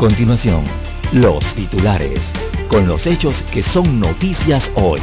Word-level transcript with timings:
Continuación, 0.00 0.64
los 1.12 1.44
titulares, 1.54 2.20
con 2.70 2.88
los 2.88 3.06
hechos 3.06 3.42
que 3.52 3.62
son 3.62 4.00
noticias 4.00 4.70
hoy. 4.74 4.98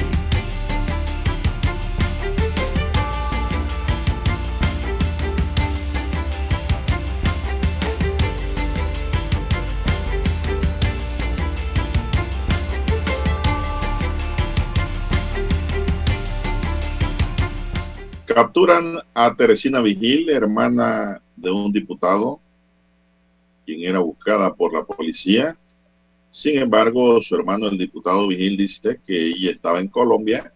Capturan 18.26 18.98
a 19.14 19.36
Teresina 19.36 19.80
Vigil, 19.82 20.32
hermana 20.32 21.22
de 21.36 21.52
un 21.52 21.72
diputado, 21.72 22.40
quien 23.68 23.84
era 23.84 24.00
buscada 24.00 24.56
por 24.56 24.74
la 24.74 24.86
policía. 24.86 25.58
Sin 26.32 26.58
embargo, 26.58 27.22
su 27.22 27.36
hermano, 27.36 27.68
el 27.68 27.78
diputado 27.78 28.28
Vigil, 28.28 28.56
dice 28.56 29.02
que 29.06 29.28
ella 29.28 29.52
estaba 29.52 29.82
en 29.82 29.90
Colombia 29.90 30.54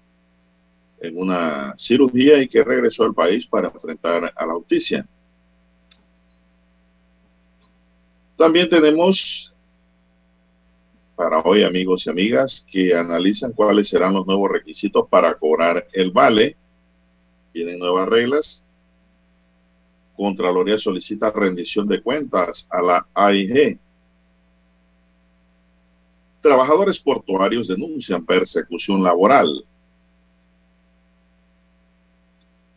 en 1.01 1.17
una 1.17 1.75
cirugía 1.77 2.41
y 2.41 2.47
que 2.47 2.63
regresó 2.63 3.03
al 3.03 3.13
país 3.13 3.45
para 3.45 3.67
enfrentar 3.67 4.31
a 4.33 4.45
la 4.45 4.53
justicia. 4.53 5.05
También 8.37 8.69
tenemos 8.69 9.53
para 11.17 11.41
hoy, 11.41 11.63
amigos 11.63 12.05
y 12.05 12.09
amigas, 12.09 12.65
que 12.71 12.95
analizan 12.95 13.51
cuáles 13.51 13.89
serán 13.89 14.13
los 14.13 14.25
nuevos 14.25 14.49
requisitos 14.49 15.07
para 15.09 15.37
cobrar 15.37 15.85
el 15.91 16.11
vale. 16.11 16.55
Tienen 17.51 17.77
nuevas 17.77 18.07
reglas. 18.07 18.63
Contraloría 20.15 20.77
solicita 20.77 21.31
rendición 21.31 21.87
de 21.87 22.01
cuentas 22.01 22.67
a 22.69 22.81
la 22.81 23.07
AIG. 23.13 23.79
Trabajadores 26.41 26.99
portuarios 26.99 27.67
denuncian 27.67 28.25
persecución 28.25 29.03
laboral. 29.03 29.65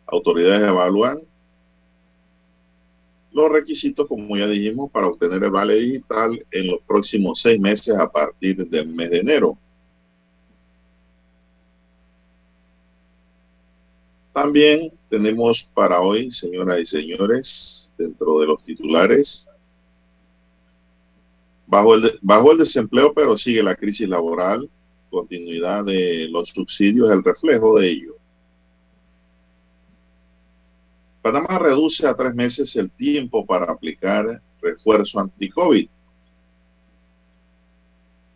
Autoridades 0.06 0.68
evalúan 0.68 1.22
los 3.34 3.50
requisitos, 3.50 4.06
como 4.06 4.36
ya 4.36 4.46
dijimos, 4.46 4.90
para 4.92 5.08
obtener 5.08 5.42
el 5.42 5.50
vale 5.50 5.74
digital 5.74 6.46
en 6.52 6.68
los 6.68 6.80
próximos 6.86 7.40
seis 7.40 7.58
meses 7.58 7.96
a 7.98 8.10
partir 8.10 8.68
del 8.68 8.86
mes 8.86 9.10
de 9.10 9.18
enero. 9.18 9.58
También 14.34 14.92
tenemos 15.08 15.70
para 15.74 16.00
hoy, 16.00 16.32
señoras 16.32 16.80
y 16.80 16.86
señores, 16.86 17.92
dentro 17.96 18.40
de 18.40 18.46
los 18.46 18.60
titulares, 18.64 19.48
bajo 21.68 21.94
el, 21.94 22.18
bajo 22.20 22.50
el 22.50 22.58
desempleo, 22.58 23.14
pero 23.14 23.38
sigue 23.38 23.62
la 23.62 23.76
crisis 23.76 24.08
laboral, 24.08 24.68
continuidad 25.08 25.84
de 25.84 26.26
los 26.28 26.48
subsidios, 26.48 27.12
el 27.12 27.22
reflejo 27.22 27.78
de 27.78 27.88
ello. 27.88 28.16
Panamá 31.22 31.60
reduce 31.60 32.04
a 32.04 32.16
tres 32.16 32.34
meses 32.34 32.74
el 32.74 32.90
tiempo 32.90 33.46
para 33.46 33.70
aplicar 33.70 34.42
refuerzo 34.60 35.20
anti-COVID. 35.20 35.88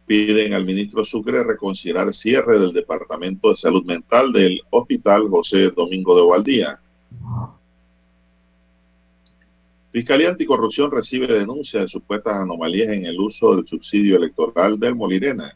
Piden 0.08 0.54
al 0.54 0.64
ministro 0.64 1.04
Sucre 1.04 1.44
reconsiderar 1.44 2.14
cierre 2.14 2.58
del 2.58 2.72
Departamento 2.72 3.50
de 3.50 3.56
Salud 3.58 3.84
Mental 3.84 4.32
del 4.32 4.58
Hospital 4.70 5.28
José 5.28 5.70
Domingo 5.70 6.16
de 6.16 6.26
Valdía. 6.26 6.80
Fiscalía 9.92 10.30
Anticorrupción 10.30 10.90
recibe 10.90 11.26
denuncia 11.26 11.80
de 11.80 11.88
supuestas 11.88 12.36
anomalías 12.36 12.88
en 12.88 13.04
el 13.04 13.20
uso 13.20 13.54
del 13.54 13.66
subsidio 13.66 14.16
electoral 14.16 14.80
del 14.80 14.94
Molirena. 14.94 15.54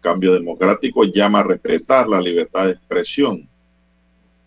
Cambio 0.00 0.32
Democrático 0.32 1.04
llama 1.04 1.40
a 1.40 1.44
respetar 1.44 2.08
la 2.08 2.18
libertad 2.18 2.64
de 2.64 2.72
expresión. 2.72 3.46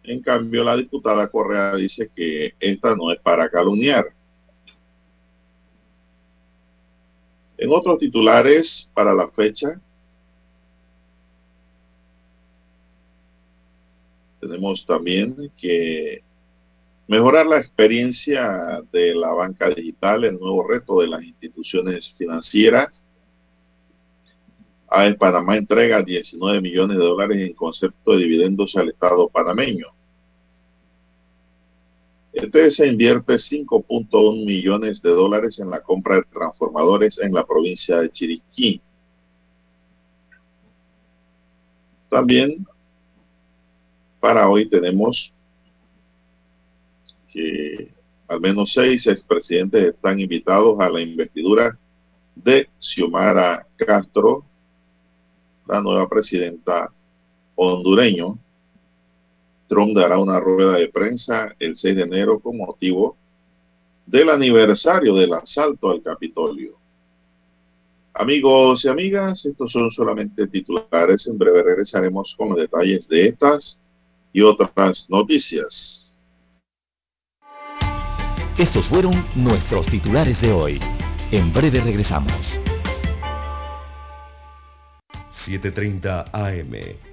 En 0.02 0.24
cambio, 0.24 0.64
la 0.64 0.76
diputada 0.76 1.28
Correa 1.28 1.76
dice 1.76 2.10
que 2.16 2.56
esta 2.60 2.96
no 2.96 3.12
es 3.12 3.20
para 3.20 3.48
calumniar. 3.48 4.08
En 7.64 7.72
otros 7.72 7.98
titulares 7.98 8.92
para 8.94 9.14
la 9.14 9.26
fecha, 9.30 9.80
tenemos 14.42 14.86
también 14.86 15.50
que 15.56 16.26
mejorar 17.08 17.46
la 17.46 17.60
experiencia 17.60 18.84
de 18.92 19.16
la 19.16 19.34
banca 19.34 19.70
digital, 19.70 20.26
el 20.26 20.38
nuevo 20.38 20.68
reto 20.68 21.00
de 21.00 21.08
las 21.08 21.24
instituciones 21.24 22.12
financieras. 22.18 23.06
AES 24.90 25.16
Panamá 25.16 25.56
entrega 25.56 26.04
19 26.04 26.60
millones 26.60 26.98
de 26.98 27.06
dólares 27.06 27.38
en 27.38 27.54
concepto 27.54 28.12
de 28.12 28.26
dividendos 28.26 28.76
al 28.76 28.90
Estado 28.90 29.30
panameño. 29.30 29.88
Se 32.34 32.88
invierte 32.88 33.34
5.1 33.34 34.46
millones 34.46 35.02
de 35.02 35.12
dólares 35.12 35.60
en 35.60 35.70
la 35.70 35.82
compra 35.82 36.16
de 36.16 36.24
transformadores 36.24 37.20
en 37.20 37.34
la 37.34 37.46
provincia 37.46 37.98
de 38.00 38.12
Chiriquí. 38.12 38.82
También 42.10 42.66
para 44.20 44.50
hoy 44.50 44.68
tenemos 44.68 45.34
que 47.28 47.94
al 48.28 48.40
menos 48.40 48.74
seis 48.74 49.06
expresidentes 49.08 49.84
están 49.94 50.20
invitados 50.20 50.80
a 50.80 50.90
la 50.90 51.02
investidura 51.02 51.78
de 52.36 52.70
Xiomara 52.80 53.68
Castro, 53.76 54.44
la 55.68 55.82
nueva 55.82 56.10
presidenta 56.10 56.92
hondureño. 57.56 58.40
Trump 59.74 59.98
dará 59.98 60.20
una 60.20 60.40
rueda 60.40 60.74
de 60.74 60.88
prensa 60.90 61.56
el 61.58 61.76
6 61.76 61.96
de 61.96 62.02
enero 62.04 62.40
con 62.40 62.58
motivo 62.58 63.18
del 64.06 64.30
aniversario 64.30 65.16
del 65.16 65.34
asalto 65.34 65.90
al 65.90 66.04
Capitolio. 66.04 66.78
Amigos 68.14 68.86
y 68.86 68.90
amigas, 68.90 69.44
estos 69.46 69.72
son 69.72 69.90
solamente 69.90 70.46
titulares. 70.46 71.26
En 71.26 71.40
breve 71.40 71.64
regresaremos 71.64 72.36
con 72.38 72.50
los 72.50 72.60
detalles 72.60 73.08
de 73.08 73.30
estas 73.30 73.80
y 74.32 74.42
otras 74.42 75.10
noticias. 75.10 76.16
Estos 78.60 78.86
fueron 78.86 79.26
nuestros 79.36 79.88
titulares 79.88 80.40
de 80.40 80.52
hoy. 80.52 80.80
En 81.32 81.52
breve 81.52 81.82
regresamos. 81.82 82.32
7.30 85.48 86.30
AM. 86.32 87.13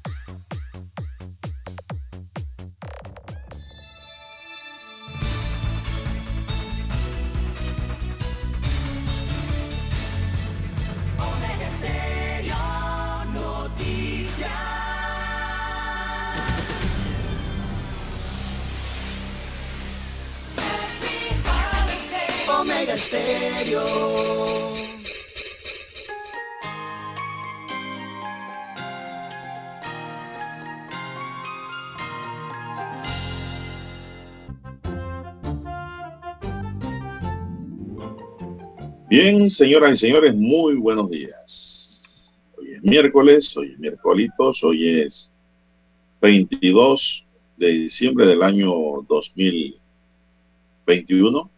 Bien, 39.21 39.49
señoras 39.51 39.93
y 39.93 39.97
señores, 39.97 40.33
muy 40.33 40.73
buenos 40.77 41.11
días. 41.11 42.33
Hoy 42.57 42.71
es 42.71 42.81
miércoles, 42.81 43.55
hoy 43.55 43.73
es 43.73 43.77
miércolitos, 43.77 44.63
hoy 44.63 45.01
es 45.01 45.29
22 46.23 47.23
de 47.55 47.67
diciembre 47.67 48.25
del 48.25 48.41
año 48.41 48.73
2021. 49.07 51.51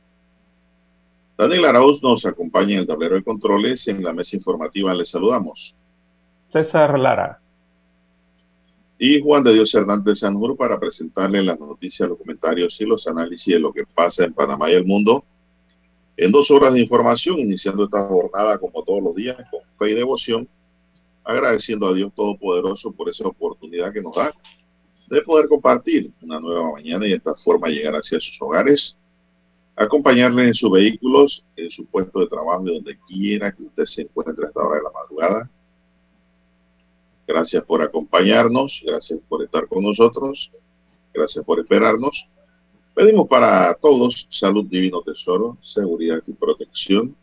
Daniel 1.38 1.64
Arauz 1.64 2.04
nos 2.04 2.26
acompaña 2.26 2.74
en 2.74 2.80
el 2.80 2.88
tablero 2.88 3.16
de 3.16 3.24
controles. 3.24 3.88
En 3.88 4.04
la 4.04 4.12
mesa 4.12 4.36
informativa 4.36 4.94
les 4.94 5.08
saludamos. 5.08 5.74
César 6.50 7.00
Lara. 7.00 7.40
Y 9.00 9.22
Juan 9.22 9.42
de 9.42 9.54
Dios 9.54 9.74
Hernández 9.74 10.20
Sanjur 10.20 10.58
para 10.58 10.78
presentarle 10.78 11.42
las 11.42 11.58
noticias, 11.58 12.10
los 12.10 12.18
comentarios 12.18 12.82
y 12.82 12.86
los 12.86 13.08
análisis 13.08 13.54
de 13.54 13.62
lo 13.62 13.72
que 13.72 13.86
pasa 13.86 14.26
en 14.26 14.34
Panamá 14.34 14.70
y 14.70 14.74
el 14.74 14.84
mundo 14.84 15.24
en 16.18 16.32
dos 16.32 16.52
horas 16.52 16.74
de 16.74 16.82
información, 16.82 17.40
iniciando 17.40 17.86
esta 17.86 18.06
jornada 18.08 18.58
como 18.58 18.84
todos 18.84 19.04
los 19.04 19.16
días, 19.16 19.38
con 19.50 19.62
fe 19.78 19.92
y 19.92 19.96
devoción, 19.96 20.48
agradeciendo 21.24 21.88
a 21.88 21.94
Dios 21.94 22.12
Todopoderoso 22.14 22.92
por 22.92 23.10
esa 23.10 23.28
oportunidad 23.28 23.92
que 23.94 24.02
nos 24.02 24.16
da 24.16 24.34
de 25.08 25.22
poder 25.22 25.48
compartir 25.48 26.12
una 26.22 26.40
nueva 26.40 26.72
mañana 26.72 27.06
y 27.06 27.10
de 27.10 27.16
esta 27.16 27.36
forma 27.36 27.68
llegar 27.68 27.94
hacia 27.94 28.20
sus 28.20 28.38
hogares, 28.42 28.96
acompañarles 29.76 30.48
en 30.48 30.54
sus 30.54 30.72
vehículos, 30.72 31.46
en 31.56 31.70
su 31.70 31.86
puesto 31.86 32.20
de 32.20 32.28
trabajo 32.28 32.68
y 32.68 32.74
donde 32.74 32.98
quiera 33.08 33.52
que 33.52 33.64
usted 33.64 33.86
se 33.86 34.02
encuentre 34.04 34.46
a 34.46 34.48
esta 34.48 34.62
hora 34.62 34.78
de 34.78 34.84
la 34.84 34.92
madrugada. 34.92 35.50
Gracias 37.28 37.64
por 37.64 37.82
acompañarnos, 37.82 38.84
gracias 38.86 39.20
por 39.28 39.44
estar 39.44 39.68
con 39.68 39.84
nosotros, 39.84 40.52
gracias 41.14 41.44
por 41.46 41.60
esperarnos. 41.60 42.28
Pedimos 42.96 43.28
para 43.28 43.74
todos 43.74 44.28
salud, 44.30 44.66
divino 44.66 45.02
tesoro, 45.02 45.58
seguridad 45.62 46.22
y 46.28 46.34
protección, 46.34 47.16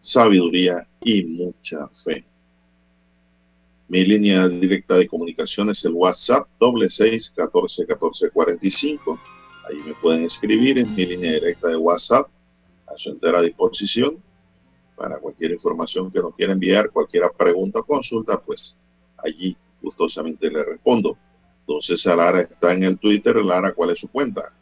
sabiduría 0.00 0.84
y 1.04 1.22
mucha 1.22 1.86
fe. 1.90 2.24
Mi 3.86 4.04
línea 4.04 4.48
directa 4.48 4.96
de 4.96 5.06
comunicación 5.06 5.70
es 5.70 5.84
el 5.84 5.92
WhatsApp 5.92 6.48
doble 6.58 6.90
seis 6.90 7.32
catorce 7.36 7.86
catorce 7.86 8.30
cuarenta 8.30 8.66
y 8.66 8.70
cinco. 8.72 9.16
Ahí 9.68 9.76
me 9.86 9.94
pueden 9.94 10.24
escribir 10.24 10.78
en 10.78 10.92
mi 10.92 11.06
línea 11.06 11.34
directa 11.34 11.68
de 11.68 11.76
WhatsApp 11.76 12.28
a 12.88 12.98
su 12.98 13.10
entera 13.10 13.42
disposición 13.42 14.20
para 14.96 15.18
cualquier 15.18 15.52
información 15.52 16.10
que 16.10 16.18
nos 16.18 16.34
quiera 16.34 16.52
enviar, 16.52 16.90
cualquier 16.90 17.30
pregunta 17.38 17.78
o 17.78 17.84
consulta, 17.84 18.40
pues 18.40 18.74
allí 19.18 19.56
gustosamente 19.80 20.50
le 20.50 20.64
respondo. 20.64 21.16
Entonces, 21.60 22.04
Lara 22.06 22.40
está 22.40 22.72
en 22.72 22.82
el 22.82 22.98
Twitter. 22.98 23.36
Lara, 23.36 23.72
¿cuál 23.72 23.90
es 23.90 24.00
su 24.00 24.08
cuenta? 24.08 24.52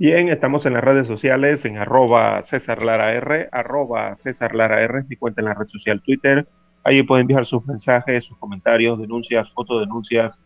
Bien, 0.00 0.28
estamos 0.28 0.64
en 0.64 0.74
las 0.74 0.84
redes 0.84 1.08
sociales 1.08 1.64
en 1.64 1.76
arroba 1.76 2.40
César 2.42 2.84
Lara 2.84 3.14
R, 3.14 3.48
arroba 3.50 4.16
César 4.20 4.54
Lara 4.54 4.80
R, 4.82 5.02
mi 5.08 5.16
cuenta 5.16 5.40
en 5.40 5.46
la 5.46 5.54
red 5.54 5.66
social 5.66 6.00
Twitter. 6.00 6.46
Allí 6.84 7.02
pueden 7.02 7.22
enviar 7.22 7.46
sus 7.46 7.66
mensajes, 7.66 8.24
sus 8.24 8.38
comentarios, 8.38 9.00
denuncias, 9.00 9.50
fotodenuncias, 9.54 10.40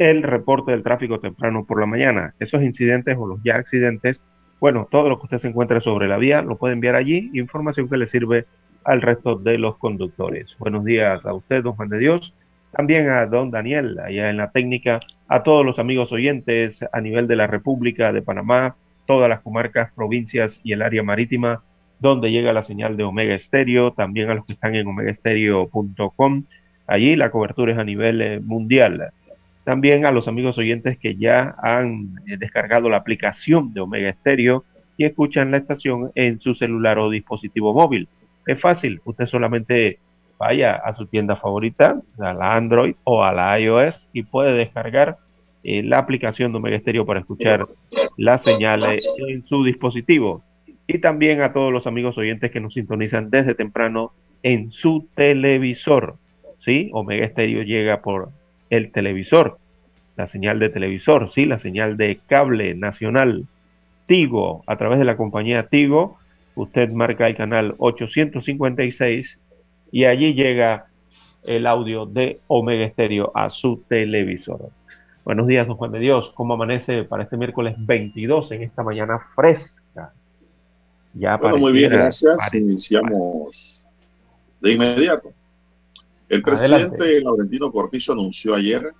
el 0.00 0.24
reporte 0.24 0.72
del 0.72 0.82
tráfico 0.82 1.20
temprano 1.20 1.64
por 1.64 1.78
la 1.78 1.86
mañana. 1.86 2.34
Esos 2.40 2.64
incidentes 2.64 3.16
o 3.16 3.28
los 3.28 3.38
ya 3.44 3.54
accidentes, 3.54 4.20
bueno, 4.58 4.88
todo 4.90 5.08
lo 5.08 5.20
que 5.20 5.26
usted 5.26 5.38
se 5.38 5.48
encuentre 5.48 5.80
sobre 5.80 6.08
la 6.08 6.16
vía 6.16 6.42
lo 6.42 6.56
puede 6.56 6.74
enviar 6.74 6.96
allí, 6.96 7.30
información 7.32 7.88
que 7.88 7.98
le 7.98 8.08
sirve 8.08 8.46
al 8.82 9.02
resto 9.02 9.36
de 9.36 9.56
los 9.56 9.78
conductores. 9.78 10.56
Buenos 10.58 10.84
días 10.84 11.24
a 11.24 11.32
usted, 11.32 11.62
don 11.62 11.74
Juan 11.74 11.90
de 11.90 11.98
Dios, 11.98 12.34
también 12.72 13.08
a 13.08 13.24
don 13.26 13.52
Daniel, 13.52 14.00
allá 14.00 14.30
en 14.30 14.38
la 14.38 14.50
técnica, 14.50 14.98
a 15.28 15.44
todos 15.44 15.64
los 15.64 15.78
amigos 15.78 16.10
oyentes 16.10 16.80
a 16.92 17.00
nivel 17.00 17.28
de 17.28 17.36
la 17.36 17.46
República 17.46 18.12
de 18.12 18.22
Panamá, 18.22 18.74
todas 19.06 19.28
las 19.28 19.40
comarcas, 19.40 19.92
provincias 19.92 20.60
y 20.62 20.72
el 20.72 20.82
área 20.82 21.02
marítima 21.02 21.62
donde 21.98 22.30
llega 22.30 22.52
la 22.52 22.62
señal 22.62 22.96
de 22.96 23.04
Omega 23.04 23.34
Estéreo, 23.34 23.92
también 23.92 24.30
a 24.30 24.34
los 24.34 24.44
que 24.44 24.52
están 24.52 24.74
en 24.74 24.86
omegaestereo.com. 24.86 26.44
Allí 26.86 27.16
la 27.16 27.30
cobertura 27.30 27.72
es 27.72 27.78
a 27.78 27.84
nivel 27.84 28.20
eh, 28.20 28.40
mundial. 28.40 29.10
También 29.64 30.06
a 30.06 30.12
los 30.12 30.28
amigos 30.28 30.58
oyentes 30.58 30.98
que 30.98 31.16
ya 31.16 31.56
han 31.62 32.10
eh, 32.26 32.36
descargado 32.38 32.88
la 32.88 32.98
aplicación 32.98 33.72
de 33.72 33.80
Omega 33.80 34.10
Estéreo 34.10 34.64
y 34.96 35.04
escuchan 35.04 35.50
la 35.50 35.56
estación 35.56 36.12
en 36.14 36.40
su 36.40 36.54
celular 36.54 36.98
o 36.98 37.10
dispositivo 37.10 37.74
móvil. 37.74 38.08
Es 38.46 38.60
fácil, 38.60 39.00
usted 39.04 39.26
solamente 39.26 39.98
vaya 40.38 40.74
a 40.74 40.94
su 40.94 41.06
tienda 41.06 41.36
favorita, 41.36 42.00
a 42.18 42.32
la 42.32 42.54
Android 42.54 42.94
o 43.04 43.24
a 43.24 43.32
la 43.32 43.58
iOS 43.58 44.06
y 44.12 44.22
puede 44.22 44.52
descargar 44.52 45.16
eh, 45.64 45.82
la 45.82 45.98
aplicación 45.98 46.52
de 46.52 46.58
Omega 46.58 46.78
Stereo 46.78 47.04
para 47.04 47.20
escuchar 47.20 47.66
las 48.16 48.42
señales 48.42 49.06
en 49.28 49.46
su 49.46 49.64
dispositivo. 49.64 50.42
Y 50.86 50.98
también 50.98 51.42
a 51.42 51.52
todos 51.52 51.72
los 51.72 51.86
amigos 51.86 52.16
oyentes 52.16 52.50
que 52.50 52.60
nos 52.60 52.74
sintonizan 52.74 53.30
desde 53.30 53.54
temprano 53.54 54.12
en 54.42 54.70
su 54.70 55.08
televisor. 55.14 56.16
¿Sí? 56.60 56.90
Omega 56.92 57.28
Stereo 57.28 57.62
llega 57.62 58.02
por 58.02 58.30
el 58.70 58.90
televisor, 58.90 59.58
la 60.16 60.26
señal 60.26 60.58
de 60.58 60.68
televisor, 60.68 61.30
¿sí? 61.32 61.44
La 61.44 61.58
señal 61.58 61.96
de 61.96 62.18
cable 62.26 62.74
nacional 62.74 63.44
Tigo, 64.06 64.64
a 64.66 64.76
través 64.76 64.98
de 64.98 65.04
la 65.04 65.16
compañía 65.16 65.68
Tigo. 65.68 66.18
Usted 66.54 66.90
marca 66.90 67.26
el 67.26 67.36
canal 67.36 67.74
856 67.78 69.38
y 69.92 70.04
allí 70.04 70.34
llega 70.34 70.86
el 71.44 71.66
audio 71.66 72.06
de 72.06 72.40
Omega 72.48 72.88
Stereo 72.88 73.30
a 73.34 73.50
su 73.50 73.82
televisor. 73.88 74.70
Buenos 75.26 75.48
días, 75.48 75.66
don 75.66 75.76
Juan 75.76 75.90
de 75.90 75.98
Dios. 75.98 76.30
¿Cómo 76.36 76.54
amanece 76.54 77.02
para 77.02 77.24
este 77.24 77.36
miércoles 77.36 77.74
22 77.78 78.52
en 78.52 78.62
esta 78.62 78.84
mañana 78.84 79.18
fresca? 79.34 80.14
Ya 81.14 81.36
bueno, 81.36 81.56
muy 81.58 81.72
bien, 81.72 81.90
gracias. 81.90 82.38
Iniciamos 82.54 83.84
de 84.60 84.72
inmediato. 84.72 85.32
El 86.28 86.42
presidente 86.42 86.76
Adelante. 86.76 87.20
Laurentino 87.22 87.72
Cortizo 87.72 88.12
anunció 88.12 88.54
ayer, 88.54 88.92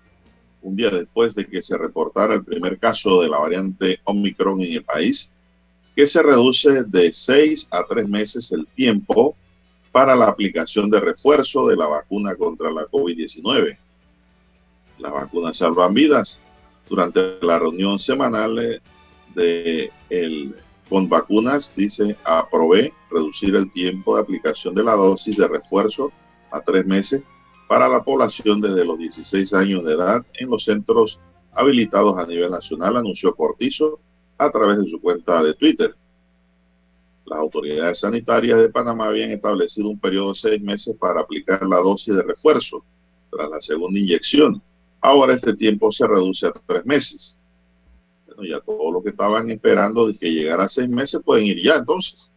un 0.62 0.74
día 0.74 0.90
después 0.90 1.32
de 1.36 1.46
que 1.46 1.62
se 1.62 1.78
reportara 1.78 2.34
el 2.34 2.44
primer 2.44 2.80
caso 2.80 3.22
de 3.22 3.28
la 3.28 3.38
variante 3.38 4.00
Omicron 4.02 4.60
en 4.62 4.72
el 4.72 4.82
país, 4.82 5.30
que 5.94 6.08
se 6.08 6.24
reduce 6.24 6.82
de 6.82 7.12
seis 7.12 7.68
a 7.70 7.84
tres 7.88 8.08
meses 8.08 8.50
el 8.50 8.66
tiempo 8.74 9.36
para 9.92 10.16
la 10.16 10.26
aplicación 10.26 10.90
de 10.90 10.98
refuerzo 10.98 11.68
de 11.68 11.76
la 11.76 11.86
vacuna 11.86 12.34
contra 12.34 12.72
la 12.72 12.82
COVID-19 12.86 13.78
las 14.98 15.12
vacunas 15.12 15.58
salvan 15.58 15.94
vidas. 15.94 16.40
Durante 16.88 17.38
la 17.42 17.58
reunión 17.58 17.98
semanal 17.98 18.80
de 19.34 19.92
el, 20.08 20.54
con 20.88 21.08
vacunas, 21.08 21.72
dice, 21.76 22.16
aprobé 22.24 22.92
reducir 23.10 23.54
el 23.56 23.70
tiempo 23.72 24.14
de 24.14 24.22
aplicación 24.22 24.74
de 24.74 24.84
la 24.84 24.94
dosis 24.94 25.36
de 25.36 25.48
refuerzo 25.48 26.12
a 26.50 26.60
tres 26.60 26.86
meses 26.86 27.22
para 27.68 27.88
la 27.88 28.02
población 28.02 28.60
desde 28.60 28.84
los 28.84 28.98
16 28.98 29.52
años 29.54 29.84
de 29.84 29.94
edad 29.94 30.24
en 30.34 30.48
los 30.48 30.64
centros 30.64 31.18
habilitados 31.52 32.16
a 32.18 32.26
nivel 32.26 32.50
nacional, 32.50 32.96
anunció 32.96 33.34
Cortizo 33.34 33.98
a 34.38 34.50
través 34.50 34.78
de 34.78 34.90
su 34.90 35.00
cuenta 35.00 35.42
de 35.42 35.54
Twitter. 35.54 35.94
Las 37.24 37.40
autoridades 37.40 38.00
sanitarias 38.00 38.60
de 38.60 38.68
Panamá 38.68 39.08
habían 39.08 39.32
establecido 39.32 39.88
un 39.88 39.98
periodo 39.98 40.28
de 40.28 40.34
seis 40.36 40.62
meses 40.62 40.94
para 41.00 41.22
aplicar 41.22 41.66
la 41.66 41.78
dosis 41.78 42.14
de 42.14 42.22
refuerzo 42.22 42.84
tras 43.30 43.50
la 43.50 43.60
segunda 43.60 43.98
inyección. 43.98 44.62
Ahora 45.00 45.34
este 45.34 45.54
tiempo 45.54 45.92
se 45.92 46.06
reduce 46.06 46.46
a 46.46 46.52
tres 46.66 46.84
meses. 46.84 47.38
Bueno, 48.26 48.42
ya 48.44 48.60
todo 48.60 48.92
lo 48.92 49.02
que 49.02 49.10
estaban 49.10 49.50
esperando 49.50 50.06
de 50.08 50.16
que 50.16 50.32
llegara 50.32 50.64
a 50.64 50.68
seis 50.68 50.88
meses 50.88 51.20
pueden 51.24 51.46
ir 51.46 51.62
ya 51.62 51.76
entonces. 51.76 52.30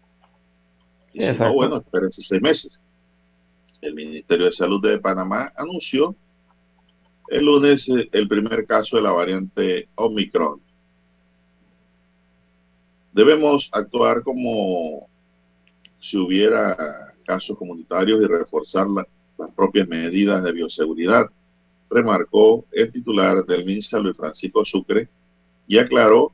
Y 1.14 1.22
si 1.22 1.34
no, 1.34 1.54
bueno, 1.54 1.78
espérense 1.78 2.22
seis 2.22 2.42
meses. 2.42 2.80
El 3.82 3.96
Ministerio 3.96 4.46
de 4.46 4.54
Salud 4.54 4.82
de 4.82 5.00
Panamá 5.00 5.52
anunció 5.56 6.16
el 7.30 7.46
lunes 7.46 7.88
eh, 7.90 8.10
el 8.12 8.28
primer 8.28 8.66
caso 8.66 8.98
de 8.98 9.04
la 9.04 9.12
variante 9.12 9.88
Omicron. 9.96 10.62
Debemos 13.14 13.70
actuar 13.72 14.24
como 14.24 15.08
si 16.00 16.18
hubiera 16.18 17.14
casos 17.26 17.58
comunitarios 17.58 18.22
y 18.22 18.26
reforzar 18.26 18.88
la, 18.90 19.08
las 19.38 19.52
propias 19.52 19.88
medidas 19.88 20.44
de 20.44 20.52
bioseguridad 20.52 21.30
remarcó 21.90 22.66
el 22.72 22.92
titular 22.92 23.46
del 23.46 23.66
MINSA, 23.66 24.00
Luis 24.00 24.16
Francisco 24.16 24.64
Sucre, 24.64 25.10
y 25.68 25.78
aclaró 25.78 26.32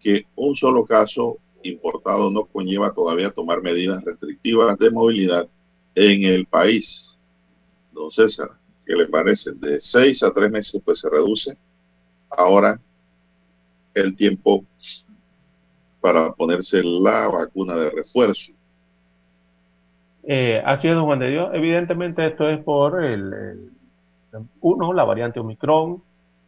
que 0.00 0.26
un 0.36 0.56
solo 0.56 0.84
caso 0.84 1.38
importado 1.62 2.30
no 2.30 2.44
conlleva 2.44 2.92
todavía 2.92 3.30
tomar 3.30 3.62
medidas 3.62 4.02
restrictivas 4.04 4.78
de 4.78 4.90
movilidad 4.90 5.48
en 5.94 6.22
el 6.24 6.46
país. 6.46 7.16
Don 7.92 8.10
César, 8.10 8.50
¿qué 8.86 8.94
le 8.94 9.06
parece? 9.06 9.52
De 9.52 9.80
seis 9.80 10.22
a 10.22 10.32
tres 10.32 10.50
meses 10.50 10.80
pues 10.84 11.00
se 11.00 11.10
reduce. 11.10 11.56
Ahora 12.30 12.80
el 13.94 14.14
tiempo 14.16 14.64
para 16.00 16.32
ponerse 16.32 16.82
la 16.82 17.26
vacuna 17.26 17.74
de 17.74 17.90
refuerzo. 17.90 18.52
Eh, 20.22 20.62
así 20.64 20.88
es, 20.88 20.94
don 20.94 21.06
Juan 21.06 21.18
de 21.18 21.30
Dios. 21.30 21.50
Evidentemente 21.54 22.24
esto 22.26 22.48
es 22.48 22.62
por 22.62 23.02
el, 23.02 23.72
uno, 24.60 24.92
la 24.92 25.04
variante 25.04 25.40
Omicron, 25.40 26.02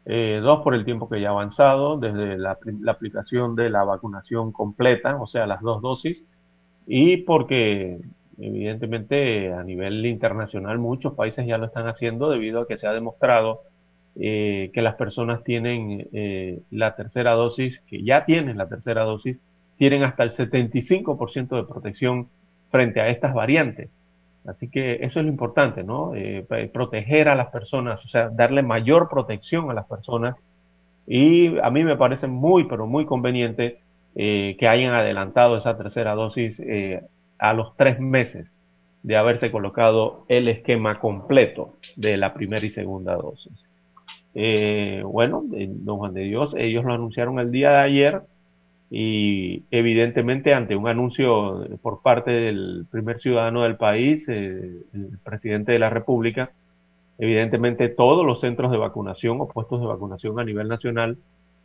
eh, 0.07 0.41
dos, 0.43 0.63
por 0.63 0.75
el 0.75 0.85
tiempo 0.85 1.09
que 1.09 1.21
ya 1.21 1.29
ha 1.29 1.33
avanzado 1.33 1.99
desde 1.99 2.39
la, 2.39 2.59
aplicación 2.89 3.55
de 3.55 3.71
la 3.71 3.85
vacunación 3.85 4.53
completa, 4.53 5.17
o 5.21 5.27
sea, 5.27 5.47
las 5.47 5.61
dos 5.61 5.83
dosis, 5.83 6.23
y 6.87 7.19
porque 7.19 8.01
evidentemente 8.39 9.53
a 9.53 9.63
nivel 9.63 10.05
internacional 10.07 10.79
muchos 10.79 11.13
países 11.13 11.47
ya 11.47 11.59
lo 11.59 11.67
están 11.67 11.87
haciendo 11.87 12.31
debido 12.31 12.63
a 12.63 12.67
que 12.67 12.79
se 12.79 12.87
ha 12.87 12.93
demostrado 12.93 13.63
eh, 14.17 14.71
que 14.73 14.83
las 14.83 14.95
personas 14.97 15.45
tienen 15.45 16.09
eh, 16.13 16.61
la 16.71 16.97
tercera 16.97 17.33
dosis, 17.33 17.79
que 17.87 18.03
ya 18.03 18.25
tienen 18.25 18.57
la 18.57 18.69
tercera 18.69 19.03
dosis, 19.03 19.39
tienen 19.77 20.03
hasta 20.03 20.25
el 20.25 20.33
75% 20.33 21.57
de 21.57 21.65
protección 21.65 22.29
frente 22.71 23.01
a 23.01 23.09
estas 23.09 23.35
variantes. 23.35 23.91
Así 24.47 24.69
que 24.69 24.95
eso 25.05 25.21
es 25.21 25.27
lo 25.27 25.31
importante, 25.31 25.85
¿no? 25.85 26.15
Eh, 26.15 26.47
proteger 26.73 27.29
a 27.29 27.35
las 27.35 27.49
personas, 27.49 28.05
o 28.05 28.09
sea, 28.09 28.31
darle 28.31 28.63
mayor 28.63 29.09
protección 29.09 29.71
a 29.71 29.75
las 29.75 29.87
personas. 29.87 30.37
Y 31.07 31.59
a 31.59 31.71
mí 31.71 31.85
me 31.85 31.97
parece 31.97 32.27
muy, 32.27 32.65
pero 32.65 32.87
muy 32.87 33.05
conveniente 33.05 33.81
que 34.15 34.69
hayan 34.69 34.93
adelantado 34.93 35.57
esa 35.57 35.77
tercera 35.77 36.15
dosis 36.15 36.61
a 37.39 37.53
los 37.53 37.77
tres 37.77 38.01
meses 38.01 38.47
de 39.03 39.17
haberse 39.17 39.51
colocado 39.51 40.25
el 40.29 40.49
esquema 40.49 41.01
completo 41.01 41.75
de 41.97 42.17
la 42.17 42.35
primera 42.35 42.65
y 42.65 42.71
segunda 42.71 43.17
dosis. 43.17 43.53
Eh, 44.35 45.03
bueno, 45.05 45.43
don 45.45 45.99
Juan 45.99 46.15
de 46.15 46.23
Dios, 46.23 46.55
ellos 46.57 46.85
lo 46.85 46.95
anunciaron 46.95 47.39
el 47.39 47.51
día 47.51 47.71
de 47.71 47.79
ayer 47.79 48.23
y 48.91 49.63
evidentemente 49.71 50.53
ante 50.53 50.75
un 50.75 50.89
anuncio 50.89 51.65
por 51.81 52.03
parte 52.03 52.33
del 52.33 52.87
primer 52.91 53.21
ciudadano 53.21 53.63
del 53.63 53.77
país, 53.77 54.29
eh, 54.29 54.83
el 54.93 55.19
presidente 55.23 55.73
de 55.73 55.79
la 55.79 55.91
República, 55.91 56.51
evidentemente 57.19 57.89
todos 57.89 58.27
los 58.27 58.41
centros 58.41 58.73
de 58.73 58.79
vacunación 58.79 59.41
o 59.41 59.49
puestos 59.49 59.81
de 59.81 59.87
vacunación 59.87 60.41
a 60.41 60.45
nivel 60.45 60.69
nacional 60.69 61.19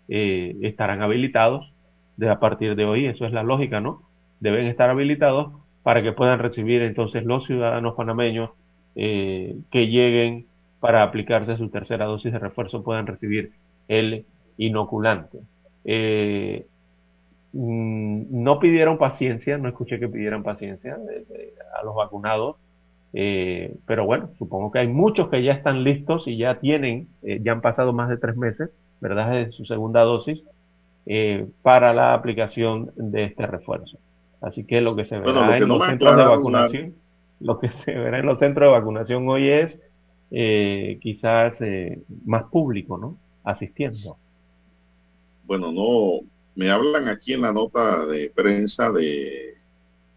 eh, 0.08 0.56
estarán 0.62 1.02
habilitados 1.02 1.72
desde 2.16 2.32
a 2.32 2.40
partir 2.40 2.76
de 2.76 2.86
hoy, 2.86 3.08
eso 3.08 3.26
es 3.26 3.34
la 3.34 3.44
lógica, 3.44 3.82
¿no? 3.82 4.04
Deben 4.40 4.68
estar 4.68 4.90
habilitados 4.90 5.52
para 5.82 6.04
que 6.04 6.12
puedan 6.12 6.40
recibir 6.40 6.82
entonces 6.82 7.26
los 7.26 7.46
ciudadanos 7.46 7.96
panameños 7.96 8.52
que 8.96 9.88
lleguen 9.88 10.46
para 10.80 11.04
aplicarse 11.04 11.58
su 11.58 11.70
tercera 11.70 12.06
dosis 12.06 12.32
de 12.32 12.40
refuerzo 12.40 12.84
puedan 12.84 13.08
recibir 13.08 13.52
el 13.88 14.26
inoculante. 14.58 15.40
Eh, 15.84 16.68
no 17.56 18.60
pidieron 18.60 18.98
paciencia, 18.98 19.58
no 19.58 19.70
escuché 19.70 20.00
que 20.00 20.10
pidieran 20.10 20.44
paciencia 20.44 20.98
a 21.80 21.86
los 21.86 21.96
vacunados, 21.96 22.58
eh, 23.14 23.74
pero 23.86 24.06
bueno, 24.06 24.30
supongo 24.38 24.72
que 24.72 24.80
hay 24.80 24.88
muchos 24.88 25.30
que 25.30 25.42
ya 25.42 25.54
están 25.54 25.84
listos 25.84 26.28
y 26.28 26.38
ya 26.38 26.60
tienen, 26.60 27.08
eh, 27.24 27.40
ya 27.42 27.54
han 27.54 27.62
pasado 27.62 27.94
más 27.94 28.10
de 28.10 28.18
tres 28.18 28.36
meses, 28.36 28.76
¿verdad?, 29.00 29.32
de 29.32 29.52
su 29.52 29.66
segunda 29.66 30.02
dosis 30.02 30.44
para 31.62 31.94
la 31.94 32.16
aplicación 32.16 32.92
de 32.96 33.26
este 33.26 33.46
refuerzo. 33.46 34.00
Así 34.42 34.64
que 34.64 34.82
lo 34.82 34.96
que 34.96 35.06
se 35.06 35.20
verá 35.20 35.58
en 35.58 35.68
los 35.68 35.86
centros 35.86 36.18
de 36.18 36.24
vacunación, 36.24 36.96
lo 37.40 37.60
que 37.60 37.72
se 37.72 37.94
verá 37.94 38.20
en 38.20 38.26
los 38.26 38.40
centros 38.40 38.68
de 38.68 38.80
vacunación 38.80 39.30
hoy 39.30 39.50
es 39.50 39.80
eh, 40.32 40.98
quizás 41.02 41.62
eh, 41.62 42.02
más 42.26 42.46
público, 42.46 42.98
¿no? 42.98 43.18
Asistiendo. 43.44 44.18
Bueno, 45.46 45.72
no, 45.72 46.26
me 46.56 46.72
hablan 46.72 47.08
aquí 47.10 47.34
en 47.34 47.42
la 47.42 47.52
nota 47.52 48.06
de 48.06 48.32
prensa 48.34 48.92
de 48.92 49.56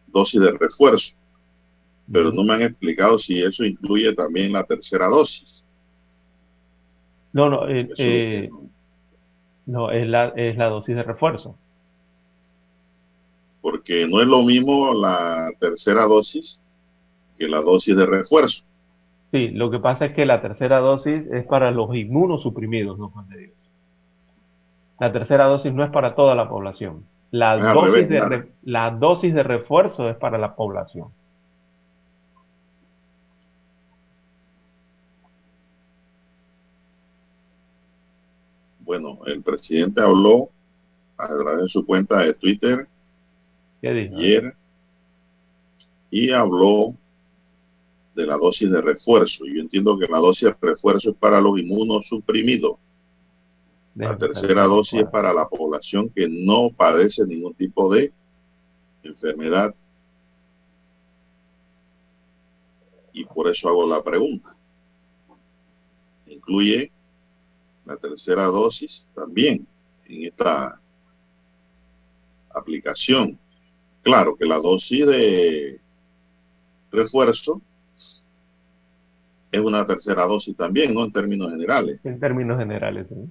dosis 0.06 0.40
de 0.40 0.52
refuerzo, 0.52 1.14
pero 2.10 2.32
no 2.32 2.44
me 2.44 2.54
han 2.54 2.62
explicado 2.62 3.18
si 3.18 3.42
eso 3.42 3.64
incluye 3.64 4.14
también 4.14 4.52
la 4.52 4.64
tercera 4.64 5.06
dosis. 5.06 5.64
No, 7.32 7.50
no, 7.50 7.68
eh, 7.68 8.48
no, 9.66 9.90
es 9.90 10.08
la, 10.08 10.28
es 10.28 10.56
la 10.56 10.66
dosis 10.66 10.96
de 10.96 11.02
refuerzo. 11.02 11.56
Porque 13.60 14.06
no 14.08 14.20
es 14.20 14.26
lo 14.26 14.42
mismo 14.42 14.94
la 14.94 15.50
tercera 15.60 16.04
dosis 16.06 16.60
que 17.38 17.48
la 17.48 17.60
dosis 17.60 17.94
de 17.96 18.06
refuerzo. 18.06 18.64
Sí, 19.30 19.48
lo 19.48 19.70
que 19.70 19.78
pasa 19.78 20.06
es 20.06 20.14
que 20.14 20.24
la 20.24 20.40
tercera 20.40 20.78
dosis 20.78 21.26
es 21.30 21.44
para 21.44 21.70
los 21.70 21.94
inmunosuprimidos, 21.94 22.98
no 22.98 23.10
Juan 23.10 23.28
de 23.28 23.38
Dios. 23.38 23.57
La 24.98 25.12
tercera 25.12 25.44
dosis 25.44 25.72
no 25.72 25.84
es 25.84 25.90
para 25.90 26.14
toda 26.14 26.34
la 26.34 26.48
población. 26.48 27.04
La, 27.30 27.52
ah, 27.52 27.74
dosis, 27.74 28.08
de 28.08 28.48
la 28.62 28.90
dosis 28.90 29.34
de 29.34 29.42
refuerzo 29.42 30.08
es 30.08 30.16
para 30.16 30.38
la 30.38 30.56
población. 30.56 31.08
Bueno, 38.80 39.18
el 39.26 39.42
presidente 39.42 40.00
habló 40.00 40.48
a 41.18 41.28
través 41.28 41.62
de 41.62 41.68
su 41.68 41.84
cuenta 41.84 42.22
de 42.22 42.32
Twitter 42.32 42.88
ayer 43.82 44.54
y 46.10 46.30
habló 46.30 46.94
de 48.14 48.26
la 48.26 48.36
dosis 48.36 48.70
de 48.70 48.80
refuerzo. 48.80 49.44
Yo 49.44 49.60
entiendo 49.60 49.98
que 49.98 50.06
la 50.06 50.18
dosis 50.18 50.48
de 50.48 50.56
refuerzo 50.60 51.10
es 51.10 51.16
para 51.16 51.40
los 51.40 51.58
inmunosuprimidos. 51.58 52.78
La 53.98 54.16
tercera 54.16 54.62
dosis 54.62 55.00
es 55.00 55.08
para 55.08 55.32
la 55.32 55.48
población 55.48 56.08
que 56.08 56.28
no 56.28 56.70
padece 56.70 57.26
ningún 57.26 57.52
tipo 57.54 57.92
de 57.92 58.12
enfermedad. 59.02 59.74
Y 63.12 63.24
por 63.24 63.48
eso 63.48 63.68
hago 63.68 63.88
la 63.88 64.00
pregunta. 64.00 64.54
Incluye 66.28 66.92
la 67.84 67.96
tercera 67.96 68.44
dosis 68.44 69.08
también 69.16 69.66
en 70.06 70.22
esta 70.22 70.80
aplicación. 72.50 73.36
Claro 74.02 74.36
que 74.36 74.46
la 74.46 74.58
dosis 74.58 75.06
de 75.06 75.80
refuerzo 76.92 77.60
es 79.50 79.60
una 79.60 79.84
tercera 79.84 80.24
dosis 80.24 80.56
también, 80.56 80.94
¿no? 80.94 81.04
En 81.04 81.10
términos 81.10 81.50
generales. 81.50 81.98
En 82.04 82.20
términos 82.20 82.58
generales, 82.58 83.08
sí. 83.08 83.28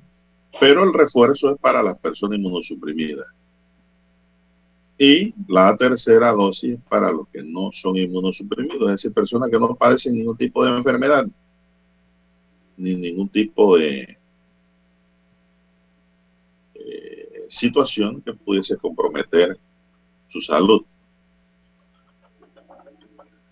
Pero 0.59 0.83
el 0.83 0.93
refuerzo 0.93 1.51
es 1.51 1.59
para 1.59 1.83
las 1.83 1.97
personas 1.99 2.37
inmunosuprimidas. 2.39 3.27
Y 4.97 5.33
la 5.47 5.77
tercera 5.77 6.31
dosis 6.31 6.77
para 6.89 7.11
los 7.11 7.27
que 7.27 7.43
no 7.43 7.69
son 7.71 7.97
inmunosuprimidos, 7.97 8.81
es 8.83 8.91
decir, 8.95 9.13
personas 9.13 9.51
que 9.51 9.59
no 9.59 9.75
padecen 9.75 10.15
ningún 10.15 10.35
tipo 10.35 10.65
de 10.65 10.75
enfermedad, 10.75 11.27
ni 12.77 12.95
ningún 12.95 13.29
tipo 13.29 13.77
de 13.77 14.17
eh, 16.73 17.45
situación 17.47 18.21
que 18.21 18.33
pudiese 18.33 18.75
comprometer 18.77 19.59
su 20.29 20.41
salud. 20.41 20.83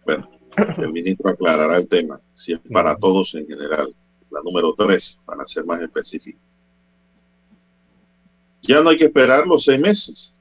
Bueno, 0.04 0.30
el 0.78 0.92
ministro 0.92 1.30
aclarará 1.30 1.78
el 1.78 1.88
tema, 1.88 2.20
si 2.34 2.54
es 2.54 2.60
para 2.72 2.96
todos 2.96 3.36
en 3.36 3.46
general. 3.46 3.94
La 4.32 4.42
número 4.42 4.74
tres, 4.76 5.20
para 5.26 5.46
ser 5.46 5.64
más 5.66 5.80
específico. 5.82 6.40
Ya 8.68 8.82
no 8.82 8.90
hay 8.90 8.98
que 8.98 9.06
esperar 9.06 9.46
los 9.48 9.64
seis 9.64 9.80
meses. 9.80 10.32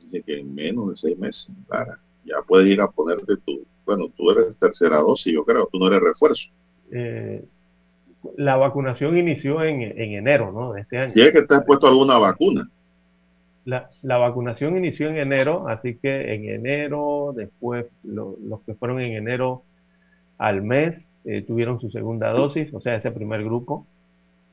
Dice 0.00 0.22
que 0.22 0.40
en 0.40 0.54
menos 0.54 0.90
de 0.90 0.96
seis 0.96 1.18
meses, 1.18 1.50
Clara, 1.68 1.98
ya 2.24 2.36
puedes 2.46 2.68
ir 2.68 2.80
a 2.80 2.88
ponerte 2.88 3.36
tu, 3.44 3.64
bueno, 3.84 4.08
tú 4.16 4.30
eres 4.30 4.56
tercera 4.58 4.98
dosis, 4.98 5.32
yo 5.32 5.44
creo, 5.44 5.68
tú 5.70 5.78
no 5.78 5.86
eres 5.86 6.00
refuerzo. 6.00 6.48
Eh, 6.90 7.44
la 8.36 8.56
vacunación 8.56 9.16
inició 9.16 9.62
en, 9.62 9.82
enero, 9.82 10.52
¿no? 10.52 10.72
De 10.72 10.82
este 10.82 10.98
año. 10.98 11.12
¿Y 11.14 11.20
es 11.20 11.32
que 11.32 11.42
te 11.42 11.54
has 11.54 11.64
puesto 11.64 11.86
alguna 11.86 12.18
vacuna? 12.18 12.68
La, 13.64 14.16
vacunación 14.16 14.78
inició 14.78 15.10
en 15.10 15.18
enero, 15.18 15.68
así 15.68 15.96
que 15.96 16.34
en 16.34 16.48
enero, 16.48 17.34
después 17.36 17.86
los 18.02 18.60
que 18.64 18.74
fueron 18.74 19.00
en 19.00 19.12
enero 19.12 19.62
al 20.38 20.62
mes 20.62 21.04
eh, 21.24 21.42
tuvieron 21.42 21.78
su 21.78 21.90
segunda 21.90 22.30
dosis, 22.30 22.72
o 22.72 22.80
sea, 22.80 22.96
ese 22.96 23.10
primer 23.10 23.44
grupo, 23.44 23.86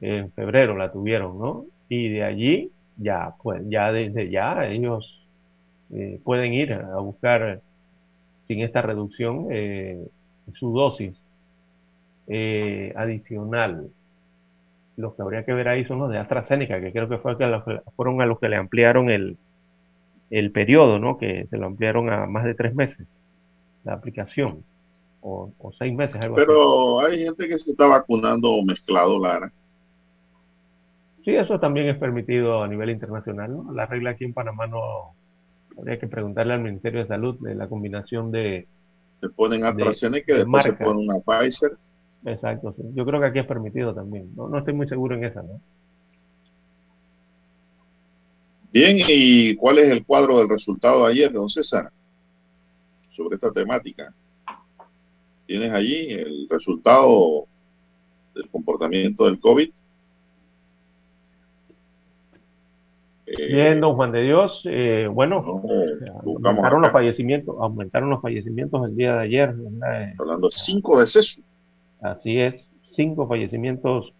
en 0.01 0.31
febrero 0.33 0.77
la 0.77 0.91
tuvieron, 0.91 1.39
¿no? 1.39 1.65
Y 1.87 2.09
de 2.09 2.23
allí, 2.23 2.71
ya, 2.97 3.35
pues, 3.41 3.63
ya 3.67 3.91
desde 3.91 4.29
ya 4.29 4.65
ellos 4.67 5.27
eh, 5.91 6.19
pueden 6.23 6.53
ir 6.53 6.73
a 6.73 6.97
buscar, 6.99 7.61
sin 8.47 8.61
esta 8.61 8.81
reducción, 8.81 9.47
eh, 9.51 10.07
su 10.53 10.71
dosis 10.73 11.15
adicional 12.95 13.89
los 14.97 15.13
que 15.15 15.21
habría 15.21 15.43
que 15.43 15.53
ver 15.53 15.67
ahí 15.67 15.85
son 15.85 15.99
los 15.99 16.09
de 16.09 16.17
AstraZeneca, 16.17 16.79
que 16.79 16.91
creo 16.91 17.09
que, 17.09 17.17
fue 17.17 17.37
que 17.37 17.61
fueron 17.95 18.21
a 18.21 18.25
los 18.25 18.39
que 18.39 18.49
le 18.49 18.55
ampliaron 18.55 19.09
el, 19.09 19.37
el 20.29 20.51
periodo, 20.51 20.99
¿no? 20.99 21.17
Que 21.17 21.47
se 21.49 21.57
lo 21.57 21.67
ampliaron 21.67 22.09
a 22.09 22.25
más 22.25 22.45
de 22.45 22.55
tres 22.55 22.73
meses, 22.75 23.05
la 23.83 23.93
aplicación, 23.93 24.63
o, 25.21 25.51
seis 25.77 25.93
meses. 25.93 26.17
Pero 26.35 27.01
hay 27.01 27.23
gente 27.23 27.47
que 27.47 27.57
se 27.57 27.71
está 27.71 27.87
vacunando 27.87 28.61
mezclado, 28.63 29.19
Lara. 29.19 29.51
Sí, 31.25 31.35
eso 31.35 31.59
también 31.59 31.89
es 31.89 31.97
permitido 31.97 32.63
a 32.63 32.67
nivel 32.67 32.91
internacional, 32.91 33.51
¿no? 33.51 33.73
La 33.73 33.87
regla 33.87 34.11
aquí 34.11 34.23
en 34.23 34.33
Panamá 34.33 34.67
no, 34.67 35.15
Habría 35.77 35.99
que 35.99 36.07
preguntarle 36.07 36.53
al 36.53 36.61
Ministerio 36.61 37.01
de 37.01 37.07
Salud 37.07 37.37
de 37.41 37.55
la 37.55 37.67
combinación 37.67 38.31
de... 38.31 38.67
Se 39.21 39.29
ponen 39.29 39.65
AstraZeneca 39.65 40.33
y 40.33 40.37
después 40.37 40.63
se 40.63 40.73
ponen 40.73 41.09
una 41.09 41.19
Pfizer. 41.19 41.77
Exacto, 42.25 42.73
sí. 42.77 42.83
Yo 42.93 43.05
creo 43.05 43.19
que 43.19 43.27
aquí 43.27 43.39
es 43.39 43.45
permitido 43.45 43.93
también. 43.93 44.33
No, 44.35 44.47
no 44.47 44.59
estoy 44.59 44.73
muy 44.73 44.87
seguro 44.87 45.15
en 45.15 45.25
esa, 45.25 45.41
¿no? 45.43 45.59
Bien, 48.71 48.97
¿y 49.07 49.55
cuál 49.55 49.79
es 49.79 49.89
el 49.89 50.05
cuadro 50.05 50.39
del 50.39 50.49
resultado 50.49 51.05
de 51.05 51.13
ayer, 51.13 51.31
don 51.31 51.49
César? 51.49 51.91
Sobre 53.09 53.35
esta 53.35 53.51
temática. 53.51 54.13
Tienes 55.45 55.71
allí 55.71 56.11
el 56.11 56.47
resultado 56.49 57.45
del 58.33 58.49
comportamiento 58.49 59.25
del 59.25 59.39
COVID. 59.39 59.71
Bien, 63.25 63.81
don 63.81 63.95
Juan 63.95 64.11
de 64.11 64.21
Dios. 64.21 64.61
Eh, 64.65 65.07
bueno, 65.11 65.63
aumentaron 66.23 66.81
los 66.81 66.91
fallecimientos, 66.91 67.55
aumentaron 67.59 68.09
los 68.09 68.21
fallecimientos 68.21 68.87
el 68.87 68.95
día 68.95 69.15
de 69.15 69.23
ayer. 69.23 69.55
Hablando 70.19 70.47
de 70.47 70.55
cinco 70.55 70.99
decesos. 70.99 71.43
Así 72.01 72.39
es, 72.39 72.69
cinco 72.83 73.27
fallecimientos 73.27 74.13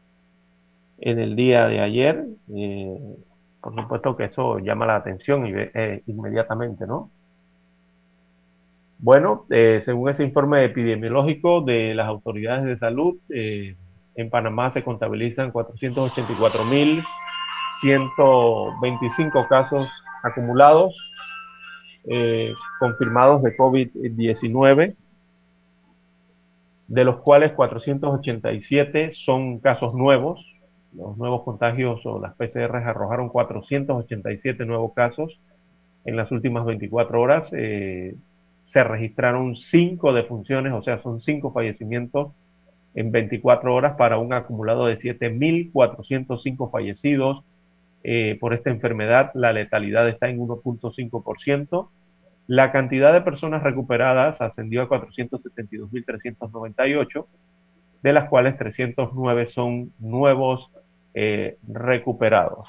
en 1.00 1.20
el 1.20 1.36
día 1.36 1.68
de 1.68 1.82
ayer. 1.82 2.26
Eh, 2.56 3.00
por 3.62 3.76
supuesto 3.76 4.16
que 4.16 4.26
eso 4.26 4.60
llama 4.60 4.88
la 4.88 4.96
atención 4.96 5.46
eh, 5.48 6.02
inmediatamente, 6.08 6.88
¿no? 6.88 7.12
Bueno, 8.98 9.46
según 9.84 10.10
ese 10.10 10.24
informe 10.24 10.64
epidemiológico 10.64 11.62
de 11.62 11.94
las 11.94 12.08
autoridades 12.08 12.64
de 12.64 12.78
salud, 12.78 13.18
en 13.30 14.30
Panamá 14.30 14.72
se 14.72 14.84
contabilizan 14.84 15.52
484 15.52 16.64
mil 16.64 17.04
125 17.86 19.48
casos 19.48 19.88
acumulados 20.24 20.96
eh, 22.06 22.52
confirmados 22.80 23.44
de 23.44 23.56
COVID-19, 23.56 24.96
de 26.88 27.04
los 27.04 27.18
cuales 27.18 27.52
487 27.54 29.12
son 29.12 29.60
casos 29.60 29.94
nuevos. 29.94 30.44
Los 30.94 31.16
nuevos 31.18 31.44
contagios 31.44 32.04
o 32.06 32.20
las 32.20 32.34
PCR 32.34 32.76
arrojaron 32.78 33.30
487 33.30 34.66
nuevos 34.66 34.94
casos 34.96 35.40
en 36.06 36.16
las 36.16 36.32
últimas 36.32 36.66
24 36.66 37.22
horas. 37.22 37.48
Eh, 37.52 38.16
se 38.66 38.84
registraron 38.84 39.56
5 39.56 40.12
defunciones, 40.14 40.74
o 40.74 40.82
sea, 40.82 41.04
son 41.04 41.22
5 41.22 41.54
fallecimientos 41.54 42.32
en 42.96 43.12
24 43.12 43.76
horas 43.76 43.96
para 43.96 44.18
un 44.18 44.34
acumulado 44.34 44.88
de 44.88 44.98
7.405 44.98 46.72
fallecidos 46.72 47.44
eh, 48.08 48.38
por 48.40 48.54
esta 48.54 48.70
enfermedad, 48.70 49.32
la 49.34 49.52
letalidad 49.52 50.08
está 50.08 50.30
en 50.30 50.38
1.5%. 50.38 51.90
La 52.46 52.72
cantidad 52.72 53.12
de 53.12 53.22
personas 53.22 53.64
recuperadas 53.64 54.42
ascendió 54.42 54.84
a 54.84 54.90
472.398, 54.90 57.26
de 58.04 58.14
las 58.14 58.30
cuales 58.30 58.60
309 58.60 59.48
son 59.48 59.92
nuevos 59.98 60.70
eh, 61.16 61.58
recuperados. 61.68 62.68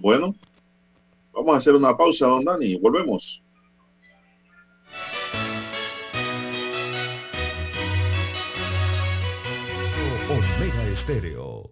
Bueno, 0.00 0.36
vamos 1.34 1.56
a 1.56 1.58
hacer 1.58 1.74
una 1.74 1.96
pausa, 1.96 2.28
don 2.28 2.44
Dani, 2.44 2.76
volvemos. 2.76 3.42
Omega 10.30 10.84
Estéreo. 10.92 11.71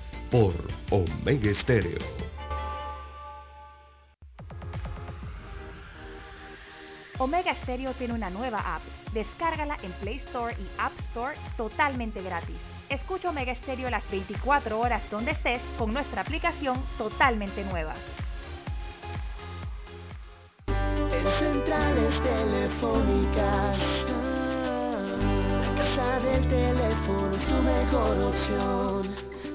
por 0.31 0.55
Omega 0.89 1.51
Estéreo. 1.51 1.99
Omega 7.19 7.53
Stereo 7.61 7.93
tiene 7.93 8.13
una 8.15 8.29
nueva 8.31 8.75
app. 8.75 8.81
Descárgala 9.13 9.77
en 9.83 9.91
Play 9.93 10.17
Store 10.27 10.55
y 10.57 10.67
App 10.79 10.93
Store 11.09 11.35
totalmente 11.55 12.23
gratis. 12.23 12.55
Escucha 12.89 13.29
Omega 13.29 13.53
Stereo 13.55 13.89
las 13.89 14.09
24 14.09 14.79
horas 14.79 15.03
donde 15.11 15.31
estés 15.31 15.61
con 15.77 15.93
nuestra 15.93 16.21
aplicación 16.21 16.81
totalmente 16.97 17.63
nueva. 17.65 17.93
En 20.67 21.27
centrales 21.39 22.23
telefónicas 22.23 23.77
del 26.23 26.47
teléfono 26.47 27.35
es 27.35 27.45
tu 27.45 27.55
mejor 27.61 28.17
opción. 28.23 29.30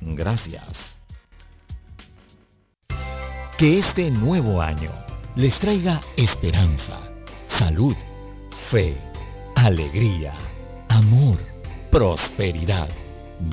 Gracias. 0.00 0.96
Que 3.56 3.80
este 3.80 4.10
nuevo 4.10 4.60
año 4.62 4.92
les 5.34 5.58
traiga 5.58 6.00
esperanza, 6.16 7.00
salud, 7.48 7.96
fe, 8.70 8.96
alegría, 9.56 10.34
amor, 10.88 11.38
prosperidad, 11.90 12.88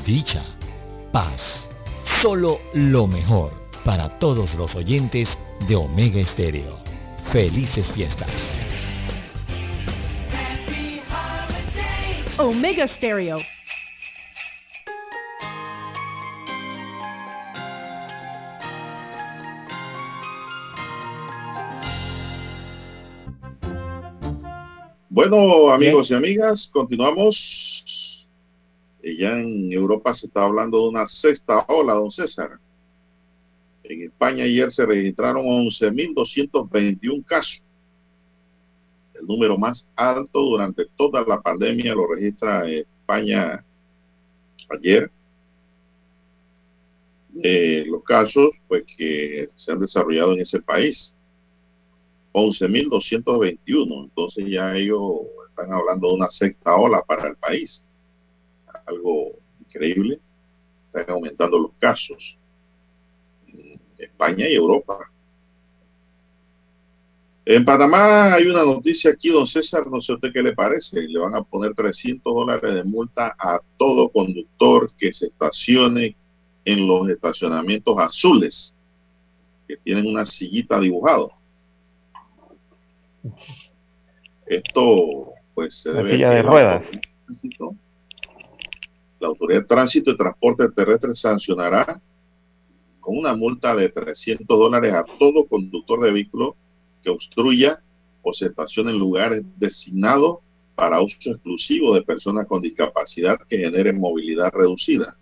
dicha, 0.05 0.43
paz. 1.11 1.67
Solo 2.21 2.59
lo 2.73 3.07
mejor 3.07 3.51
para 3.83 4.09
todos 4.19 4.53
los 4.55 4.75
oyentes 4.75 5.37
de 5.67 5.75
Omega 5.75 6.19
Estéreo. 6.19 6.79
Felices 7.31 7.87
fiestas. 7.91 8.29
Omega 12.37 12.87
Stereo. 12.87 13.54
Bueno, 25.15 25.71
amigos 25.71 26.11
y 26.11 26.13
amigas, 26.13 26.69
continuamos. 26.73 28.27
Ya 29.01 29.29
en 29.29 29.71
Europa 29.71 30.13
se 30.13 30.27
está 30.27 30.43
hablando 30.43 30.81
de 30.81 30.89
una 30.89 31.07
sexta 31.07 31.63
ola, 31.69 31.93
don 31.93 32.11
César. 32.11 32.59
En 33.85 34.01
España 34.01 34.43
ayer 34.43 34.69
se 34.73 34.85
registraron 34.85 35.45
11.221 35.45 37.23
casos 37.23 37.63
el 39.13 39.25
número 39.25 39.57
más 39.57 39.89
alto 39.95 40.41
durante 40.41 40.85
toda 40.97 41.23
la 41.25 41.39
pandemia 41.41 41.95
lo 41.95 42.07
registra 42.07 42.69
España 42.69 43.63
ayer. 44.69 45.09
los 47.85 48.03
casos 48.03 48.49
pues, 48.67 48.83
que 48.97 49.47
se 49.55 49.71
han 49.71 49.79
desarrollado 49.79 50.33
en 50.33 50.41
ese 50.41 50.61
país. 50.61 51.14
11.221. 52.35 54.03
Entonces 54.03 54.45
ya 54.47 54.75
ellos 54.75 55.21
están 55.49 55.71
hablando 55.71 56.09
de 56.09 56.13
una 56.15 56.29
sexta 56.29 56.75
ola 56.75 57.01
para 57.01 57.29
el 57.29 57.37
país. 57.37 57.83
Algo 58.85 59.31
increíble. 59.61 60.19
Están 60.87 61.15
aumentando 61.15 61.57
los 61.57 61.71
casos 61.79 62.37
en 63.47 63.79
España 63.97 64.47
y 64.49 64.55
Europa. 64.55 64.99
En 67.45 67.63
Panamá 67.63 68.33
hay 68.33 68.47
una 68.47 68.65
noticia 68.65 69.11
aquí, 69.11 69.29
don 69.29 69.45
César, 69.45 69.85
no 69.87 70.01
sé 70.01 70.13
usted 70.13 70.33
qué 70.33 70.41
le 70.41 70.53
parece, 70.53 71.07
le 71.07 71.19
van 71.19 71.35
a 71.35 71.43
poner 71.43 71.75
300 71.75 72.33
dólares 72.33 72.73
de 72.73 72.83
multa 72.83 73.35
a 73.37 73.61
todo 73.77 74.09
conductor 74.09 74.91
que 74.97 75.13
se 75.13 75.27
estacione 75.27 76.17
en 76.65 76.87
los 76.87 77.07
estacionamientos 77.07 77.95
azules, 77.99 78.75
que 79.67 79.77
tienen 79.77 80.07
una 80.07 80.25
sillita 80.25 80.79
dibujado. 80.79 81.31
Esto, 84.45 85.33
pues, 85.53 85.75
se 85.75 85.91
debe... 85.91 86.17
de 86.17 86.41
ruedas. 86.41 86.85
La 89.19 89.27
Autoridad 89.27 89.61
de 89.61 89.67
Tránsito 89.67 90.11
y 90.11 90.17
Transporte 90.17 90.69
Terrestre 90.69 91.15
sancionará 91.15 92.01
con 92.99 93.17
una 93.17 93.35
multa 93.35 93.75
de 93.75 93.89
300 93.89 94.47
dólares 94.47 94.93
a 94.93 95.05
todo 95.19 95.45
conductor 95.45 96.01
de 96.01 96.11
vehículo 96.11 96.55
que 97.03 97.09
obstruya 97.09 97.81
o 98.21 98.33
se 98.33 98.47
estacione 98.47 98.91
en 98.91 98.99
lugares 98.99 99.43
designados 99.57 100.39
para 100.75 101.01
uso 101.01 101.17
exclusivo 101.31 101.93
de 101.93 102.01
personas 102.01 102.45
con 102.47 102.61
discapacidad 102.61 103.39
que 103.47 103.59
generen 103.59 103.99
movilidad 103.99 104.51
reducida. 104.51 105.17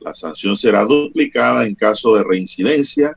La 0.00 0.12
sanción 0.12 0.56
será 0.56 0.84
duplicada 0.84 1.64
en 1.64 1.74
caso 1.74 2.16
de 2.16 2.24
reincidencia, 2.24 3.16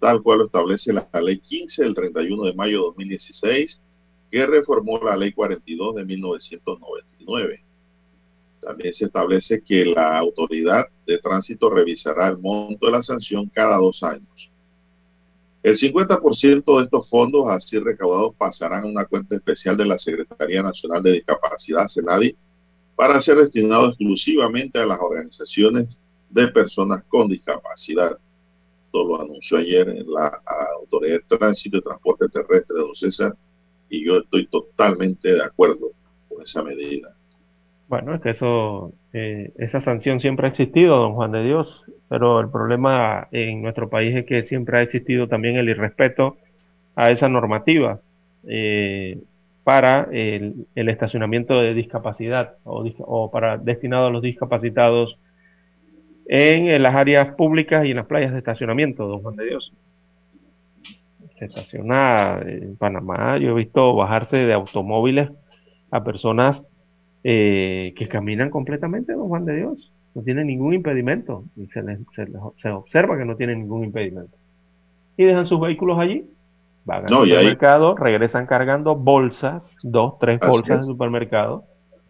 tal 0.00 0.22
cual 0.22 0.38
lo 0.38 0.46
establece 0.46 0.92
la 0.92 1.08
ley 1.20 1.38
15 1.38 1.82
del 1.82 1.94
31 1.94 2.44
de 2.44 2.54
mayo 2.54 2.78
de 2.78 2.84
2016, 2.86 3.80
que 4.30 4.46
reformó 4.46 4.98
la 4.98 5.16
ley 5.16 5.32
42 5.32 5.96
de 5.96 6.04
1999. 6.04 7.64
También 8.60 8.92
se 8.92 9.06
establece 9.06 9.62
que 9.62 9.86
la 9.86 10.18
autoridad 10.18 10.86
de 11.06 11.18
tránsito 11.18 11.70
revisará 11.70 12.28
el 12.28 12.38
monto 12.38 12.86
de 12.86 12.92
la 12.92 13.02
sanción 13.02 13.48
cada 13.48 13.78
dos 13.78 14.02
años. 14.02 14.50
El 15.62 15.76
50% 15.76 16.78
de 16.78 16.84
estos 16.84 17.08
fondos 17.08 17.48
así 17.48 17.78
recaudados 17.78 18.34
pasarán 18.36 18.84
a 18.84 18.86
una 18.86 19.04
cuenta 19.04 19.34
especial 19.34 19.76
de 19.76 19.86
la 19.86 19.98
Secretaría 19.98 20.62
Nacional 20.62 21.02
de 21.02 21.12
Discapacidad, 21.12 21.88
CENADI, 21.88 22.36
para 22.94 23.20
ser 23.20 23.38
destinado 23.38 23.88
exclusivamente 23.88 24.78
a 24.78 24.86
las 24.86 24.98
organizaciones 25.00 26.00
de 26.30 26.48
personas 26.48 27.04
con 27.08 27.28
discapacidad. 27.28 28.18
Lo 28.92 29.20
anunció 29.20 29.58
ayer 29.58 29.86
la 30.06 30.40
Autoridad 30.80 31.18
de 31.28 31.36
Tránsito 31.36 31.78
y 31.78 31.82
Transporte 31.82 32.28
Terrestre, 32.28 32.78
don 32.78 32.94
César, 32.94 33.34
y 33.88 34.04
yo 34.06 34.18
estoy 34.18 34.46
totalmente 34.46 35.32
de 35.34 35.42
acuerdo 35.42 35.90
con 36.28 36.42
esa 36.42 36.62
medida. 36.62 37.14
Bueno, 37.88 38.14
es 38.14 38.20
que 38.20 38.30
eso, 38.30 38.92
eh, 39.12 39.52
esa 39.56 39.80
sanción 39.80 40.20
siempre 40.20 40.46
ha 40.46 40.50
existido, 40.50 40.96
don 40.98 41.14
Juan 41.14 41.32
de 41.32 41.42
Dios, 41.42 41.84
pero 42.08 42.40
el 42.40 42.50
problema 42.50 43.28
en 43.32 43.62
nuestro 43.62 43.88
país 43.88 44.14
es 44.14 44.26
que 44.26 44.44
siempre 44.44 44.78
ha 44.78 44.82
existido 44.82 45.28
también 45.28 45.56
el 45.56 45.68
irrespeto 45.68 46.36
a 46.96 47.10
esa 47.10 47.28
normativa 47.28 48.00
eh, 48.46 49.18
para 49.64 50.08
el, 50.12 50.66
estacionamiento 50.74 51.60
de 51.60 51.74
discapacidad 51.74 52.56
o, 52.64 52.84
o, 52.98 53.30
para 53.30 53.58
destinado 53.58 54.06
a 54.06 54.10
los 54.10 54.22
discapacitados 54.22 55.18
en, 56.28 56.82
las 56.82 56.94
áreas 56.94 57.34
públicas 57.34 57.84
y 57.84 57.90
en 57.90 57.96
las 57.96 58.06
playas 58.06 58.32
de 58.32 58.38
estacionamiento, 58.38 59.08
don 59.08 59.22
Juan 59.22 59.36
de 59.36 59.46
Dios. 59.46 59.72
Se 61.38 61.46
estaciona 61.46 62.40
en 62.44 62.76
Panamá, 62.76 63.38
yo 63.38 63.50
he 63.50 63.54
visto 63.54 63.94
bajarse 63.94 64.36
de 64.36 64.52
automóviles 64.52 65.30
a 65.90 66.04
personas 66.04 66.62
eh, 67.24 67.94
que 67.96 68.08
caminan 68.08 68.50
completamente, 68.50 69.14
don 69.14 69.28
Juan 69.28 69.46
de 69.46 69.56
Dios. 69.56 69.92
No 70.14 70.22
tienen 70.22 70.48
ningún 70.48 70.74
impedimento. 70.74 71.44
Y 71.56 71.66
se, 71.68 71.82
se, 72.60 72.68
observa 72.70 73.16
que 73.16 73.24
no 73.24 73.36
tienen 73.36 73.60
ningún 73.60 73.84
impedimento. 73.84 74.36
Y 75.16 75.24
dejan 75.24 75.46
sus 75.46 75.60
vehículos 75.60 75.98
allí, 75.98 76.28
van 76.84 77.06
al 77.06 77.24
supermercado, 77.24 77.96
regresan 77.96 78.46
cargando 78.46 78.96
bolsas, 78.96 79.76
dos, 79.82 80.18
tres 80.18 80.40
bolsas 80.40 80.80
de 80.80 80.86
supermercado, 80.86 81.64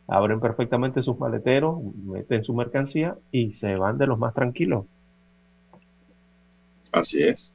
abren 0.09 0.41
perfectamente 0.41 1.03
sus 1.03 1.19
maleteros, 1.19 1.79
meten 2.05 2.43
su 2.43 2.55
mercancía 2.55 3.17
y 3.31 3.53
se 3.55 3.77
van 3.77 3.99
de 3.99 4.07
los 4.07 4.19
más 4.19 4.35
tranquilos. 4.35 4.87
Así 6.91 7.23
es. 7.23 7.55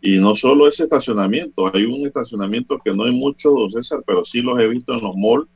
Y 0.00 0.18
no 0.18 0.34
solo 0.34 0.66
ese 0.66 0.84
estacionamiento, 0.84 1.70
hay 1.72 1.84
un 1.84 2.06
estacionamiento 2.06 2.78
que 2.84 2.94
no 2.94 3.04
hay 3.04 3.12
mucho, 3.12 3.50
don 3.50 3.70
César, 3.70 4.00
pero 4.06 4.24
sí 4.24 4.42
los 4.42 4.58
he 4.58 4.68
visto 4.68 4.92
en 4.94 5.02
los 5.02 5.14
malls 5.16 5.48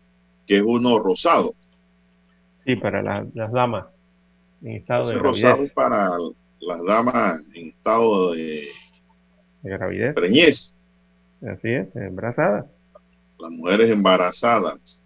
que 0.46 0.56
es 0.58 0.62
uno 0.64 0.98
rosado. 0.98 1.54
Sí, 2.64 2.76
para 2.76 3.02
las 3.02 3.52
damas 3.52 3.86
en 4.62 4.72
estado 4.72 5.08
de 5.08 5.18
rosado 5.18 5.68
para 5.74 6.10
las 6.60 6.84
damas 6.84 7.40
en 7.54 7.68
estado 7.68 8.32
de, 8.32 8.68
de 9.62 9.70
gravidez. 9.70 10.14
Preñez. 10.14 10.74
Así 11.42 11.68
es, 11.68 11.94
embarazadas. 11.94 12.66
Las 13.38 13.50
mujeres 13.52 13.90
embarazadas. 13.90 15.02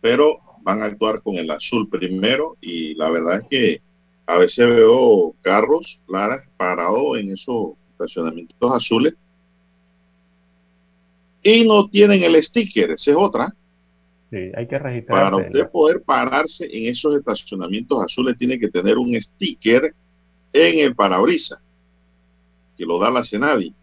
Pero 0.00 0.40
van 0.62 0.82
a 0.82 0.86
actuar 0.86 1.22
con 1.22 1.36
el 1.36 1.50
azul 1.50 1.88
primero 1.88 2.56
y 2.60 2.94
la 2.94 3.10
verdad 3.10 3.40
es 3.40 3.46
que 3.48 3.82
a 4.26 4.38
veces 4.38 4.68
veo 4.68 5.34
carros, 5.42 6.00
parados 6.56 7.18
en 7.18 7.32
esos 7.32 7.72
estacionamientos 7.92 8.72
azules 8.72 9.14
y 11.42 11.66
no 11.66 11.88
tienen 11.88 12.22
el 12.22 12.42
sticker, 12.42 12.90
esa 12.90 13.10
es 13.10 13.16
otra. 13.16 13.54
Sí, 14.30 14.52
hay 14.54 14.68
que 14.68 14.78
registrar. 14.78 15.32
Para 15.32 15.36
usted 15.44 15.70
poder 15.70 16.02
pararse 16.02 16.64
en 16.70 16.92
esos 16.92 17.16
estacionamientos 17.16 18.04
azules 18.04 18.36
tiene 18.38 18.58
que 18.58 18.68
tener 18.68 18.98
un 18.98 19.20
sticker 19.20 19.94
en 20.52 20.78
el 20.78 20.94
parabrisa, 20.94 21.60
que 22.76 22.84
lo 22.84 22.98
da 22.98 23.10
la 23.10 23.24
Senadi. 23.24 23.74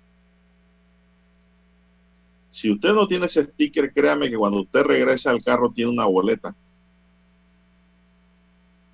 Si 2.57 2.71
usted 2.71 2.91
no 2.91 3.05
tiene 3.05 3.27
ese 3.27 3.43
sticker, 3.43 3.93
créame 3.93 4.31
que 4.31 4.35
cuando 4.35 4.61
usted 4.61 4.81
regresa 4.81 5.29
al 5.29 5.43
carro 5.43 5.71
tiene 5.71 5.91
una 5.91 6.05
boleta. 6.05 6.55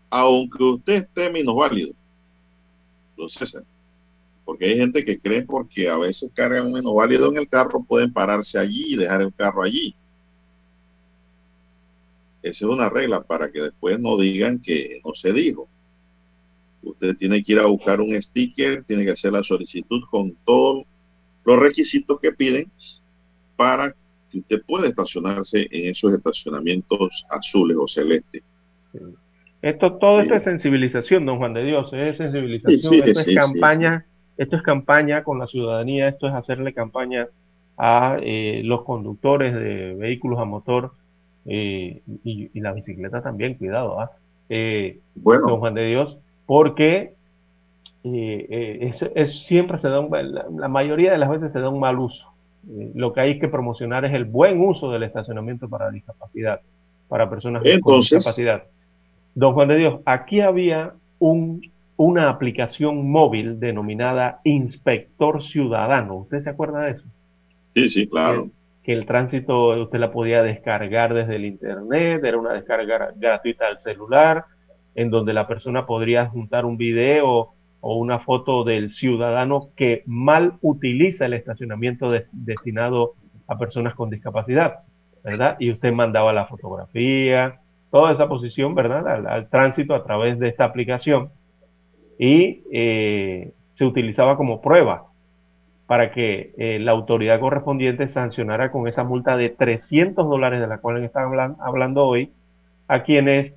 Aunque 0.09 0.61
usted 0.61 0.93
esté 0.95 1.31
menos 1.31 1.55
válido. 1.55 1.93
Entonces, 3.11 3.63
porque 4.43 4.65
hay 4.65 4.79
gente 4.79 5.05
que 5.05 5.17
cree 5.17 5.43
porque 5.43 5.87
a 5.87 5.95
veces 5.95 6.29
cargan 6.33 6.73
menos 6.73 6.93
válido 6.93 7.31
en 7.31 7.37
el 7.37 7.47
carro, 7.47 7.81
pueden 7.81 8.11
pararse 8.11 8.59
allí 8.59 8.95
y 8.95 8.97
dejar 8.97 9.21
el 9.21 9.33
carro 9.33 9.63
allí. 9.63 9.95
Esa 12.41 12.65
es 12.65 12.69
una 12.69 12.89
regla 12.89 13.23
para 13.23 13.49
que 13.49 13.61
después 13.61 13.97
no 13.97 14.17
digan 14.17 14.59
que 14.59 14.99
no 15.05 15.13
se 15.13 15.31
dijo. 15.31 15.69
Usted 16.81 17.15
tiene 17.15 17.41
que 17.41 17.53
ir 17.53 17.59
a 17.59 17.67
buscar 17.67 18.01
un 18.01 18.21
sticker, 18.21 18.83
tiene 18.83 19.05
que 19.05 19.11
hacer 19.11 19.31
la 19.31 19.41
solicitud 19.41 20.01
con 20.11 20.35
todos 20.43 20.83
los 21.45 21.59
requisitos 21.59 22.19
que 22.19 22.33
piden 22.33 22.69
para 23.63 23.95
que 24.29 24.39
usted 24.39 24.61
pueda 24.67 24.87
estacionarse 24.87 25.67
en 25.71 25.91
esos 25.91 26.11
estacionamientos 26.11 27.25
azules 27.29 27.77
o 27.79 27.87
celestes. 27.87 28.43
Esto, 29.61 29.93
todo 29.93 30.19
esto 30.19 30.33
es 30.33 30.43
sensibilización, 30.43 31.25
don 31.25 31.37
Juan 31.37 31.53
de 31.53 31.63
Dios, 31.63 31.89
es 31.93 32.17
sensibilización, 32.17 32.93
esto 32.93 33.19
es 33.21 33.35
campaña 33.35 34.05
esto 34.37 34.55
es 34.55 34.63
campaña 34.63 35.23
con 35.23 35.39
la 35.39 35.47
ciudadanía, 35.47 36.07
esto 36.07 36.27
es 36.27 36.33
hacerle 36.33 36.73
campaña 36.73 37.27
a 37.77 38.17
eh, 38.21 38.61
los 38.63 38.83
conductores 38.83 39.53
de 39.53 39.93
vehículos 39.95 40.39
a 40.39 40.45
motor 40.45 40.91
eh, 41.45 42.01
y, 42.23 42.59
la 42.59 42.73
bicicleta 42.73 43.21
también, 43.21 43.55
cuidado, 43.55 43.99
¿ah? 43.99 44.11
Eh, 44.49 44.99
bueno. 45.15 45.47
don 45.47 45.59
Juan 45.59 45.73
de 45.73 45.85
Dios, 45.85 46.17
porque 46.45 47.13
es, 48.03 49.45
siempre 49.45 49.79
se 49.79 49.87
da 49.87 49.99
un, 49.99 50.11
la, 50.57 50.67
mayoría 50.67 51.11
de 51.11 51.17
las 51.17 51.29
veces 51.29 51.53
se 51.53 51.59
da 51.59 51.69
un 51.69 51.79
mal 51.79 51.99
uso. 51.99 52.32
Lo 52.65 53.13
que 53.13 53.21
hay 53.21 53.39
que 53.39 53.47
promocionar 53.47 54.05
es 54.05 54.13
el 54.13 54.25
buen 54.25 54.59
uso 54.61 54.91
del 54.91 55.03
estacionamiento 55.03 55.69
para 55.69 55.91
discapacidad, 55.91 56.61
para 57.07 57.29
personas 57.29 57.63
con 57.81 57.99
discapacidad. 57.99 58.63
Don 59.35 59.53
Juan 59.53 59.67
de 59.67 59.77
Dios, 59.77 59.99
aquí 60.05 60.41
había 60.41 60.93
un 61.19 61.61
una 61.95 62.29
aplicación 62.29 63.09
móvil 63.09 63.59
denominada 63.59 64.39
Inspector 64.43 65.43
Ciudadano. 65.43 66.15
¿Usted 66.15 66.39
se 66.39 66.49
acuerda 66.49 66.81
de 66.81 66.91
eso? 66.91 67.03
Sí, 67.75 67.89
sí, 67.89 68.09
claro. 68.09 68.49
Que, 68.83 68.93
el 68.93 69.05
tránsito 69.05 69.81
usted 69.81 69.99
la 69.99 70.11
podía 70.11 70.43
descargar 70.43 71.13
desde 71.13 71.37
el 71.37 71.45
Internet, 71.45 72.23
era 72.23 72.37
una 72.37 72.53
descarga 72.53 73.11
gratuita 73.15 73.67
al 73.67 73.79
celular, 73.79 74.45
en 74.95 75.09
donde 75.09 75.33
la 75.33 75.47
persona 75.47 75.85
podría 75.85 76.25
juntar 76.27 76.65
un 76.65 76.77
video 76.77 77.53
o 77.85 77.97
una 77.97 78.19
foto 78.19 78.63
del 78.63 78.91
ciudadano 78.91 79.67
que 79.75 80.03
mal 80.05 80.53
utiliza 80.61 81.25
el 81.25 81.33
estacionamiento 81.33 82.07
destinado 82.31 83.15
a 83.45 83.57
personas 83.57 83.93
con 83.93 84.09
discapacidad, 84.09 84.79
¿verdad? 85.21 85.57
Y 85.59 85.69
usted 85.69 85.91
mandaba 85.91 86.31
la 86.31 86.45
fotografía, 86.45 87.59
toda 87.91 88.13
esa 88.13 88.29
posición, 88.29 88.73
¿verdad? 88.73 89.27
al 89.27 89.49
tránsito 89.49 89.95
a 89.95 90.03
través 90.05 90.39
de 90.39 90.47
esta 90.47 90.63
aplicación 90.63 91.31
y 92.17 92.63
eh, 92.71 93.51
se 93.73 93.83
utilizaba 93.85 94.37
como 94.37 94.61
prueba 94.61 95.07
para 95.85 96.11
que 96.11 96.53
eh, 96.57 96.79
la 96.79 96.93
autoridad 96.93 97.41
correspondiente 97.41 98.07
sancionara 98.07 98.71
con 98.71 98.87
esa 98.87 99.03
multa 99.03 99.35
de 99.35 99.49
300 99.49 100.25
dólares 100.25 100.61
de 100.61 100.67
la 100.67 100.77
cual 100.77 101.03
están 101.03 101.57
hablando 101.59 102.05
hoy 102.05 102.31
a 102.87 103.03
quienes 103.03 103.53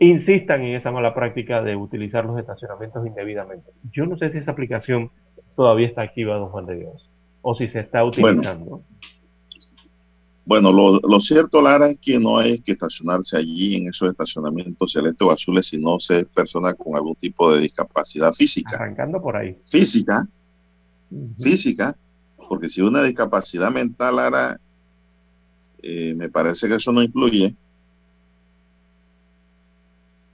insistan 0.00 0.62
en 0.62 0.74
esa 0.76 0.90
mala 0.90 1.14
práctica 1.14 1.62
de 1.62 1.76
utilizar 1.76 2.24
los 2.24 2.38
estacionamientos 2.38 3.06
indebidamente. 3.06 3.70
Yo 3.92 4.06
no 4.06 4.16
sé 4.16 4.30
si 4.30 4.38
esa 4.38 4.52
aplicación 4.52 5.10
todavía 5.56 5.86
está 5.86 6.02
activa, 6.02 6.36
don 6.36 6.48
Juan 6.48 6.66
de 6.66 6.76
Dios, 6.76 7.10
o 7.42 7.54
si 7.54 7.68
se 7.68 7.80
está 7.80 8.04
utilizando. 8.04 8.82
Bueno, 10.46 10.72
lo, 10.72 11.20
cierto, 11.20 11.62
Lara, 11.62 11.88
es 11.88 11.98
que 11.98 12.18
no 12.18 12.36
hay 12.36 12.58
que 12.58 12.72
estacionarse 12.72 13.38
allí 13.38 13.76
en 13.76 13.88
esos 13.88 14.10
estacionamientos 14.10 14.92
celestes 14.92 15.26
o 15.26 15.30
azules 15.30 15.66
si 15.66 15.80
no 15.80 15.98
se 15.98 16.20
es 16.20 16.26
persona 16.26 16.74
con 16.74 16.96
algún 16.96 17.14
tipo 17.14 17.50
de 17.54 17.62
discapacidad 17.62 18.34
física. 18.34 18.76
Arrancando 18.76 19.22
por 19.22 19.36
ahí. 19.36 19.56
Física, 19.70 20.28
física, 21.38 21.96
porque 22.46 22.68
si 22.68 22.82
una 22.82 23.02
discapacidad 23.02 23.70
mental, 23.70 24.16
Lara, 24.16 24.60
eh, 25.82 26.14
me 26.14 26.28
parece 26.28 26.68
que 26.68 26.74
eso 26.74 26.92
no 26.92 27.02
incluye. 27.02 27.54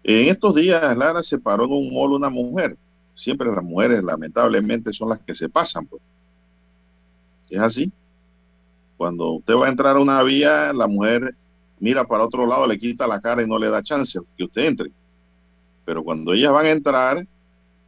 En 0.03 0.29
estos 0.29 0.55
días, 0.55 0.97
Lara 0.97 1.23
se 1.23 1.39
paró 1.39 1.65
en 1.65 1.73
un 1.73 1.95
mall 1.95 2.13
una 2.13 2.31
mujer. 2.31 2.77
Siempre 3.15 3.51
las 3.53 3.63
mujeres, 3.63 4.03
lamentablemente, 4.03 4.93
son 4.93 5.11
las 5.11 5.21
que 5.21 5.35
se 5.35 5.49
pasan, 5.49 5.87
pues. 5.87 6.03
Es 7.51 7.59
así. 7.59 7.93
Cuando 8.97 9.33
usted 9.33 9.55
va 9.55 9.67
a 9.67 9.71
entrar 9.71 9.97
a 9.97 10.01
una 10.01 10.23
vía, 10.23 10.73
la 10.73 10.87
mujer 10.87 11.35
mira 11.81 12.05
para 12.05 12.25
otro 12.25 12.47
lado, 12.47 12.67
le 12.67 12.79
quita 12.79 13.07
la 13.07 13.21
cara 13.21 13.43
y 13.43 13.47
no 13.47 13.59
le 13.59 13.71
da 13.71 13.83
chance 13.83 14.19
que 14.37 14.45
usted 14.45 14.67
entre. 14.67 14.91
Pero 15.85 16.05
cuando 16.05 16.33
ellas 16.33 16.53
van 16.53 16.67
a 16.67 16.71
entrar, 16.71 17.27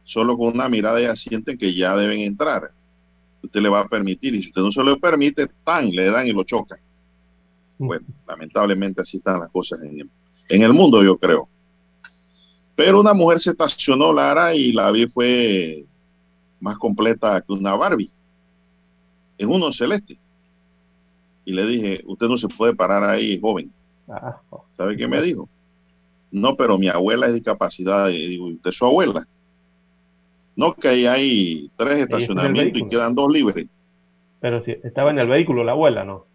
solo 0.03 0.37
con 0.37 0.53
una 0.53 0.67
mirada 0.67 0.99
ya 0.99 1.15
sienten 1.15 1.57
que 1.57 1.73
ya 1.73 1.95
deben 1.95 2.19
entrar. 2.19 2.71
Usted 3.41 3.61
le 3.61 3.69
va 3.69 3.81
a 3.81 3.87
permitir 3.87 4.35
y 4.35 4.41
si 4.41 4.49
usted 4.49 4.61
no 4.61 4.71
se 4.71 4.83
lo 4.83 4.99
permite, 4.99 5.47
tan 5.63 5.89
le 5.89 6.09
dan 6.09 6.27
y 6.27 6.33
lo 6.33 6.43
chocan. 6.43 6.79
Bueno, 7.77 8.05
lamentablemente 8.27 9.01
así 9.01 9.17
están 9.17 9.39
las 9.39 9.49
cosas 9.49 9.81
en 9.81 10.61
el 10.61 10.73
mundo, 10.73 11.03
yo 11.03 11.17
creo. 11.17 11.47
Pero 12.75 12.99
una 12.99 13.13
mujer 13.13 13.39
se 13.39 13.51
estacionó, 13.51 14.11
Lara, 14.11 14.55
y 14.55 14.71
la 14.71 14.91
vi 14.91 15.07
fue 15.07 15.85
más 16.59 16.77
completa 16.77 17.41
que 17.41 17.53
una 17.53 17.75
Barbie, 17.75 18.11
en 19.37 19.49
uno 19.49 19.71
celeste. 19.71 20.17
Y 21.45 21.53
le 21.53 21.67
dije, 21.67 22.01
usted 22.05 22.27
no 22.27 22.37
se 22.37 22.47
puede 22.47 22.73
parar 22.73 23.03
ahí, 23.03 23.39
joven. 23.39 23.71
Ah, 24.07 24.39
¿Sabe 24.71 24.95
qué 24.95 25.07
me 25.07 25.21
dijo? 25.21 25.49
No, 26.31 26.55
pero 26.55 26.77
mi 26.77 26.87
abuela 26.87 27.27
es 27.27 27.33
discapacidad. 27.33 28.09
Y 28.09 28.27
digo, 28.27 28.47
¿usted 28.47 28.69
es 28.69 28.77
su 28.77 28.85
abuela? 28.85 29.27
No, 30.55 30.73
que 30.73 30.87
ahí 30.87 31.05
hay 31.05 31.71
tres 31.75 31.99
estacionamientos 31.99 32.81
y 32.81 32.87
quedan 32.87 33.13
dos 33.13 33.31
libres. 33.31 33.67
Pero 34.39 34.63
si 34.63 34.71
estaba 34.83 35.11
en 35.11 35.19
el 35.19 35.27
vehículo 35.27 35.63
la 35.63 35.73
abuela, 35.73 36.03
¿no? 36.03 36.25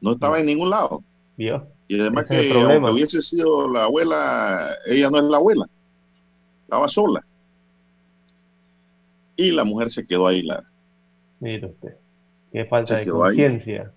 No 0.00 0.12
estaba 0.12 0.38
en 0.38 0.46
ningún 0.46 0.70
lado. 0.70 1.02
Dios. 1.36 1.62
Y 1.88 1.98
además 1.98 2.26
que 2.26 2.52
aunque 2.52 2.90
hubiese 2.90 3.22
sido 3.22 3.72
la 3.72 3.84
abuela, 3.84 4.76
ella 4.86 5.08
no 5.10 5.18
es 5.18 5.24
la 5.24 5.38
abuela. 5.38 5.66
Estaba 6.64 6.86
sola. 6.86 7.24
Y 9.36 9.52
la 9.52 9.64
mujer 9.64 9.90
se 9.90 10.06
quedó 10.06 10.26
ahí, 10.26 10.42
la. 10.42 10.64
Mire 11.40 11.66
usted. 11.66 11.96
Qué 12.52 12.66
falta 12.66 12.98
de 12.98 13.06
conciencia. 13.06 13.92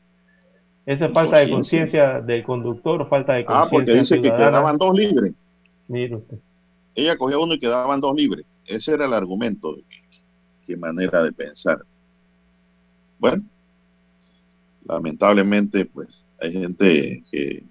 Esa 0.85 1.05
es 1.05 1.11
falta 1.11 1.39
de 1.39 1.49
conciencia 1.49 2.21
del 2.21 2.43
conductor, 2.43 3.07
falta 3.09 3.33
de 3.33 3.45
conciencia. 3.45 3.67
Ah, 3.67 3.69
porque 3.69 3.93
dice 3.93 4.15
que 4.15 4.31
quedaban 4.31 4.77
dos 4.77 4.95
libres. 4.95 5.33
Mire 5.87 6.15
usted. 6.15 6.37
Ella 6.95 7.17
cogió 7.17 7.43
uno 7.43 7.55
y 7.55 7.59
quedaban 7.59 7.99
dos 7.99 8.15
libres. 8.15 8.45
Ese 8.65 8.93
era 8.93 9.05
el 9.05 9.13
argumento. 9.13 9.75
Qué 10.65 10.77
manera 10.77 11.23
de 11.23 11.31
pensar. 11.33 11.83
Bueno, 13.19 13.43
lamentablemente, 14.85 15.85
pues 15.85 16.23
hay 16.39 16.53
gente 16.53 17.23
que 17.31 17.63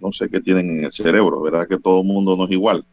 no 0.00 0.12
sé 0.12 0.28
qué 0.28 0.40
tienen 0.40 0.70
en 0.70 0.84
el 0.84 0.92
cerebro, 0.92 1.40
¿verdad? 1.40 1.66
Que 1.68 1.78
todo 1.78 2.00
el 2.00 2.06
mundo 2.06 2.36
no 2.36 2.44
es 2.44 2.50
igual. 2.50 2.84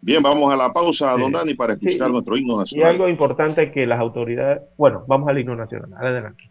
Bien, 0.00 0.22
vamos 0.22 0.52
a 0.52 0.56
la 0.56 0.72
pausa, 0.72 1.16
don 1.18 1.32
Dani, 1.32 1.54
para 1.54 1.72
escuchar 1.72 2.10
nuestro 2.10 2.36
himno 2.36 2.58
nacional. 2.58 2.86
Y 2.86 2.90
algo 2.92 3.08
importante 3.08 3.72
que 3.72 3.86
las 3.86 3.98
autoridades, 3.98 4.62
bueno, 4.76 5.04
vamos 5.08 5.28
al 5.28 5.38
himno 5.38 5.56
nacional, 5.56 5.92
adelante. 5.98 6.50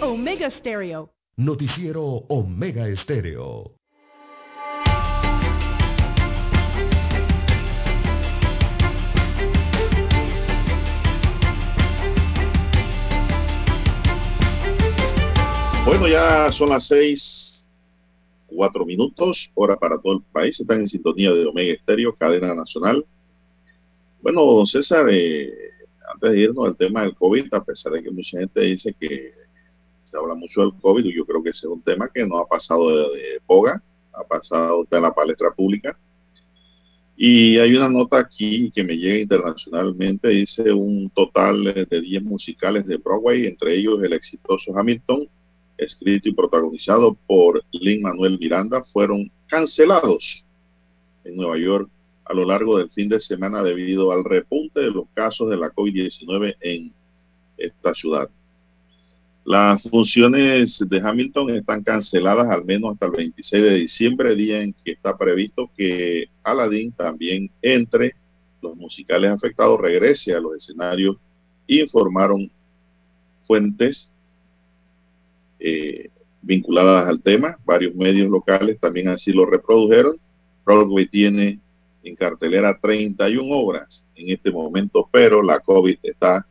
Omega 0.00 0.50
Stereo. 0.50 1.10
Noticiero 1.36 2.02
Omega 2.28 2.88
Estéreo. 2.88 3.74
Bueno, 15.84 16.08
ya 16.08 16.50
son 16.50 16.70
las 16.70 16.86
seis 16.86 17.43
cuatro 18.54 18.86
minutos, 18.86 19.50
hora 19.54 19.76
para 19.76 19.98
todo 19.98 20.14
el 20.14 20.22
país. 20.32 20.58
Están 20.60 20.80
en 20.80 20.86
sintonía 20.86 21.32
de 21.32 21.46
Omega 21.46 21.74
Estéreo, 21.74 22.14
cadena 22.14 22.54
nacional. 22.54 23.04
Bueno, 24.22 24.44
don 24.44 24.66
César, 24.66 25.08
eh, 25.10 25.52
antes 26.12 26.32
de 26.32 26.40
irnos 26.40 26.66
al 26.66 26.76
tema 26.76 27.02
del 27.02 27.14
COVID, 27.14 27.52
a 27.52 27.64
pesar 27.64 27.92
de 27.92 28.02
que 28.02 28.10
mucha 28.10 28.38
gente 28.38 28.60
dice 28.60 28.94
que 28.98 29.32
se 30.04 30.16
habla 30.16 30.34
mucho 30.34 30.62
del 30.62 30.72
COVID, 30.80 31.04
yo 31.04 31.26
creo 31.26 31.42
que 31.42 31.50
ese 31.50 31.66
es 31.66 31.72
un 31.72 31.82
tema 31.82 32.08
que 32.12 32.26
no 32.26 32.38
ha 32.38 32.46
pasado 32.46 33.10
de, 33.12 33.40
boga, 33.46 33.82
ha 34.12 34.24
pasado 34.24 34.86
en 34.90 35.02
la 35.02 35.12
palestra 35.12 35.50
pública. 35.50 35.98
Y 37.16 37.58
hay 37.58 37.76
una 37.76 37.88
nota 37.88 38.18
aquí 38.18 38.72
que 38.74 38.82
me 38.82 38.96
llega 38.96 39.20
internacionalmente, 39.20 40.28
dice 40.28 40.72
un 40.72 41.10
total 41.10 41.86
de 41.88 42.00
10 42.00 42.22
musicales 42.24 42.86
de 42.86 42.96
Broadway, 42.96 43.46
entre 43.46 43.74
ellos 43.76 44.02
el 44.02 44.12
exitoso 44.12 44.76
Hamilton, 44.76 45.28
escrito 45.76 46.28
y 46.28 46.34
protagonizado 46.34 47.16
por 47.26 47.64
Lin 47.72 48.02
Manuel 48.02 48.38
Miranda, 48.38 48.84
fueron 48.84 49.30
cancelados 49.46 50.44
en 51.24 51.36
Nueva 51.36 51.58
York 51.58 51.88
a 52.24 52.34
lo 52.34 52.44
largo 52.44 52.78
del 52.78 52.90
fin 52.90 53.08
de 53.08 53.20
semana 53.20 53.62
debido 53.62 54.12
al 54.12 54.24
repunte 54.24 54.80
de 54.80 54.90
los 54.90 55.04
casos 55.14 55.50
de 55.50 55.56
la 55.56 55.70
COVID-19 55.70 56.56
en 56.60 56.92
esta 57.58 57.94
ciudad. 57.94 58.28
Las 59.44 59.82
funciones 59.82 60.82
de 60.88 61.00
Hamilton 61.00 61.50
están 61.50 61.82
canceladas 61.82 62.48
al 62.48 62.64
menos 62.64 62.94
hasta 62.94 63.06
el 63.06 63.12
26 63.12 63.62
de 63.62 63.74
diciembre, 63.74 64.34
día 64.34 64.62
en 64.62 64.72
que 64.72 64.92
está 64.92 65.18
previsto 65.18 65.70
que 65.76 66.30
Aladdin 66.42 66.92
también 66.92 67.50
entre 67.60 68.14
los 68.62 68.74
musicales 68.74 69.30
afectados, 69.30 69.78
regrese 69.78 70.34
a 70.34 70.40
los 70.40 70.56
escenarios, 70.56 71.16
informaron 71.66 72.50
fuentes 73.46 74.08
eh, 75.66 76.10
vinculadas 76.42 77.08
al 77.08 77.22
tema. 77.22 77.58
Varios 77.64 77.94
medios 77.94 78.28
locales 78.28 78.78
también 78.78 79.08
así 79.08 79.32
lo 79.32 79.46
reprodujeron. 79.46 80.16
Broadway 80.62 81.06
tiene 81.06 81.58
en 82.02 82.14
cartelera 82.16 82.78
31 82.78 83.56
obras 83.56 84.06
en 84.14 84.28
este 84.28 84.50
momento, 84.50 85.08
pero 85.10 85.42
la 85.42 85.58
COVID 85.60 85.96
está 86.02 86.46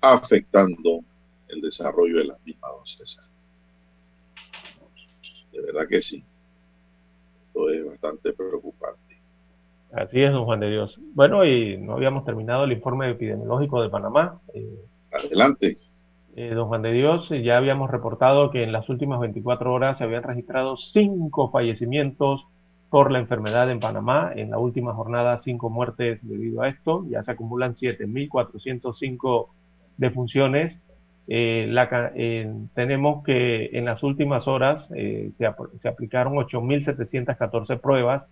afectando 0.00 1.00
el 1.48 1.60
desarrollo 1.60 2.18
de 2.18 2.24
las 2.26 2.40
mismas 2.44 2.70
dos 2.70 3.20
De 5.52 5.62
verdad 5.62 5.88
que 5.88 6.00
sí. 6.00 6.22
Esto 7.48 7.70
es 7.70 7.84
bastante 7.84 8.32
preocupante. 8.32 9.00
Así 9.92 10.22
es, 10.22 10.30
don 10.30 10.44
Juan 10.44 10.60
de 10.60 10.70
Dios. 10.70 10.94
Bueno, 11.14 11.44
y 11.44 11.78
no 11.78 11.94
habíamos 11.94 12.24
terminado 12.24 12.62
el 12.62 12.72
informe 12.72 13.10
epidemiológico 13.10 13.82
de 13.82 13.88
Panamá. 13.88 14.40
Eh, 14.54 14.84
Adelante. 15.10 15.78
Eh, 16.38 16.50
don 16.50 16.68
Juan 16.68 16.82
de 16.82 16.92
Dios, 16.92 17.30
eh, 17.30 17.42
ya 17.42 17.56
habíamos 17.56 17.90
reportado 17.90 18.50
que 18.50 18.62
en 18.62 18.70
las 18.70 18.90
últimas 18.90 19.20
24 19.20 19.72
horas 19.72 19.96
se 19.96 20.04
habían 20.04 20.22
registrado 20.22 20.76
cinco 20.76 21.50
fallecimientos 21.50 22.44
por 22.90 23.10
la 23.10 23.20
enfermedad 23.20 23.70
en 23.70 23.80
Panamá. 23.80 24.32
En 24.36 24.50
la 24.50 24.58
última 24.58 24.92
jornada, 24.92 25.38
cinco 25.38 25.70
muertes 25.70 26.18
debido 26.20 26.60
a 26.60 26.68
esto. 26.68 27.06
Ya 27.08 27.22
se 27.22 27.30
acumulan 27.30 27.74
7.405 27.74 29.46
defunciones. 29.96 30.78
Eh, 31.26 31.68
la, 31.70 32.12
tenemos 32.74 33.24
que 33.24 33.70
en 33.72 33.86
las 33.86 34.02
últimas 34.02 34.46
horas 34.46 34.88
se, 34.88 35.32
se 35.32 35.88
aplicaron 35.88 36.34
8.714 36.34 37.80
pruebas 37.80 38.26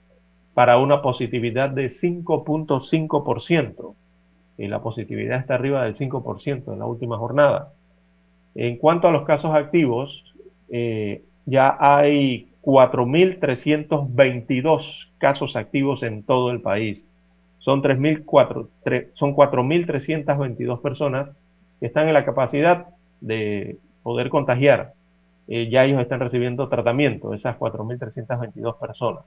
para 0.53 0.77
una 0.77 1.01
positividad 1.01 1.71
de 1.71 1.87
5.5%. 1.87 3.95
Y 4.59 4.69
la 4.69 4.83
positividad 4.83 5.39
está 5.39 5.55
arriba 5.55 5.85
del 5.85 5.97
5% 5.97 6.71
en 6.71 6.79
la 6.79 6.85
última 6.85 7.17
jornada. 7.17 7.73
En 8.55 8.77
cuanto 8.77 9.09
a 9.09 9.11
los 9.11 9.25
casos 9.25 9.53
activos, 9.55 10.23
eh, 10.71 11.23
ya 11.47 11.77
hay 11.79 12.51
4.322 12.63 15.09
casos 15.19 15.57
activos 15.57 16.03
en 16.03 16.23
todo 16.23 16.51
el 16.51 16.61
país. 16.61 17.07
Son 17.59 17.83
4.322 17.83 20.81
personas 20.81 21.29
que 21.81 21.87
están 21.87 22.09
en 22.09 22.15
la 22.15 22.25
capacidad 22.25 22.87
de 23.21 23.77
poder 24.03 24.29
contagiar. 24.29 24.95
Eh, 25.49 25.69
ya 25.71 25.85
ellos 25.85 26.01
están 26.01 26.21
recibiendo 26.21 26.69
tratamiento, 26.69 27.35
esas 27.35 27.59
4.322 27.59 28.79
personas. 28.79 29.25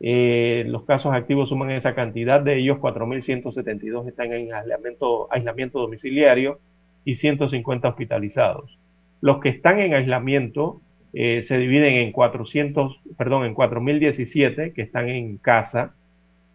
Eh, 0.00 0.64
los 0.66 0.82
casos 0.84 1.14
activos 1.14 1.48
suman 1.48 1.70
esa 1.70 1.94
cantidad, 1.94 2.40
de 2.40 2.58
ellos 2.58 2.78
4.172 2.78 4.08
están 4.08 4.32
en 4.32 4.52
aislamiento, 4.52 5.28
aislamiento 5.30 5.78
domiciliario 5.78 6.58
y 7.04 7.16
150 7.16 7.88
hospitalizados. 7.88 8.78
Los 9.20 9.38
que 9.40 9.50
están 9.50 9.78
en 9.80 9.94
aislamiento 9.94 10.80
eh, 11.12 11.44
se 11.46 11.58
dividen 11.58 11.94
en 11.94 12.12
400, 12.12 13.00
perdón, 13.16 13.44
en 13.44 13.54
4.017 13.54 14.72
que 14.72 14.82
están 14.82 15.08
en 15.08 15.36
casa 15.38 15.94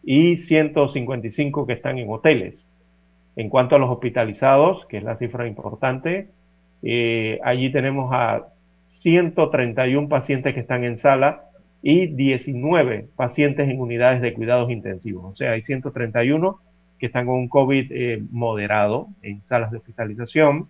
y 0.03 0.37
155 0.37 1.67
que 1.67 1.73
están 1.73 1.97
en 1.97 2.09
hoteles. 2.09 2.67
En 3.35 3.49
cuanto 3.49 3.75
a 3.75 3.79
los 3.79 3.89
hospitalizados, 3.89 4.85
que 4.87 4.97
es 4.97 5.03
la 5.03 5.17
cifra 5.17 5.47
importante, 5.47 6.29
eh, 6.81 7.39
allí 7.43 7.71
tenemos 7.71 8.11
a 8.13 8.47
131 8.87 10.09
pacientes 10.09 10.53
que 10.53 10.59
están 10.59 10.83
en 10.83 10.97
sala 10.97 11.43
y 11.83 12.07
19 12.07 13.07
pacientes 13.15 13.69
en 13.69 13.79
unidades 13.79 14.21
de 14.21 14.33
cuidados 14.33 14.71
intensivos. 14.71 15.33
O 15.33 15.35
sea, 15.35 15.51
hay 15.51 15.61
131 15.61 16.59
que 16.99 17.07
están 17.07 17.25
con 17.25 17.35
un 17.35 17.49
COVID 17.49 17.91
eh, 17.91 18.23
moderado 18.31 19.07
en 19.21 19.43
salas 19.43 19.71
de 19.71 19.77
hospitalización 19.77 20.67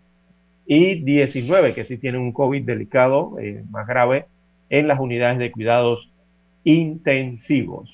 y 0.66 0.96
19 1.04 1.74
que 1.74 1.86
sí 1.86 1.98
tienen 1.98 2.22
un 2.22 2.34
COVID 2.34 2.66
delicado, 2.66 3.40
eh, 3.40 3.64
más 3.70 3.88
grave, 3.88 4.26
en 4.70 4.88
las 4.88 5.00
unidades 5.00 5.40
de 5.40 5.52
cuidados 5.52 6.12
intensivos. 6.64 7.90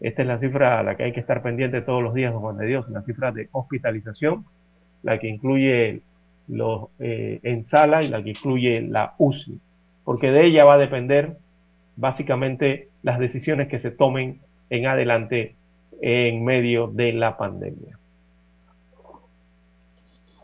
Esta 0.00 0.22
es 0.22 0.28
la 0.28 0.38
cifra 0.38 0.78
a 0.78 0.82
la 0.82 0.96
que 0.96 1.04
hay 1.04 1.12
que 1.12 1.20
estar 1.20 1.42
pendiente 1.42 1.82
todos 1.82 2.02
los 2.02 2.14
días, 2.14 2.32
Juan 2.34 2.56
de 2.58 2.66
Dios, 2.66 2.88
la 2.90 3.02
cifra 3.02 3.32
de 3.32 3.48
hospitalización, 3.52 4.44
la 5.02 5.18
que 5.18 5.28
incluye 5.28 6.02
los 6.48 6.88
eh, 7.00 7.40
en 7.42 7.64
sala 7.66 8.02
y 8.02 8.08
la 8.08 8.22
que 8.22 8.30
incluye 8.30 8.80
la 8.82 9.14
UCI, 9.18 9.60
porque 10.04 10.30
de 10.30 10.46
ella 10.46 10.64
va 10.64 10.74
a 10.74 10.78
depender 10.78 11.36
básicamente 11.96 12.88
las 13.02 13.18
decisiones 13.18 13.68
que 13.68 13.78
se 13.78 13.90
tomen 13.90 14.40
en 14.70 14.86
adelante 14.86 15.54
en 16.02 16.44
medio 16.44 16.88
de 16.88 17.12
la 17.14 17.36
pandemia. 17.36 17.98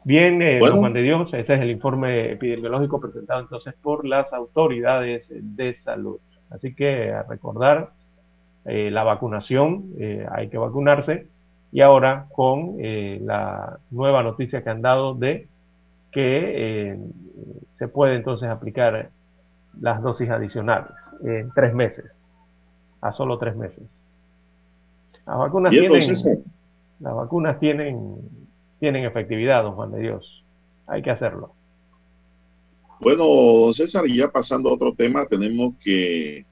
Bien, 0.05 0.41
eh, 0.41 0.61
Juan 0.61 0.95
de 0.95 1.03
Dios, 1.03 1.35
ese 1.35 1.55
es 1.55 1.61
el 1.61 1.71
informe 1.71 2.33
epidemiológico 2.33 2.99
presentado 2.99 3.41
entonces 3.41 3.75
por 3.83 4.07
las 4.07 4.33
autoridades 4.33 5.27
de 5.31 5.75
salud. 5.75 6.19
Así 6.49 6.75
que 6.75 7.13
a 7.13 7.25
recordar 7.25 7.91
eh, 8.65 8.91
la 8.91 9.03
vacunación, 9.03 9.93
eh, 9.99 10.27
hay 10.31 10.49
que 10.49 10.59
vacunarse. 10.59 11.27
Y 11.73 11.81
ahora 11.81 12.27
con 12.33 12.77
eh, 12.79 13.19
la 13.23 13.79
nueva 13.91 14.23
noticia 14.23 14.63
que 14.63 14.71
han 14.71 14.81
dado 14.81 15.15
de 15.15 15.49
que 16.11 16.99
se 17.75 17.89
puede 17.89 18.17
entonces 18.17 18.49
aplicar 18.49 19.11
las 19.79 20.01
dosis 20.03 20.31
adicionales 20.31 20.93
en 21.23 21.51
tres 21.53 21.75
meses, 21.75 22.27
a 23.03 23.13
solo 23.13 23.39
tres 23.39 23.55
meses. 23.57 23.85
Las 25.29 25.39
vacunas 25.39 25.71
tienen... 25.71 26.39
Las 27.01 27.15
vacunas 27.15 27.61
tienen, 27.61 28.17
tienen 28.81 29.05
efectividad, 29.05 29.63
don 29.63 29.75
Juan 29.75 29.93
de 29.93 30.01
Dios. 30.01 30.43
Hay 30.87 31.03
que 31.03 31.11
hacerlo. 31.11 31.55
Bueno, 32.99 33.73
César, 33.73 34.05
ya 34.09 34.33
pasando 34.33 34.71
a 34.71 34.73
otro 34.73 34.93
tema, 34.95 35.27
tenemos 35.27 35.75
que 35.85 36.45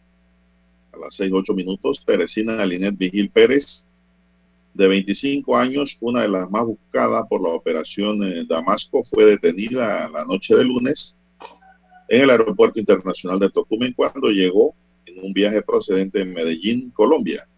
a 0.92 0.98
las 0.98 1.14
6, 1.16 1.32
8 1.32 1.54
minutos, 1.54 2.04
Teresina 2.06 2.64
Linet 2.64 2.96
Vigil 2.96 3.30
Pérez, 3.30 3.86
de 4.74 4.86
25 4.86 5.56
años, 5.56 5.96
una 6.00 6.22
de 6.22 6.28
las 6.28 6.48
más 6.50 6.66
buscadas 6.66 7.24
por 7.28 7.42
la 7.42 7.48
operación 7.48 8.22
en 8.22 8.46
Damasco, 8.46 9.02
fue 9.04 9.24
detenida 9.24 10.08
la 10.10 10.24
noche 10.26 10.54
de 10.54 10.64
lunes 10.64 11.16
en 12.08 12.22
el 12.22 12.30
Aeropuerto 12.30 12.78
Internacional 12.78 13.40
de 13.40 13.50
Tocumen 13.50 13.94
cuando 13.94 14.28
llegó 14.28 14.74
en 15.06 15.24
un 15.24 15.32
viaje 15.32 15.62
procedente 15.62 16.20
de 16.20 16.26
Medellín, 16.26 16.90
Colombia. 16.90 17.48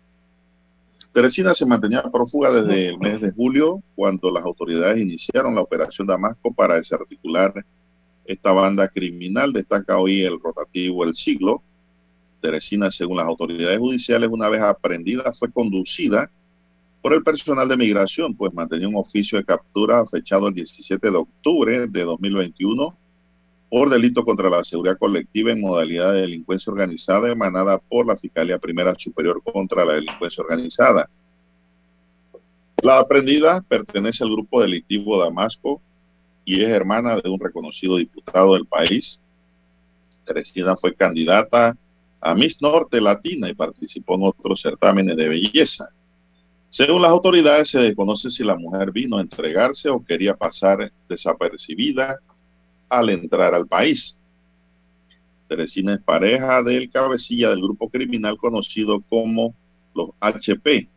Teresina 1.13 1.55
se 1.55 1.67
mantenía 1.67 2.03
prófuga 2.03 2.51
desde 2.53 2.89
el 2.89 2.99
mes 2.99 3.21
de 3.21 3.33
julio, 3.33 3.83
cuando 3.95 4.31
las 4.31 4.45
autoridades 4.45 5.01
iniciaron 5.01 5.55
la 5.55 5.63
operación 5.63 6.07
Damasco 6.07 6.53
para 6.53 6.77
desarticular 6.77 7.53
esta 8.25 8.53
banda 8.53 8.89
criminal. 8.89 9.53
Destaca 9.53 9.99
hoy 9.99 10.23
el 10.23 10.39
rotativo 10.41 11.05
El 11.05 11.15
Siglo. 11.15 11.63
Teresina, 12.41 12.91
según 12.91 13.17
las 13.17 13.27
autoridades 13.27 13.79
judiciales, 13.79 14.29
una 14.31 14.49
vez 14.49 14.63
aprendida, 14.63 15.33
fue 15.33 15.51
conducida 15.51 16.31
por 17.03 17.13
el 17.15 17.23
personal 17.23 17.69
de 17.69 17.77
migración, 17.77 18.35
pues 18.37 18.53
mantenía 18.53 18.89
un 18.89 18.97
oficio 18.97 19.39
de 19.39 19.45
captura 19.45 20.05
fechado 20.07 20.49
el 20.49 20.55
17 20.55 21.11
de 21.11 21.17
octubre 21.17 21.87
de 21.87 22.05
2021 22.05 22.97
por 23.71 23.91
delito 23.91 24.25
contra 24.25 24.49
la 24.49 24.65
seguridad 24.65 24.99
colectiva 24.99 25.53
en 25.53 25.61
modalidad 25.61 26.13
de 26.13 26.23
delincuencia 26.23 26.73
organizada 26.73 27.31
emanada 27.31 27.79
por 27.79 28.07
la 28.07 28.17
Fiscalía 28.17 28.59
Primera 28.59 28.95
Superior 28.97 29.43
contra 29.43 29.85
la 29.85 29.95
Delincuencia 29.95 30.43
Organizada. 30.43 31.09
La 32.83 32.99
aprendida 32.99 33.61
pertenece 33.61 34.25
al 34.25 34.31
grupo 34.31 34.63
delictivo 34.63 35.19
Damasco 35.19 35.83
y 36.45 36.63
es 36.63 36.69
hermana 36.69 37.21
de 37.21 37.29
un 37.29 37.39
reconocido 37.39 37.97
diputado 37.97 38.55
del 38.55 38.65
país. 38.65 39.21
Teresina 40.25 40.77
fue 40.77 40.95
candidata 40.95 41.77
a 42.21 42.35
Miss 42.35 42.61
Norte 42.63 43.01
Latina 43.01 43.49
y 43.49 43.55
participó 43.55 44.15
en 44.15 44.23
otros 44.25 44.63
certámenes 44.63 45.17
de 45.17 45.29
belleza. 45.29 45.89
Según 46.71 47.03
las 47.03 47.11
autoridades, 47.11 47.69
se 47.69 47.81
desconoce 47.81 48.31
si 48.31 48.45
la 48.45 48.57
mujer 48.57 48.93
vino 48.93 49.19
a 49.19 49.23
entregarse 49.23 49.89
o 49.91 50.05
quería 50.05 50.35
pasar 50.35 50.93
desapercibida 51.09 52.19
al 52.89 53.11
entrar 53.11 53.55
al 53.55 53.67
país. 53.67 54.19
Teresina 55.49 55.95
es 55.95 56.01
pareja 56.01 56.63
del 56.63 56.91
cabecilla 56.91 57.51
del 57.51 57.63
grupo 57.63 57.89
criminal 57.89 58.37
conocido 58.37 59.01
como 59.09 59.55
los 59.95 60.11
HP. 60.21 60.89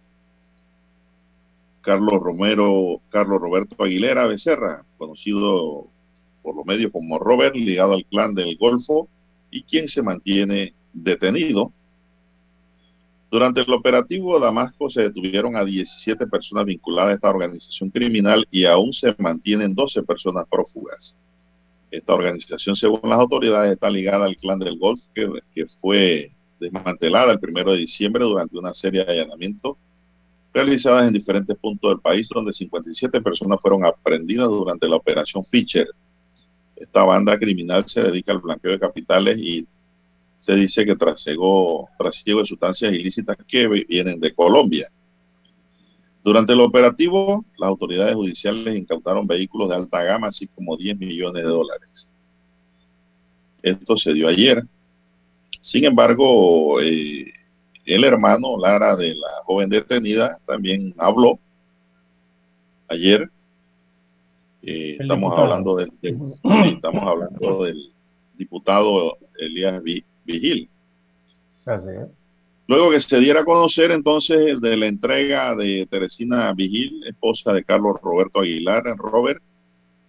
Carlos 1.82 2.22
Romero, 2.22 3.02
Carlos 3.10 3.40
Roberto 3.40 3.84
Aguilera 3.84 4.28
Becerra, 4.28 4.86
conocido 4.98 5.88
por 6.44 6.56
los 6.56 6.66
medios 6.66 6.92
como 6.92 7.18
Robert, 7.18 7.56
ligado 7.56 7.94
al 7.94 8.06
clan 8.06 8.36
del 8.36 8.58
Golfo, 8.58 9.08
y 9.50 9.64
quien 9.64 9.88
se 9.88 10.02
mantiene 10.02 10.74
detenido. 10.94 11.72
Durante 13.32 13.62
el 13.62 13.72
operativo 13.72 14.40
Damasco 14.40 14.90
se 14.90 15.04
detuvieron 15.04 15.56
a 15.56 15.64
17 15.64 16.28
personas 16.28 16.66
vinculadas 16.66 17.12
a 17.12 17.16
esta 17.16 17.30
organización 17.30 17.90
criminal 17.90 18.46
y 18.52 18.66
aún 18.66 18.92
se 18.92 19.16
mantienen 19.18 19.74
12 19.74 20.04
personas 20.04 20.46
prófugas. 20.50 21.16
Esta 21.92 22.14
organización, 22.14 22.76
según 22.76 23.02
las 23.04 23.20
autoridades, 23.20 23.74
está 23.74 23.90
ligada 23.90 24.26
al 24.26 24.38
clan 24.38 24.60
del 24.60 24.80
Golf, 24.80 25.02
que, 25.14 25.66
fue 25.82 26.32
desmantelada 26.58 27.34
el 27.34 27.40
primero 27.40 27.74
de 27.74 27.80
diciembre 27.80 28.24
durante 28.24 28.58
una 28.58 28.74
serie 28.74 29.04
de 29.04 29.12
allanamientos 29.12 29.76
realizadas 30.54 31.08
en 31.08 31.14
diferentes 31.14 31.56
puntos 31.58 31.92
del 31.92 32.00
país, 32.00 32.30
donde 32.30 32.54
57 32.54 33.22
personas 33.22 33.60
fueron 33.62 33.84
aprendidas 33.84 34.48
durante 34.48 34.88
la 34.88 34.96
operación 34.96 35.44
Fischer. 35.44 35.88
Esta 36.76 37.04
banda 37.04 37.38
criminal 37.38 37.84
se 37.88 38.02
dedica 38.02 38.32
al 38.32 38.40
blanqueo 38.40 38.72
de 38.72 38.80
capitales 38.80 39.38
y 39.38 39.68
se 40.40 40.56
dice 40.56 40.86
que 40.86 40.96
trasiego, 40.96 41.90
trasiego 41.98 42.40
de 42.40 42.46
sustancias 42.46 42.94
ilícitas 42.94 43.38
que 43.48 43.68
vienen 43.68 44.20
de 44.20 44.34
Colombia. 44.34 44.90
Durante 46.24 46.54
el 46.54 46.62
operativo, 46.62 47.44
las 47.58 47.68
autoridades 47.68 48.14
judiciales 48.14 48.76
incautaron 48.76 49.26
vehículos 49.26 49.70
de 49.70 49.76
alta 49.76 50.04
gama, 50.04 50.28
así 50.28 50.48
como 50.48 50.78
10 50.78 50.98
millones 51.00 51.44
de 51.44 51.50
dólares. 51.50 52.10
Esto 53.64 53.98
se 53.98 54.14
dio 54.14 54.28
ayer. 54.28 54.64
Sin 55.60 55.86
embargo, 55.86 56.80
eh, 56.82 57.26
el 57.86 58.04
hermano 58.04 58.58
Lara 58.58 58.96
de 58.96 59.16
la 59.16 59.44
joven 59.46 59.70
detenida 59.70 60.38
también 60.46 60.94
habló 60.98 61.40
ayer. 62.88 63.30
Eh, 64.62 64.98
estamos 65.00 65.38
hablando 65.38 65.76
del, 65.76 65.92
estamos 66.66 67.04
hablando 67.04 67.64
del 67.64 67.92
diputado 68.38 69.18
Elías 69.40 69.82
Vigil. 70.24 70.70
Así 71.66 71.88
Luego 72.72 72.92
que 72.92 73.02
se 73.02 73.20
diera 73.20 73.42
a 73.42 73.44
conocer 73.44 73.92
entonces 73.92 74.62
de 74.62 74.78
la 74.78 74.86
entrega 74.86 75.54
de 75.58 75.86
Teresina 75.92 76.54
Vigil, 76.54 77.04
esposa 77.06 77.52
de 77.52 77.66
Carlos 77.66 77.98
Roberto 78.02 78.40
Aguilar, 78.40 78.84
Robert, 78.96 79.44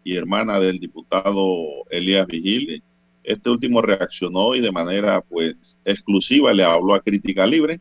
y 0.05 0.15
hermana 0.15 0.61
del 0.61 0.79
diputado 0.79 1.43
Elías 1.91 2.25
Vigil, 2.29 2.81
este 3.25 3.51
último 3.51 3.83
reaccionó 3.83 4.55
y 4.55 4.61
de 4.61 4.71
manera 4.71 5.23
pues 5.23 5.57
exclusiva 5.85 6.55
le 6.55 6.63
habló 6.63 6.95
a 6.95 7.01
Crítica 7.01 7.49
Libre 7.49 7.81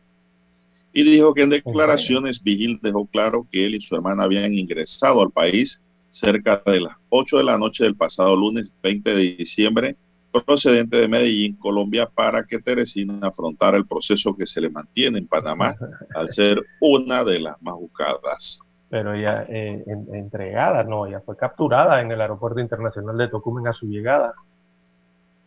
y 0.92 1.04
dijo 1.04 1.32
que 1.32 1.42
en 1.42 1.50
declaraciones 1.50 2.42
Vigil 2.42 2.80
dejó 2.82 3.06
claro 3.06 3.46
que 3.52 3.64
él 3.64 3.76
y 3.76 3.80
su 3.80 3.94
hermana 3.94 4.24
habían 4.24 4.52
ingresado 4.52 5.22
al 5.22 5.30
país 5.30 5.80
cerca 6.10 6.60
de 6.66 6.80
las 6.80 6.96
8 7.08 7.38
de 7.38 7.44
la 7.44 7.56
noche 7.56 7.84
del 7.84 7.94
pasado 7.94 8.34
lunes 8.34 8.66
20 8.82 9.14
de 9.14 9.36
diciembre 9.36 9.96
procedente 10.32 10.96
de 10.96 11.08
Medellín, 11.08 11.56
Colombia, 11.56 12.06
para 12.06 12.44
que 12.44 12.58
Teresina 12.58 13.28
afrontara 13.28 13.76
el 13.76 13.86
proceso 13.86 14.34
que 14.34 14.46
se 14.46 14.60
le 14.60 14.70
mantiene 14.70 15.18
en 15.18 15.26
Panamá 15.26 15.76
al 16.14 16.28
ser 16.30 16.62
una 16.80 17.22
de 17.22 17.40
las 17.40 17.60
más 17.62 17.74
buscadas. 17.74 18.60
Pero 18.88 19.14
ya 19.16 19.46
eh, 19.48 19.84
entregada, 20.12 20.84
no, 20.84 21.08
ya 21.08 21.20
fue 21.20 21.36
capturada 21.36 22.00
en 22.00 22.12
el 22.12 22.20
aeropuerto 22.20 22.60
internacional 22.60 23.16
de 23.16 23.28
Tocumen 23.28 23.66
a 23.66 23.72
su 23.72 23.86
llegada. 23.86 24.34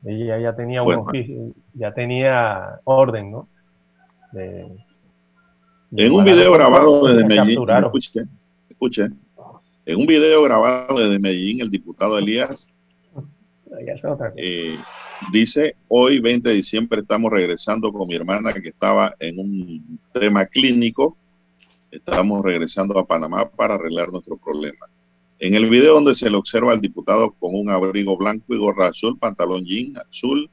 Ella 0.03 0.39
ya 0.39 0.55
tenía 0.55 0.83
un 0.83 1.53
ya 1.73 1.93
tenía 1.93 2.79
orden, 2.83 3.31
¿no? 3.31 3.47
en 4.33 6.11
un 6.11 6.25
video 6.25 6.51
grabado 6.51 7.07
desde 7.07 7.23
Medellín, 7.23 7.59
en 9.85 9.97
un 9.97 10.05
video 10.05 10.43
grabado 10.43 10.99
desde 10.99 11.19
Medellín, 11.19 11.61
el 11.61 11.69
diputado 11.69 12.17
Elías 12.17 12.67
eh, 14.37 14.77
dice, 15.31 15.75
hoy 15.87 16.19
20 16.19 16.49
de 16.49 16.55
diciembre 16.55 17.01
estamos 17.01 17.31
regresando 17.31 17.91
con 17.91 18.07
mi 18.07 18.15
hermana 18.15 18.53
que 18.53 18.69
estaba 18.69 19.15
en 19.19 19.39
un 19.39 19.99
tema 20.13 20.45
clínico. 20.45 21.17
Estamos 21.91 22.43
regresando 22.43 22.97
a 22.99 23.05
Panamá 23.05 23.49
para 23.49 23.75
arreglar 23.75 24.11
nuestro 24.11 24.37
problema. 24.37 24.87
En 25.39 25.55
el 25.55 25.69
video 25.69 25.95
donde 25.95 26.15
se 26.15 26.29
le 26.29 26.37
observa 26.37 26.71
al 26.71 26.81
diputado 26.81 27.31
con 27.31 27.55
un 27.55 27.69
abrigo 27.69 28.17
blanco 28.17 28.53
y 28.53 28.57
gorra 28.57 28.87
azul, 28.87 29.17
pantalón 29.17 29.65
jean 29.65 29.97
azul, 29.97 30.49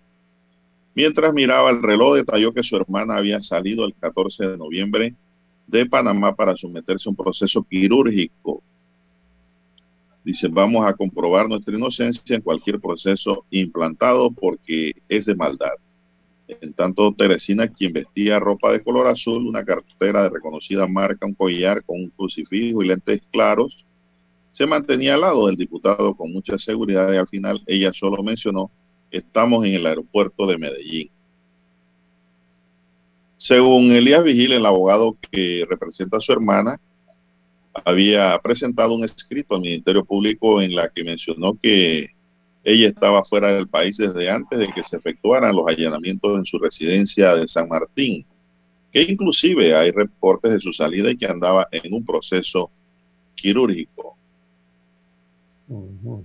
mientras 0.95 1.33
miraba 1.33 1.71
el 1.71 1.83
reloj, 1.83 2.17
detalló 2.17 2.53
que 2.53 2.63
su 2.63 2.77
hermana 2.77 3.17
había 3.17 3.41
salido 3.43 3.85
el 3.85 3.95
14 3.95 4.49
de 4.49 4.57
noviembre 4.57 5.15
de 5.67 5.87
Panamá 5.87 6.35
para 6.35 6.57
someterse 6.57 7.09
a 7.09 7.11
un 7.11 7.17
proceso 7.17 7.63
quirúrgico 7.63 8.63
Dice, 10.25 10.49
vamos 10.49 10.87
a 10.87 10.95
comprobar 10.95 11.49
nuestra 11.49 11.77
inocencia 11.77 12.37
en 12.37 12.43
cualquier 12.43 12.81
proceso 12.81 13.45
implantado 13.51 14.31
porque 14.31 14.93
es 15.09 15.27
de 15.27 15.35
maldad. 15.35 15.73
En 16.47 16.73
tanto, 16.75 17.13
Teresina, 17.13 17.67
quien 17.67 17.93
vestía 17.93 18.39
ropa 18.39 18.73
de 18.73 18.83
color 18.83 19.07
azul, 19.07 19.47
una 19.47 19.65
cartera 19.65 20.23
de 20.23 20.31
reconocida 20.31 20.87
marca, 20.87 21.27
un 21.27 21.35
collar 21.35 21.83
con 21.85 22.01
un 22.01 22.11
crucifijo 22.11 22.83
y 22.83 22.89
lentes 22.89 23.23
claros, 23.33 23.85
se 24.53 24.67
mantenía 24.67 25.15
al 25.15 25.23
lado 25.23 25.47
del 25.47 25.57
diputado 25.57 26.15
con 26.15 26.31
mucha 26.31 26.59
seguridad 26.59 27.13
y 27.13 27.17
al 27.17 27.27
final 27.27 27.63
ella 27.67 27.93
solo 27.93 28.23
mencionó, 28.23 28.71
estamos 29.11 29.65
en 29.65 29.75
el 29.75 29.87
aeropuerto 29.87 30.47
de 30.47 30.59
Medellín. 30.59 31.11
Según 33.39 33.91
Elías 33.91 34.23
Vigil, 34.23 34.53
el 34.53 34.67
abogado 34.67 35.17
que 35.31 35.67
representa 35.69 36.19
a 36.19 36.21
su 36.21 36.33
hermana, 36.33 36.79
había 37.85 38.39
presentado 38.43 38.95
un 38.95 39.05
escrito 39.05 39.55
al 39.55 39.63
Ministerio 39.63 40.05
Público 40.05 40.61
en 40.61 40.75
la 40.75 40.89
que 40.89 41.05
mencionó 41.05 41.59
que 41.61 42.11
ella 42.65 42.89
estaba 42.89 43.25
fuera 43.25 43.53
del 43.53 43.69
país 43.69 43.97
desde 43.97 44.31
antes 44.31 44.59
de 44.59 44.69
que 44.69 44.83
se 44.83 44.97
efectuaran 44.97 45.57
los 45.57 45.67
allanamientos 45.67 46.39
en 46.39 46.45
su 46.45 46.59
residencia 46.59 47.35
de 47.35 47.49
San 47.49 47.69
Martín, 47.69 48.25
que 48.93 49.03
inclusive 49.03 49.75
hay 49.75 49.91
reportes 49.91 50.53
de 50.53 50.61
su 50.61 50.73
salida 50.73 51.11
y 51.11 51.17
que 51.17 51.27
andaba 51.27 51.67
en 51.73 51.93
un 51.93 52.05
proceso 52.05 52.71
quirúrgico. 53.35 54.17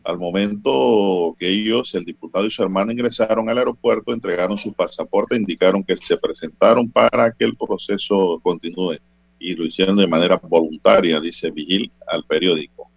Al 0.03 0.19
momento 0.19 1.35
que 1.39 1.47
ellos, 1.47 1.95
el 1.95 2.03
diputado 2.03 2.45
y 2.45 2.51
su 2.51 2.61
hermana, 2.61 2.91
ingresaron 2.91 3.49
al 3.49 3.57
aeropuerto, 3.57 4.13
entregaron 4.13 4.57
su 4.57 4.73
pasaporte, 4.73 5.37
indicaron 5.37 5.83
que 5.83 5.95
se 5.95 6.17
presentaron 6.17 6.89
para 6.89 7.31
que 7.31 7.45
el 7.45 7.55
proceso 7.55 8.39
continúe 8.43 8.97
y 9.39 9.55
lo 9.55 9.65
hicieron 9.65 9.95
de 9.95 10.07
manera 10.07 10.39
voluntaria, 10.41 11.19
dice 11.19 11.51
Vigil 11.51 11.91
al 12.07 12.23
periódico. 12.23 12.89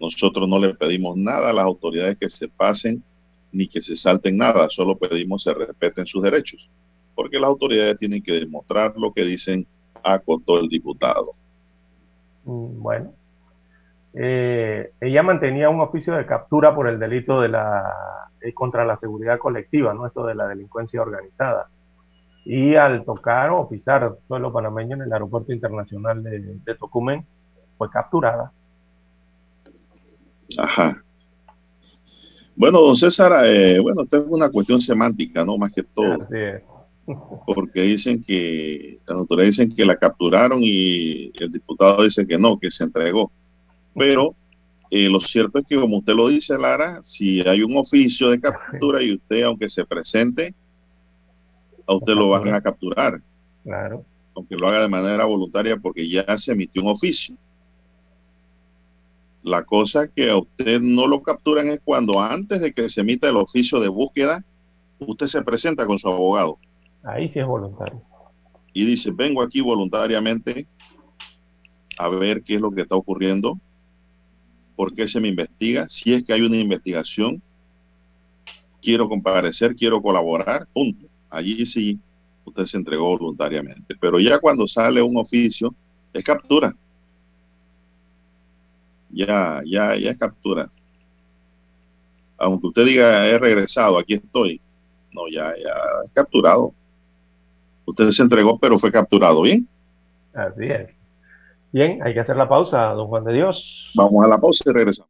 Nosotros 0.00 0.48
no 0.48 0.58
le 0.58 0.74
pedimos 0.74 1.16
nada 1.16 1.50
a 1.50 1.52
las 1.52 1.64
autoridades 1.64 2.16
que 2.18 2.30
se 2.30 2.48
pasen 2.48 3.02
ni 3.52 3.66
que 3.66 3.80
se 3.80 3.96
salten 3.96 4.36
nada, 4.36 4.68
solo 4.70 4.96
pedimos 4.96 5.42
se 5.42 5.52
respeten 5.52 6.06
sus 6.06 6.22
derechos, 6.22 6.70
porque 7.14 7.38
las 7.38 7.48
autoridades 7.48 7.98
tienen 7.98 8.22
que 8.22 8.32
demostrar 8.32 8.94
lo 8.96 9.12
que 9.12 9.24
dicen, 9.24 9.66
acotó 10.02 10.60
el 10.60 10.68
diputado. 10.68 11.32
Mm, 12.44 12.80
bueno, 12.80 13.12
eh, 14.14 14.92
ella 15.00 15.22
mantenía 15.22 15.68
un 15.68 15.80
oficio 15.80 16.14
de 16.14 16.26
captura 16.26 16.74
por 16.74 16.88
el 16.88 16.98
delito 16.98 17.40
de 17.40 17.48
la 17.48 17.84
eh, 18.40 18.52
contra 18.54 18.84
la 18.84 18.96
seguridad 18.96 19.38
colectiva, 19.38 19.92
no 19.94 20.06
esto 20.06 20.24
de 20.24 20.34
la 20.34 20.48
delincuencia 20.48 21.02
organizada. 21.02 21.68
Y 22.44 22.74
al 22.74 23.04
tocar 23.04 23.50
o 23.50 23.68
pisar 23.68 24.16
suelo 24.26 24.52
panameño 24.52 24.96
en 24.96 25.02
el 25.02 25.12
aeropuerto 25.12 25.52
internacional 25.52 26.22
de, 26.22 26.40
de 26.40 26.74
Tocumen, 26.74 27.24
fue 27.76 27.90
capturada. 27.90 28.52
Ajá. 30.58 31.02
Bueno, 32.60 32.80
don 32.82 32.94
César, 32.94 33.32
eh, 33.46 33.78
bueno, 33.78 34.04
tengo 34.04 34.34
una 34.36 34.50
cuestión 34.50 34.80
semántica, 34.82 35.44
¿no? 35.44 35.56
Más 35.56 35.72
que 35.72 35.82
todo. 35.82 36.28
Porque 37.46 37.82
dicen 37.82 38.22
que, 38.22 38.98
las 39.06 39.16
autoridades 39.16 39.56
dicen 39.56 39.74
que 39.74 39.84
la 39.84 39.96
capturaron 39.96 40.60
y 40.62 41.32
el 41.38 41.50
diputado 41.50 42.04
dice 42.04 42.26
que 42.26 42.38
no, 42.38 42.58
que 42.58 42.70
se 42.70 42.84
entregó. 42.84 43.32
Pero 43.96 44.34
eh, 44.90 45.08
lo 45.08 45.20
cierto 45.20 45.58
es 45.58 45.64
que, 45.66 45.76
como 45.76 45.98
usted 45.98 46.12
lo 46.14 46.28
dice, 46.28 46.58
Lara, 46.58 47.00
si 47.02 47.40
hay 47.40 47.62
un 47.62 47.76
oficio 47.76 48.28
de 48.28 48.40
captura 48.40 49.02
y 49.02 49.14
usted, 49.14 49.42
aunque 49.44 49.70
se 49.70 49.86
presente, 49.86 50.54
a 51.90 51.94
usted 51.96 52.14
lo 52.14 52.28
van 52.28 52.54
a 52.54 52.60
capturar. 52.60 53.20
Claro. 53.64 54.04
Aunque 54.36 54.54
lo 54.54 54.68
haga 54.68 54.82
de 54.82 54.88
manera 54.88 55.24
voluntaria 55.24 55.76
porque 55.76 56.08
ya 56.08 56.24
se 56.38 56.52
emitió 56.52 56.82
un 56.82 56.88
oficio. 56.88 57.36
La 59.42 59.64
cosa 59.64 60.06
que 60.06 60.30
a 60.30 60.36
usted 60.36 60.80
no 60.80 61.08
lo 61.08 61.20
capturan 61.22 61.68
es 61.68 61.80
cuando 61.82 62.20
antes 62.20 62.60
de 62.60 62.72
que 62.72 62.88
se 62.88 63.00
emita 63.00 63.28
el 63.28 63.36
oficio 63.36 63.80
de 63.80 63.88
búsqueda, 63.88 64.44
usted 65.00 65.26
se 65.26 65.42
presenta 65.42 65.84
con 65.84 65.98
su 65.98 66.08
abogado. 66.08 66.58
Ahí 67.02 67.28
sí 67.28 67.40
es 67.40 67.46
voluntario. 67.46 68.00
Y 68.72 68.84
dice, 68.84 69.10
vengo 69.12 69.42
aquí 69.42 69.60
voluntariamente 69.60 70.68
a 71.98 72.08
ver 72.08 72.44
qué 72.44 72.54
es 72.54 72.60
lo 72.60 72.70
que 72.70 72.82
está 72.82 72.94
ocurriendo, 72.94 73.58
por 74.76 74.94
qué 74.94 75.08
se 75.08 75.20
me 75.20 75.28
investiga, 75.28 75.88
si 75.88 76.14
es 76.14 76.22
que 76.22 76.34
hay 76.34 76.42
una 76.42 76.56
investigación, 76.56 77.42
quiero 78.80 79.08
comparecer, 79.08 79.74
quiero 79.74 80.00
colaborar, 80.00 80.68
punto. 80.72 81.09
Allí 81.30 81.64
sí 81.66 81.98
usted 82.44 82.64
se 82.66 82.76
entregó 82.76 83.16
voluntariamente. 83.18 83.96
Pero 84.00 84.18
ya 84.18 84.38
cuando 84.38 84.66
sale 84.66 85.00
un 85.00 85.16
oficio, 85.16 85.74
es 86.12 86.24
captura 86.24 86.74
ya, 89.12 89.60
ya, 89.64 89.96
ya 89.96 90.10
es 90.10 90.18
captura. 90.18 90.70
Aunque 92.38 92.68
usted 92.68 92.84
diga 92.86 93.26
he 93.26 93.38
regresado, 93.38 93.98
aquí 93.98 94.14
estoy. 94.14 94.60
No, 95.12 95.22
ya, 95.28 95.52
ya 95.56 95.74
es 96.04 96.12
capturado. 96.12 96.72
Usted 97.84 98.10
se 98.10 98.22
entregó, 98.22 98.58
pero 98.58 98.78
fue 98.78 98.92
capturado, 98.92 99.42
¿bien? 99.42 99.68
Así 100.32 100.64
es. 100.64 100.90
Bien, 101.72 102.00
hay 102.02 102.14
que 102.14 102.20
hacer 102.20 102.36
la 102.36 102.48
pausa, 102.48 102.78
don 102.90 103.08
Juan 103.08 103.24
de 103.24 103.32
Dios. 103.34 103.90
Vamos 103.94 104.24
a 104.24 104.28
la 104.28 104.40
pausa 104.40 104.64
y 104.66 104.72
regresamos. 104.72 105.09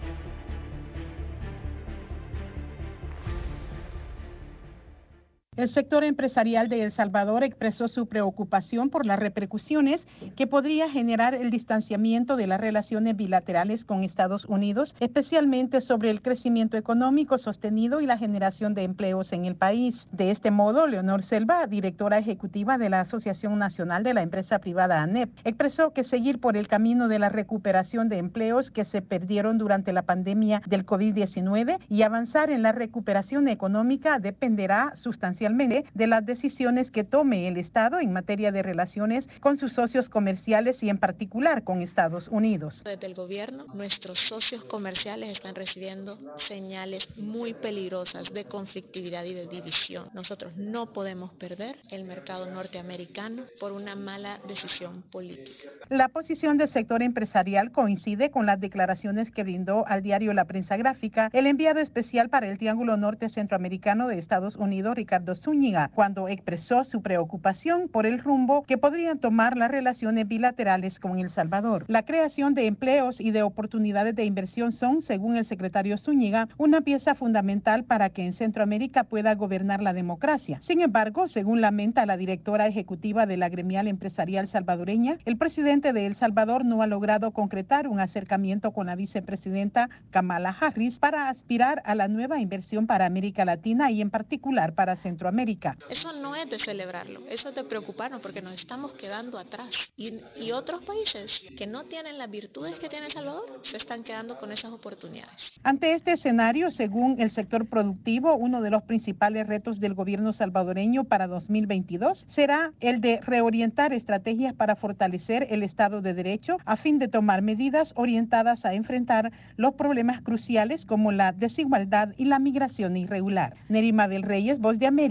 El 5.57 5.67
sector 5.67 6.05
empresarial 6.05 6.69
de 6.69 6.81
El 6.81 6.93
Salvador 6.93 7.43
expresó 7.43 7.89
su 7.89 8.05
preocupación 8.05 8.89
por 8.89 9.05
las 9.05 9.19
repercusiones 9.19 10.07
que 10.37 10.47
podría 10.47 10.89
generar 10.89 11.35
el 11.35 11.51
distanciamiento 11.51 12.37
de 12.37 12.47
las 12.47 12.61
relaciones 12.61 13.17
bilaterales 13.17 13.83
con 13.83 14.05
Estados 14.05 14.45
Unidos, 14.45 14.95
especialmente 15.01 15.81
sobre 15.81 16.09
el 16.09 16.21
crecimiento 16.21 16.77
económico 16.77 17.37
sostenido 17.37 17.99
y 17.99 18.05
la 18.05 18.17
generación 18.17 18.73
de 18.75 18.83
empleos 18.83 19.33
en 19.33 19.43
el 19.43 19.57
país. 19.57 20.07
De 20.13 20.31
este 20.31 20.51
modo, 20.51 20.87
Leonor 20.87 21.21
Selva, 21.21 21.67
directora 21.67 22.17
ejecutiva 22.17 22.77
de 22.77 22.89
la 22.89 23.01
Asociación 23.01 23.59
Nacional 23.59 24.03
de 24.03 24.13
la 24.13 24.21
Empresa 24.21 24.59
Privada 24.59 25.03
ANEP, 25.03 25.31
expresó 25.43 25.91
que 25.91 26.05
seguir 26.05 26.39
por 26.39 26.55
el 26.55 26.69
camino 26.69 27.09
de 27.09 27.19
la 27.19 27.27
recuperación 27.27 28.07
de 28.07 28.19
empleos 28.19 28.71
que 28.71 28.85
se 28.85 29.01
perdieron 29.01 29.57
durante 29.57 29.91
la 29.91 30.03
pandemia 30.03 30.61
del 30.65 30.85
COVID-19 30.85 31.77
y 31.89 32.03
avanzar 32.03 32.51
en 32.51 32.61
la 32.61 32.71
recuperación 32.71 33.49
económica 33.49 34.17
dependerá 34.17 34.93
sustancialmente 34.95 35.40
de 35.41 36.05
las 36.05 36.23
decisiones 36.23 36.91
que 36.91 37.03
tome 37.03 37.47
el 37.47 37.57
Estado 37.57 37.99
en 37.99 38.13
materia 38.13 38.51
de 38.51 38.61
relaciones 38.61 39.27
con 39.39 39.57
sus 39.57 39.73
socios 39.73 40.07
comerciales 40.07 40.83
y 40.83 40.89
en 40.89 40.99
particular 40.99 41.63
con 41.63 41.81
Estados 41.81 42.27
Unidos. 42.27 42.83
Desde 42.85 43.07
el 43.07 43.15
gobierno, 43.15 43.65
nuestros 43.73 44.19
socios 44.19 44.63
comerciales 44.65 45.31
están 45.31 45.55
recibiendo 45.55 46.19
señales 46.47 47.07
muy 47.17 47.55
peligrosas 47.55 48.31
de 48.31 48.45
conflictividad 48.45 49.25
y 49.25 49.33
de 49.33 49.47
división. 49.47 50.09
Nosotros 50.13 50.55
no 50.57 50.93
podemos 50.93 51.33
perder 51.33 51.77
el 51.89 52.03
mercado 52.03 52.45
norteamericano 52.45 53.45
por 53.59 53.71
una 53.71 53.95
mala 53.95 54.39
decisión 54.47 55.01
política. 55.11 55.69
La 55.89 56.09
posición 56.09 56.59
del 56.59 56.69
sector 56.69 57.01
empresarial 57.01 57.71
coincide 57.71 58.29
con 58.29 58.45
las 58.45 58.59
declaraciones 58.59 59.31
que 59.31 59.41
brindó 59.41 59.87
al 59.87 60.03
diario 60.03 60.33
La 60.33 60.45
Prensa 60.45 60.77
Gráfica 60.77 61.31
el 61.33 61.47
enviado 61.47 61.79
especial 61.79 62.29
para 62.29 62.47
el 62.47 62.59
Triángulo 62.59 62.95
Norte 62.95 63.27
Centroamericano 63.27 64.07
de 64.07 64.19
Estados 64.19 64.55
Unidos, 64.55 64.95
Ricardo 64.95 65.30
Zúñiga, 65.35 65.89
cuando 65.93 66.27
expresó 66.27 66.83
su 66.83 67.01
preocupación 67.01 67.87
por 67.87 68.05
el 68.05 68.19
rumbo 68.19 68.63
que 68.63 68.77
podrían 68.77 69.19
tomar 69.19 69.57
las 69.57 69.71
relaciones 69.71 70.27
bilaterales 70.27 70.99
con 70.99 71.17
El 71.17 71.29
Salvador. 71.29 71.85
La 71.87 72.03
creación 72.03 72.53
de 72.53 72.67
empleos 72.67 73.19
y 73.19 73.31
de 73.31 73.43
oportunidades 73.43 74.15
de 74.15 74.25
inversión 74.25 74.71
son, 74.71 75.01
según 75.01 75.35
el 75.35 75.45
secretario 75.45 75.97
Zúñiga, 75.97 76.47
una 76.57 76.81
pieza 76.81 77.15
fundamental 77.15 77.83
para 77.83 78.09
que 78.09 78.25
en 78.25 78.33
Centroamérica 78.33 79.03
pueda 79.03 79.35
gobernar 79.35 79.81
la 79.81 79.93
democracia. 79.93 80.57
Sin 80.61 80.81
embargo, 80.81 81.27
según 81.27 81.61
lamenta 81.61 82.05
la 82.05 82.17
directora 82.17 82.67
ejecutiva 82.67 83.25
de 83.25 83.37
la 83.37 83.49
gremial 83.49 83.87
empresarial 83.87 84.47
salvadoreña, 84.47 85.17
el 85.25 85.37
presidente 85.37 85.93
de 85.93 86.07
El 86.07 86.15
Salvador 86.15 86.65
no 86.65 86.81
ha 86.81 86.87
logrado 86.87 87.31
concretar 87.31 87.87
un 87.87 87.99
acercamiento 87.99 88.71
con 88.71 88.87
la 88.87 88.95
vicepresidenta 88.95 89.89
Kamala 90.09 90.55
Harris 90.59 90.99
para 90.99 91.29
aspirar 91.29 91.81
a 91.85 91.95
la 91.95 92.07
nueva 92.07 92.39
inversión 92.39 92.87
para 92.87 93.05
América 93.05 93.45
Latina 93.45 93.91
y 93.91 94.01
en 94.01 94.09
particular 94.09 94.73
para 94.73 94.95
Centroamérica. 94.95 95.20
América. 95.27 95.77
Eso 95.89 96.13
no 96.13 96.35
es 96.35 96.49
de 96.49 96.59
celebrarlo, 96.59 97.21
eso 97.29 97.49
es 97.49 97.55
de 97.55 97.63
preocuparnos 97.63 98.21
porque 98.21 98.41
nos 98.41 98.53
estamos 98.53 98.93
quedando 98.93 99.37
atrás. 99.37 99.69
Y, 99.97 100.13
y 100.39 100.51
otros 100.51 100.83
países 100.83 101.41
que 101.57 101.67
no 101.67 101.83
tienen 101.83 102.17
las 102.17 102.29
virtudes 102.29 102.79
que 102.79 102.89
tiene 102.89 103.07
El 103.07 103.13
Salvador 103.13 103.61
se 103.63 103.77
están 103.77 104.03
quedando 104.03 104.37
con 104.37 104.51
esas 104.51 104.71
oportunidades. 104.71 105.51
Ante 105.63 105.93
este 105.93 106.13
escenario, 106.13 106.71
según 106.71 107.19
el 107.19 107.31
sector 107.31 107.67
productivo, 107.67 108.35
uno 108.35 108.61
de 108.61 108.69
los 108.69 108.83
principales 108.83 109.47
retos 109.47 109.79
del 109.79 109.93
gobierno 109.93 110.33
salvadoreño 110.33 111.03
para 111.05 111.27
2022 111.27 112.25
será 112.27 112.73
el 112.79 113.01
de 113.01 113.19
reorientar 113.21 113.93
estrategias 113.93 114.53
para 114.53 114.75
fortalecer 114.75 115.47
el 115.49 115.63
Estado 115.63 116.01
de 116.01 116.13
Derecho 116.13 116.57
a 116.65 116.77
fin 116.77 116.99
de 116.99 117.07
tomar 117.07 117.41
medidas 117.41 117.93
orientadas 117.95 118.65
a 118.65 118.73
enfrentar 118.73 119.31
los 119.57 119.73
problemas 119.75 120.21
cruciales 120.21 120.85
como 120.85 121.11
la 121.11 121.31
desigualdad 121.31 122.13
y 122.17 122.25
la 122.25 122.39
migración 122.39 122.97
irregular. 122.97 123.55
Nerima 123.69 124.07
del 124.07 124.23
Reyes, 124.23 124.59
Voz 124.59 124.79
de 124.79 124.87
América. 124.87 125.10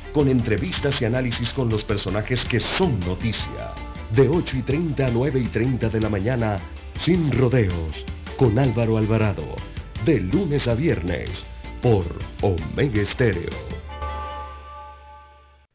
con 0.11 0.27
entrevistas 0.27 1.01
y 1.01 1.05
análisis 1.05 1.53
con 1.53 1.69
los 1.69 1.83
personajes 1.83 2.45
que 2.45 2.59
son 2.59 2.99
noticia. 2.99 3.73
De 4.11 4.27
8 4.27 4.57
y 4.57 4.61
30 4.61 5.05
a 5.05 5.09
9 5.09 5.39
y 5.39 5.47
30 5.47 5.89
de 5.89 6.01
la 6.01 6.09
mañana, 6.09 6.59
sin 6.99 7.31
rodeos, 7.31 8.05
con 8.37 8.59
Álvaro 8.59 8.97
Alvarado. 8.97 9.55
De 10.05 10.19
lunes 10.19 10.67
a 10.67 10.73
viernes, 10.73 11.45
por 11.81 12.05
Omega 12.41 13.01
Estéreo. 13.01 13.49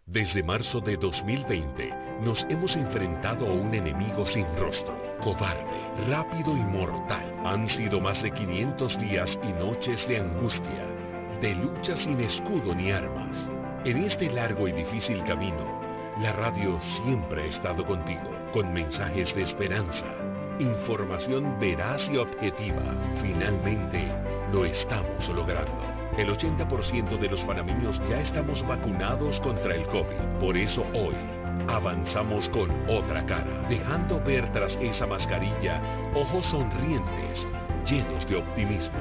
Desde 0.07 0.43
marzo 0.43 0.81
de 0.81 0.97
2020 0.97 1.93
nos 2.23 2.47
hemos 2.49 2.77
enfrentado 2.77 3.47
a 3.49 3.53
un 3.53 3.75
enemigo 3.75 4.27
sin 4.27 4.47
rostro, 4.57 4.97
cobarde, 5.21 6.07
rápido 6.09 6.57
y 6.57 6.61
mortal. 6.61 7.25
Han 7.45 7.69
sido 7.69 8.01
más 8.01 8.23
de 8.23 8.31
500 8.31 8.99
días 8.99 9.39
y 9.43 9.53
noches 9.53 10.07
de 10.07 10.19
angustia, 10.19 10.87
de 11.41 11.55
lucha 11.57 11.97
sin 11.97 12.21
escudo 12.21 12.75
ni 12.75 12.93
armas. 12.93 13.51
En 13.87 13.99
este 13.99 14.29
largo 14.29 14.67
y 14.67 14.73
difícil 14.73 15.23
camino, 15.23 15.81
la 16.21 16.33
radio 16.33 16.81
siempre 16.81 17.45
ha 17.45 17.47
estado 17.47 17.85
contigo, 17.85 18.33
con 18.53 18.73
mensajes 18.73 19.33
de 19.33 19.45
esperanza, 19.45 20.07
información 20.59 21.57
veraz 21.61 22.09
y 22.13 22.17
objetiva. 22.17 22.83
Finalmente, 23.23 24.09
lo 24.53 24.65
estamos 24.65 25.29
logrando. 25.29 25.71
El 26.19 26.31
80% 26.31 27.17
de 27.17 27.29
los 27.29 27.45
panameños 27.45 28.03
ya 28.09 28.19
estamos 28.19 28.67
vacunados 28.67 29.39
contra 29.39 29.77
el 29.77 29.87
COVID. 29.87 30.41
Por 30.41 30.57
eso 30.57 30.85
hoy 30.93 31.15
avanzamos 31.69 32.49
con 32.49 32.69
otra 32.89 33.25
cara, 33.25 33.69
dejando 33.69 34.21
ver 34.21 34.51
tras 34.51 34.77
esa 34.83 35.07
mascarilla 35.07 35.81
ojos 36.13 36.47
sonrientes, 36.47 37.47
llenos 37.89 38.27
de 38.27 38.35
optimismo. 38.35 38.99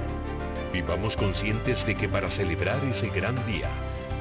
Vivamos 0.71 1.17
conscientes 1.17 1.83
de 1.87 1.95
que 1.95 2.07
para 2.07 2.29
celebrar 2.29 2.85
ese 2.85 3.09
gran 3.09 3.43
día, 3.47 3.71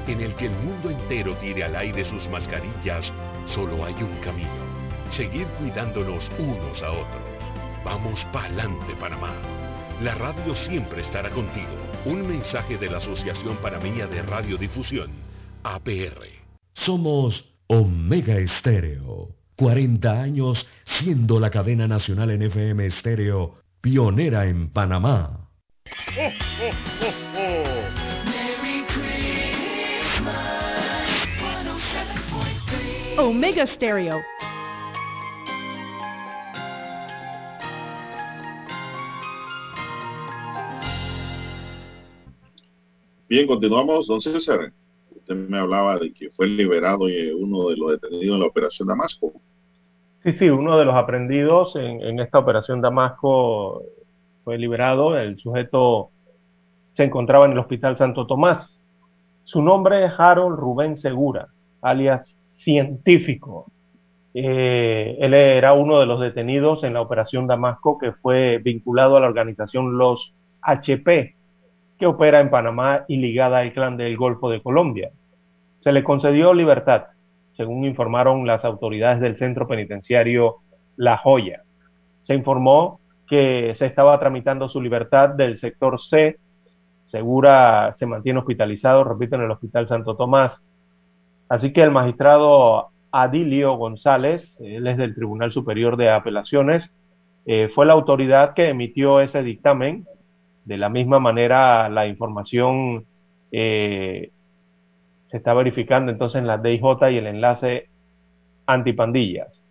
en 0.07 0.21
el 0.21 0.35
que 0.35 0.45
el 0.45 0.55
mundo 0.57 0.89
entero 0.89 1.35
tire 1.37 1.63
al 1.63 1.75
aire 1.75 2.05
sus 2.05 2.27
mascarillas, 2.29 3.11
solo 3.45 3.85
hay 3.85 3.95
un 3.95 4.15
camino. 4.23 4.49
Seguir 5.09 5.47
cuidándonos 5.59 6.29
unos 6.39 6.81
a 6.83 6.91
otros. 6.91 7.23
Vamos 7.83 8.25
pa'lante, 8.31 8.95
Panamá. 8.99 9.33
La 10.01 10.15
radio 10.15 10.55
siempre 10.55 11.01
estará 11.01 11.29
contigo 11.29 11.67
un 12.05 12.27
mensaje 12.27 12.77
de 12.77 12.89
la 12.89 12.97
Asociación 12.97 13.57
Panameña 13.57 14.07
de 14.07 14.21
Radiodifusión, 14.21 15.09
APR. 15.63 16.27
Somos 16.73 17.55
Omega 17.67 18.35
Estéreo. 18.35 19.35
40 19.55 20.21
años 20.21 20.67
siendo 20.83 21.39
la 21.39 21.49
cadena 21.49 21.87
nacional 21.87 22.29
en 22.31 22.43
FM 22.43 22.85
Estéreo, 22.85 23.61
pionera 23.81 24.45
en 24.45 24.69
Panamá. 24.69 25.49
Omega 33.25 33.65
Stereo 33.65 34.19
Bien, 43.27 43.47
continuamos, 43.47 44.05
don 44.05 44.21
César. 44.21 44.71
Usted 45.09 45.35
me 45.35 45.57
hablaba 45.57 45.97
de 45.97 46.13
que 46.13 46.29
fue 46.29 46.45
liberado 46.45 47.05
uno 47.39 47.69
de 47.69 47.77
los 47.77 47.93
detenidos 47.93 48.35
en 48.35 48.41
la 48.41 48.45
operación 48.45 48.87
Damasco. 48.87 49.33
Sí, 50.21 50.33
sí, 50.33 50.49
uno 50.51 50.77
de 50.77 50.85
los 50.85 50.93
aprendidos 50.93 51.75
en, 51.77 52.19
esta 52.19 52.37
operación 52.37 52.79
Damasco 52.79 53.81
fue 54.43 54.59
liberado. 54.59 55.17
El 55.17 55.39
sujeto 55.39 56.11
se 56.93 57.03
encontraba 57.03 57.45
en 57.45 57.53
el 57.53 57.59
Hospital 57.59 57.97
Santo 57.97 58.27
Tomás. 58.27 58.79
Su 59.45 59.63
nombre 59.63 60.05
es 60.05 60.11
Harold 60.15 60.59
Rubén 60.59 60.95
Segura, 60.95 61.47
alias 61.81 62.34
científico. 62.57 63.67
Eh, 64.33 65.17
él 65.19 65.33
era 65.33 65.73
uno 65.73 65.99
de 65.99 66.05
los 66.05 66.19
detenidos 66.19 66.83
en 66.83 66.93
la 66.93 67.01
operación 67.01 67.47
Damasco 67.47 67.97
que 67.97 68.11
fue 68.11 68.57
vinculado 68.57 69.15
a 69.15 69.19
la 69.21 69.27
organización 69.27 69.97
Los 69.97 70.33
HP, 70.61 71.35
que 71.97 72.05
opera 72.05 72.39
en 72.41 72.49
Panamá 72.49 73.05
y 73.07 73.17
ligada 73.17 73.59
al 73.59 73.71
clan 73.73 73.97
del 73.97 74.17
Golfo 74.17 74.49
de 74.49 74.61
Colombia. 74.61 75.11
Se 75.81 75.91
le 75.91 76.03
concedió 76.03 76.53
libertad, 76.53 77.05
según 77.55 77.85
informaron 77.85 78.45
las 78.45 78.65
autoridades 78.65 79.21
del 79.21 79.37
centro 79.37 79.67
penitenciario 79.67 80.57
La 80.97 81.17
Joya. 81.17 81.61
Se 82.23 82.33
informó 82.33 82.99
que 83.27 83.73
se 83.77 83.85
estaba 83.85 84.19
tramitando 84.19 84.67
su 84.67 84.81
libertad 84.81 85.29
del 85.29 85.57
sector 85.57 86.01
C. 86.01 86.37
Segura 87.05 87.93
se 87.93 88.05
mantiene 88.05 88.39
hospitalizado, 88.39 89.03
repito, 89.03 89.35
en 89.35 89.43
el 89.43 89.51
Hospital 89.51 89.87
Santo 89.87 90.15
Tomás. 90.15 90.61
Así 91.49 91.73
que 91.73 91.83
el 91.83 91.91
magistrado 91.91 92.89
Adilio 93.11 93.75
González, 93.75 94.55
él 94.59 94.87
es 94.87 94.97
del 94.97 95.15
Tribunal 95.15 95.51
Superior 95.51 95.97
de 95.97 96.09
Apelaciones, 96.09 96.89
eh, 97.45 97.69
fue 97.73 97.85
la 97.85 97.93
autoridad 97.93 98.53
que 98.53 98.69
emitió 98.69 99.21
ese 99.21 99.43
dictamen 99.43 100.05
de 100.65 100.77
la 100.77 100.89
misma 100.89 101.19
manera, 101.19 101.87
la 101.89 102.07
información 102.07 103.05
eh, 103.51 104.31
se 105.27 105.37
está 105.37 105.53
verificando 105.53 106.11
entonces 106.11 106.39
en 106.39 106.47
la 106.47 106.57
DIJ 106.57 107.11
y 107.11 107.17
el 107.17 107.27
enlace 107.27 107.87
antipandillas. 108.65 109.61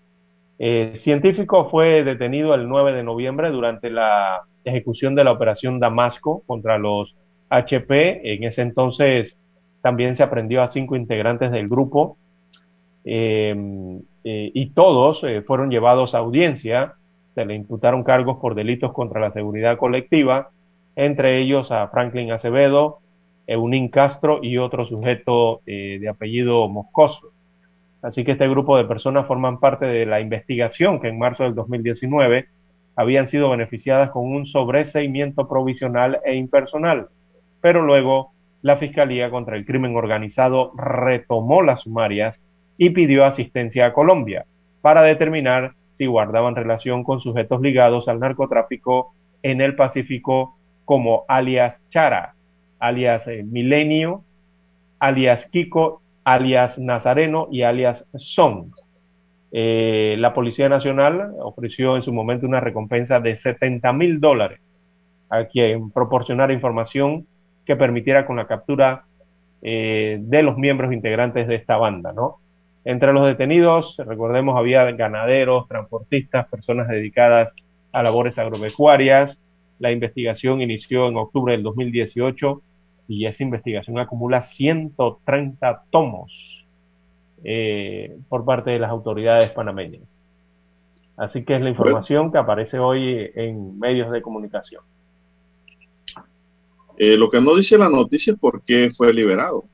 Eh, 0.59 0.95
científico 0.97 1.69
fue 1.69 2.05
detenido 2.05 2.55
el 2.55 2.69
9 2.69 2.93
de 2.93 3.03
noviembre 3.03 3.51
durante 3.51 3.91
la 3.91 4.43
ejecución 4.65 5.15
de 5.17 5.25
la 5.25 5.33
operación 5.33 5.81
Damasco 5.81 6.43
contra 6.47 6.79
los 6.79 7.17
HP. 7.51 8.35
En 8.35 8.45
ese 8.45 8.63
entonces 8.63 9.37
también 9.85 10.17
se 10.17 10.25
aprendió 10.25 10.63
a 10.65 10.71
cinco 10.71 10.97
integrantes 10.97 11.53
del 11.53 11.69
grupo 11.69 12.17
eh, 13.05 13.55
y 14.25 14.67
todos 14.71 15.23
fueron 15.47 15.71
llevados 15.71 16.15
a 16.15 16.19
audiencia. 16.19 16.95
Se 17.35 17.45
le 17.45 17.55
imputaron 17.55 18.03
cargos 18.03 18.39
por 18.39 18.55
delitos 18.55 18.93
contra 18.95 19.21
la 19.21 19.33
seguridad 19.33 19.77
colectiva 19.77 20.49
entre 20.97 21.41
ellos 21.41 21.71
a 21.71 21.89
Franklin 21.89 22.33
Acevedo, 22.33 22.99
Eunín 23.47 23.89
Castro 23.89 24.41
y 24.43 24.59
otro 24.59 24.87
sujeto 24.87 25.61
eh, 25.67 25.99
de 26.01 26.09
apellido 26.09 26.69
Moscoso. 26.69 27.33
Así 28.03 28.25
que 28.25 28.33
este 28.33 28.49
grupo 28.49 28.77
de 28.77 28.85
personas 28.85 29.27
forman 29.27 29.59
parte 29.61 29.87
de 29.87 30.07
la 30.07 30.21
investigación 30.21 31.01
que 31.01 31.09
en 31.09 31.19
marzo 31.19 31.45
del 31.45 31.55
2019 31.55 32.47
habían 32.97 33.27
sido 33.27 33.51
beneficiadas 33.51 34.11
con 34.11 34.25
un 34.25 34.47
sobreseimiento 34.47 35.49
provisional 35.49 36.21
e 36.25 36.37
impersonal, 36.37 37.09
pero 37.61 37.83
luego 37.83 38.33
la 38.65 38.79
Fiscalía 38.79 39.29
contra 39.29 39.57
el 39.59 39.67
Crimen 39.67 39.95
Organizado 39.95 40.73
retomó 40.75 41.61
las 41.61 41.83
sumarias 41.83 42.41
y 42.79 42.91
pidió 42.91 43.27
asistencia 43.27 43.85
a 43.85 43.93
Colombia 43.93 44.47
para 44.81 45.03
determinar 45.03 45.75
si 45.99 46.07
guardaban 46.07 46.57
relación 46.57 47.05
con 47.05 47.21
sujetos 47.21 47.61
ligados 47.61 48.09
al 48.09 48.21
narcotráfico 48.21 49.13
en 49.43 49.61
el 49.61 49.77
Pacífico 49.77 50.57
como 50.87 51.27
alias 51.29 51.79
Chara, 51.91 52.37
alias 52.79 53.27
eh, 53.27 53.45
Milenio, 53.45 54.25
alias 54.99 55.45
Kiko, 55.53 56.01
alias 56.25 56.79
Nazareno 56.79 57.49
y 57.51 57.65
alias 57.65 58.07
Son. 58.17 58.73
Eh, 59.53 60.17
la 60.19 60.33
Policía 60.33 60.71
Nacional 60.71 61.35
ofreció 61.39 61.97
en 61.97 62.03
su 62.03 62.15
momento 62.15 62.47
una 62.47 62.61
recompensa 62.61 63.21
de 63.21 63.37
70 63.37 63.93
mil 63.93 64.21
dólares 64.21 64.61
a 65.29 65.45
quien 65.45 65.91
proporcionara 65.91 66.55
información 66.55 67.27
que 67.65 67.77
permitiera 67.77 68.27
con 68.27 68.37
la 68.37 68.47
captura 68.47 69.05
eh, 69.63 70.19
de 70.21 70.43
los 70.43 70.59
miembros 70.59 70.93
integrantes 70.93 71.49
de 71.49 71.55
esta 71.55 71.77
banda, 71.77 72.13
¿no? 72.13 72.39
Entre 72.85 73.13
los 73.15 73.27
detenidos, 73.27 73.97
recordemos, 73.97 74.59
había 74.59 74.85
ganaderos, 74.93 75.67
transportistas, 75.69 76.49
personas 76.49 76.89
dedicadas 76.89 77.55
a 77.93 78.03
labores 78.03 78.39
agropecuarias, 78.39 79.39
la 79.79 79.91
investigación 79.91 80.61
inició 80.61 81.09
en 81.09 81.17
octubre 81.17 81.53
del 81.53 81.63
2018 81.63 82.63
y 83.09 83.27
esa 83.27 83.43
investigación 83.43 83.99
acumula 83.99 84.43
130 84.43 85.85
tomos 85.91 86.65
eh, 87.43 88.17
por 88.29 88.45
parte 88.45 88.71
de 88.71 88.79
las 88.79 88.91
autoridades 88.91 89.51
panameñas. 89.51 90.03
Así 91.17 91.45
que 91.45 91.57
es 91.57 91.63
la 91.63 91.71
información 91.71 92.33
que 92.33 92.39
aparece 92.39 92.79
hoy 92.79 93.31
en 93.35 93.79
medios 93.79 94.11
de 94.11 94.21
comunicación. 94.21 94.83
Eh, 96.97 97.17
lo 97.17 97.29
que 97.31 97.41
no 97.41 97.57
dice 97.57 97.77
la 97.77 97.89
noticia 97.89 98.33
es 98.33 98.39
por 98.39 98.63
qué 98.63 98.91
fue 98.97 99.13
liberado. 99.13 99.65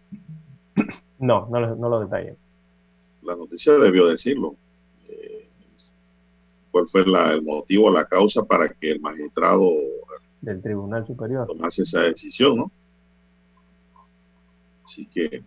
No, 1.18 1.46
no, 1.50 1.76
no 1.76 1.88
lo 1.88 2.00
detallé. 2.00 2.36
La 3.22 3.36
noticia 3.36 3.74
debió 3.74 4.06
decirlo 4.06 4.56
cuál 6.70 6.88
fue 6.88 7.02
el 7.02 7.42
motivo, 7.42 7.90
la 7.90 8.06
causa 8.06 8.44
para 8.44 8.68
que 8.68 8.92
el 8.92 9.00
magistrado 9.00 9.70
del 10.40 10.62
Tribunal 10.62 11.06
Superior 11.06 11.46
tomase 11.46 11.82
esa 11.82 12.02
decisión, 12.02 12.56
¿no? 12.56 12.72
Así 14.84 15.06
que 15.06 15.42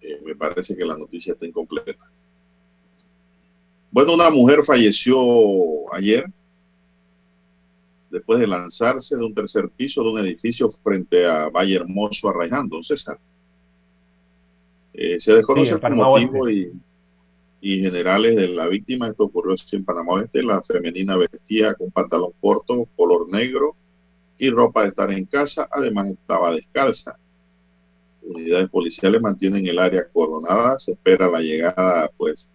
eh, 0.00 0.20
me 0.24 0.34
parece 0.34 0.76
que 0.76 0.84
la 0.84 0.96
noticia 0.96 1.32
está 1.32 1.46
incompleta. 1.46 2.10
Bueno, 3.90 4.14
una 4.14 4.30
mujer 4.30 4.62
falleció 4.64 5.18
ayer 5.92 6.30
después 8.10 8.40
de 8.40 8.46
lanzarse 8.46 9.16
de 9.16 9.24
un 9.24 9.34
tercer 9.34 9.68
piso 9.70 10.02
de 10.02 10.10
un 10.10 10.18
edificio 10.18 10.68
frente 10.68 11.26
a 11.26 11.48
Valle 11.48 11.76
Hermoso, 11.76 12.28
Arraiján, 12.28 12.68
don 12.68 12.84
César. 12.84 13.18
Eh, 14.92 15.20
se 15.20 15.34
desconoce 15.34 15.72
el 15.72 15.94
motivo 15.94 16.50
y, 16.50 16.72
y, 17.60 17.80
generales 17.80 18.36
de 18.36 18.48
la 18.48 18.66
víctima. 18.66 19.08
Esto 19.08 19.24
ocurrió 19.24 19.54
en 19.72 19.84
Panamá 19.84 20.14
Oeste. 20.14 20.42
La 20.42 20.62
femenina 20.62 21.16
vestía 21.16 21.74
con 21.74 21.90
pantalón 21.90 22.32
corto, 22.40 22.88
color 22.96 23.30
negro 23.30 23.76
y 24.36 24.50
ropa 24.50 24.82
de 24.82 24.88
estar 24.88 25.10
en 25.12 25.24
casa. 25.26 25.68
Además 25.70 26.08
estaba 26.08 26.52
descalza. 26.52 27.16
Unidades 28.22 28.68
policiales 28.68 29.20
mantienen 29.20 29.66
el 29.66 29.78
área 29.78 30.00
acordonada. 30.00 30.78
Se 30.78 30.92
espera 30.92 31.28
la 31.28 31.40
llegada, 31.40 32.10
pues, 32.16 32.50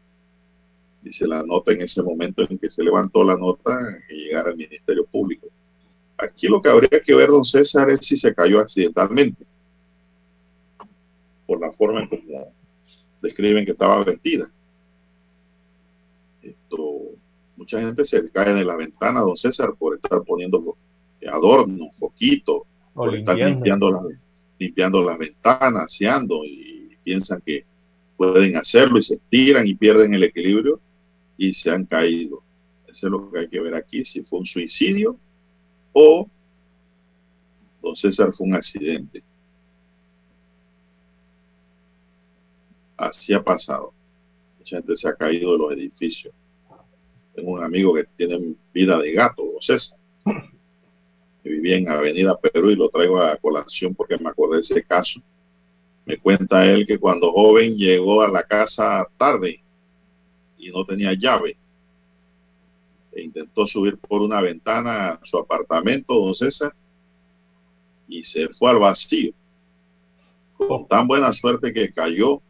dice 1.06 1.28
la 1.28 1.44
nota 1.44 1.72
en 1.72 1.82
ese 1.82 2.02
momento 2.02 2.46
en 2.50 2.58
que 2.58 2.70
se 2.70 2.84
levantó 2.84 3.24
la 3.24 3.38
nota 3.38 3.80
y 4.10 4.26
llegara 4.26 4.50
al 4.50 4.58
Ministerio 4.58 5.06
Público. 5.06 5.48
Aquí 6.18 6.48
lo 6.48 6.62
que 6.62 6.70
habría 6.70 7.00
que 7.00 7.14
ver, 7.14 7.30
don 7.30 7.46
César, 7.46 7.92
es 7.92 8.00
si 8.06 8.18
se 8.18 8.34
cayó 8.34 8.60
accidentalmente 8.60 9.46
por 11.46 11.62
la 11.62 11.72
forma 11.74 12.02
en 12.02 12.08
como 12.08 12.52
describen 13.22 13.66
que 13.66 13.74
estaba 13.74 14.04
vestida. 14.04 14.50
Esto, 16.42 17.02
mucha 17.56 17.80
gente 17.80 18.04
se 18.04 18.32
cae 18.32 18.56
de 18.56 18.66
la 18.66 18.76
ventana, 18.76 19.22
don 19.22 19.38
César, 19.38 19.76
por 19.78 19.96
estar 19.96 20.24
poniendo 20.24 20.76
adornos, 21.32 21.96
foquitos, 22.00 22.64
por 22.96 23.14
estar 23.14 23.38
limpiando 23.38 23.92
las, 23.92 24.04
limpiando 24.58 25.04
las 25.04 25.20
ventanas, 25.20 25.84
aseando 25.84 26.44
y 26.44 26.98
piensan 27.04 27.44
que 27.46 27.64
pueden 28.18 28.58
hacerlo 28.58 28.98
y 28.98 29.04
se 29.04 29.20
tiran 29.30 29.68
y 29.68 29.76
pierden 29.76 30.16
el 30.16 30.24
equilibrio 30.24 30.80
y 31.38 31.54
se 31.54 31.72
han 31.72 31.86
caído. 31.86 32.44
Eso 32.88 33.08
es 33.08 33.12
lo 33.12 33.32
que 33.32 33.40
hay 33.40 33.48
que 33.48 33.60
ver 33.60 33.76
aquí, 33.76 34.06
si 34.06 34.22
fue 34.22 34.40
un 34.40 34.46
suicidio 34.46 35.20
o 35.98 36.30
don 37.82 37.96
César 37.96 38.34
fue 38.34 38.48
un 38.48 38.56
accidente. 38.56 39.24
Así 42.98 43.34
ha 43.34 43.44
pasado. 43.44 43.94
Mucha 44.58 44.78
gente 44.78 44.96
se 44.98 45.08
ha 45.08 45.14
caído 45.14 45.54
de 45.54 45.58
los 45.58 45.74
edificios. 45.74 46.34
Tengo 47.34 47.52
un 47.52 47.64
amigo 47.64 47.94
que 47.94 48.06
tiene 48.16 48.56
vida 48.74 48.98
de 49.00 49.14
gato, 49.14 49.44
don 49.44 49.62
César. 49.62 49.98
Que 51.44 51.50
vivía 51.50 51.78
en 51.78 51.90
Avenida 51.90 52.38
Perú 52.40 52.72
y 52.72 52.76
lo 52.76 52.90
traigo 52.90 53.22
a 53.22 53.38
colación 53.38 53.94
porque 53.94 54.18
me 54.18 54.30
acordé 54.30 54.58
de 54.58 54.62
ese 54.64 54.84
caso. 54.84 55.22
Me 56.06 56.18
cuenta 56.18 56.66
él 56.66 56.86
que 56.88 56.98
cuando 56.98 57.32
joven 57.32 57.78
llegó 57.78 58.22
a 58.22 58.28
la 58.28 58.44
casa 58.44 59.08
tarde 59.18 59.62
y 60.66 60.72
no 60.72 60.84
tenía 60.86 61.14
llave. 61.14 61.58
E 63.14 63.22
intentó 63.22 63.68
subir 63.68 63.98
por 63.98 64.22
una 64.22 64.42
ventana 64.42 65.10
a 65.10 65.20
su 65.24 65.38
apartamento, 65.38 66.16
don 66.16 66.36
César, 66.36 66.74
y 68.08 68.24
se 68.24 68.50
fue 68.50 68.72
al 68.72 68.80
vacío. 68.80 69.32
Con 70.58 70.88
tan 70.88 71.08
buena 71.08 71.34
suerte 71.34 71.74
que 71.74 71.94
cayó 71.94 72.42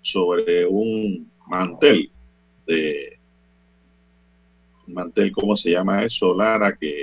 sobre 0.00 0.66
un 0.66 1.30
mantel 1.46 2.10
de 2.66 3.18
un 4.86 4.94
mantel, 4.94 5.32
¿cómo 5.32 5.56
se 5.56 5.70
llama 5.72 6.02
eso, 6.04 6.34
Lara? 6.34 6.74
Que 6.76 7.02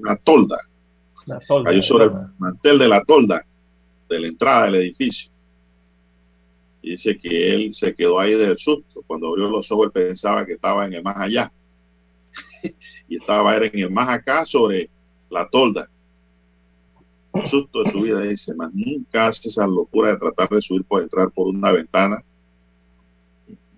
una 0.00 0.16
tolda. 0.16 0.58
Cayó 1.64 1.82
sobre 1.82 2.04
el 2.04 2.12
mantel 2.38 2.78
de 2.78 2.88
la 2.88 3.02
tolda 3.02 3.44
de 4.08 4.20
la 4.20 4.28
entrada 4.28 4.66
del 4.66 4.76
edificio. 4.76 5.30
Y 6.86 6.90
dice 6.92 7.18
que 7.18 7.52
él 7.52 7.74
se 7.74 7.92
quedó 7.96 8.20
ahí 8.20 8.34
del 8.34 8.56
susto. 8.58 9.02
Cuando 9.08 9.26
abrió 9.28 9.50
los 9.50 9.72
ojos, 9.72 9.86
él 9.86 9.92
pensaba 9.92 10.46
que 10.46 10.52
estaba 10.52 10.86
en 10.86 10.92
el 10.92 11.02
más 11.02 11.16
allá. 11.16 11.52
y 13.08 13.16
estaba 13.16 13.56
en 13.56 13.78
el 13.80 13.90
más 13.90 14.08
acá 14.08 14.46
sobre 14.46 14.88
la 15.28 15.48
tolda 15.48 15.90
susto 17.44 17.82
de 17.82 17.90
su 17.90 18.00
vida, 18.00 18.20
dice, 18.20 18.54
más 18.54 18.72
nunca 18.72 19.26
hace 19.26 19.48
esa 19.48 19.66
locura 19.66 20.10
de 20.10 20.16
tratar 20.16 20.48
de 20.48 20.62
subir 20.62 20.84
por 20.84 21.02
entrar 21.02 21.30
por 21.30 21.48
una 21.48 21.72
ventana. 21.72 22.24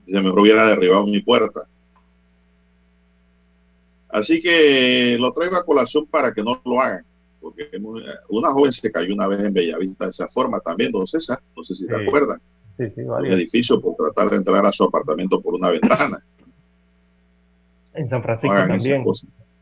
Dice, 0.06 0.20
mejor 0.20 0.40
hubiera 0.40 0.68
derribado 0.68 1.06
mi 1.06 1.20
puerta. 1.20 1.66
Así 4.08 4.40
que 4.40 5.16
lo 5.18 5.32
traigo 5.32 5.56
a 5.56 5.64
colación 5.64 6.06
para 6.06 6.32
que 6.32 6.42
no 6.42 6.60
lo 6.64 6.80
hagan. 6.80 7.04
Porque 7.40 7.68
una 8.28 8.52
joven 8.52 8.72
se 8.72 8.92
cayó 8.92 9.14
una 9.14 9.26
vez 9.26 9.40
en 9.40 9.52
Bellavista 9.52 10.04
de 10.04 10.10
esa 10.10 10.28
forma 10.28 10.60
también, 10.60 10.92
don 10.92 11.06
César, 11.06 11.40
no 11.56 11.64
sé 11.64 11.74
si 11.74 11.86
te 11.86 11.96
acuerdas. 11.96 12.40
Sí, 12.78 12.84
un 12.96 13.26
edificio 13.26 13.80
por 13.80 13.96
tratar 13.96 14.30
de 14.30 14.36
entrar 14.36 14.64
a 14.64 14.70
su 14.70 14.84
apartamento 14.84 15.40
por 15.40 15.54
una 15.54 15.70
ventana. 15.70 16.22
En 17.94 18.08
San 18.08 18.22
Francisco 18.22 18.54
también. 18.54 19.04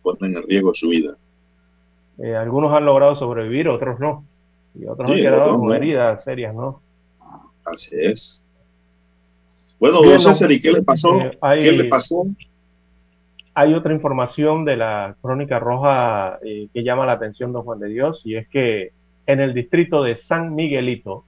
ponen 0.03 0.37
en 0.37 0.43
riesgo 0.43 0.75
su 0.75 0.91
vida. 0.91 1.17
Eh, 2.19 2.37
algunos 2.37 2.75
han 2.75 2.85
logrado 2.85 3.17
sobrevivir, 3.17 3.69
otros 3.69 3.99
no. 3.99 4.25
Y 4.75 4.87
otros 4.87 5.11
han 5.11 5.17
quedado 5.17 5.57
con 5.57 5.75
heridas 5.75 6.23
serias, 6.25 6.55
¿no? 6.55 6.83
Así 7.65 7.97
es. 7.99 8.45
Bueno, 9.81 10.03
don 10.03 10.21
César, 10.21 10.53
¿y 10.53 10.61
qué 10.61 10.73
le 10.73 10.83
pasó? 10.83 11.19
Eh, 11.19 11.39
hay, 11.41 11.61
¿Qué 11.63 11.73
le 11.73 11.85
pasó? 11.85 12.27
Hay 13.55 13.73
otra 13.73 13.95
información 13.95 14.67
de 14.67 14.77
la 14.77 15.17
Crónica 15.23 15.59
Roja 15.59 16.39
eh, 16.45 16.69
que 16.73 16.85
llama 16.85 17.07
la 17.07 17.13
atención, 17.13 17.55
don 17.55 17.63
Juan 17.63 17.79
de 17.79 17.89
Dios, 17.89 18.21
y 18.25 18.37
es 18.37 18.47
que 18.49 18.93
en 19.27 19.41
el 19.41 19.55
distrito 19.55 20.03
de 20.03 20.15
San 20.15 20.55
Miguelito 20.55 21.25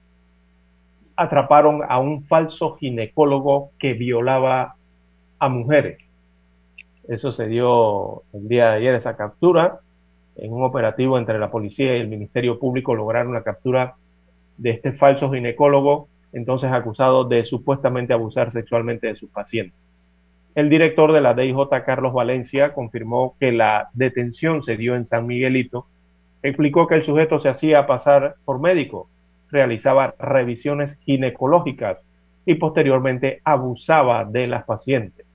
atraparon 1.19 1.81
a 1.87 1.99
un 1.99 2.23
falso 2.23 2.75
ginecólogo 2.77 3.71
que 3.77 3.93
violaba 3.93 4.75
a 5.37 5.49
mujeres. 5.49 5.99
Eso 7.07 7.33
se 7.33 7.47
dio 7.47 8.23
el 8.33 8.47
día 8.47 8.69
de 8.69 8.77
ayer, 8.77 8.95
esa 8.95 9.17
captura 9.17 9.79
en 10.41 10.53
un 10.53 10.63
operativo 10.63 11.17
entre 11.17 11.39
la 11.39 11.51
policía 11.51 11.97
y 11.97 12.01
el 12.01 12.07
Ministerio 12.07 12.59
Público 12.59 12.95
lograron 12.95 13.33
la 13.33 13.43
captura 13.43 13.95
de 14.57 14.71
este 14.71 14.93
falso 14.93 15.31
ginecólogo, 15.31 16.07
entonces 16.31 16.71
acusado 16.71 17.25
de 17.25 17.45
supuestamente 17.45 18.13
abusar 18.13 18.51
sexualmente 18.51 19.07
de 19.07 19.15
sus 19.15 19.29
pacientes. 19.29 19.77
El 20.55 20.69
director 20.69 21.11
de 21.13 21.21
la 21.21 21.33
DIJ, 21.33 21.69
Carlos 21.85 22.13
Valencia, 22.13 22.73
confirmó 22.73 23.35
que 23.39 23.51
la 23.51 23.89
detención 23.93 24.63
se 24.63 24.77
dio 24.77 24.95
en 24.95 25.05
San 25.05 25.27
Miguelito. 25.27 25.85
Explicó 26.41 26.87
que 26.87 26.95
el 26.95 27.05
sujeto 27.05 27.39
se 27.39 27.49
hacía 27.49 27.85
pasar 27.85 28.35
por 28.45 28.59
médico, 28.59 29.09
realizaba 29.51 30.15
revisiones 30.19 30.97
ginecológicas 31.05 31.99
y 32.45 32.55
posteriormente 32.55 33.41
abusaba 33.43 34.25
de 34.25 34.47
las 34.47 34.65
pacientes. 34.65 35.25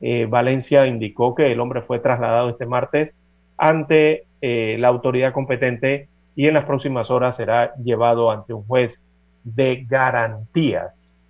Eh, 0.00 0.26
Valencia 0.28 0.86
indicó 0.86 1.34
que 1.34 1.52
el 1.52 1.60
hombre 1.60 1.82
fue 1.82 1.98
trasladado 1.98 2.50
este 2.50 2.66
martes 2.66 3.14
ante 3.56 4.26
eh, 4.42 4.76
la 4.78 4.88
autoridad 4.88 5.32
competente 5.32 6.08
y 6.34 6.46
en 6.46 6.54
las 6.54 6.66
próximas 6.66 7.10
horas 7.10 7.36
será 7.36 7.74
llevado 7.76 8.30
ante 8.30 8.52
un 8.52 8.64
juez 8.64 9.00
de 9.42 9.86
garantías. 9.88 11.22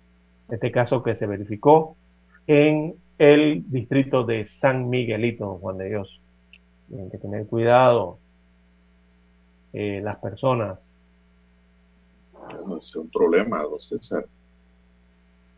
Este 0.49 0.71
caso 0.71 1.03
que 1.03 1.15
se 1.15 1.27
verificó 1.27 1.95
en 2.45 2.95
el 3.17 3.63
distrito 3.69 4.23
de 4.23 4.45
San 4.45 4.89
Miguelito, 4.89 5.57
Juan 5.57 5.77
de 5.77 5.89
Dios. 5.89 6.21
Tienen 6.89 7.09
que 7.09 7.17
tener 7.17 7.47
cuidado 7.47 8.19
eh, 9.73 10.01
las 10.03 10.17
personas. 10.17 10.96
Es 12.79 12.95
un 12.95 13.09
problema, 13.09 13.61
don 13.63 13.79
César. 13.79 14.25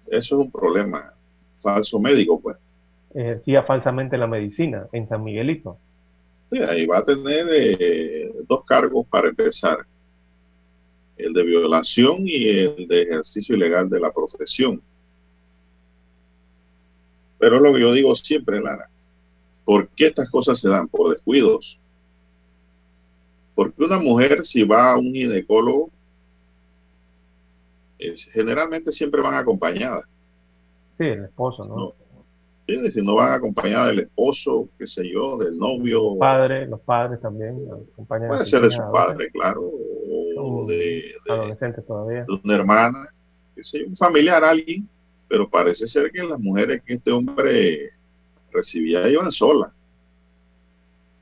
Eso 0.07 0.35
es 0.35 0.45
un 0.45 0.51
problema. 0.51 1.13
Falso 1.59 1.99
médico, 1.99 2.39
pues. 2.39 2.57
Ejercía 3.13 3.63
falsamente 3.63 4.17
la 4.17 4.27
medicina 4.27 4.87
en 4.91 5.07
San 5.07 5.23
Miguelito. 5.23 5.77
Sí, 6.51 6.59
ahí 6.59 6.85
va 6.85 6.99
a 6.99 7.05
tener 7.05 7.47
eh, 7.51 8.31
dos 8.47 8.63
cargos 8.65 9.05
para 9.07 9.29
empezar. 9.29 9.85
El 11.17 11.33
de 11.33 11.43
violación 11.43 12.19
y 12.25 12.47
el 12.47 12.87
de 12.87 13.01
ejercicio 13.01 13.55
ilegal 13.55 13.89
de 13.89 13.99
la 13.99 14.11
profesión. 14.11 14.81
Pero 17.37 17.55
es 17.55 17.61
lo 17.61 17.73
que 17.73 17.81
yo 17.81 17.93
digo 17.93 18.15
siempre, 18.15 18.59
Lara. 18.61 18.89
¿Por 19.65 19.89
qué 19.89 20.07
estas 20.07 20.29
cosas 20.29 20.59
se 20.59 20.69
dan? 20.69 20.87
Por 20.87 21.09
descuidos. 21.11 21.79
Porque 23.53 23.83
una 23.83 23.99
mujer, 23.99 24.45
si 24.45 24.63
va 24.63 24.93
a 24.93 24.97
un 24.97 25.13
ginecólogo, 25.13 25.89
generalmente 28.33 28.91
siempre 28.91 29.21
van 29.21 29.35
acompañadas. 29.35 30.03
Sí, 30.97 31.05
el 31.05 31.25
esposo, 31.25 31.65
¿no? 31.65 31.93
si 32.91 33.01
no 33.01 33.15
van 33.15 33.33
acompañada 33.33 33.87
del 33.87 33.99
esposo, 33.99 34.69
qué 34.77 34.85
sé 34.85 35.09
yo, 35.09 35.37
del 35.37 35.57
novio. 35.57 36.11
Los 36.11 36.17
padres, 36.17 36.69
los 36.69 36.79
padres 36.81 37.21
también. 37.21 37.57
Puede 38.07 38.45
ser 38.45 38.61
de 38.61 38.71
su 38.71 38.81
padre, 38.91 39.31
claro, 39.31 39.71
o 40.37 40.65
de, 40.67 41.13
todavía. 41.87 42.25
de 42.27 42.39
una 42.43 42.55
hermana, 42.55 43.09
qué 43.55 43.63
sé 43.63 43.79
yo, 43.79 43.87
un 43.87 43.97
familiar, 43.97 44.43
alguien, 44.43 44.87
pero 45.27 45.49
parece 45.49 45.87
ser 45.87 46.11
que 46.11 46.23
las 46.23 46.39
mujeres 46.39 46.81
que 46.85 46.95
este 46.95 47.11
hombre 47.11 47.91
recibía 48.51 49.07
iban 49.09 49.31
solas. 49.31 49.71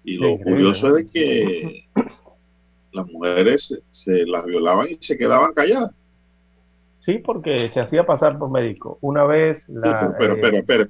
Y 0.03 0.15
lo 0.17 0.38
curioso 0.39 0.88
es 0.88 0.93
de 1.05 1.07
que 1.07 1.88
las 2.93 3.07
mujeres 3.07 3.82
se 3.91 4.25
las 4.25 4.45
violaban 4.45 4.88
y 4.89 4.97
se 5.01 5.17
quedaban 5.17 5.53
calladas. 5.53 5.91
Sí, 7.08 7.20
porque 7.20 7.72
se 7.74 7.80
hacía 7.80 8.05
pasar 8.05 8.38
por 8.38 8.51
médico. 8.51 8.97
Una 8.99 9.24
vez 9.24 9.64
la, 9.70 10.14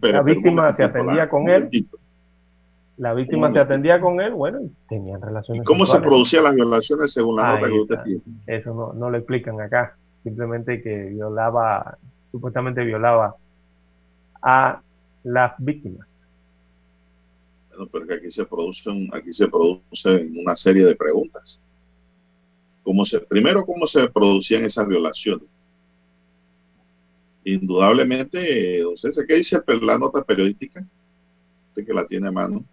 la 0.01 0.23
víctima 0.23 0.75
se 0.75 0.83
atendía 0.83 1.29
con 1.29 1.47
él. 1.47 1.69
La 2.97 3.13
víctima 3.13 3.51
se 3.51 3.59
atendía 3.59 4.01
con 4.01 4.19
él, 4.19 4.33
bueno, 4.33 4.63
y 4.63 4.71
tenían 4.89 5.21
relaciones. 5.21 5.63
¿Cómo 5.63 5.85
se 5.85 5.99
producían 5.99 6.45
las 6.45 6.53
violaciones 6.53 7.13
según 7.13 7.35
la 7.35 7.53
nota 7.53 7.67
que 7.67 7.79
usted 7.79 8.01
tiene? 8.03 8.21
Eso 8.47 8.73
no, 8.73 8.93
no 8.93 9.11
lo 9.11 9.17
explican 9.19 9.61
acá. 9.61 9.95
simplemente 10.23 10.81
que 10.81 11.03
violaba, 11.09 11.99
supuestamente 12.31 12.83
violaba 12.83 13.35
a 14.41 14.81
las 15.23 15.53
víctimas. 15.59 16.17
Bueno, 17.69 17.89
pero 17.91 18.07
que 18.07 18.15
aquí 18.15 18.31
se 18.31 18.43
producen, 18.43 19.07
aquí 19.13 19.31
se 19.33 19.47
producen 19.47 20.33
una 20.35 20.55
serie 20.55 20.83
de 20.83 20.95
preguntas. 20.95 21.61
¿Cómo 22.81 23.05
se, 23.05 23.19
primero, 23.19 23.63
¿cómo 23.67 23.85
se 23.85 24.09
producían 24.09 24.63
esas 24.65 24.87
violaciones? 24.87 25.47
Indudablemente, 27.47 28.81
don 28.81 28.97
César, 28.97 29.25
¿qué 29.25 29.35
dice 29.35 29.61
la 29.81 29.97
nota 29.97 30.21
periodística? 30.21 30.83
Usted 31.69 31.85
que 31.85 31.93
la 31.93 32.05
tiene 32.05 32.27
a 32.27 32.31
mano. 32.31 32.63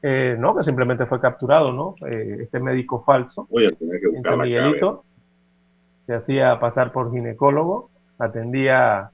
Eh, 0.00 0.36
no, 0.38 0.54
que 0.54 0.62
simplemente 0.62 1.06
fue 1.06 1.20
capturado, 1.20 1.72
¿no? 1.72 1.96
Eh, 2.06 2.42
este 2.42 2.60
médico 2.60 3.02
falso. 3.04 3.48
Oye, 3.50 3.70
tenía 3.72 3.98
que 3.98 4.08
buscar 4.08 4.36
la 4.36 4.44
Miguelito, 4.44 5.04
se 6.06 6.14
hacía 6.14 6.60
pasar 6.60 6.92
por 6.92 7.10
ginecólogo, 7.10 7.90
atendía 8.18 9.10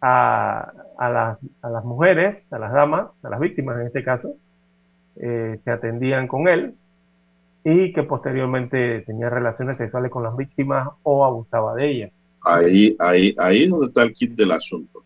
a, 0.00 0.72
las, 0.98 1.38
a, 1.60 1.68
las, 1.68 1.84
mujeres, 1.84 2.50
a 2.50 2.58
las 2.58 2.72
damas, 2.72 3.08
a 3.22 3.28
las 3.28 3.40
víctimas 3.40 3.78
en 3.78 3.88
este 3.88 4.02
caso, 4.02 4.36
eh, 5.16 5.60
que 5.62 5.70
atendían 5.70 6.28
con 6.28 6.48
él 6.48 6.76
y 7.62 7.92
que 7.92 8.04
posteriormente 8.04 9.02
tenía 9.02 9.28
relaciones 9.28 9.76
sexuales 9.76 10.10
con 10.10 10.22
las 10.22 10.36
víctimas 10.36 10.88
o 11.02 11.26
abusaba 11.26 11.74
de 11.74 11.90
ellas. 11.90 12.12
Ahí, 12.44 12.96
ahí, 12.98 13.34
ahí 13.38 13.62
es 13.64 13.70
donde 13.70 13.86
está 13.86 14.02
el 14.02 14.12
kit 14.12 14.32
del 14.32 14.50
asunto. 14.50 15.04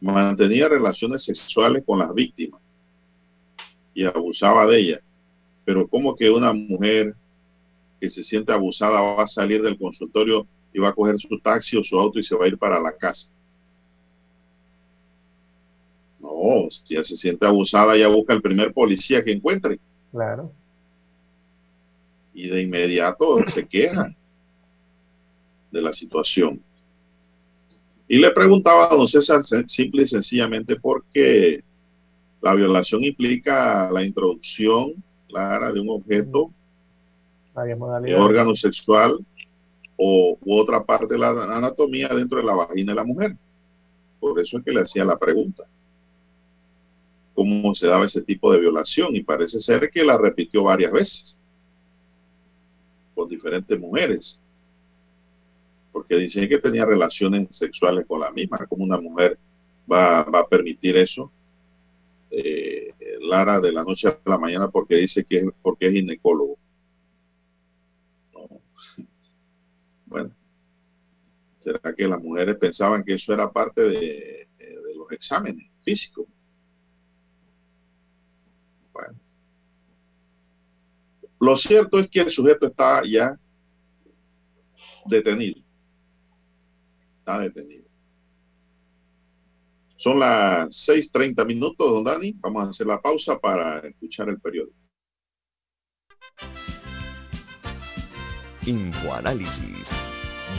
Mantenía 0.00 0.68
relaciones 0.68 1.24
sexuales 1.24 1.82
con 1.86 1.98
las 1.98 2.12
víctimas 2.12 2.60
y 3.94 4.04
abusaba 4.04 4.66
de 4.66 4.78
ellas. 4.78 5.00
Pero 5.64 5.88
¿cómo 5.88 6.14
que 6.14 6.30
una 6.30 6.52
mujer 6.52 7.14
que 8.00 8.10
se 8.10 8.22
siente 8.22 8.52
abusada 8.52 9.00
va 9.00 9.24
a 9.24 9.28
salir 9.28 9.62
del 9.62 9.78
consultorio 9.78 10.46
y 10.72 10.78
va 10.78 10.90
a 10.90 10.92
coger 10.92 11.18
su 11.18 11.40
taxi 11.40 11.78
o 11.78 11.82
su 11.82 11.98
auto 11.98 12.18
y 12.18 12.22
se 12.22 12.36
va 12.36 12.44
a 12.44 12.48
ir 12.48 12.58
para 12.58 12.78
la 12.78 12.92
casa? 12.92 13.30
No, 16.20 16.68
si 16.70 16.94
ya 16.94 17.02
se 17.02 17.16
siente 17.16 17.46
abusada, 17.46 17.96
ya 17.96 18.08
busca 18.08 18.34
el 18.34 18.42
primer 18.42 18.72
policía 18.74 19.24
que 19.24 19.32
encuentre. 19.32 19.80
Claro. 20.12 20.52
Y 22.34 22.48
de 22.48 22.62
inmediato 22.62 23.38
se 23.48 23.66
queja 23.66 24.14
de 25.70 25.82
la 25.82 25.92
situación. 25.92 26.60
Y 28.08 28.18
le 28.18 28.30
preguntaba 28.30 28.86
a 28.86 28.94
don 28.94 29.08
César 29.08 29.42
simple 29.66 30.02
y 30.02 30.06
sencillamente 30.06 30.76
porque 30.76 31.62
la 32.40 32.54
violación 32.54 33.02
implica 33.04 33.90
la 33.90 34.04
introducción 34.04 34.94
clara 35.28 35.72
de 35.72 35.80
un 35.80 35.90
objeto, 35.90 36.50
de 38.02 38.14
órgano 38.14 38.54
sexual 38.54 39.18
o 39.96 40.38
u 40.44 40.58
otra 40.58 40.84
parte 40.84 41.14
de 41.14 41.18
la 41.18 41.30
anatomía 41.30 42.08
dentro 42.08 42.38
de 42.38 42.44
la 42.44 42.54
vagina 42.54 42.92
de 42.92 42.96
la 42.96 43.04
mujer. 43.04 43.36
Por 44.20 44.38
eso 44.38 44.58
es 44.58 44.64
que 44.64 44.72
le 44.72 44.80
hacía 44.80 45.04
la 45.04 45.18
pregunta. 45.18 45.64
¿Cómo 47.34 47.74
se 47.74 47.86
daba 47.86 48.06
ese 48.06 48.22
tipo 48.22 48.52
de 48.52 48.60
violación? 48.60 49.16
Y 49.16 49.22
parece 49.22 49.58
ser 49.60 49.90
que 49.90 50.04
la 50.04 50.16
repitió 50.16 50.62
varias 50.62 50.92
veces 50.92 51.40
con 53.14 53.28
diferentes 53.28 53.78
mujeres 53.80 54.40
porque 55.96 56.18
dicen 56.18 56.46
que 56.46 56.58
tenía 56.58 56.84
relaciones 56.84 57.48
sexuales 57.56 58.04
con 58.06 58.20
la 58.20 58.30
misma, 58.30 58.66
como 58.66 58.84
una 58.84 59.00
mujer 59.00 59.38
va, 59.90 60.20
a 60.20 60.46
permitir 60.46 60.94
eso. 60.94 61.32
Eh, 62.30 62.92
Lara 63.22 63.60
de 63.60 63.72
la 63.72 63.82
noche 63.82 64.08
a 64.08 64.20
la 64.26 64.36
mañana 64.36 64.68
porque 64.68 64.96
dice 64.96 65.24
que 65.24 65.48
porque 65.62 65.86
es 65.86 65.94
ginecólogo. 65.94 66.58
Bueno, 70.04 70.32
¿será 71.60 71.94
que 71.94 72.06
las 72.06 72.22
mujeres 72.22 72.56
pensaban 72.56 73.02
que 73.02 73.14
eso 73.14 73.32
era 73.32 73.50
parte 73.50 73.82
de, 73.82 74.48
de 74.58 74.94
los 74.94 75.10
exámenes 75.12 75.66
físicos? 75.82 76.26
Bueno. 78.92 79.18
Lo 81.40 81.56
cierto 81.56 81.98
es 81.98 82.08
que 82.10 82.20
el 82.20 82.28
sujeto 82.30 82.66
está 82.66 83.02
ya 83.02 83.36
detenido 85.06 85.65
está 87.26 87.40
detenido. 87.40 87.84
Son 89.96 90.20
las 90.20 90.68
6:30 90.86 91.44
minutos, 91.44 91.90
don 91.90 92.04
Dani. 92.04 92.32
Vamos 92.38 92.66
a 92.66 92.70
hacer 92.70 92.86
la 92.86 93.00
pausa 93.00 93.38
para 93.38 93.78
escuchar 93.78 94.28
el 94.28 94.40
periódico. 94.40 94.78
Infoanálisis. 98.64 99.86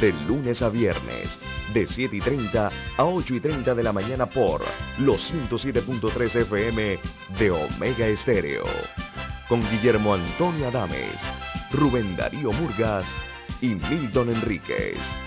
De 0.02 0.14
lunes 0.28 0.62
a 0.62 0.70
viernes, 0.70 1.30
de 1.74 1.88
7 1.88 2.18
y 2.18 2.22
30 2.22 2.72
a 2.98 3.06
8 3.06 3.36
y 3.36 3.40
30 3.40 3.74
de 3.74 3.84
la 3.84 3.94
mañana 3.94 4.30
por 4.30 4.62
los 5.00 5.32
107.3 5.32 6.36
FM 6.36 7.00
de 7.40 7.52
Omega 7.52 8.08
Estéreo. 8.08 8.66
Con 9.48 9.62
Guillermo 9.72 10.14
Antonio 10.14 10.68
Adames, 10.68 11.16
Rubén 11.72 12.16
Darío 12.16 12.52
Murgas 12.52 13.08
y 13.62 13.70
Milton 13.70 14.30
Enríquez. 14.30 15.27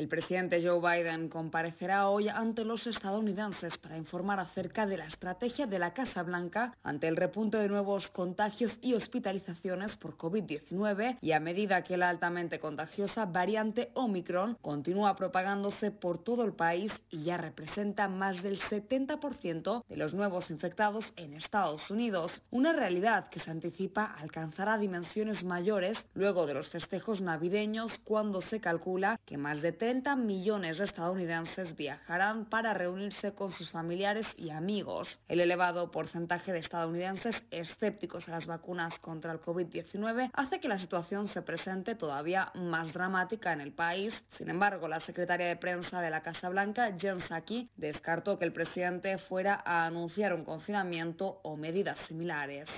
El 0.00 0.08
presidente 0.08 0.66
Joe 0.66 0.80
Biden 0.80 1.28
comparecerá 1.28 2.08
hoy 2.08 2.30
ante 2.30 2.64
los 2.64 2.86
estadounidenses 2.86 3.76
para 3.76 3.98
informar 3.98 4.40
acerca 4.40 4.86
de 4.86 4.96
la 4.96 5.04
estrategia 5.04 5.66
de 5.66 5.78
la 5.78 5.92
Casa 5.92 6.22
Blanca 6.22 6.74
ante 6.82 7.06
el 7.06 7.16
repunte 7.16 7.58
de 7.58 7.68
nuevos 7.68 8.08
contagios 8.08 8.78
y 8.80 8.94
hospitalizaciones 8.94 9.94
por 9.96 10.16
COVID-19 10.16 11.18
y 11.20 11.32
a 11.32 11.40
medida 11.40 11.84
que 11.84 11.98
la 11.98 12.08
altamente 12.08 12.58
contagiosa 12.60 13.26
variante 13.26 13.90
Omicron 13.92 14.56
continúa 14.62 15.16
propagándose 15.16 15.90
por 15.90 16.24
todo 16.24 16.44
el 16.44 16.54
país 16.54 16.90
y 17.10 17.24
ya 17.24 17.36
representa 17.36 18.08
más 18.08 18.42
del 18.42 18.58
70% 18.58 19.84
de 19.86 19.96
los 19.98 20.14
nuevos 20.14 20.50
infectados 20.50 21.04
en 21.16 21.34
Estados 21.34 21.90
Unidos, 21.90 22.32
una 22.50 22.72
realidad 22.72 23.28
que 23.28 23.40
se 23.40 23.50
anticipa 23.50 24.16
alcanzará 24.18 24.78
dimensiones 24.78 25.44
mayores 25.44 25.98
luego 26.14 26.46
de 26.46 26.54
los 26.54 26.70
festejos 26.70 27.20
navideños 27.20 27.92
cuando 28.02 28.40
se 28.40 28.62
calcula 28.62 29.20
que 29.26 29.36
más 29.36 29.60
de 29.60 29.72
30 29.90 30.14
millones 30.14 30.78
de 30.78 30.84
estadounidenses 30.84 31.74
viajarán 31.74 32.44
para 32.44 32.72
reunirse 32.74 33.34
con 33.34 33.50
sus 33.50 33.72
familiares 33.72 34.24
y 34.36 34.50
amigos. 34.50 35.18
El 35.26 35.40
elevado 35.40 35.90
porcentaje 35.90 36.52
de 36.52 36.60
estadounidenses 36.60 37.34
escépticos 37.50 38.28
a 38.28 38.30
las 38.30 38.46
vacunas 38.46 38.96
contra 39.00 39.32
el 39.32 39.40
COVID-19 39.40 40.30
hace 40.32 40.60
que 40.60 40.68
la 40.68 40.78
situación 40.78 41.26
se 41.26 41.42
presente 41.42 41.96
todavía 41.96 42.52
más 42.54 42.92
dramática 42.92 43.52
en 43.52 43.60
el 43.60 43.72
país. 43.72 44.14
Sin 44.38 44.48
embargo, 44.48 44.86
la 44.86 45.00
secretaria 45.00 45.48
de 45.48 45.56
prensa 45.56 46.00
de 46.00 46.10
la 46.10 46.22
Casa 46.22 46.50
Blanca, 46.50 46.94
Jen 46.96 47.20
Psaki, 47.22 47.68
descartó 47.76 48.38
que 48.38 48.44
el 48.44 48.52
presidente 48.52 49.18
fuera 49.18 49.60
a 49.64 49.86
anunciar 49.86 50.34
un 50.34 50.44
confinamiento 50.44 51.40
o 51.42 51.56
medidas 51.56 51.98
similares. 52.06 52.68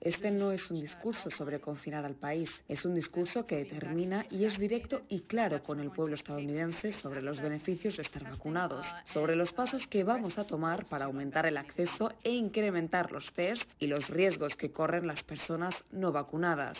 Este 0.00 0.30
no 0.30 0.52
es 0.52 0.70
un 0.70 0.80
discurso 0.80 1.28
sobre 1.30 1.60
confinar 1.60 2.04
al 2.04 2.14
país, 2.14 2.48
es 2.68 2.84
un 2.84 2.94
discurso 2.94 3.46
que 3.46 3.56
determina 3.56 4.24
y 4.30 4.44
es 4.44 4.58
directo 4.58 5.02
y 5.08 5.22
claro 5.22 5.62
con 5.62 5.80
el 5.80 5.90
pueblo 5.90 6.14
estadounidense 6.14 6.92
sobre 6.92 7.20
los 7.20 7.40
beneficios 7.40 7.96
de 7.96 8.02
estar 8.02 8.22
vacunados, 8.22 8.86
sobre 9.12 9.34
los 9.34 9.52
pasos 9.52 9.86
que 9.88 10.04
vamos 10.04 10.38
a 10.38 10.46
tomar 10.46 10.86
para 10.86 11.06
aumentar 11.06 11.46
el 11.46 11.56
acceso 11.56 12.12
e 12.22 12.30
incrementar 12.30 13.10
los 13.10 13.32
test 13.32 13.68
y 13.80 13.88
los 13.88 14.08
riesgos 14.08 14.54
que 14.54 14.70
corren 14.70 15.08
las 15.08 15.24
personas 15.24 15.84
no 15.90 16.12
vacunadas. 16.12 16.78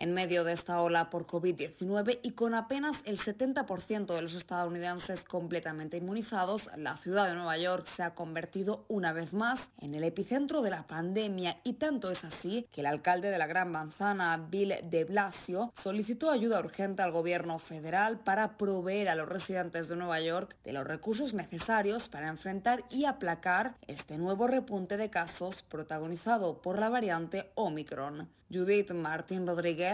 En 0.00 0.14
medio 0.14 0.44
de 0.44 0.54
esta 0.54 0.80
ola 0.80 1.10
por 1.10 1.26
COVID-19 1.26 2.20
y 2.22 2.30
con 2.30 2.54
apenas 2.54 2.96
el 3.04 3.18
70% 3.18 4.14
de 4.14 4.22
los 4.22 4.32
estadounidenses 4.32 5.22
completamente 5.24 5.98
inmunizados, 5.98 6.70
la 6.78 6.96
ciudad 6.96 7.28
de 7.28 7.34
Nueva 7.34 7.58
York 7.58 7.86
se 7.96 8.02
ha 8.02 8.14
convertido 8.14 8.86
una 8.88 9.12
vez 9.12 9.34
más 9.34 9.60
en 9.78 9.94
el 9.94 10.04
epicentro 10.04 10.62
de 10.62 10.70
la 10.70 10.86
pandemia 10.86 11.58
y 11.64 11.74
tanto 11.74 12.10
es 12.10 12.24
así 12.24 12.66
que 12.72 12.80
el 12.80 12.86
alcalde 12.86 13.30
de 13.30 13.36
la 13.36 13.46
Gran 13.46 13.70
Manzana, 13.72 14.38
Bill 14.48 14.76
de 14.84 15.04
Blasio, 15.04 15.70
solicitó 15.82 16.30
ayuda 16.30 16.60
urgente 16.60 17.02
al 17.02 17.12
gobierno 17.12 17.58
federal 17.58 18.20
para 18.20 18.56
proveer 18.56 19.10
a 19.10 19.14
los 19.14 19.28
residentes 19.28 19.86
de 19.90 19.96
Nueva 19.96 20.18
York 20.22 20.56
de 20.64 20.72
los 20.72 20.86
recursos 20.86 21.34
necesarios 21.34 22.08
para 22.08 22.28
enfrentar 22.28 22.84
y 22.88 23.04
aplacar 23.04 23.74
este 23.86 24.16
nuevo 24.16 24.46
repunte 24.46 24.96
de 24.96 25.10
casos 25.10 25.62
protagonizado 25.68 26.62
por 26.62 26.78
la 26.78 26.88
variante 26.88 27.50
Omicron. 27.54 28.30
Judith 28.52 28.90
Martín 28.90 29.46
Rodríguez, 29.46 29.89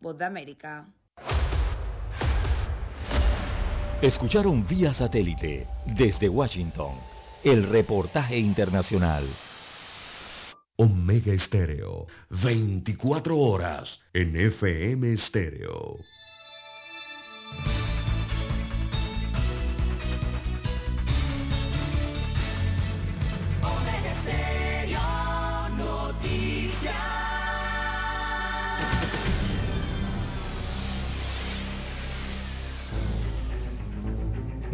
Voz 0.00 0.18
de 0.18 0.24
América. 0.24 0.86
Escucharon 4.02 4.66
vía 4.66 4.94
satélite 4.94 5.66
desde 5.84 6.28
Washington 6.28 6.94
el 7.42 7.64
reportaje 7.64 8.38
internacional. 8.38 9.24
Omega 10.76 11.32
Estéreo, 11.32 12.06
24 12.30 13.36
horas 13.36 14.00
en 14.12 14.36
FM 14.36 15.12
Estéreo. 15.12 15.98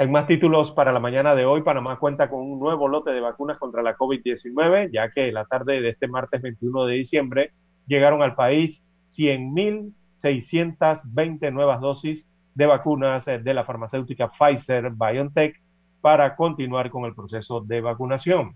Hay 0.00 0.08
más 0.08 0.26
títulos 0.26 0.72
para 0.72 0.92
la 0.92 0.98
mañana 0.98 1.34
de 1.34 1.44
hoy. 1.44 1.60
Panamá 1.60 1.98
cuenta 1.98 2.30
con 2.30 2.40
un 2.40 2.58
nuevo 2.58 2.88
lote 2.88 3.10
de 3.10 3.20
vacunas 3.20 3.58
contra 3.58 3.82
la 3.82 3.98
COVID-19, 3.98 4.88
ya 4.90 5.10
que 5.10 5.30
la 5.30 5.44
tarde 5.44 5.82
de 5.82 5.90
este 5.90 6.08
martes 6.08 6.40
21 6.40 6.86
de 6.86 6.94
diciembre 6.94 7.52
llegaron 7.86 8.22
al 8.22 8.34
país 8.34 8.82
100.620 9.14 11.52
nuevas 11.52 11.82
dosis 11.82 12.26
de 12.54 12.64
vacunas 12.64 13.28
eh, 13.28 13.40
de 13.40 13.52
la 13.52 13.66
farmacéutica 13.66 14.30
Pfizer 14.30 14.90
BioNTech 14.90 15.62
para 16.00 16.34
continuar 16.34 16.88
con 16.88 17.04
el 17.04 17.14
proceso 17.14 17.60
de 17.60 17.82
vacunación. 17.82 18.54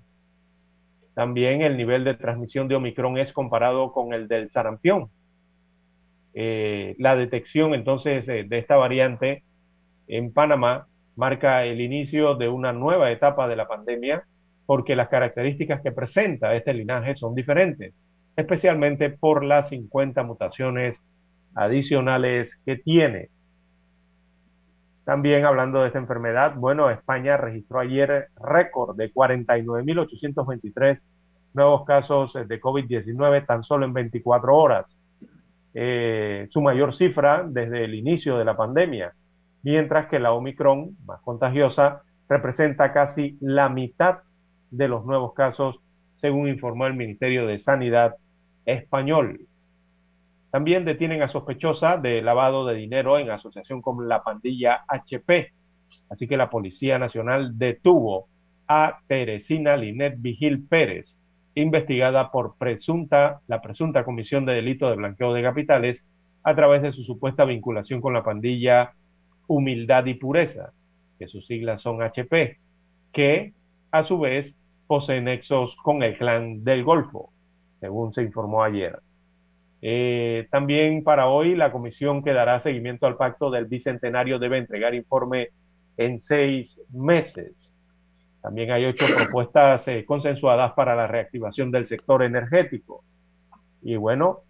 También 1.13 1.61
el 1.61 1.77
nivel 1.77 2.05
de 2.05 2.15
transmisión 2.15 2.69
de 2.69 2.77
Omicron 2.77 3.19
es 3.19 3.35
comparado 3.35 3.93
con 3.93 4.15
el 4.15 4.29
del 4.29 4.51
sarampión. 4.51 5.11
Eh, 6.33 6.97
la 6.99 7.17
detección 7.17 7.75
entonces 7.75 8.27
eh, 8.29 8.47
de 8.49 8.59
esta 8.59 8.77
variante 8.77 9.45
en 10.07 10.33
Panamá 10.33 10.87
marca 11.17 11.65
el 11.65 11.81
inicio 11.81 12.35
de 12.35 12.49
una 12.49 12.73
nueva 12.73 13.11
etapa 13.11 13.49
de 13.49 13.57
la 13.57 13.69
pandemia 13.69 14.25
porque 14.67 14.97
las 14.97 15.09
características 15.09 15.83
que 15.83 15.93
presenta 15.93 16.55
este 16.55 16.73
linaje 16.73 17.17
son 17.17 17.35
diferentes, 17.35 17.95
especialmente 18.37 19.11
por 19.11 19.45
las 19.45 19.69
50 19.69 20.23
mutaciones 20.23 21.01
adicionales 21.55 22.57
que 22.65 22.77
tiene. 22.77 23.29
También 25.05 25.45
hablando 25.45 25.83
de 25.83 25.89
esta 25.89 25.99
enfermedad, 25.99 26.55
bueno, 26.57 26.91
España 26.91 27.37
registró 27.37 27.81
ayer 27.81 28.29
récord 28.41 28.97
de 28.97 29.13
49.823 29.13 31.03
nuevos 31.53 31.85
casos 31.85 32.33
de 32.33 32.61
COVID-19 32.61 33.47
tan 33.47 33.63
solo 33.65 33.85
en 33.85 33.93
24 33.93 34.57
horas. 34.57 34.87
Eh, 35.75 36.47
su 36.51 36.61
mayor 36.63 36.95
cifra 36.95 37.45
desde 37.47 37.85
el 37.85 37.95
inicio 37.95 38.39
de 38.39 38.45
la 38.45 38.57
pandemia, 38.57 39.13
mientras 39.65 40.07
que 40.09 40.21
la 40.21 40.33
Omicron, 40.33 40.97
más 41.05 41.21
contagiosa, 41.23 42.03
representa 42.29 42.93
casi 42.93 43.37
la 43.41 43.69
mitad 43.69 44.19
de 44.71 44.89
los 44.89 45.05
nuevos 45.05 45.35
casos, 45.35 45.81
según 46.17 46.49
informó 46.49 46.87
el 46.87 46.95
Ministerio 46.95 47.47
de 47.47 47.59
Sanidad 47.59 48.15
español. 48.67 49.41
También 50.51 50.85
detienen 50.85 51.23
a 51.23 51.29
sospechosa 51.29 51.97
de 51.97 52.23
lavado 52.23 52.67
de 52.67 52.75
dinero 52.75 53.19
en 53.19 53.31
asociación 53.31 53.83
con 53.83 54.09
la 54.09 54.23
pandilla 54.23 54.85
HP. 54.87 55.53
Así 56.11 56.29
que 56.29 56.37
la 56.37 56.51
Policía 56.51 56.99
Nacional 56.99 57.59
detuvo 57.59 58.29
a 58.69 58.99
Teresina 59.09 59.77
Linet 59.77 60.15
Vigil 60.19 60.65
Pérez, 60.67 61.17
investigada 61.55 62.31
por 62.31 62.57
presunta, 62.57 63.41
la 63.47 63.61
presunta 63.61 64.05
comisión 64.05 64.45
de 64.45 64.55
delito 64.55 64.89
de 64.89 64.97
blanqueo 64.97 65.33
de 65.33 65.43
capitales 65.43 66.05
a 66.43 66.55
través 66.55 66.83
de 66.83 66.93
su 66.93 67.03
supuesta 67.03 67.45
vinculación 67.45 68.01
con 68.01 68.13
la 68.13 68.23
pandilla 68.23 68.93
Humildad 69.47 70.07
y 70.07 70.15
Pureza, 70.15 70.73
que 71.19 71.29
sus 71.29 71.47
siglas 71.47 71.83
son 71.83 72.03
HP, 72.03 72.59
que 73.13 73.53
a 73.91 74.05
su 74.05 74.19
vez 74.19 74.55
posee 74.87 75.21
nexos 75.21 75.77
con 75.83 76.03
el 76.03 76.17
clan 76.19 76.65
del 76.65 76.85
Golfo, 76.85 77.31
según 77.81 78.13
se 78.13 78.23
informó 78.23 78.63
ayer. 78.63 78.99
Eh, 79.87 80.49
también 80.51 81.05
para 81.05 81.29
hoy 81.29 81.55
la 81.55 81.71
comisión 81.71 82.25
que 82.25 82.33
dará 82.33 82.61
seguimiento 82.61 83.07
al 83.07 83.17
pacto 83.17 83.51
del 83.51 83.67
bicentenario 83.67 84.39
debe 84.39 84.59
entregar 84.59 84.95
informe 84.95 85.51
en 85.97 86.21
seis 86.21 86.81
meses. 86.91 87.71
También 88.43 88.71
hay 88.71 88.87
ocho 88.87 89.07
propuestas 89.15 89.87
eh, 89.89 90.05
consensuadas 90.07 90.73
para 90.73 90.95
la 90.95 91.07
reactivación 91.07 91.71
del 91.71 91.87
sector 91.87 92.23
energético. 92.23 93.05
Y 93.83 93.97
bueno, 93.97 94.41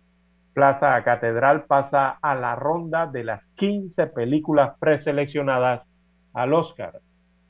Plaza 0.55 1.03
Catedral 1.03 1.65
pasa 1.65 2.11
a 2.23 2.37
la 2.37 2.55
ronda 2.55 3.09
de 3.09 3.25
las 3.25 3.45
15 3.57 4.07
películas 4.07 4.79
preseleccionadas 4.79 5.85
al 6.33 6.55
Oscar. 6.55 7.01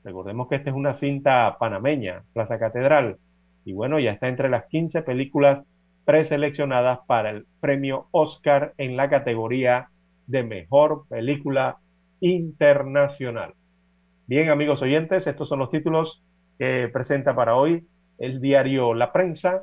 Recordemos 0.03 0.49
que 0.49 0.57
esta 0.57 0.71
es 0.71 0.77
una 0.77 0.95
cinta 0.95 1.57
panameña, 1.61 2.23
Plaza 2.33 2.59
Catedral. 2.59 3.19
Y 3.67 3.75
bueno, 3.75 3.99
ya 3.99 4.13
está 4.13 4.29
entre 4.29 4.49
las 4.49 4.65
15 4.67 5.03
películas 5.03 5.67
preseleccionadas 6.07 7.01
para 7.07 7.31
el 7.31 7.47
premio 7.61 8.09
Oscar 8.11 8.73
en 8.79 8.97
la 8.97 9.11
categoría 9.11 9.89
de 10.27 10.43
mejor 10.43 11.07
película 11.09 11.77
internacional. 12.21 13.53
Bien, 14.27 14.49
amigos 14.49 14.81
oyentes, 14.81 15.27
estos 15.27 15.49
son 15.49 15.59
los 15.59 15.71
títulos 15.71 16.23
que 16.59 16.89
presenta 16.91 17.35
para 17.35 17.57
hoy 17.57 17.87
el 18.19 18.41
diario 18.41 18.95
La 18.95 19.13
Prensa. 19.13 19.63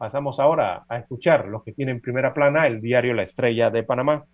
Pasamos 0.00 0.40
ahora 0.40 0.86
a 0.88 0.96
escuchar 0.96 1.48
los 1.48 1.62
que 1.62 1.74
tienen 1.74 2.00
primera 2.00 2.32
plana 2.32 2.66
el 2.66 2.80
diario 2.80 3.12
La 3.12 3.24
Estrella 3.24 3.68
de 3.68 3.82
Panamá. 3.82 4.24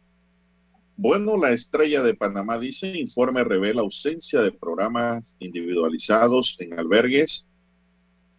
Bueno, 0.97 1.37
la 1.37 1.51
Estrella 1.51 2.05
de 2.05 2.14
Panamá 2.14 2.57
dice, 2.57 2.97
informe 2.97 3.43
revela 3.43 3.81
ausencia 3.81 4.43
de 4.43 4.53
programas 4.53 5.35
individualizados 5.41 6.55
en 6.61 6.79
albergues. 6.79 7.49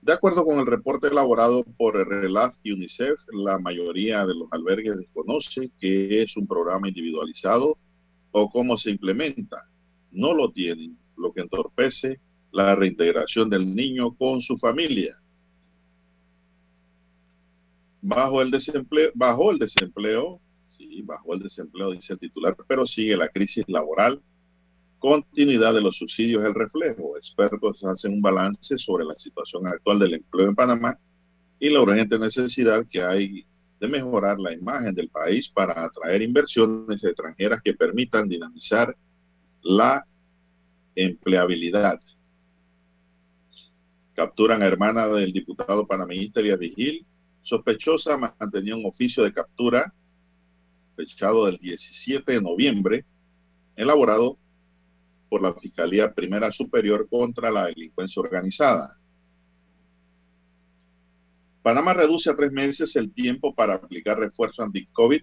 De 0.01 0.13
acuerdo 0.13 0.45
con 0.45 0.59
el 0.59 0.65
reporte 0.65 1.07
elaborado 1.07 1.65
por 1.78 1.97
RELAF 1.97 2.55
y 2.63 2.71
UNICEF, 2.71 3.19
la 3.34 3.59
mayoría 3.59 4.25
de 4.25 4.34
los 4.34 4.47
albergues 4.53 4.95
desconoce 4.95 5.69
qué 5.82 6.21
es 6.21 6.38
un 6.38 6.47
programa 6.47 6.88
individualizado 6.88 7.78
o 8.32 8.49
cómo 8.49 8.78
se 8.78 8.91
implementa. 8.91 9.67
No 10.13 10.34
lo 10.34 10.49
tienen, 10.53 10.97
lo 11.17 11.34
que 11.34 11.41
entorpece 11.41 12.21
la 12.53 12.73
reintegración 12.73 13.49
del 13.49 13.75
niño 13.75 14.15
con 14.15 14.39
su 14.39 14.57
familia. 14.57 15.17
Bajo 18.09 18.41
el 18.41 18.51
desempleo, 18.51 19.11
bajo 19.15 19.51
el 19.51 19.59
desempleo, 19.59 20.39
sí, 20.69 21.01
bajo 21.01 21.33
el 21.33 21.41
desempleo, 21.41 21.91
dice 21.91 22.13
el 22.13 22.19
titular, 22.19 22.55
pero 22.65 22.87
sigue 22.87 23.17
la 23.17 23.27
crisis 23.27 23.65
laboral. 23.67 24.21
Continuidad 24.97 25.73
de 25.73 25.81
los 25.81 25.97
subsidios 25.97 26.45
el 26.45 26.53
reflejo. 26.53 27.17
Expertos 27.17 27.83
hacen 27.83 28.13
un 28.13 28.21
balance 28.21 28.77
sobre 28.77 29.03
la 29.03 29.15
situación 29.15 29.67
actual 29.67 29.99
del 29.99 30.13
empleo 30.13 30.47
en 30.47 30.55
Panamá 30.55 30.97
y 31.59 31.69
la 31.69 31.81
urgente 31.81 32.17
necesidad 32.17 32.87
que 32.89 33.01
hay 33.01 33.45
de 33.77 33.87
mejorar 33.89 34.39
la 34.39 34.53
imagen 34.53 34.95
del 34.95 35.09
país 35.09 35.49
para 35.49 35.83
atraer 35.83 36.21
inversiones 36.21 37.03
extranjeras 37.03 37.61
que 37.61 37.73
permitan 37.73 38.29
dinamizar 38.29 38.95
la 39.63 40.07
empleabilidad. 40.95 41.99
Capturan 44.13 44.61
a 44.61 44.65
hermana 44.65 45.09
del 45.09 45.33
diputado 45.33 45.85
panameñista 45.85 46.39
Elías 46.39 46.57
Vigil. 46.57 47.05
Sospechosa 47.47 48.17
mantenía 48.17 48.75
un 48.75 48.85
oficio 48.85 49.23
de 49.23 49.31
captura 49.31 49.93
fechado 50.97 51.45
del 51.45 51.57
17 51.57 52.33
de 52.33 52.41
noviembre, 52.41 53.05
elaborado 53.77 54.37
por 55.29 55.41
la 55.41 55.53
Fiscalía 55.53 56.13
Primera 56.13 56.51
Superior 56.51 57.07
contra 57.09 57.49
la 57.49 57.67
Delincuencia 57.67 58.21
Organizada. 58.21 58.97
Panamá 61.61 61.93
reduce 61.93 62.29
a 62.29 62.35
tres 62.35 62.51
meses 62.51 62.93
el 62.97 63.13
tiempo 63.13 63.55
para 63.55 63.75
aplicar 63.75 64.19
refuerzo 64.19 64.63
anti-COVID. 64.63 65.21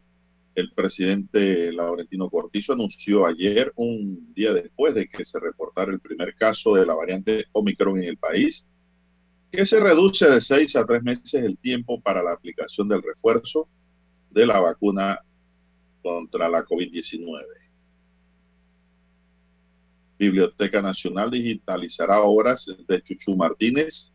El 0.54 0.72
presidente 0.72 1.72
Laurentino 1.72 2.30
Cortizo 2.30 2.72
anunció 2.72 3.26
ayer, 3.26 3.70
un 3.76 4.32
día 4.32 4.54
después 4.54 4.94
de 4.94 5.08
que 5.08 5.26
se 5.26 5.38
reportara 5.38 5.92
el 5.92 6.00
primer 6.00 6.34
caso 6.36 6.74
de 6.74 6.86
la 6.86 6.94
variante 6.94 7.44
Omicron 7.52 7.98
en 7.98 8.04
el 8.04 8.16
país, 8.16 8.66
que 9.54 9.66
se 9.66 9.78
reduce 9.78 10.28
de 10.28 10.40
seis 10.40 10.74
a 10.74 10.84
tres 10.84 11.02
meses 11.02 11.34
el 11.34 11.56
tiempo 11.58 12.00
para 12.00 12.22
la 12.22 12.32
aplicación 12.32 12.88
del 12.88 13.02
refuerzo 13.02 13.68
de 14.30 14.46
la 14.46 14.60
vacuna 14.60 15.20
contra 16.02 16.48
la 16.48 16.64
COVID-19. 16.64 17.44
Biblioteca 20.18 20.82
Nacional 20.82 21.30
digitalizará 21.30 22.20
obras 22.22 22.66
de 22.86 23.02
Chuchu 23.02 23.36
Martínez 23.36 24.10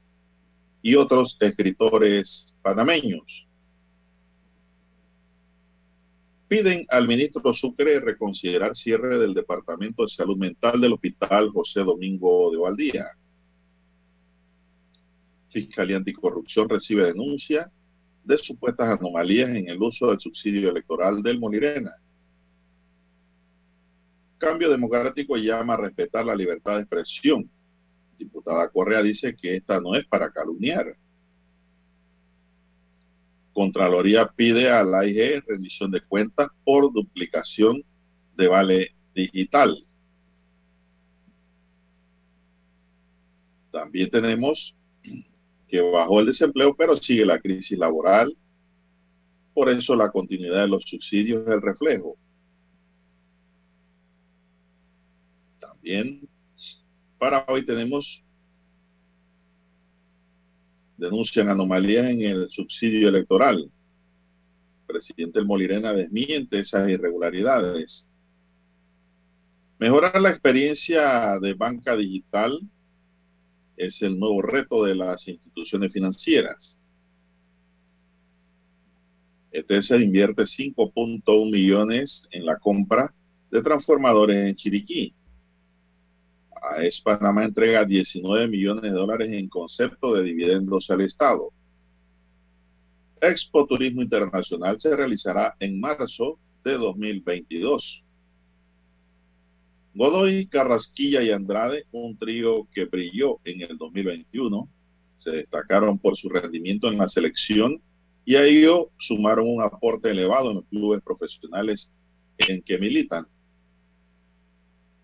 y 0.81 0.95
otros 0.95 1.38
escritores 1.39 2.55
panameños. 2.61 3.47
Piden 6.47 6.85
al 6.89 7.07
ministro 7.07 7.53
Sucre 7.53 7.99
reconsiderar 7.99 8.76
cierre 8.76 9.19
del 9.19 9.34
Departamento 9.34 10.03
de 10.03 10.09
Salud 10.09 10.38
Mental 10.38 10.81
del 10.81 10.93
Hospital 10.93 11.49
José 11.49 11.81
Domingo 11.81 12.51
de 12.51 12.57
Valdía. 12.57 13.05
Fiscalía 15.49 15.97
Anticorrupción 15.97 16.69
recibe 16.69 17.05
denuncia 17.05 17.71
de 18.23 18.38
supuestas 18.38 18.99
anomalías 18.99 19.49
en 19.49 19.67
el 19.67 19.81
uso 19.81 20.07
del 20.07 20.19
subsidio 20.19 20.69
electoral 20.69 21.23
del 21.23 21.39
Molirena. 21.39 21.91
Cambio 24.38 24.69
Democrático 24.69 25.35
llama 25.35 25.73
a 25.73 25.77
respetar 25.77 26.26
la 26.26 26.35
libertad 26.35 26.76
de 26.76 26.81
expresión. 26.81 27.49
Diputada 28.17 28.69
Correa 28.69 29.01
dice 29.01 29.35
que 29.35 29.55
esta 29.55 29.81
no 29.81 29.95
es 29.95 30.05
para 30.05 30.31
calumniar. 30.31 30.95
Contraloría 33.51 34.27
pide 34.27 34.69
a 34.69 34.84
la 34.84 35.01
rendición 35.45 35.91
de 35.91 36.01
cuentas 36.01 36.47
por 36.63 36.93
duplicación 36.93 37.84
de 38.38 38.47
vale 38.47 38.95
digital. 39.13 39.85
También 43.71 44.09
tenemos 44.09 44.76
que 45.69 45.79
bajó 45.81 46.19
el 46.19 46.25
desempleo, 46.25 46.75
pero 46.75 46.97
sigue 46.97 47.25
la 47.25 47.39
crisis 47.39 47.77
laboral. 47.77 48.35
Por 49.53 49.69
eso 49.69 49.95
la 49.95 50.09
continuidad 50.09 50.61
de 50.61 50.67
los 50.67 50.83
subsidios 50.83 51.45
es 51.45 51.53
el 51.53 51.61
reflejo. 51.61 52.17
También 55.59 56.27
para 57.17 57.45
hoy 57.47 57.65
tenemos 57.65 58.23
denuncian 60.97 61.49
anomalías 61.49 62.09
en 62.09 62.21
el 62.21 62.49
subsidio 62.49 63.07
electoral. 63.07 63.59
El 63.59 64.85
presidente 64.85 65.41
Molirena 65.43 65.93
desmiente 65.93 66.59
esas 66.59 66.89
irregularidades. 66.89 68.09
Mejorar 69.77 70.19
la 70.19 70.31
experiencia 70.31 71.39
de 71.39 71.53
banca 71.53 71.95
digital 71.95 72.59
es 73.80 74.01
el 74.01 74.19
nuevo 74.19 74.41
reto 74.41 74.84
de 74.84 74.93
las 74.93 75.27
instituciones 75.27 75.91
financieras. 75.93 76.77
ETS 79.51 79.91
invierte 79.91 80.43
5.1 80.43 81.49
millones 81.49 82.27
en 82.31 82.45
la 82.45 82.60
compra 82.60 83.14
de 83.49 83.64
transformadores 83.64 84.35
en 84.35 84.56
Chiriquí. 84.56 85.15
AES 86.61 86.99
Panamá 87.01 87.45
entrega 87.45 87.85
19 87.85 88.49
millones 88.49 88.84
de 88.84 88.91
dólares 88.91 89.30
en 89.31 89.47
concepto 89.47 90.14
de 90.14 90.23
dividendos 90.23 90.91
al 90.91 91.01
Estado. 91.01 91.53
Expo 93.22 93.65
Turismo 93.65 94.01
Internacional 94.01 94.80
se 94.80 94.93
realizará 94.93 95.56
en 95.60 95.80
marzo 95.80 96.38
de 96.65 96.73
2022. 96.73 98.03
Godoy, 99.93 100.47
Carrasquilla 100.47 101.21
y 101.23 101.31
Andrade, 101.31 101.85
un 101.91 102.17
trío 102.17 102.67
que 102.71 102.85
brilló 102.85 103.39
en 103.43 103.61
el 103.61 103.77
2021, 103.77 104.69
se 105.17 105.31
destacaron 105.31 105.97
por 105.97 106.15
su 106.15 106.29
rendimiento 106.29 106.87
en 106.87 106.97
la 106.97 107.07
selección 107.07 107.81
y 108.23 108.35
a 108.35 108.45
ello 108.45 108.91
sumaron 108.97 109.47
un 109.47 109.61
aporte 109.61 110.11
elevado 110.11 110.51
en 110.51 110.57
los 110.57 110.65
clubes 110.65 111.01
profesionales 111.01 111.91
en 112.37 112.61
que 112.61 112.77
militan. 112.77 113.27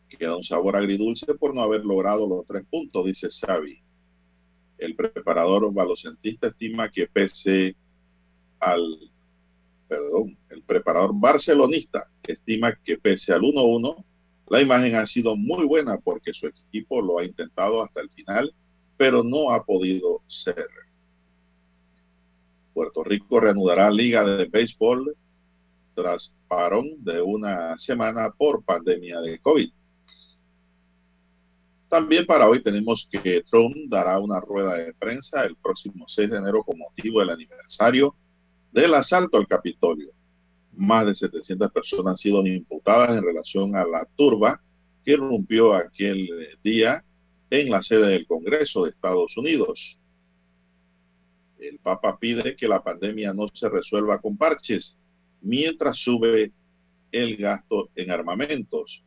Queda 0.07 0.37
un 0.37 0.43
sabor 0.43 0.77
agridulce 0.77 1.33
por 1.33 1.53
no 1.53 1.61
haber 1.61 1.83
logrado 1.83 2.27
los 2.29 2.45
tres 2.45 2.63
puntos, 2.69 3.05
dice 3.05 3.27
Xavi. 3.29 3.79
El 4.77 4.95
preparador 4.95 5.73
balocentista 5.73 6.47
estima 6.47 6.89
que 6.91 7.07
pese 7.07 7.75
al, 8.59 9.11
perdón, 9.87 10.37
el 10.49 10.61
preparador 10.63 11.11
barcelonista 11.13 12.09
estima 12.23 12.75
que 12.83 12.97
pese 12.97 13.33
al 13.33 13.41
1-1, 13.41 14.05
la 14.47 14.61
imagen 14.61 14.95
ha 14.95 15.05
sido 15.05 15.35
muy 15.35 15.65
buena 15.65 15.97
porque 15.97 16.33
su 16.33 16.47
equipo 16.47 17.01
lo 17.01 17.19
ha 17.19 17.25
intentado 17.25 17.83
hasta 17.83 18.01
el 18.01 18.09
final, 18.11 18.53
pero 18.97 19.23
no 19.23 19.51
ha 19.51 19.63
podido 19.63 20.21
ser. 20.27 20.67
Puerto 22.73 23.03
Rico 23.03 23.39
reanudará 23.39 23.89
Liga 23.89 24.23
de 24.23 24.45
Béisbol 24.45 25.15
tras 25.95 26.33
parón 26.47 27.03
de 27.03 27.21
una 27.21 27.77
semana 27.77 28.29
por 28.29 28.63
pandemia 28.63 29.21
de 29.21 29.39
COVID. 29.39 29.71
También 31.89 32.25
para 32.25 32.49
hoy 32.49 32.61
tenemos 32.61 33.07
que 33.09 33.43
Trump 33.49 33.75
dará 33.87 34.19
una 34.19 34.39
rueda 34.39 34.75
de 34.75 34.93
prensa 34.93 35.45
el 35.45 35.55
próximo 35.55 36.05
6 36.07 36.31
de 36.31 36.37
enero 36.37 36.63
con 36.63 36.77
motivo 36.77 37.21
del 37.21 37.29
aniversario 37.29 38.15
del 38.71 38.93
asalto 38.93 39.37
al 39.37 39.47
Capitolio. 39.47 40.14
Más 40.77 41.05
de 41.05 41.15
700 41.15 41.71
personas 41.71 42.11
han 42.11 42.17
sido 42.17 42.45
imputadas 42.45 43.17
en 43.17 43.23
relación 43.23 43.75
a 43.75 43.85
la 43.85 44.05
turba 44.15 44.61
que 45.03 45.13
irrumpió 45.13 45.73
aquel 45.73 46.27
día 46.63 47.03
en 47.49 47.69
la 47.69 47.81
sede 47.81 48.07
del 48.07 48.27
Congreso 48.27 48.83
de 48.83 48.91
Estados 48.91 49.37
Unidos. 49.37 49.99
El 51.59 51.79
Papa 51.79 52.17
pide 52.19 52.55
que 52.55 52.67
la 52.67 52.83
pandemia 52.83 53.33
no 53.33 53.47
se 53.53 53.69
resuelva 53.69 54.19
con 54.19 54.37
parches 54.37 54.97
mientras 55.41 55.97
sube 55.97 56.51
el 57.11 57.37
gasto 57.37 57.89
en 57.95 58.11
armamentos. 58.11 59.03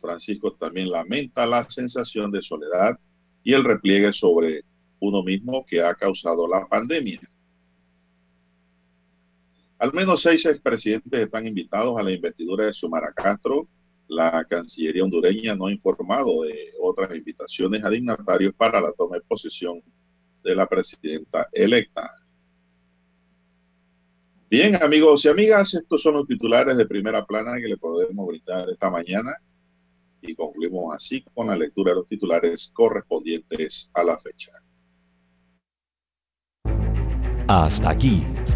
Francisco 0.00 0.52
también 0.54 0.90
lamenta 0.90 1.46
la 1.46 1.68
sensación 1.68 2.30
de 2.30 2.42
soledad 2.42 2.98
y 3.42 3.52
el 3.52 3.64
repliegue 3.64 4.12
sobre 4.12 4.62
uno 5.00 5.22
mismo 5.22 5.64
que 5.66 5.82
ha 5.82 5.94
causado 5.94 6.48
la 6.48 6.66
pandemia. 6.66 7.20
Al 9.80 9.94
menos 9.94 10.20
seis 10.20 10.44
expresidentes 10.44 11.20
están 11.20 11.46
invitados 11.46 11.98
a 11.98 12.02
la 12.02 12.12
investidura 12.12 12.66
de 12.66 12.74
Xiomara 12.74 13.14
Castro. 13.14 13.66
La 14.08 14.44
Cancillería 14.44 15.02
hondureña 15.02 15.54
no 15.54 15.66
ha 15.68 15.72
informado 15.72 16.42
de 16.42 16.74
otras 16.78 17.16
invitaciones 17.16 17.82
a 17.82 17.88
dignatarios 17.88 18.52
para 18.52 18.78
la 18.78 18.92
toma 18.92 19.16
de 19.16 19.22
posesión 19.22 19.82
de 20.44 20.54
la 20.54 20.66
presidenta 20.66 21.48
electa. 21.50 22.10
Bien, 24.50 24.76
amigos 24.82 25.24
y 25.24 25.28
amigas, 25.28 25.72
estos 25.72 26.02
son 26.02 26.12
los 26.14 26.26
titulares 26.26 26.76
de 26.76 26.84
primera 26.84 27.24
plana 27.24 27.56
que 27.58 27.68
le 27.68 27.78
podemos 27.78 28.26
brindar 28.26 28.68
esta 28.68 28.90
mañana 28.90 29.32
y 30.20 30.34
concluimos 30.34 30.94
así 30.94 31.24
con 31.32 31.46
la 31.46 31.56
lectura 31.56 31.92
de 31.92 32.00
los 32.00 32.06
titulares 32.06 32.70
correspondientes 32.74 33.90
a 33.94 34.04
la 34.04 34.18
fecha. 34.18 34.52
Hasta 37.48 37.90
aquí, 37.90 38.22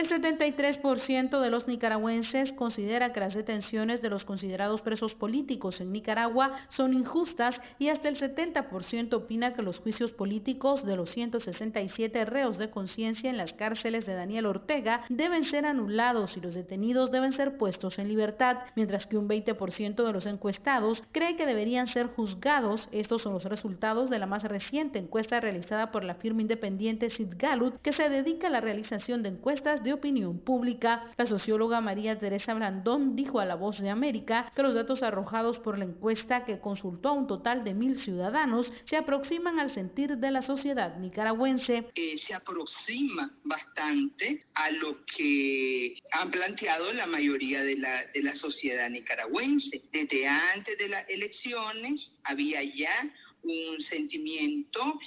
El 0.00 0.08
73% 0.08 1.40
de 1.42 1.50
los 1.50 1.68
nicaragüenses 1.68 2.54
considera 2.54 3.12
que 3.12 3.20
las 3.20 3.34
detenciones 3.34 4.00
de 4.00 4.08
los 4.08 4.24
considerados 4.24 4.80
presos 4.80 5.14
políticos 5.14 5.78
en 5.82 5.92
Nicaragua 5.92 6.56
son 6.70 6.94
injustas 6.94 7.60
y 7.78 7.88
hasta 7.88 8.08
el 8.08 8.18
70% 8.18 9.12
opina 9.12 9.52
que 9.52 9.60
los 9.60 9.78
juicios 9.78 10.12
políticos 10.12 10.86
de 10.86 10.96
los 10.96 11.10
167 11.10 12.24
reos 12.24 12.56
de 12.56 12.70
conciencia 12.70 13.28
en 13.28 13.36
las 13.36 13.52
cárceles 13.52 14.06
de 14.06 14.14
Daniel 14.14 14.46
Ortega 14.46 15.04
deben 15.10 15.44
ser 15.44 15.66
anulados 15.66 16.34
y 16.34 16.40
los 16.40 16.54
detenidos 16.54 17.10
deben 17.10 17.34
ser 17.34 17.58
puestos 17.58 17.98
en 17.98 18.08
libertad, 18.08 18.60
mientras 18.76 19.06
que 19.06 19.18
un 19.18 19.28
20% 19.28 20.02
de 20.02 20.12
los 20.14 20.24
encuestados 20.24 21.02
cree 21.12 21.36
que 21.36 21.44
deberían 21.44 21.88
ser 21.88 22.06
juzgados. 22.06 22.88
Estos 22.90 23.20
son 23.20 23.34
los 23.34 23.44
resultados 23.44 24.08
de 24.08 24.18
la 24.18 24.24
más 24.24 24.44
reciente 24.44 24.98
encuesta 24.98 25.40
realizada 25.40 25.90
por 25.90 26.04
la 26.04 26.14
firma 26.14 26.40
independiente 26.40 27.10
Sid 27.10 27.34
Gallup, 27.36 27.82
que 27.82 27.92
se 27.92 28.08
dedica 28.08 28.46
a 28.46 28.50
la 28.50 28.62
realización 28.62 29.22
de 29.22 29.28
encuestas 29.28 29.84
de 29.84 29.89
opinión 29.92 30.38
pública. 30.38 31.12
La 31.16 31.26
socióloga 31.26 31.80
María 31.80 32.18
Teresa 32.18 32.54
Blandón 32.54 33.16
dijo 33.16 33.40
a 33.40 33.44
La 33.44 33.54
Voz 33.54 33.80
de 33.80 33.90
América 33.90 34.52
que 34.54 34.62
los 34.62 34.74
datos 34.74 35.02
arrojados 35.02 35.58
por 35.58 35.78
la 35.78 35.84
encuesta 35.84 36.44
que 36.44 36.60
consultó 36.60 37.10
a 37.10 37.12
un 37.12 37.26
total 37.26 37.64
de 37.64 37.74
mil 37.74 37.98
ciudadanos 37.98 38.72
se 38.84 38.96
aproximan 38.96 39.58
al 39.58 39.74
sentir 39.74 40.16
de 40.16 40.30
la 40.30 40.42
sociedad 40.42 40.96
nicaragüense. 40.98 41.88
Eh, 41.94 42.16
se 42.18 42.34
aproxima 42.34 43.32
bastante 43.44 44.44
a 44.54 44.70
lo 44.70 45.04
que 45.04 45.96
han 46.12 46.30
planteado 46.30 46.92
la 46.92 47.06
mayoría 47.06 47.62
de 47.62 47.76
la, 47.76 48.06
de 48.06 48.22
la 48.22 48.34
sociedad 48.34 48.88
nicaragüense. 48.90 49.82
Desde 49.92 50.26
antes 50.26 50.78
de 50.78 50.88
las 50.88 51.08
elecciones 51.08 52.12
había 52.24 52.62
ya 52.62 53.10
un 53.42 53.80
sentimiento 53.80 54.98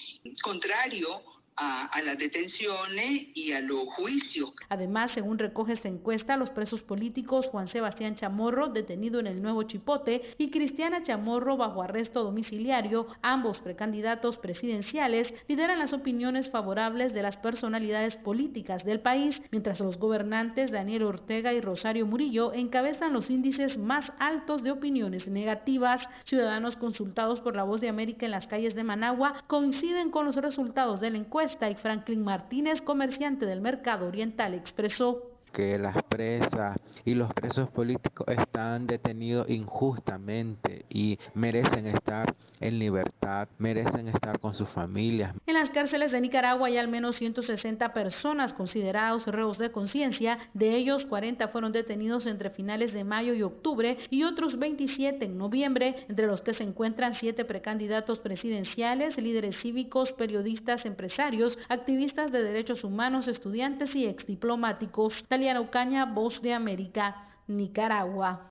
contrario 0.42 1.22
a, 1.56 2.02
las 2.02 2.18
detenciones 2.18 3.28
y 3.34 3.52
a 3.54 3.62
los 3.62 3.86
juicios. 3.94 4.54
Además, 4.70 5.12
según 5.12 5.38
recoge 5.38 5.74
esta 5.74 5.88
encuesta, 5.88 6.38
los 6.38 6.50
presos 6.50 6.82
políticos 6.82 7.48
Juan 7.48 7.68
Sebastián 7.68 8.16
Chamorro, 8.16 8.70
detenido 8.70 9.20
en 9.20 9.28
el 9.28 9.42
Nuevo 9.42 9.64
Chipote, 9.64 10.34
y 10.38 10.50
Cristiana 10.50 11.04
Chamorro, 11.04 11.58
bajo 11.58 11.82
arresto 11.82 12.24
domiciliario, 12.24 13.08
ambos 13.22 13.60
precandidatos 13.60 14.38
presidenciales, 14.38 15.34
lideran 15.48 15.80
las 15.80 15.94
opiniones 15.94 16.50
favorables 16.50 17.14
de 17.14 17.22
las 17.22 17.38
personalidades 17.38 18.16
políticas 18.18 18.84
del 18.84 19.00
país, 19.00 19.42
mientras 19.52 19.80
los 19.80 19.98
gobernantes 19.98 20.72
Daniel 20.72 21.04
Ortega 21.04 21.54
y 21.54 21.62
Rosario 21.62 22.06
Murillo 22.06 22.54
encabezan 22.54 23.14
los 23.14 23.30
índices 23.30 23.78
más 23.78 24.12
altos 24.20 24.64
de 24.64 24.72
opiniones 24.72 25.28
negativas. 25.28 26.08
Ciudadanos 26.26 26.76
consultados 26.76 27.40
por 27.40 27.56
la 27.56 27.64
voz 27.64 27.82
de 27.82 27.90
América 27.90 28.26
en 28.26 28.32
las 28.32 28.48
calles 28.48 28.76
de 28.76 28.84
Managua 28.84 29.44
coinciden 29.48 30.10
con 30.10 30.26
los 30.26 30.36
resultados 30.36 31.00
de 31.00 31.12
la 31.12 31.18
encuesta 31.18 31.43
y 31.44 31.76
Franklin 31.76 32.24
Martínez, 32.24 32.82
comerciante 32.82 33.46
del 33.46 33.60
mercado 33.60 34.08
oriental, 34.08 34.54
expresó 34.54 35.33
que 35.54 35.78
las 35.78 36.02
presas 36.04 36.78
y 37.06 37.14
los 37.14 37.32
presos 37.34 37.70
políticos 37.70 38.28
están 38.28 38.88
detenidos 38.88 39.50
injustamente 39.50 40.86
y 40.90 41.20
merecen 41.34 41.88
estar 41.88 42.36
en 42.60 42.80
libertad, 42.80 43.48
merecen 43.58 44.08
estar 44.08 44.40
con 44.40 44.54
sus 44.54 44.70
familias. 44.70 45.36
En 45.46 45.56
las 45.56 45.70
cárceles 45.70 46.12
de 46.12 46.22
Nicaragua 46.22 46.68
hay 46.68 46.78
al 46.78 46.88
menos 46.88 47.18
160 47.18 47.94
personas 47.94 48.54
considerados 48.54 49.28
reos 49.28 49.58
de 49.58 49.72
conciencia, 49.72 50.40
de 50.54 50.76
ellos 50.76 51.06
40 51.06 51.50
fueron 51.50 51.72
detenidos 51.72 52.26
entre 52.26 52.50
finales 52.50 52.94
de 52.94 53.04
mayo 53.04 53.34
y 53.34 53.44
octubre 53.44 53.98
y 54.10 54.24
otros 54.24 54.58
27 54.58 55.26
en 55.26 55.38
noviembre, 55.38 56.06
entre 56.08 56.28
los 56.28 56.42
que 56.42 56.54
se 56.54 56.64
encuentran 56.64 57.16
siete 57.16 57.46
precandidatos 57.46 58.20
presidenciales, 58.20 59.18
líderes 59.18 59.58
cívicos, 59.58 60.14
periodistas, 60.14 60.86
empresarios, 60.86 61.58
activistas 61.70 62.32
de 62.32 62.44
derechos 62.44 62.84
humanos, 62.84 63.28
estudiantes 63.28 63.94
y 63.96 64.06
exdiplomáticos. 64.06 65.14
Ocaña, 65.52 66.06
Voz 66.06 66.42
de 66.42 66.54
América, 66.54 67.28
Nicaragua. 67.48 68.50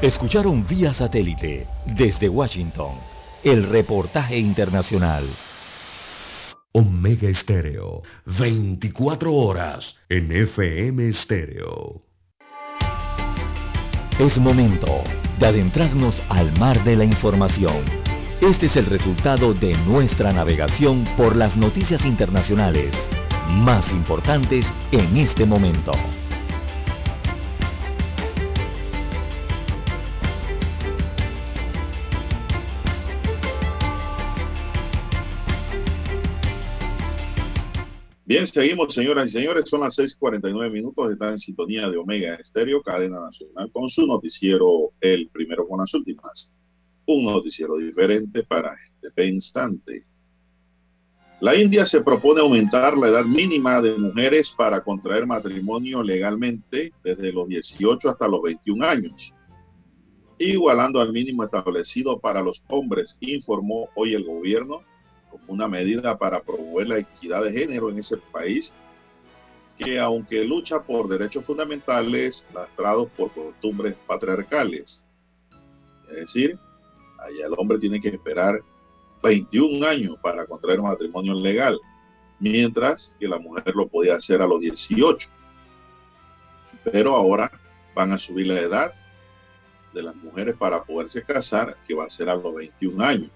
Escucharon 0.00 0.66
vía 0.66 0.94
satélite 0.94 1.66
desde 1.84 2.28
Washington 2.28 2.94
el 3.44 3.68
reportaje 3.68 4.38
internacional. 4.38 5.28
Omega 6.72 7.28
Estéreo, 7.28 8.02
24 8.24 9.34
horas 9.34 9.96
en 10.08 10.32
FM 10.32 11.08
Estéreo. 11.08 12.02
Es 14.18 14.38
momento 14.38 15.02
de 15.38 15.46
adentrarnos 15.46 16.14
al 16.30 16.58
mar 16.58 16.82
de 16.84 16.96
la 16.96 17.04
información. 17.04 17.84
Este 18.40 18.66
es 18.66 18.76
el 18.76 18.86
resultado 18.86 19.52
de 19.52 19.74
nuestra 19.84 20.32
navegación 20.32 21.04
por 21.16 21.36
las 21.36 21.56
noticias 21.56 22.04
internacionales 22.06 22.94
más 23.50 23.90
importantes 23.90 24.66
en 24.92 25.16
este 25.16 25.44
momento. 25.44 25.92
Bien, 38.30 38.46
seguimos, 38.46 38.94
señoras 38.94 39.26
y 39.26 39.30
señores. 39.30 39.64
Son 39.68 39.80
las 39.80 39.98
6:49 39.98 40.70
minutos. 40.70 41.10
Están 41.10 41.30
en 41.30 41.38
sintonía 41.40 41.88
de 41.88 41.96
Omega 41.96 42.36
Estéreo, 42.36 42.80
cadena 42.80 43.18
nacional, 43.18 43.72
con 43.72 43.88
su 43.88 44.06
noticiero, 44.06 44.92
el 45.00 45.28
primero 45.30 45.66
con 45.66 45.80
las 45.80 45.92
últimas. 45.94 46.52
Un 47.06 47.24
noticiero 47.24 47.76
diferente 47.76 48.44
para 48.44 48.76
este 48.94 49.10
pensante. 49.10 50.06
La 51.40 51.54
India 51.54 51.86
se 51.86 52.02
propone 52.02 52.42
aumentar 52.42 52.98
la 52.98 53.08
edad 53.08 53.24
mínima 53.24 53.80
de 53.80 53.96
mujeres 53.96 54.52
para 54.54 54.82
contraer 54.82 55.26
matrimonio 55.26 56.02
legalmente 56.02 56.92
desde 57.02 57.32
los 57.32 57.48
18 57.48 58.10
hasta 58.10 58.28
los 58.28 58.42
21 58.42 58.84
años, 58.84 59.32
igualando 60.38 61.00
al 61.00 61.14
mínimo 61.14 61.42
establecido 61.42 62.18
para 62.18 62.42
los 62.42 62.62
hombres, 62.68 63.16
informó 63.20 63.88
hoy 63.94 64.12
el 64.12 64.24
gobierno 64.24 64.82
como 65.30 65.44
una 65.46 65.66
medida 65.66 66.18
para 66.18 66.42
promover 66.42 66.88
la 66.88 66.98
equidad 66.98 67.42
de 67.42 67.52
género 67.52 67.88
en 67.88 68.00
ese 68.00 68.18
país 68.18 68.74
que 69.78 69.98
aunque 69.98 70.44
lucha 70.44 70.82
por 70.82 71.08
derechos 71.08 71.46
fundamentales 71.46 72.46
lastrados 72.52 73.08
por 73.16 73.32
costumbres 73.32 73.94
patriarcales, 74.06 75.06
es 76.10 76.16
decir, 76.16 76.58
allá 77.18 77.46
el 77.46 77.54
hombre 77.56 77.78
tiene 77.78 77.98
que 77.98 78.10
esperar 78.10 78.60
21 79.22 79.86
años 79.86 80.16
para 80.22 80.46
contraer 80.46 80.80
matrimonio 80.80 81.34
legal, 81.34 81.78
mientras 82.38 83.14
que 83.18 83.28
la 83.28 83.38
mujer 83.38 83.74
lo 83.74 83.88
podía 83.88 84.14
hacer 84.14 84.42
a 84.42 84.46
los 84.46 84.60
18. 84.60 85.28
Pero 86.84 87.14
ahora 87.14 87.50
van 87.94 88.12
a 88.12 88.18
subir 88.18 88.46
la 88.46 88.60
edad 88.60 88.94
de 89.92 90.02
las 90.02 90.14
mujeres 90.16 90.56
para 90.56 90.82
poderse 90.84 91.22
casar, 91.22 91.76
que 91.86 91.94
va 91.94 92.04
a 92.04 92.10
ser 92.10 92.28
a 92.28 92.36
los 92.36 92.54
21 92.54 93.04
años. 93.04 93.30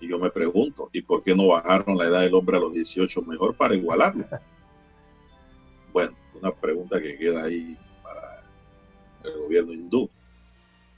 Y 0.00 0.08
yo 0.08 0.18
me 0.18 0.30
pregunto, 0.30 0.90
¿y 0.92 1.02
por 1.02 1.22
qué 1.22 1.34
no 1.34 1.48
bajaron 1.48 1.96
la 1.96 2.04
edad 2.04 2.20
del 2.20 2.34
hombre 2.34 2.56
a 2.56 2.60
los 2.60 2.72
18 2.72 3.22
mejor 3.22 3.56
para 3.56 3.74
igualarlo? 3.74 4.24
Bueno, 5.92 6.12
una 6.34 6.50
pregunta 6.50 7.00
que 7.00 7.16
queda 7.16 7.44
ahí 7.44 7.78
para 8.02 8.42
el 9.22 9.38
gobierno 9.38 9.72
hindú. 9.72 10.10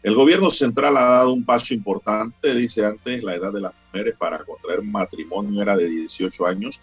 El 0.02 0.14
gobierno 0.14 0.50
central 0.50 0.96
ha 0.96 1.04
dado 1.04 1.32
un 1.32 1.44
paso 1.44 1.74
importante, 1.74 2.54
dice 2.54 2.84
antes, 2.84 3.22
la 3.22 3.34
edad 3.34 3.52
de 3.52 3.60
las 3.60 3.72
mujeres 3.86 4.14
para 4.16 4.44
contraer 4.44 4.82
matrimonio 4.82 5.60
era 5.62 5.76
de 5.76 5.88
18 5.88 6.46
años, 6.46 6.80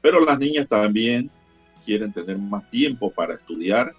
pero 0.00 0.20
las 0.20 0.38
niñas 0.38 0.68
también 0.68 1.30
quieren 1.84 2.12
tener 2.12 2.38
más 2.38 2.68
tiempo 2.70 3.10
para 3.10 3.34
estudiar, 3.34 3.94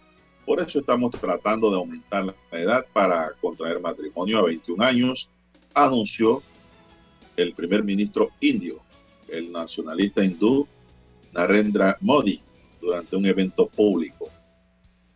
por 0.45 0.59
eso 0.59 0.79
estamos 0.79 1.11
tratando 1.11 1.69
de 1.69 1.77
aumentar 1.77 2.25
la 2.25 2.35
edad 2.59 2.85
para 2.93 3.31
contraer 3.41 3.79
matrimonio 3.79 4.39
a 4.39 4.43
21 4.43 4.83
años, 4.83 5.29
anunció 5.73 6.41
el 7.35 7.53
primer 7.53 7.83
ministro 7.83 8.31
indio, 8.39 8.79
el 9.27 9.51
nacionalista 9.51 10.23
hindú 10.23 10.67
Narendra 11.33 11.97
Modi, 11.99 12.41
durante 12.79 13.15
un 13.15 13.25
evento 13.25 13.67
público. 13.67 14.29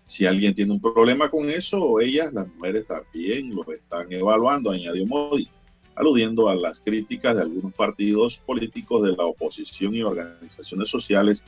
Si 0.09 0.25
alguien 0.25 0.55
tiene 0.55 0.71
un 0.71 0.81
problema 0.81 1.29
con 1.29 1.51
eso, 1.51 1.99
ellas, 1.99 2.33
las 2.33 2.47
mujeres 2.55 2.87
también 2.87 3.53
lo 3.53 3.63
están 3.71 4.11
evaluando, 4.11 4.71
añadió 4.71 5.05
Modi, 5.05 5.47
aludiendo 5.93 6.49
a 6.49 6.55
las 6.55 6.79
críticas 6.79 7.35
de 7.35 7.43
algunos 7.43 7.71
partidos 7.75 8.41
políticos 8.43 9.03
de 9.03 9.15
la 9.15 9.25
oposición 9.25 9.93
y 9.93 10.01
organizaciones 10.01 10.89
sociales 10.89 11.43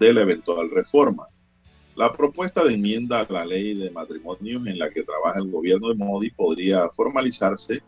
de 0.00 0.14
la 0.14 0.22
eventual 0.22 0.70
reforma. 0.70 1.26
La 1.94 2.10
propuesta 2.10 2.64
de 2.64 2.72
enmienda 2.72 3.20
a 3.20 3.30
la 3.30 3.44
ley 3.44 3.74
de 3.74 3.90
matrimonios 3.90 4.66
en 4.66 4.78
la 4.78 4.88
que 4.88 5.02
trabaja 5.02 5.38
el 5.38 5.50
gobierno 5.50 5.90
de 5.90 5.96
Modi 5.96 6.30
podría 6.30 6.88
formalizarse 6.96 7.82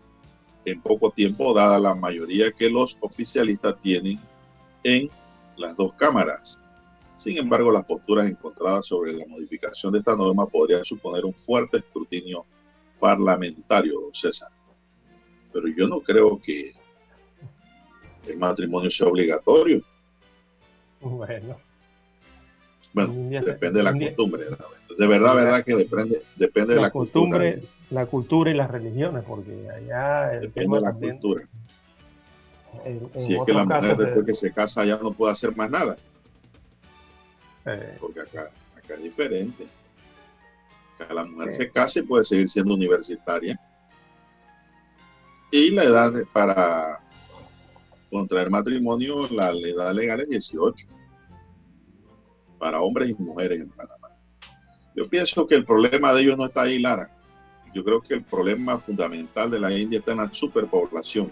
en 0.66 0.82
poco 0.82 1.10
tiempo, 1.10 1.54
dada 1.54 1.78
la 1.78 1.94
mayoría 1.94 2.52
que 2.52 2.68
los 2.68 2.98
oficialistas 3.00 3.80
tienen 3.80 4.20
en 4.84 5.08
las 5.56 5.74
dos 5.74 5.94
cámaras. 5.94 6.60
Sin 7.18 7.36
embargo, 7.36 7.72
las 7.72 7.84
posturas 7.84 8.30
encontradas 8.30 8.86
sobre 8.86 9.12
la 9.12 9.26
modificación 9.26 9.92
de 9.92 9.98
esta 9.98 10.14
norma 10.14 10.46
podrían 10.46 10.84
suponer 10.84 11.24
un 11.24 11.34
fuerte 11.34 11.78
escrutinio 11.78 12.44
parlamentario, 13.00 14.10
César. 14.12 14.50
Pero 15.52 15.66
yo 15.68 15.88
no 15.88 16.00
creo 16.00 16.40
que 16.40 16.72
el 18.26 18.36
matrimonio 18.38 18.88
sea 18.88 19.08
obligatorio. 19.08 19.82
Bueno. 21.00 21.56
Bueno, 22.92 23.12
depende 23.44 23.78
de 23.78 23.82
la 23.82 23.92
costumbre. 23.92 24.44
De 24.96 25.06
verdad, 25.06 25.34
verdad 25.34 25.64
que 25.64 25.74
depende, 25.74 26.22
depende 26.36 26.74
de 26.74 26.80
la 26.80 26.90
costumbre. 26.90 27.62
La 27.90 28.06
cultura 28.06 28.50
y 28.50 28.54
las 28.54 28.70
religiones, 28.70 29.24
porque 29.26 29.68
allá 29.70 30.34
el 30.34 30.42
depende 30.42 30.76
de 30.76 30.82
la 30.82 30.92
cultura. 30.92 31.48
si 33.16 33.34
es 33.34 33.42
que 33.44 33.52
la 33.52 33.64
mujer 33.64 33.96
después 33.96 34.26
que 34.26 34.34
se 34.34 34.52
casa 34.52 34.84
ya 34.84 34.98
no 34.98 35.12
puede 35.12 35.32
hacer 35.32 35.56
más 35.56 35.68
nada. 35.68 35.96
Porque 38.00 38.20
acá, 38.20 38.50
acá 38.76 38.94
es 38.94 39.02
diferente. 39.02 39.66
Acá 40.98 41.14
la 41.14 41.24
mujer 41.24 41.52
se 41.52 41.70
case 41.70 42.02
puede 42.02 42.24
seguir 42.24 42.48
siendo 42.48 42.74
universitaria. 42.74 43.58
Y 45.50 45.70
la 45.70 45.84
edad 45.84 46.12
para 46.32 47.00
contraer 48.10 48.50
matrimonio, 48.50 49.28
la 49.28 49.50
edad 49.50 49.92
legal 49.92 50.20
es 50.20 50.28
18. 50.28 50.86
Para 52.58 52.80
hombres 52.80 53.10
y 53.10 53.14
mujeres 53.14 53.60
en 53.60 53.70
Panamá. 53.70 54.08
Yo 54.96 55.08
pienso 55.08 55.46
que 55.46 55.54
el 55.54 55.64
problema 55.64 56.12
de 56.12 56.22
ellos 56.22 56.36
no 56.36 56.46
está 56.46 56.62
ahí, 56.62 56.78
Lara. 56.78 57.10
Yo 57.72 57.84
creo 57.84 58.00
que 58.00 58.14
el 58.14 58.24
problema 58.24 58.78
fundamental 58.78 59.50
de 59.50 59.60
la 59.60 59.72
India 59.72 60.00
está 60.00 60.12
en 60.12 60.18
la 60.18 60.32
superpoblación 60.32 61.30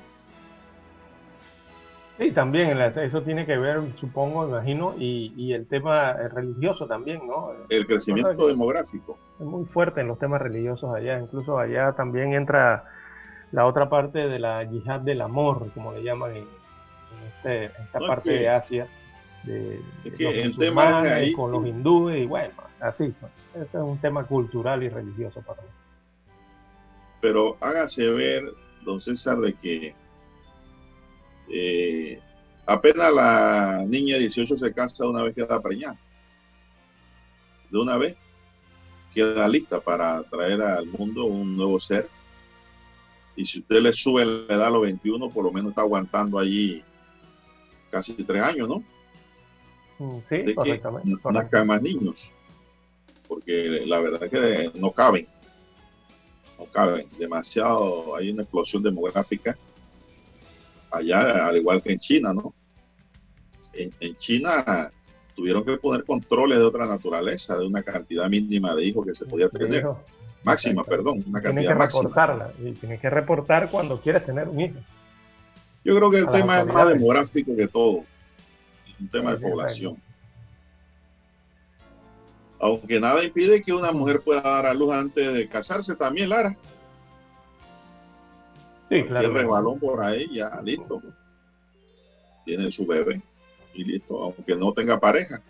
Sí, 2.19 2.31
también 2.31 2.79
eso 2.81 3.23
tiene 3.23 3.45
que 3.45 3.59
ver, 3.59 3.81
supongo, 4.01 4.49
imagino, 4.49 4.95
y, 4.99 5.53
el 5.53 5.67
tema 5.67 6.15
religioso 6.15 6.87
también, 6.87 7.27
¿no? 7.27 7.53
El 7.69 7.87
crecimiento 7.87 8.47
demográfico. 8.47 9.19
Es 9.39 9.45
muy 9.45 9.67
fuerte 9.67 10.01
en 10.01 10.09
los 10.09 10.19
temas 10.19 10.41
religiosos 10.41 10.95
allá, 10.95 11.21
incluso 11.21 11.59
allá 11.59 11.93
también 11.93 12.33
entra 12.33 12.85
la 13.53 13.67
otra 13.67 13.91
parte 13.91 14.29
de 14.29 14.39
la 14.39 14.65
yihad 14.65 15.01
del 15.01 15.21
amor, 15.21 15.71
como 15.75 15.93
le 15.93 16.03
llaman 16.03 16.33
este, 17.29 17.67
esta 17.67 17.99
parte 17.99 18.33
de 18.33 18.49
Asia, 18.49 18.89
de, 19.45 19.81
los 20.05 20.57
tema 20.57 21.03
ahí, 21.03 21.33
con 21.35 21.53
los 21.53 21.67
hindúes, 21.67 22.23
y 22.23 22.27
bueno, 22.27 22.55
así. 22.81 23.15
Pues. 23.21 23.33
Este 23.55 23.79
es 23.79 23.83
un 23.83 23.99
tema 23.99 24.25
cultural 24.25 24.83
y 24.83 24.89
religioso 24.89 25.41
para 25.43 25.63
mí. 25.63 25.69
Pero 27.21 27.57
hágase 27.61 28.09
ver, 28.11 28.45
don 28.85 29.01
César, 29.01 29.39
de 29.39 29.55
que 29.55 29.95
eh, 31.49 32.21
apenas 32.67 33.13
la 33.13 33.85
niña 33.87 34.15
de 34.15 34.23
18 34.23 34.57
se 34.59 34.73
casa 34.73 35.07
una 35.07 35.23
vez 35.23 35.35
queda 35.35 35.61
preñada. 35.61 35.99
De 37.71 37.79
una 37.79 37.97
vez 37.97 38.17
queda 39.15 39.49
lista 39.49 39.81
para 39.81 40.23
traer 40.25 40.61
al 40.63 40.87
mundo 40.87 41.25
un 41.25 41.57
nuevo 41.57 41.81
ser. 41.81 42.09
Y 43.35 43.45
si 43.45 43.61
usted 43.61 43.81
le 43.81 43.93
sube 43.93 44.25
la 44.25 44.55
edad 44.55 44.67
a 44.67 44.71
los 44.71 44.83
21, 44.83 45.31
por 45.31 45.45
lo 45.45 45.53
menos 45.53 45.71
está 45.71 45.83
aguantando 45.83 46.39
allí 46.39 46.83
casi 47.91 48.15
tres 48.15 48.43
años, 48.43 48.69
¿no? 48.69 48.85
Mm, 49.99 50.19
sí, 50.29 50.55
correctamente. 50.55 51.11
No 51.23 51.65
más 51.65 51.83
niños. 51.83 52.31
Porque 53.29 53.83
la 53.87 54.01
verdad 54.01 54.25
es 54.25 54.31
que 54.31 54.79
no 54.79 54.93
caben. 54.93 55.27
No 56.59 56.67
caben. 56.67 57.07
Demasiado. 57.19 58.17
Hay 58.17 58.31
una 58.31 58.43
explosión 58.43 58.83
demográfica 58.83 59.57
allá, 60.99 61.47
al 61.47 61.57
igual 61.57 61.83
que 61.83 61.93
en 61.93 61.99
China, 61.99 62.33
¿no? 62.35 62.55
En, 63.73 64.17
China 64.17 64.91
tuvieron 65.35 65.65
que 65.65 65.77
poner 65.77 66.05
controles 66.05 66.59
de 66.59 66.65
otra 66.65 66.87
naturaleza, 66.87 67.59
de 67.59 67.67
una 67.67 67.83
cantidad 67.83 68.29
mínima 68.29 68.75
de 68.75 68.87
hijos 68.87 69.07
que 69.07 69.15
se 69.15 69.27
podía 69.27 69.49
tener. 69.49 69.87
Máxima, 70.43 70.85
perdón, 70.85 71.25
una 71.27 71.41
cantidad 71.41 71.77
que 71.77 71.85
reportarla 71.87 72.53
y 72.63 72.73
tienes 72.73 73.01
que 73.01 73.11
reportar 73.11 73.71
cuando 73.71 74.01
quieres 74.01 74.25
tener 74.25 74.49
un 74.49 74.61
hijo. 74.61 74.79
Yo 75.85 75.97
creo 75.97 76.11
que 76.11 76.19
el 76.19 76.31
tema 76.31 76.61
es 76.61 76.67
más 76.67 76.89
demográfico 76.89 77.55
que 77.57 77.69
todo. 77.69 78.05
Es 78.87 79.01
un 79.01 79.09
tema 79.09 79.35
de 79.35 79.39
población. 79.39 79.97
Aunque 82.59 82.99
nada 82.99 83.23
impide 83.23 83.63
que 83.63 83.73
una 83.73 83.93
mujer 83.93 84.21
pueda 84.21 84.41
dar 84.41 84.67
a 84.67 84.75
luz 84.75 84.93
antes 84.93 85.35
de 85.35 85.49
casarse 85.49 85.95
también, 85.95 86.31
Lara. 86.31 86.57
Sí, 88.89 89.03
claro. 89.05 89.33
resbalón 89.33 89.81
por 89.81 90.03
ahí, 90.03 90.29
ya 90.33 90.61
listo. 90.63 91.03
Tiene 92.45 92.71
su 92.71 92.87
bebé 92.87 93.21
y 93.75 93.85
listo, 93.85 94.23
aunque 94.23 94.55
no 94.55 94.73
tenga 94.73 94.99
pareja. 95.01 95.43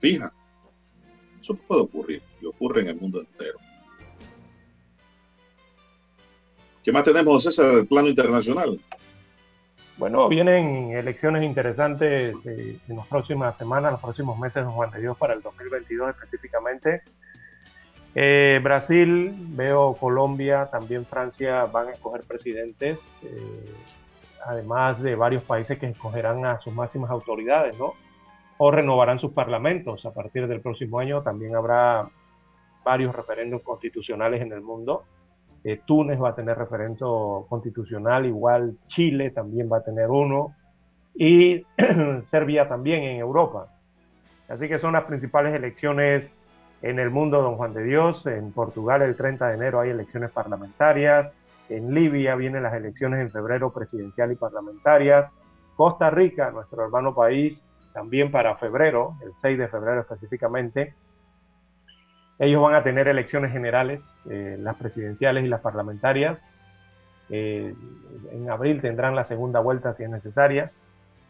Fija. 0.00 0.32
Eso 1.40 1.54
puede 1.54 1.82
ocurrir 1.82 2.22
y 2.40 2.46
ocurre 2.46 2.82
en 2.82 2.88
el 2.88 2.96
mundo 2.96 3.20
entero. 3.20 3.58
¿Qué 6.82 6.90
más 6.90 7.04
tenemos, 7.04 7.42
César, 7.42 7.76
del 7.76 7.86
plano 7.86 8.08
internacional? 8.08 8.80
Bueno, 9.98 10.28
vienen 10.28 10.90
elecciones 10.92 11.44
interesantes 11.44 12.34
eh, 12.44 12.78
en 12.88 12.96
las 12.96 13.06
próximas 13.06 13.56
semanas, 13.56 13.92
los 13.92 14.00
próximos 14.00 14.38
meses, 14.38 14.64
Juan 14.64 14.90
de 14.90 15.00
Dios, 15.00 15.16
para 15.16 15.34
el 15.34 15.42
2022 15.42 16.10
específicamente. 16.10 17.02
Eh, 18.14 18.60
Brasil, 18.62 19.34
veo 19.50 19.94
Colombia, 19.94 20.68
también 20.70 21.06
Francia 21.06 21.64
van 21.64 21.88
a 21.88 21.92
escoger 21.92 22.22
presidentes, 22.24 22.98
eh, 23.22 23.74
además 24.44 25.00
de 25.00 25.14
varios 25.14 25.42
países 25.42 25.78
que 25.78 25.86
escogerán 25.86 26.44
a 26.44 26.60
sus 26.60 26.74
máximas 26.74 27.10
autoridades, 27.10 27.78
¿no? 27.78 27.94
O 28.58 28.70
renovarán 28.70 29.18
sus 29.18 29.32
parlamentos. 29.32 30.04
A 30.04 30.12
partir 30.12 30.46
del 30.46 30.60
próximo 30.60 30.98
año 30.98 31.22
también 31.22 31.56
habrá 31.56 32.08
varios 32.84 33.14
referendos 33.14 33.62
constitucionales 33.62 34.42
en 34.42 34.52
el 34.52 34.60
mundo. 34.60 35.04
Eh, 35.64 35.80
Túnez 35.86 36.20
va 36.20 36.30
a 36.30 36.34
tener 36.34 36.58
referendo 36.58 37.46
constitucional, 37.48 38.26
igual 38.26 38.76
Chile 38.88 39.30
también 39.30 39.70
va 39.72 39.78
a 39.78 39.84
tener 39.84 40.10
uno, 40.10 40.54
y 41.14 41.64
Serbia 42.30 42.68
también 42.68 43.04
en 43.04 43.18
Europa. 43.18 43.68
Así 44.48 44.68
que 44.68 44.78
son 44.80 44.92
las 44.92 45.04
principales 45.04 45.54
elecciones 45.54 46.30
en 46.82 46.98
el 46.98 47.10
mundo, 47.10 47.40
don 47.40 47.56
Juan 47.56 47.72
de 47.72 47.84
Dios. 47.84 48.26
En 48.26 48.52
Portugal 48.52 49.02
el 49.02 49.16
30 49.16 49.48
de 49.48 49.54
enero 49.54 49.80
hay 49.80 49.90
elecciones 49.90 50.30
parlamentarias. 50.30 51.32
En 51.68 51.94
Libia 51.94 52.34
vienen 52.34 52.64
las 52.64 52.74
elecciones 52.74 53.20
en 53.20 53.30
febrero 53.30 53.72
presidencial 53.72 54.32
y 54.32 54.36
parlamentarias. 54.36 55.30
Costa 55.76 56.10
Rica, 56.10 56.50
nuestro 56.50 56.84
hermano 56.84 57.14
país, 57.14 57.62
también 57.94 58.30
para 58.30 58.56
febrero, 58.56 59.16
el 59.24 59.32
6 59.40 59.58
de 59.58 59.68
febrero 59.68 60.00
específicamente. 60.00 60.94
Ellos 62.38 62.60
van 62.60 62.74
a 62.74 62.82
tener 62.82 63.06
elecciones 63.06 63.52
generales, 63.52 64.04
eh, 64.28 64.56
las 64.58 64.76
presidenciales 64.76 65.44
y 65.44 65.48
las 65.48 65.60
parlamentarias. 65.60 66.42
Eh, 67.30 67.74
en 68.32 68.50
abril 68.50 68.80
tendrán 68.80 69.14
la 69.14 69.24
segunda 69.24 69.60
vuelta 69.60 69.94
si 69.94 70.02
es 70.02 70.10
necesaria. 70.10 70.72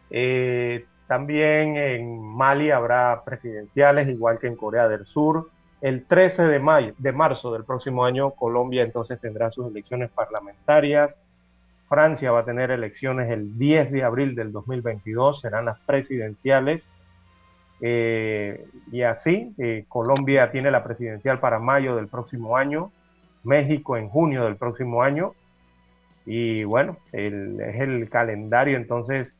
Eh, 0.09 0.85
también 1.13 1.77
en 1.77 2.19
Mali 2.19 2.71
habrá 2.71 3.21
presidenciales, 3.23 4.09
igual 4.09 4.39
que 4.39 4.47
en 4.47 4.55
Corea 4.55 4.87
del 4.87 5.05
Sur. 5.05 5.47
El 5.79 6.05
13 6.05 6.41
de, 6.41 6.57
mayo, 6.57 6.95
de 6.97 7.11
marzo 7.11 7.53
del 7.53 7.65
próximo 7.65 8.03
año, 8.03 8.31
Colombia 8.31 8.81
entonces 8.81 9.21
tendrá 9.21 9.51
sus 9.51 9.69
elecciones 9.69 10.09
parlamentarias. 10.09 11.15
Francia 11.87 12.31
va 12.31 12.39
a 12.39 12.45
tener 12.45 12.71
elecciones 12.71 13.29
el 13.29 13.59
10 13.59 13.91
de 13.91 14.03
abril 14.03 14.33
del 14.33 14.51
2022, 14.51 15.41
serán 15.41 15.65
las 15.65 15.79
presidenciales. 15.81 16.87
Eh, 17.79 18.65
y 18.91 19.03
así, 19.03 19.53
eh, 19.59 19.85
Colombia 19.87 20.49
tiene 20.49 20.71
la 20.71 20.83
presidencial 20.83 21.39
para 21.39 21.59
mayo 21.59 21.95
del 21.95 22.07
próximo 22.07 22.57
año, 22.57 22.91
México 23.43 23.97
en 23.97 24.09
junio 24.09 24.45
del 24.45 24.55
próximo 24.55 25.03
año. 25.03 25.33
Y 26.25 26.63
bueno, 26.63 26.97
es 27.11 27.31
el 27.81 28.09
calendario 28.09 28.77
entonces 28.77 29.31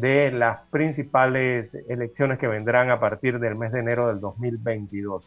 de 0.00 0.30
las 0.30 0.60
principales 0.70 1.74
elecciones 1.88 2.38
que 2.38 2.46
vendrán 2.46 2.90
a 2.90 3.00
partir 3.00 3.38
del 3.38 3.56
mes 3.56 3.72
de 3.72 3.80
enero 3.80 4.08
del 4.08 4.20
2022. 4.20 5.24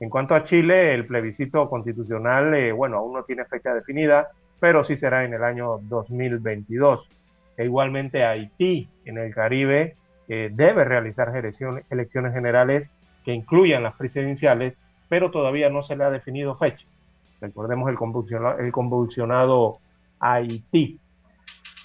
En 0.00 0.08
cuanto 0.08 0.34
a 0.34 0.44
Chile, 0.44 0.94
el 0.94 1.06
plebiscito 1.06 1.68
constitucional, 1.68 2.54
eh, 2.54 2.72
bueno, 2.72 2.98
aún 2.98 3.12
no 3.12 3.22
tiene 3.24 3.44
fecha 3.44 3.74
definida, 3.74 4.28
pero 4.58 4.84
sí 4.84 4.96
será 4.96 5.24
en 5.24 5.34
el 5.34 5.44
año 5.44 5.78
2022. 5.82 7.06
E 7.56 7.64
igualmente 7.64 8.24
Haití, 8.24 8.88
en 9.04 9.18
el 9.18 9.34
Caribe, 9.34 9.96
eh, 10.28 10.50
debe 10.52 10.84
realizar 10.84 11.30
elecciones 11.36 12.32
generales 12.32 12.88
que 13.24 13.34
incluyan 13.34 13.82
las 13.82 13.94
presidenciales, 13.96 14.74
pero 15.08 15.30
todavía 15.30 15.68
no 15.68 15.82
se 15.82 15.96
le 15.96 16.04
ha 16.04 16.10
definido 16.10 16.56
fecha. 16.56 16.86
Recordemos 17.40 17.90
el 17.90 17.96
convulsionado, 17.96 18.58
el 18.58 18.72
convulsionado 18.72 19.78
Haití. 20.20 20.98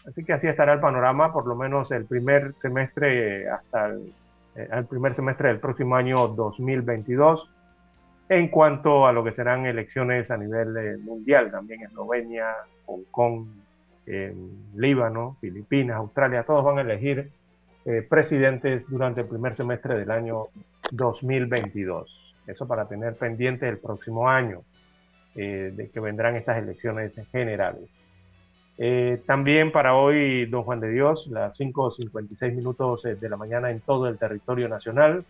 Así 0.07 0.23
que 0.23 0.33
así 0.33 0.47
estará 0.47 0.73
el 0.73 0.79
panorama, 0.79 1.33
por 1.33 1.47
lo 1.47 1.55
menos 1.55 1.91
el 1.91 2.05
primer 2.05 2.53
semestre 2.61 3.49
hasta 3.49 3.87
el, 3.87 4.13
eh, 4.55 4.83
primer 4.87 5.15
semestre 5.15 5.49
del 5.49 5.59
próximo 5.59 5.95
año 5.95 6.27
2022. 6.27 7.49
En 8.29 8.49
cuanto 8.49 9.07
a 9.07 9.13
lo 9.13 9.23
que 9.23 9.31
serán 9.31 9.65
elecciones 9.65 10.29
a 10.29 10.37
nivel 10.37 10.77
eh, 10.77 10.97
mundial, 10.97 11.51
también 11.51 11.81
Eslovenia, 11.83 12.47
Hong 12.85 13.03
Kong, 13.11 13.47
Líbano, 14.75 15.35
Filipinas, 15.41 15.97
Australia, 15.97 16.43
todos 16.43 16.63
van 16.63 16.77
a 16.77 16.81
elegir 16.81 17.31
eh, 17.85 18.05
presidentes 18.07 18.87
durante 18.87 19.21
el 19.21 19.27
primer 19.27 19.55
semestre 19.55 19.97
del 19.97 20.11
año 20.11 20.43
2022. 20.91 22.35
Eso 22.45 22.67
para 22.67 22.87
tener 22.87 23.15
pendiente 23.15 23.67
el 23.67 23.79
próximo 23.79 24.29
año, 24.29 24.61
de 25.33 25.89
que 25.91 25.99
vendrán 25.99 26.35
estas 26.35 26.59
elecciones 26.59 27.11
generales. 27.31 27.89
Eh, 28.77 29.21
también 29.25 29.71
para 29.71 29.95
hoy, 29.95 30.45
don 30.47 30.63
Juan 30.63 30.81
de 30.81 30.89
Dios, 30.91 31.27
las 31.27 31.57
5.56 31.57 32.53
minutos 32.53 33.05
eh, 33.05 33.15
de 33.15 33.29
la 33.29 33.37
mañana 33.37 33.71
en 33.71 33.79
todo 33.79 34.07
el 34.07 34.17
territorio 34.17 34.67
nacional. 34.67 35.23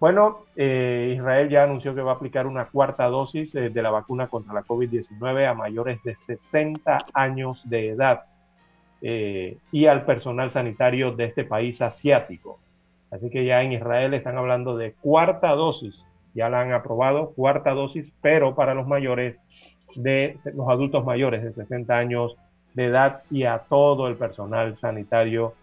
Bueno, 0.00 0.44
eh, 0.56 1.12
Israel 1.14 1.48
ya 1.48 1.64
anunció 1.64 1.94
que 1.94 2.00
va 2.00 2.12
a 2.12 2.14
aplicar 2.14 2.46
una 2.46 2.64
cuarta 2.66 3.06
dosis 3.06 3.52
de 3.52 3.82
la 3.82 3.90
vacuna 3.90 4.28
contra 4.28 4.54
la 4.54 4.62
COVID-19 4.62 5.46
a 5.46 5.54
mayores 5.54 6.02
de 6.02 6.16
60 6.16 7.04
años 7.12 7.60
de 7.68 7.90
edad 7.90 8.22
y 9.02 9.86
al 9.86 10.04
personal 10.04 10.52
sanitario 10.52 11.12
de 11.12 11.24
este 11.24 11.44
país 11.44 11.80
asiático. 11.80 12.58
Así 13.10 13.30
que 13.30 13.44
ya 13.44 13.62
en 13.62 13.72
Israel 13.72 14.14
están 14.14 14.38
hablando 14.38 14.76
de 14.76 14.92
cuarta 14.92 15.54
dosis, 15.54 15.94
ya 16.34 16.48
la 16.48 16.62
han 16.62 16.72
aprobado, 16.72 17.30
cuarta 17.30 17.72
dosis, 17.72 18.10
pero 18.22 18.54
para 18.54 18.74
los 18.74 18.86
mayores 18.86 19.36
de 19.96 20.38
los 20.54 20.68
adultos 20.68 21.04
mayores 21.04 21.42
de 21.42 21.52
60 21.52 21.96
años 21.96 22.36
de 22.74 22.86
edad 22.86 23.22
y 23.30 23.44
a 23.44 23.58
todo 23.58 24.08
el 24.08 24.16
personal 24.16 24.76
sanitario 24.76 25.54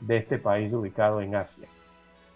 de 0.00 0.18
este 0.18 0.38
país 0.38 0.72
ubicado 0.72 1.20
en 1.20 1.34
Asia. 1.34 1.68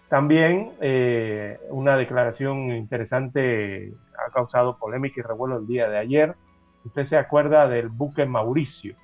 También 0.07 0.71
eh, 0.81 1.59
una 1.69 1.95
declaración 1.95 2.71
interesante 2.71 3.93
ha 4.17 4.31
causado 4.31 4.77
polémica 4.77 5.19
y 5.19 5.23
revuelo 5.23 5.57
el 5.57 5.67
día 5.67 5.87
de 5.87 5.97
ayer. 5.97 6.35
Usted 6.83 7.05
se 7.05 7.17
acuerda 7.17 7.67
del 7.67 7.89
buque 7.89 8.25
Mauricio, 8.25 8.95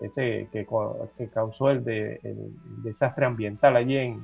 ese 0.00 0.48
que, 0.50 0.66
causó 1.32 1.70
el, 1.70 1.84
desastre 2.82 3.24
ambiental 3.24 3.76
allí 3.76 3.96
en, 3.98 4.22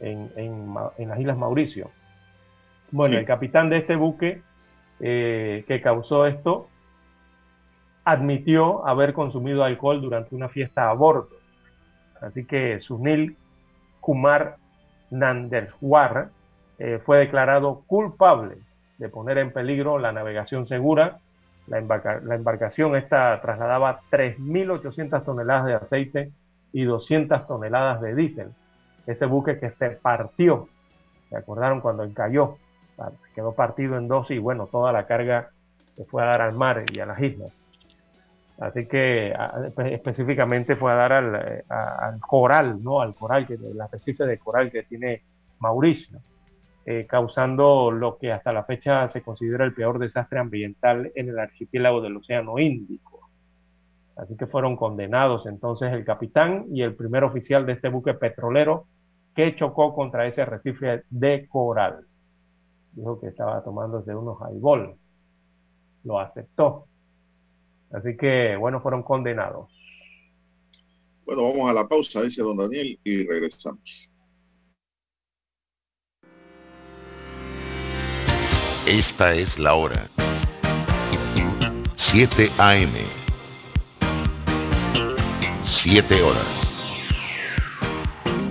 en, 0.00 0.74
las 1.08 1.20
Islas 1.20 1.38
Mauricio. 1.38 1.90
Bueno, 2.90 3.16
el 3.16 3.24
capitán 3.24 3.70
de 3.70 3.78
este 3.78 3.96
buque 3.96 4.42
eh, 5.00 5.64
que 5.68 5.80
causó 5.80 6.26
esto, 6.26 6.68
admitió 8.04 8.86
haber 8.86 9.12
consumido 9.12 9.64
alcohol 9.64 10.00
durante 10.00 10.34
una 10.34 10.48
fiesta 10.48 10.90
a 10.90 10.92
bordo. 10.92 11.28
Así 12.20 12.44
que 12.44 12.80
Sunil 12.80 13.36
Kumar 14.00 14.56
Nanderwar 15.10 16.30
eh, 16.78 17.00
fue 17.04 17.18
declarado 17.18 17.82
culpable 17.86 18.56
de 18.98 19.08
poner 19.08 19.38
en 19.38 19.52
peligro 19.52 19.98
la 19.98 20.12
navegación 20.12 20.66
segura. 20.66 21.18
La, 21.66 21.80
la 21.80 22.34
embarcación 22.34 22.96
esta 22.96 23.40
trasladaba 23.40 24.00
3.800 24.10 25.24
toneladas 25.24 25.66
de 25.66 25.74
aceite 25.74 26.32
y 26.72 26.84
200 26.84 27.46
toneladas 27.46 28.00
de 28.00 28.14
diésel. 28.14 28.48
Ese 29.06 29.26
buque 29.26 29.58
que 29.58 29.70
se 29.70 29.90
partió, 29.90 30.68
¿se 31.28 31.36
acordaron 31.36 31.80
cuando 31.80 32.04
encalló? 32.04 32.56
Quedó 33.34 33.52
partido 33.54 33.96
en 33.96 34.08
dos 34.08 34.30
y 34.30 34.38
bueno, 34.38 34.66
toda 34.66 34.92
la 34.92 35.06
carga 35.06 35.50
se 35.96 36.04
fue 36.04 36.22
a 36.22 36.26
dar 36.26 36.40
al 36.40 36.54
mar 36.54 36.84
y 36.92 37.00
a 37.00 37.06
las 37.06 37.20
islas. 37.20 37.52
Así 38.58 38.86
que 38.86 39.34
específicamente 39.90 40.76
fue 40.76 40.92
a 40.92 40.94
dar 40.94 41.12
al, 41.12 41.64
al, 41.68 42.20
coral, 42.20 42.82
¿no? 42.82 43.00
Al 43.00 43.14
coral, 43.14 43.46
que, 43.46 43.54
el 43.54 43.80
arrecife 43.80 44.24
de 44.24 44.38
coral 44.38 44.70
que 44.70 44.84
tiene 44.84 45.22
Mauricio, 45.58 46.18
eh, 46.84 47.06
causando 47.08 47.90
lo 47.90 48.18
que 48.18 48.32
hasta 48.32 48.52
la 48.52 48.64
fecha 48.64 49.08
se 49.08 49.22
considera 49.22 49.64
el 49.64 49.74
peor 49.74 49.98
desastre 49.98 50.38
ambiental 50.38 51.10
en 51.14 51.28
el 51.28 51.38
archipiélago 51.38 52.00
del 52.00 52.16
Océano 52.16 52.58
Índico. 52.58 53.30
Así 54.16 54.36
que 54.36 54.46
fueron 54.46 54.76
condenados 54.76 55.46
entonces 55.46 55.92
el 55.92 56.04
capitán 56.04 56.66
y 56.70 56.82
el 56.82 56.94
primer 56.94 57.24
oficial 57.24 57.66
de 57.66 57.72
este 57.72 57.88
buque 57.88 58.14
petrolero 58.14 58.86
que 59.34 59.56
chocó 59.56 59.94
contra 59.94 60.26
ese 60.26 60.42
arrecife 60.42 61.04
de 61.08 61.48
coral. 61.48 62.06
Dijo 62.92 63.20
que 63.20 63.28
estaba 63.28 63.62
tomándose 63.62 64.14
unos 64.14 64.38
highball. 64.40 64.96
Lo 66.04 66.18
aceptó. 66.18 66.86
Así 67.92 68.16
que, 68.16 68.56
bueno, 68.56 68.80
fueron 68.80 69.02
condenados. 69.02 69.70
Bueno, 71.24 71.42
vamos 71.44 71.70
a 71.70 71.72
la 71.72 71.86
pausa, 71.86 72.22
dice 72.22 72.42
don 72.42 72.56
Daniel, 72.56 72.98
y 73.04 73.26
regresamos. 73.26 74.10
Esta 78.86 79.34
es 79.34 79.58
la 79.58 79.74
hora. 79.74 80.10
7 81.96 82.50
AM. 82.58 82.92
7 85.62 86.22
horas. 86.22 86.62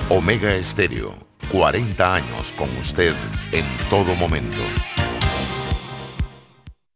Omega 0.09 0.55
Estéreo, 0.55 1.15
40 1.51 2.15
años 2.15 2.53
con 2.57 2.69
usted 2.77 3.13
en 3.51 3.65
todo 3.89 4.15
momento. 4.15 4.61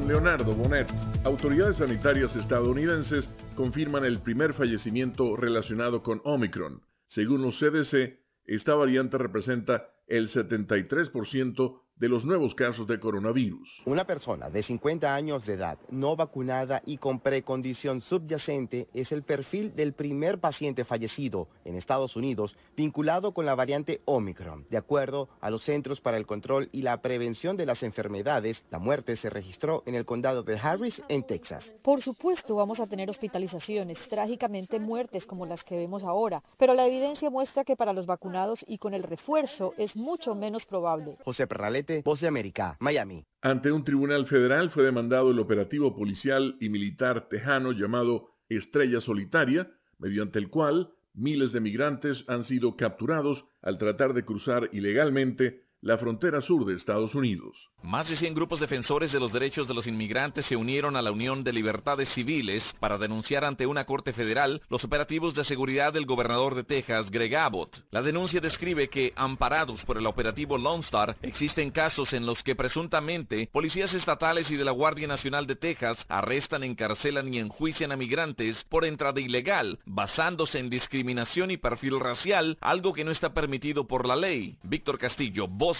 Leonardo 0.00 0.54
Bonet. 0.54 0.88
Autoridades 1.24 1.76
sanitarias 1.76 2.34
estadounidenses 2.34 3.28
confirman 3.54 4.04
el 4.04 4.20
primer 4.20 4.54
fallecimiento 4.54 5.36
relacionado 5.36 6.02
con 6.02 6.22
Omicron. 6.24 6.80
Según 7.06 7.42
los 7.42 7.58
CDC, 7.58 8.18
esta 8.46 8.74
variante 8.74 9.18
representa 9.18 9.90
el 10.06 10.28
73% 10.28 11.81
de 12.02 12.08
los 12.08 12.24
nuevos 12.24 12.52
casos 12.56 12.88
de 12.88 12.98
coronavirus. 12.98 13.80
Una 13.84 14.04
persona 14.04 14.50
de 14.50 14.64
50 14.64 15.14
años 15.14 15.46
de 15.46 15.52
edad, 15.52 15.78
no 15.88 16.16
vacunada 16.16 16.82
y 16.84 16.96
con 16.96 17.20
precondición 17.20 18.00
subyacente 18.00 18.88
es 18.92 19.12
el 19.12 19.22
perfil 19.22 19.76
del 19.76 19.92
primer 19.92 20.40
paciente 20.40 20.84
fallecido 20.84 21.46
en 21.64 21.76
Estados 21.76 22.16
Unidos 22.16 22.56
vinculado 22.76 23.32
con 23.32 23.46
la 23.46 23.54
variante 23.54 24.00
Omicron. 24.04 24.66
De 24.68 24.78
acuerdo 24.78 25.28
a 25.40 25.48
los 25.48 25.62
Centros 25.62 26.00
para 26.00 26.16
el 26.16 26.26
Control 26.26 26.68
y 26.72 26.82
la 26.82 27.00
Prevención 27.00 27.56
de 27.56 27.66
las 27.66 27.84
Enfermedades, 27.84 28.64
la 28.72 28.80
muerte 28.80 29.14
se 29.14 29.30
registró 29.30 29.84
en 29.86 29.94
el 29.94 30.04
condado 30.04 30.42
de 30.42 30.58
Harris, 30.58 31.00
en 31.08 31.22
Texas. 31.22 31.72
Por 31.82 32.02
supuesto, 32.02 32.56
vamos 32.56 32.80
a 32.80 32.88
tener 32.88 33.10
hospitalizaciones, 33.10 33.96
trágicamente 34.08 34.80
muertes 34.80 35.24
como 35.24 35.46
las 35.46 35.62
que 35.62 35.76
vemos 35.76 36.02
ahora, 36.02 36.42
pero 36.58 36.74
la 36.74 36.84
evidencia 36.84 37.30
muestra 37.30 37.62
que 37.62 37.76
para 37.76 37.92
los 37.92 38.06
vacunados 38.06 38.58
y 38.66 38.78
con 38.78 38.92
el 38.92 39.04
refuerzo 39.04 39.72
es 39.78 39.94
mucho 39.94 40.34
menos 40.34 40.66
probable. 40.66 41.16
José 41.24 41.46
Perralete 41.46 41.91
América, 42.26 42.76
Miami. 42.80 43.24
Ante 43.40 43.72
un 43.72 43.84
tribunal 43.84 44.26
federal 44.26 44.70
fue 44.70 44.84
demandado 44.84 45.30
el 45.30 45.38
operativo 45.38 45.94
policial 45.94 46.56
y 46.60 46.68
militar 46.68 47.28
tejano 47.28 47.72
llamado 47.72 48.28
Estrella 48.48 49.00
Solitaria, 49.00 49.70
mediante 49.98 50.38
el 50.38 50.48
cual 50.48 50.92
miles 51.14 51.52
de 51.52 51.60
migrantes 51.60 52.24
han 52.28 52.44
sido 52.44 52.76
capturados 52.76 53.44
al 53.60 53.78
tratar 53.78 54.14
de 54.14 54.24
cruzar 54.24 54.70
ilegalmente 54.72 55.64
la 55.82 55.98
frontera 55.98 56.40
sur 56.40 56.64
de 56.64 56.76
Estados 56.76 57.12
Unidos. 57.16 57.68
Más 57.82 58.08
de 58.08 58.16
100 58.16 58.34
grupos 58.34 58.60
defensores 58.60 59.10
de 59.10 59.18
los 59.18 59.32
derechos 59.32 59.66
de 59.66 59.74
los 59.74 59.88
inmigrantes 59.88 60.46
se 60.46 60.54
unieron 60.54 60.94
a 60.94 61.02
la 61.02 61.10
Unión 61.10 61.42
de 61.42 61.52
Libertades 61.52 62.08
Civiles 62.10 62.64
para 62.78 62.98
denunciar 62.98 63.44
ante 63.44 63.66
una 63.66 63.84
corte 63.84 64.12
federal 64.12 64.62
los 64.68 64.84
operativos 64.84 65.34
de 65.34 65.42
seguridad 65.42 65.92
del 65.92 66.06
gobernador 66.06 66.54
de 66.54 66.62
Texas, 66.62 67.10
Greg 67.10 67.34
Abbott. 67.34 67.84
La 67.90 68.00
denuncia 68.00 68.40
describe 68.40 68.88
que, 68.88 69.12
amparados 69.16 69.84
por 69.84 69.98
el 69.98 70.06
operativo 70.06 70.56
Lone 70.56 70.82
Star, 70.82 71.16
existen 71.20 71.72
casos 71.72 72.12
en 72.12 72.26
los 72.26 72.44
que 72.44 72.54
presuntamente 72.54 73.48
policías 73.50 73.92
estatales 73.92 74.52
y 74.52 74.56
de 74.56 74.64
la 74.64 74.70
Guardia 74.70 75.08
Nacional 75.08 75.48
de 75.48 75.56
Texas 75.56 76.06
arrestan, 76.08 76.62
encarcelan 76.62 77.34
y 77.34 77.40
enjuician 77.40 77.90
a 77.90 77.96
migrantes 77.96 78.62
por 78.68 78.84
entrada 78.84 79.20
ilegal, 79.20 79.80
basándose 79.84 80.60
en 80.60 80.70
discriminación 80.70 81.50
y 81.50 81.56
perfil 81.56 81.98
racial, 81.98 82.56
algo 82.60 82.92
que 82.92 83.04
no 83.04 83.10
está 83.10 83.34
permitido 83.34 83.88
por 83.88 84.06
la 84.06 84.14
ley. 84.14 84.56
Víctor 84.62 84.96
Castillo, 85.00 85.48
voz 85.48 85.71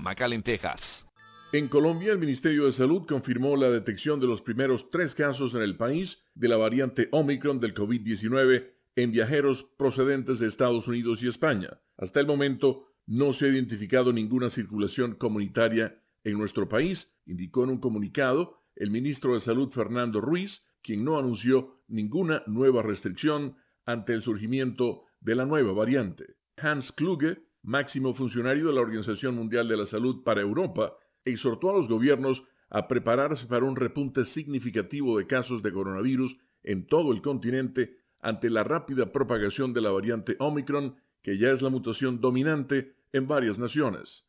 McAllen, 0.00 0.42
Texas. 0.42 1.04
En 1.52 1.68
Colombia, 1.68 2.12
el 2.12 2.18
Ministerio 2.18 2.66
de 2.66 2.72
Salud 2.72 3.06
confirmó 3.06 3.56
la 3.56 3.70
detección 3.70 4.18
de 4.18 4.26
los 4.26 4.42
primeros 4.42 4.90
tres 4.90 5.14
casos 5.14 5.54
en 5.54 5.62
el 5.62 5.76
país 5.76 6.18
de 6.34 6.48
la 6.48 6.56
variante 6.56 7.08
Omicron 7.12 7.60
del 7.60 7.74
COVID-19 7.74 8.70
en 8.96 9.12
viajeros 9.12 9.64
procedentes 9.76 10.38
de 10.38 10.48
Estados 10.48 10.88
Unidos 10.88 11.22
y 11.22 11.28
España. 11.28 11.78
Hasta 11.96 12.20
el 12.20 12.26
momento, 12.26 12.88
no 13.06 13.32
se 13.32 13.46
ha 13.46 13.48
identificado 13.48 14.12
ninguna 14.12 14.50
circulación 14.50 15.14
comunitaria 15.14 15.96
en 16.24 16.38
nuestro 16.38 16.68
país, 16.68 17.10
indicó 17.26 17.64
en 17.64 17.70
un 17.70 17.80
comunicado 17.80 18.58
el 18.76 18.90
ministro 18.90 19.34
de 19.34 19.40
Salud 19.40 19.70
Fernando 19.70 20.20
Ruiz, 20.20 20.62
quien 20.82 21.04
no 21.04 21.18
anunció 21.18 21.82
ninguna 21.86 22.42
nueva 22.46 22.82
restricción 22.82 23.56
ante 23.86 24.12
el 24.12 24.22
surgimiento 24.22 25.04
de 25.20 25.34
la 25.34 25.44
nueva 25.44 25.72
variante. 25.72 26.34
Hans 26.56 26.92
Kluge, 26.92 27.43
máximo 27.64 28.14
funcionario 28.14 28.68
de 28.68 28.74
la 28.74 28.82
Organización 28.82 29.34
Mundial 29.34 29.66
de 29.68 29.76
la 29.76 29.86
Salud 29.86 30.22
para 30.22 30.42
Europa, 30.42 30.94
exhortó 31.24 31.70
a 31.70 31.78
los 31.78 31.88
gobiernos 31.88 32.44
a 32.70 32.86
prepararse 32.86 33.46
para 33.46 33.64
un 33.64 33.74
repunte 33.74 34.24
significativo 34.24 35.18
de 35.18 35.26
casos 35.26 35.62
de 35.62 35.72
coronavirus 35.72 36.36
en 36.62 36.86
todo 36.86 37.12
el 37.12 37.22
continente 37.22 37.96
ante 38.20 38.50
la 38.50 38.64
rápida 38.64 39.12
propagación 39.12 39.72
de 39.72 39.80
la 39.80 39.90
variante 39.90 40.36
Omicron, 40.38 40.96
que 41.22 41.38
ya 41.38 41.50
es 41.50 41.62
la 41.62 41.70
mutación 41.70 42.20
dominante 42.20 42.94
en 43.12 43.26
varias 43.26 43.58
naciones. 43.58 44.24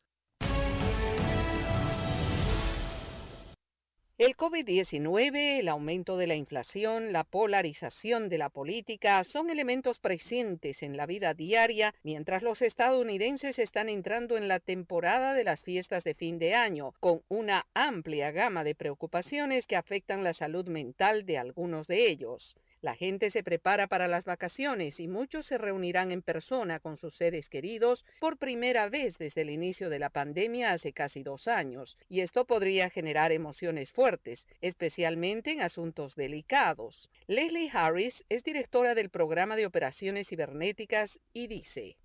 El 4.18 4.34
COVID-19, 4.34 5.58
el 5.58 5.68
aumento 5.68 6.16
de 6.16 6.26
la 6.26 6.36
inflación, 6.36 7.12
la 7.12 7.22
polarización 7.22 8.30
de 8.30 8.38
la 8.38 8.48
política 8.48 9.22
son 9.24 9.50
elementos 9.50 9.98
presentes 9.98 10.82
en 10.82 10.96
la 10.96 11.04
vida 11.04 11.34
diaria 11.34 11.94
mientras 12.02 12.42
los 12.42 12.62
estadounidenses 12.62 13.58
están 13.58 13.90
entrando 13.90 14.38
en 14.38 14.48
la 14.48 14.58
temporada 14.58 15.34
de 15.34 15.44
las 15.44 15.60
fiestas 15.62 16.02
de 16.02 16.14
fin 16.14 16.38
de 16.38 16.54
año, 16.54 16.92
con 16.98 17.24
una 17.28 17.66
amplia 17.74 18.30
gama 18.30 18.64
de 18.64 18.74
preocupaciones 18.74 19.66
que 19.66 19.76
afectan 19.76 20.24
la 20.24 20.32
salud 20.32 20.66
mental 20.66 21.26
de 21.26 21.36
algunos 21.36 21.86
de 21.86 22.08
ellos. 22.08 22.56
La 22.86 22.94
gente 22.94 23.32
se 23.32 23.42
prepara 23.42 23.88
para 23.88 24.06
las 24.06 24.24
vacaciones 24.24 25.00
y 25.00 25.08
muchos 25.08 25.46
se 25.46 25.58
reunirán 25.58 26.12
en 26.12 26.22
persona 26.22 26.78
con 26.78 26.96
sus 26.98 27.16
seres 27.16 27.48
queridos 27.48 28.04
por 28.20 28.36
primera 28.36 28.88
vez 28.88 29.18
desde 29.18 29.40
el 29.40 29.50
inicio 29.50 29.90
de 29.90 29.98
la 29.98 30.08
pandemia 30.08 30.70
hace 30.70 30.92
casi 30.92 31.24
dos 31.24 31.48
años, 31.48 31.98
y 32.08 32.20
esto 32.20 32.44
podría 32.44 32.88
generar 32.88 33.32
emociones 33.32 33.90
fuertes, 33.90 34.46
especialmente 34.60 35.50
en 35.50 35.62
asuntos 35.62 36.14
delicados. 36.14 37.10
Leslie 37.26 37.70
Harris 37.72 38.24
es 38.28 38.44
directora 38.44 38.94
del 38.94 39.10
programa 39.10 39.56
de 39.56 39.66
operaciones 39.66 40.28
cibernéticas 40.28 41.18
y 41.32 41.48
dice, 41.48 41.96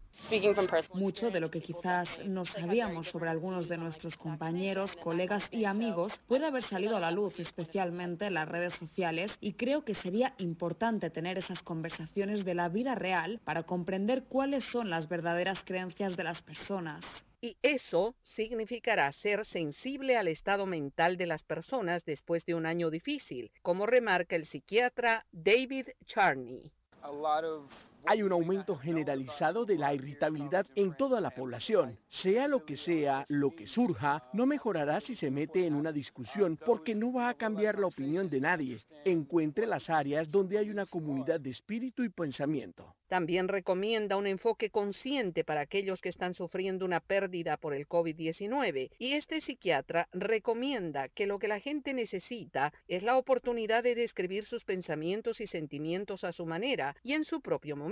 mucho 0.94 1.30
de 1.30 1.40
lo 1.40 1.52
que 1.52 1.62
quizás 1.62 2.08
no 2.26 2.46
sabíamos 2.46 3.08
sobre 3.08 3.30
algunos 3.30 3.68
de 3.68 3.78
nuestros 3.78 4.16
compañeros, 4.16 4.92
colegas 5.04 5.44
y 5.52 5.66
amigos 5.66 6.14
puede 6.28 6.46
haber 6.46 6.64
salido 6.64 6.98
a 6.98 7.00
la 7.00 7.12
luz, 7.12 7.38
especialmente 7.40 8.26
en 8.26 8.36
las 8.36 8.48
redes 8.48 8.74
sociales, 8.76 9.32
y 9.42 9.54
creo 9.54 9.84
que 9.84 9.96
sería 9.96 10.34
importante 10.38 11.10
tener 11.10 11.38
esas 11.38 11.62
conversaciones 11.62 12.46
de 12.46 12.56
la 12.56 12.70
vida 12.70 12.96
real 12.96 13.40
para 13.44 13.64
comprender 13.64 14.24
cuáles 14.30 14.64
son 14.66 14.90
las 14.90 15.10
verdaderas 15.10 15.60
creencias 15.66 16.16
de 16.16 16.24
las 16.24 16.42
personas. 16.42 17.04
y 17.44 17.58
eso 17.64 18.14
significará 18.22 19.12
ser 19.12 19.48
sensible 19.48 20.16
al 20.16 20.28
estado 20.28 20.68
mental 20.68 21.18
de 21.18 21.26
las 21.26 21.42
personas 21.42 22.06
después 22.06 22.46
de 22.46 22.54
un 22.54 22.68
año 22.68 22.92
difícil, 22.92 23.52
como 23.64 23.88
remarca 23.88 24.36
el 24.36 24.46
psiquiatra 24.46 25.26
David 25.32 25.88
Charney. 26.06 26.72
Hay 28.06 28.24
un 28.24 28.32
aumento 28.32 28.76
generalizado 28.76 29.66
de 29.66 29.78
la 29.78 29.94
irritabilidad 29.94 30.66
en 30.76 30.96
toda 30.98 31.22
la 31.22 31.30
población. 31.30 32.00
Sea 32.10 32.48
lo 32.48 32.66
que 32.66 32.76
sea, 32.76 33.26
lo 33.30 33.52
que 33.52 33.68
surja, 33.68 34.24
no 34.34 34.46
mejorará 34.46 35.00
si 35.00 35.16
se 35.16 35.30
mete 35.30 35.68
en 35.68 35.76
una 35.76 35.92
discusión 35.92 36.58
porque 36.66 36.96
no 36.96 37.14
va 37.14 37.30
a 37.30 37.36
cambiar 37.36 37.78
la 37.78 37.88
opinión 37.88 38.30
de 38.30 38.42
nadie. 38.42 38.80
Encuentre 39.06 39.68
las 39.68 39.90
áreas 39.90 40.32
donde 40.32 40.58
hay 40.58 40.70
una 40.70 40.86
comunidad 40.86 41.40
de 41.40 41.52
espíritu 41.52 42.04
y 42.04 42.10
pensamiento. 42.10 42.96
También 43.08 43.50
recomienda 43.50 44.16
un 44.16 44.26
enfoque 44.26 44.70
consciente 44.70 45.44
para 45.44 45.62
aquellos 45.62 46.00
que 46.00 46.08
están 46.08 46.34
sufriendo 46.34 46.86
una 46.86 47.02
pérdida 47.02 47.58
por 47.58 47.74
el 47.74 47.86
COVID-19 47.86 48.90
y 48.98 49.14
este 49.14 49.42
psiquiatra 49.42 50.08
recomienda 50.14 51.10
que 51.10 51.28
lo 51.28 51.38
que 51.38 51.50
la 51.50 51.60
gente 51.60 51.94
necesita 51.94 52.74
es 52.88 53.04
la 53.04 53.18
oportunidad 53.18 53.84
de 53.84 53.96
describir 53.96 54.46
sus 54.46 54.64
pensamientos 54.64 55.42
y 55.42 55.48
sentimientos 55.48 56.24
a 56.24 56.32
su 56.32 56.46
manera 56.46 56.96
y 57.04 57.12
en 57.14 57.26
su 57.26 57.42
propio 57.42 57.76
momento. 57.76 57.91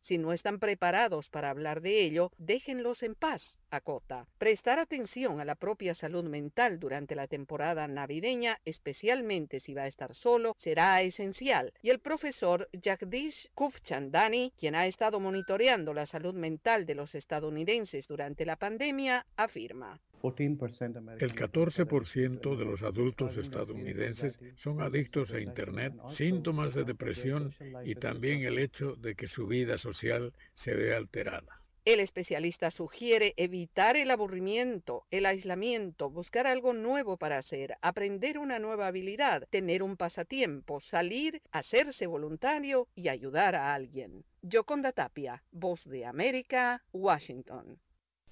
Si 0.00 0.18
no 0.18 0.32
están 0.32 0.58
preparados 0.58 1.28
para 1.28 1.50
hablar 1.50 1.80
de 1.80 2.04
ello, 2.04 2.32
déjenlos 2.38 3.02
en 3.02 3.14
paz. 3.14 3.56
Acota. 3.74 4.26
Prestar 4.38 4.78
atención 4.78 5.40
a 5.40 5.44
la 5.44 5.54
propia 5.54 5.94
salud 5.94 6.24
mental 6.24 6.78
durante 6.78 7.14
la 7.14 7.26
temporada 7.26 7.86
navideña, 7.88 8.58
especialmente 8.64 9.60
si 9.60 9.74
va 9.74 9.82
a 9.82 9.88
estar 9.88 10.14
solo, 10.14 10.56
será 10.58 11.02
esencial. 11.02 11.72
Y 11.82 11.90
el 11.90 11.98
profesor 11.98 12.68
Jagdish 12.82 13.50
Kufchandani, 13.54 14.52
quien 14.58 14.74
ha 14.74 14.86
estado 14.86 15.20
monitoreando 15.20 15.92
la 15.92 16.06
salud 16.06 16.34
mental 16.34 16.86
de 16.86 16.94
los 16.94 17.14
estadounidenses 17.14 18.06
durante 18.06 18.44
la 18.44 18.56
pandemia, 18.56 19.26
afirma. 19.36 20.00
El 20.24 21.34
14% 21.34 22.56
de 22.56 22.64
los 22.64 22.82
adultos 22.82 23.36
estadounidenses 23.36 24.38
son 24.56 24.80
adictos 24.80 25.30
a 25.32 25.40
Internet, 25.40 25.92
síntomas 26.14 26.72
de 26.72 26.84
depresión 26.84 27.54
y 27.84 27.94
también 27.96 28.42
el 28.42 28.58
hecho 28.58 28.96
de 28.96 29.14
que 29.16 29.28
su 29.28 29.46
vida 29.46 29.76
social 29.76 30.32
se 30.54 30.74
ve 30.74 30.94
alterada. 30.94 31.63
El 31.84 32.00
especialista 32.00 32.70
sugiere 32.70 33.34
evitar 33.36 33.98
el 33.98 34.10
aburrimiento, 34.10 35.04
el 35.10 35.26
aislamiento, 35.26 36.08
buscar 36.08 36.46
algo 36.46 36.72
nuevo 36.72 37.18
para 37.18 37.36
hacer, 37.36 37.76
aprender 37.82 38.38
una 38.38 38.58
nueva 38.58 38.86
habilidad, 38.86 39.46
tener 39.50 39.82
un 39.82 39.98
pasatiempo, 39.98 40.80
salir, 40.80 41.42
hacerse 41.52 42.06
voluntario 42.06 42.88
y 42.94 43.08
ayudar 43.08 43.54
a 43.54 43.74
alguien. 43.74 44.24
Yoconda 44.40 44.92
Tapia, 44.92 45.42
Voz 45.52 45.84
de 45.84 46.06
América, 46.06 46.82
Washington. 46.92 47.78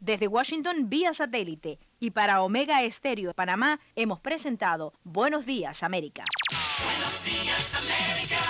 Desde 0.00 0.28
Washington 0.28 0.88
vía 0.88 1.12
satélite 1.12 1.78
y 2.00 2.10
para 2.10 2.42
Omega 2.42 2.82
Estéreo 2.82 3.28
de 3.28 3.34
Panamá 3.34 3.80
hemos 3.94 4.20
presentado 4.20 4.94
Buenos 5.04 5.44
Días 5.44 5.82
América. 5.82 6.24
Buenos 6.82 7.22
días 7.22 7.74
América, 7.74 8.40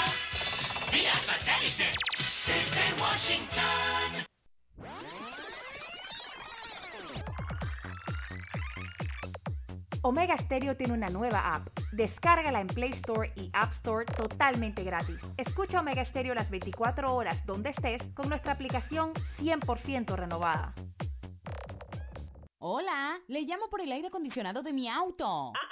vía 0.92 1.14
satélite 1.14 1.90
desde 2.46 3.02
Washington. 3.02 4.01
Omega 10.04 10.36
Stereo 10.36 10.76
tiene 10.76 10.94
una 10.94 11.08
nueva 11.10 11.54
app. 11.54 11.68
Descárgala 11.92 12.60
en 12.60 12.66
Play 12.66 12.90
Store 12.94 13.32
y 13.36 13.50
App 13.52 13.72
Store 13.74 14.04
totalmente 14.04 14.82
gratis. 14.82 15.16
Escucha 15.36 15.78
Omega 15.78 16.04
Stereo 16.04 16.34
las 16.34 16.50
24 16.50 17.14
horas 17.14 17.46
donde 17.46 17.70
estés 17.70 18.02
con 18.14 18.28
nuestra 18.28 18.52
aplicación 18.52 19.12
100% 19.38 20.16
renovada. 20.16 20.74
Hola, 22.58 23.20
le 23.28 23.42
llamo 23.42 23.68
por 23.70 23.80
el 23.80 23.92
aire 23.92 24.08
acondicionado 24.08 24.62
de 24.62 24.72
mi 24.72 24.88
auto. 24.88 25.52
Ah, 25.54 25.72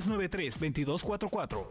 393-2244. 0.00 1.66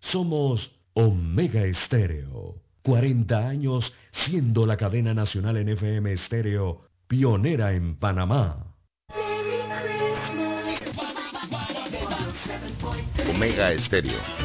Somos 0.00 0.70
Omega 0.94 1.64
Estéreo. 1.64 2.56
40 2.82 3.48
años 3.48 3.92
siendo 4.10 4.66
la 4.66 4.76
cadena 4.76 5.14
nacional 5.14 5.56
en 5.56 5.68
FM 5.68 6.12
Estéreo, 6.12 6.82
pionera 7.06 7.72
en 7.72 7.96
Panamá. 7.96 8.74
Omega 13.30 13.68
Estéreo. 13.68 14.41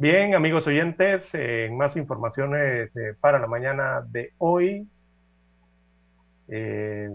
Bien, 0.00 0.34
amigos 0.34 0.66
oyentes, 0.66 1.28
eh, 1.34 1.68
más 1.70 1.94
informaciones 1.94 2.96
eh, 2.96 3.14
para 3.20 3.38
la 3.38 3.46
mañana 3.46 4.02
de 4.08 4.32
hoy. 4.38 4.88
Eh, 6.48 7.10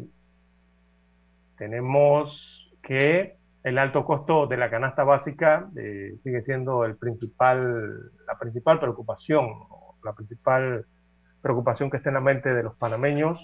tenemos 1.57 2.72
que 2.84 3.38
el 3.64 3.80
alto 3.80 4.06
costo 4.06 4.45
de 4.45 4.57
la 4.57 4.70
canasta 4.70 5.03
básica 5.03 5.68
sigue 5.74 6.44
siendo 6.44 6.86
el 6.86 6.95
principal, 6.95 8.12
la 8.28 8.38
principal 8.40 8.80
preocupación, 8.80 9.48
la 10.03 10.14
principal 10.14 10.86
preocupación 11.41 11.90
que 11.90 11.98
está 11.98 12.12
en 12.12 12.16
la 12.16 12.22
mente 12.22 12.53
de 12.53 12.62
los 12.62 12.76
panameños. 12.76 13.40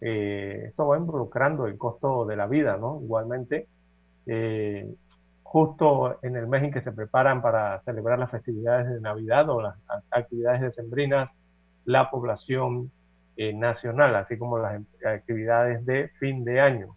esto 0.00 0.86
va 0.86 0.98
involucrando 0.98 1.66
el 1.66 1.76
costo 1.76 2.24
de 2.26 2.36
la 2.36 2.46
vida, 2.46 2.76
¿no? 2.76 3.00
Igualmente 3.02 3.66
justo 5.48 6.18
en 6.22 6.36
el 6.36 6.48
mes 6.48 6.64
en 6.64 6.72
que 6.72 6.82
se 6.82 6.92
preparan 6.92 7.40
para 7.40 7.80
celebrar 7.82 8.18
las 8.18 8.30
festividades 8.30 8.88
de 8.90 9.00
Navidad 9.00 9.48
o 9.48 9.62
las 9.62 9.76
actividades 10.10 10.60
decembrinas, 10.60 11.30
la 11.84 12.10
población 12.10 12.90
eh, 13.36 13.52
nacional, 13.52 14.16
así 14.16 14.36
como 14.38 14.58
las 14.58 14.82
actividades 15.06 15.86
de 15.86 16.08
fin 16.18 16.44
de 16.44 16.60
año. 16.60 16.96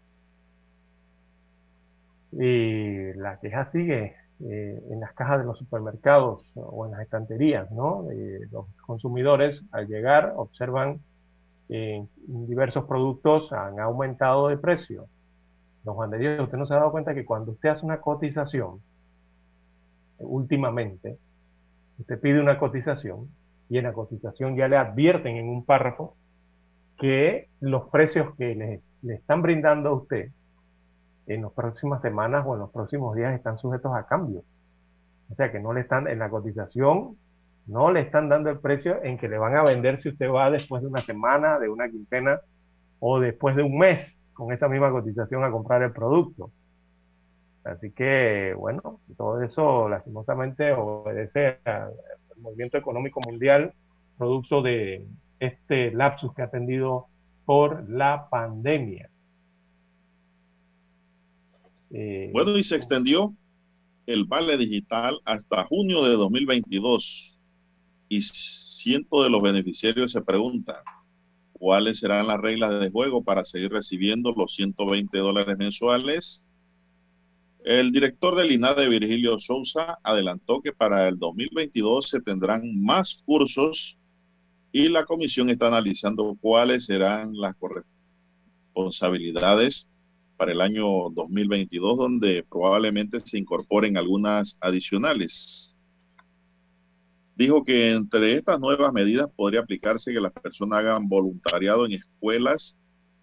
Y 2.31 3.13
la 3.13 3.39
queja 3.39 3.65
sigue 3.67 4.15
eh, 4.39 4.83
en 4.89 4.99
las 4.99 5.13
cajas 5.13 5.39
de 5.39 5.45
los 5.45 5.57
supermercados 5.57 6.43
o 6.55 6.85
en 6.85 6.91
las 6.93 7.01
estanterías, 7.01 7.69
¿no? 7.71 8.07
los 8.51 8.65
consumidores 8.85 9.61
al 9.71 9.87
llegar 9.87 10.33
observan 10.35 10.99
que 11.67 12.03
diversos 12.25 12.85
productos 12.85 13.53
han 13.53 13.79
aumentado 13.79 14.47
de 14.47 14.57
precio 14.57 15.07
Don 15.83 15.95
Juan 15.95 16.09
de 16.09 16.19
Dios, 16.19 16.39
usted 16.39 16.57
no 16.57 16.65
se 16.65 16.73
ha 16.73 16.77
dado 16.77 16.91
cuenta 16.91 17.13
que 17.13 17.25
cuando 17.25 17.51
usted 17.51 17.69
hace 17.69 17.85
una 17.85 18.01
cotización, 18.01 18.81
últimamente, 20.19 21.17
usted 21.97 22.19
pide 22.19 22.39
una 22.39 22.59
cotización 22.59 23.29
y 23.69 23.77
en 23.77 23.85
la 23.85 23.93
cotización 23.93 24.55
ya 24.55 24.67
le 24.67 24.77
advierten 24.77 25.37
en 25.37 25.47
un 25.47 25.65
párrafo 25.65 26.15
que 26.97 27.49
los 27.61 27.89
precios 27.89 28.35
que 28.35 28.55
le, 28.55 28.81
le 29.01 29.13
están 29.15 29.41
brindando 29.41 29.89
a 29.89 29.93
usted 29.93 30.31
en 31.27 31.43
las 31.43 31.51
próximas 31.53 32.01
semanas 32.01 32.43
o 32.45 32.55
en 32.55 32.59
los 32.59 32.71
próximos 32.71 33.15
días 33.15 33.33
están 33.33 33.57
sujetos 33.57 33.95
a 33.95 34.05
cambio. 34.05 34.43
O 35.31 35.35
sea 35.35 35.51
que 35.51 35.59
no 35.59 35.73
le 35.73 35.81
están, 35.81 36.07
en 36.07 36.19
la 36.19 36.29
cotización, 36.29 37.15
no 37.67 37.91
le 37.91 38.01
están 38.01 38.29
dando 38.29 38.49
el 38.49 38.59
precio 38.59 39.01
en 39.03 39.17
que 39.17 39.29
le 39.29 39.37
van 39.37 39.55
a 39.55 39.63
vender 39.63 39.99
si 39.99 40.09
usted 40.09 40.29
va 40.29 40.49
después 40.49 40.81
de 40.81 40.87
una 40.89 41.01
semana, 41.01 41.59
de 41.59 41.69
una 41.69 41.87
quincena 41.87 42.41
o 42.99 43.19
después 43.19 43.55
de 43.55 43.63
un 43.63 43.77
mes 43.77 44.18
con 44.39 44.53
esa 44.53 44.69
misma 44.69 44.89
cotización 44.89 45.43
a 45.43 45.51
comprar 45.51 45.83
el 45.83 45.91
producto. 45.91 46.49
Así 47.65 47.91
que, 47.91 48.53
bueno, 48.57 49.01
todo 49.17 49.43
eso 49.43 49.89
lastimosamente 49.89 50.71
obedece 50.71 51.57
al 51.65 51.91
movimiento 52.37 52.77
económico 52.77 53.19
mundial, 53.19 53.73
producto 54.17 54.61
de 54.61 55.05
este 55.41 55.91
lapsus 55.91 56.33
que 56.33 56.41
ha 56.41 56.45
atendido 56.45 57.07
por 57.43 57.89
la 57.89 58.29
pandemia. 58.29 59.09
Eh, 61.91 62.29
bueno, 62.31 62.57
y 62.57 62.63
se 62.63 62.77
extendió 62.77 63.33
el 64.05 64.23
vale 64.23 64.55
digital 64.55 65.19
hasta 65.25 65.65
junio 65.65 66.01
de 66.05 66.15
2022. 66.15 67.37
y 68.07 68.21
cientos 68.21 69.21
de 69.21 69.29
los 69.29 69.41
beneficiarios 69.41 70.13
se 70.13 70.21
preguntan 70.21 70.77
cuáles 71.59 71.99
serán 71.99 72.27
las 72.27 72.39
reglas 72.39 72.79
de 72.79 72.89
juego 72.89 73.23
para 73.23 73.45
seguir 73.45 73.71
recibiendo 73.71 74.31
los 74.31 74.55
120 74.55 75.17
dólares 75.17 75.57
mensuales. 75.57 76.45
El 77.65 77.91
director 77.91 78.35
del 78.35 78.51
INADE, 78.53 78.87
Virgilio 78.87 79.39
Sousa, 79.39 79.99
adelantó 80.01 80.61
que 80.61 80.71
para 80.71 81.07
el 81.09 81.19
2022 81.19 82.09
se 82.09 82.21
tendrán 82.21 82.81
más 82.81 83.21
cursos 83.25 83.97
y 84.71 84.87
la 84.87 85.05
comisión 85.05 85.49
está 85.49 85.67
analizando 85.67 86.37
cuáles 86.39 86.85
serán 86.85 87.33
las 87.33 87.55
responsabilidades 88.73 89.89
para 90.37 90.53
el 90.53 90.61
año 90.61 91.09
2022, 91.11 91.97
donde 91.97 92.45
probablemente 92.49 93.19
se 93.25 93.37
incorporen 93.37 93.97
algunas 93.97 94.57
adicionales. 94.61 95.68
Dijo 97.39 97.63
que 97.63 97.91
entre 97.91 98.33
estas 98.33 98.59
nuevas 98.59 98.91
medidas 98.91 99.29
podría 99.33 99.61
aplicarse 99.61 100.11
que 100.11 100.19
las 100.19 100.33
personas 100.33 100.79
hagan 100.79 101.07
voluntariado 101.07 101.85
en 101.85 101.93
escuelas, 101.93 102.77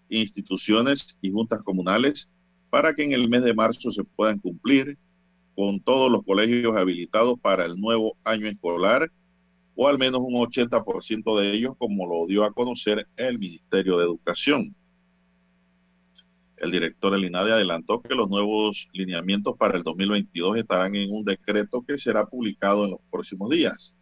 instituciones 0.09 1.19
y 1.21 1.29
juntas 1.29 1.61
comunales 1.61 2.33
para 2.71 2.95
que 2.95 3.03
en 3.03 3.11
el 3.11 3.29
mes 3.29 3.43
de 3.43 3.53
marzo 3.53 3.91
se 3.91 4.03
puedan 4.03 4.39
cumplir 4.39 4.97
con 5.55 5.79
todos 5.81 6.11
los 6.11 6.23
colegios 6.25 6.75
habilitados 6.75 7.39
para 7.39 7.65
el 7.65 7.79
nuevo 7.79 8.17
año 8.23 8.47
escolar 8.47 9.11
o 9.75 9.87
al 9.87 9.99
menos 9.99 10.21
un 10.23 10.33
80% 10.33 11.39
de 11.39 11.53
ellos 11.53 11.75
como 11.77 12.07
lo 12.07 12.25
dio 12.25 12.43
a 12.43 12.51
conocer 12.51 13.07
el 13.17 13.37
Ministerio 13.37 13.99
de 13.99 14.05
Educación. 14.05 14.75
El 16.57 16.71
director 16.71 17.11
del 17.11 17.25
INADE 17.25 17.51
adelantó 17.51 18.01
que 18.01 18.15
los 18.15 18.31
nuevos 18.31 18.87
lineamientos 18.93 19.55
para 19.59 19.77
el 19.77 19.83
2022 19.83 20.57
estarán 20.57 20.95
en 20.95 21.11
un 21.11 21.23
decreto 21.23 21.85
que 21.87 21.99
será 21.99 22.25
publicado 22.25 22.85
en 22.85 22.91
los 22.91 22.99
próximos 23.11 23.51
días. 23.51 23.93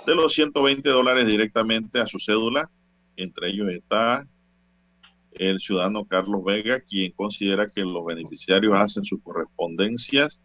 de 0.06 0.14
los 0.14 0.32
120 0.32 0.88
dólares 0.88 1.26
directamente 1.26 2.00
a 2.00 2.06
su 2.06 2.18
cédula. 2.18 2.70
Entre 3.16 3.50
ellos 3.50 3.68
está 3.68 4.26
el 5.32 5.60
ciudadano 5.60 6.06
Carlos 6.06 6.42
Vega, 6.42 6.80
quien 6.80 7.12
considera 7.12 7.66
que 7.66 7.82
los 7.82 8.06
beneficiarios 8.06 8.72
hacen 8.74 9.04
sus 9.04 9.22
correspondencias, 9.22 10.40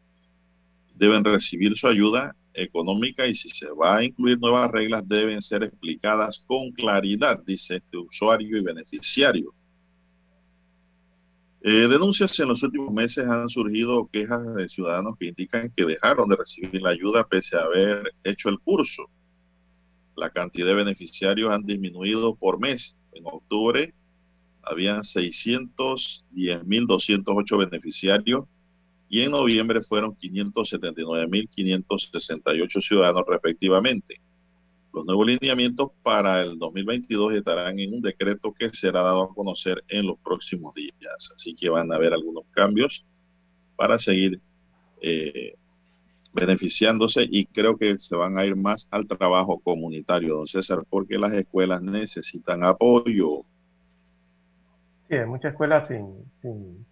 deben 0.96 1.24
recibir 1.24 1.78
su 1.78 1.88
ayuda 1.88 2.36
económica 2.54 3.26
y 3.26 3.36
si 3.36 3.48
se 3.52 3.72
va 3.72 3.96
a 3.96 4.04
incluir 4.04 4.38
nuevas 4.40 4.70
reglas 4.70 5.08
deben 5.08 5.42
ser 5.42 5.64
explicadas 5.64 6.44
con 6.46 6.74
claridad, 6.74 7.42
dice 7.46 7.78
este 7.78 7.98
usuario 7.98 8.58
y 8.58 8.64
beneficiario. 8.64 9.54
Eh, 11.68 11.88
denuncias 11.88 12.40
en 12.40 12.50
los 12.50 12.62
últimos 12.62 12.94
meses 12.94 13.26
han 13.26 13.50
surgido 13.50 14.08
quejas 14.14 14.54
de 14.54 14.70
ciudadanos 14.70 15.18
que 15.18 15.30
indican 15.30 15.72
que 15.76 15.84
dejaron 15.84 16.30
de 16.30 16.36
recibir 16.36 16.80
la 16.80 16.92
ayuda 16.92 17.28
pese 17.28 17.58
a 17.58 17.62
haber 17.62 18.04
hecho 18.24 18.50
el 18.50 18.60
curso. 18.60 19.10
La 20.16 20.30
cantidad 20.30 20.68
de 20.68 20.76
beneficiarios 20.76 21.50
han 21.50 21.64
disminuido 21.64 22.36
por 22.36 22.60
mes. 22.60 22.96
En 23.14 23.24
octubre 23.26 23.96
habían 24.62 25.00
610.208 25.00 27.58
beneficiarios 27.58 28.46
y 29.10 29.22
en 29.22 29.32
noviembre 29.32 29.82
fueron 29.82 30.16
579.568 30.16 32.88
ciudadanos 32.88 33.24
respectivamente. 33.28 34.22
Los 34.96 35.06
nuevos 35.06 35.28
lineamientos 35.28 35.92
para 36.04 36.42
el 36.42 36.58
2022 36.58 37.34
estarán 37.34 37.78
en 37.80 37.96
un 37.96 38.02
decreto 38.02 38.54
que 38.58 38.70
será 38.70 39.02
dado 39.02 39.24
a 39.24 39.36
conocer 39.36 39.84
en 39.90 40.08
los 40.08 40.18
próximos 40.20 40.74
días. 40.74 41.34
Así 41.36 41.54
que 41.54 41.70
van 41.70 41.92
a 41.92 41.96
haber 41.96 42.14
algunos 42.14 42.46
cambios 42.52 43.06
para 43.76 44.00
seguir 44.00 44.40
eh, 45.02 45.56
beneficiándose 46.32 47.28
y 47.30 47.46
creo 47.46 47.76
que 47.76 48.00
se 48.00 48.16
van 48.16 48.38
a 48.38 48.46
ir 48.46 48.56
más 48.56 48.88
al 48.90 49.06
trabajo 49.06 49.60
comunitario, 49.60 50.38
don 50.38 50.48
César, 50.48 50.84
porque 50.90 51.18
las 51.18 51.34
escuelas 51.34 51.82
necesitan 51.82 52.64
apoyo. 52.64 53.42
Sí, 55.10 55.16
hay 55.18 55.26
muchas 55.26 55.52
escuelas 55.52 55.90
sin, 55.90 56.24
sin, 56.42 56.86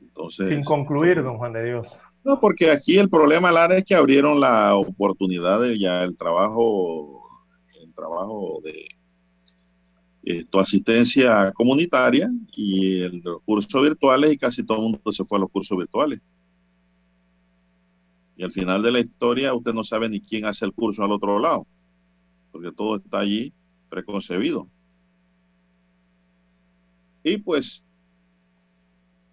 Entonces, 0.00 0.48
sin 0.48 0.64
concluir, 0.64 1.22
don 1.22 1.38
Juan 1.38 1.52
de 1.52 1.64
Dios. 1.66 1.86
No, 2.24 2.38
porque 2.38 2.70
aquí 2.70 2.98
el 2.98 3.08
problema, 3.08 3.50
Lara, 3.50 3.76
es 3.78 3.84
que 3.84 3.94
abrieron 3.94 4.40
la 4.40 4.74
oportunidad 4.74 5.60
de 5.60 5.78
ya 5.78 6.02
el 6.04 6.16
trabajo, 6.16 7.22
el 7.82 7.94
trabajo 7.94 8.60
de 8.62 8.86
esto, 10.22 10.60
asistencia 10.60 11.50
comunitaria 11.52 12.30
y 12.54 13.00
el 13.00 13.22
curso 13.44 13.80
virtuales 13.82 14.32
y 14.32 14.38
casi 14.38 14.62
todo 14.62 14.78
el 14.78 14.82
mundo 14.82 15.12
se 15.12 15.24
fue 15.24 15.38
a 15.38 15.40
los 15.40 15.50
cursos 15.50 15.78
virtuales. 15.78 16.20
Y 18.36 18.44
al 18.44 18.52
final 18.52 18.82
de 18.82 18.92
la 18.92 19.00
historia 19.00 19.54
usted 19.54 19.72
no 19.72 19.84
sabe 19.84 20.08
ni 20.08 20.20
quién 20.20 20.44
hace 20.44 20.64
el 20.66 20.72
curso 20.72 21.02
al 21.02 21.12
otro 21.12 21.38
lado, 21.38 21.66
porque 22.52 22.70
todo 22.72 22.96
está 22.96 23.20
allí 23.20 23.52
preconcebido. 23.88 24.68
Y 27.22 27.38
pues 27.38 27.82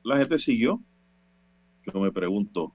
la 0.04 0.18
gente 0.18 0.40
siguió. 0.40 0.82
Yo 1.86 2.00
me 2.02 2.12
pregunto, 2.12 2.74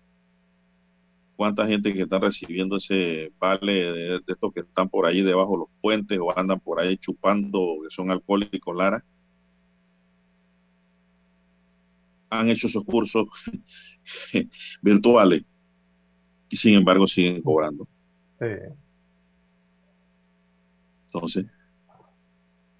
cuánta 1.43 1.67
gente 1.67 1.93
que 1.93 2.03
está 2.03 2.21
recibiendo 2.21 2.77
ese 2.77 3.33
vale 3.37 3.73
de, 3.73 4.21
estos 4.29 4.53
que 4.53 4.61
están 4.61 4.89
por 4.89 5.07
ahí 5.07 5.23
debajo 5.23 5.55
de 5.55 5.59
los 5.59 5.69
puentes 5.81 6.17
o 6.21 6.39
andan 6.39 6.61
por 6.61 6.79
ahí 6.79 6.97
chupando, 6.99 7.79
que 7.83 7.91
son 7.91 8.13
alcohólicos, 8.13 8.77
Lara, 8.77 9.05
han 12.31 12.49
hecho 12.49 12.69
esos 12.69 12.85
cursos 12.85 13.27
virtuales 14.83 15.45
y 16.49 16.57
sin 16.57 16.75
embargo 16.75 17.09
siguen 17.09 17.43
cobrando. 17.43 17.89
Entonces, 21.07 21.47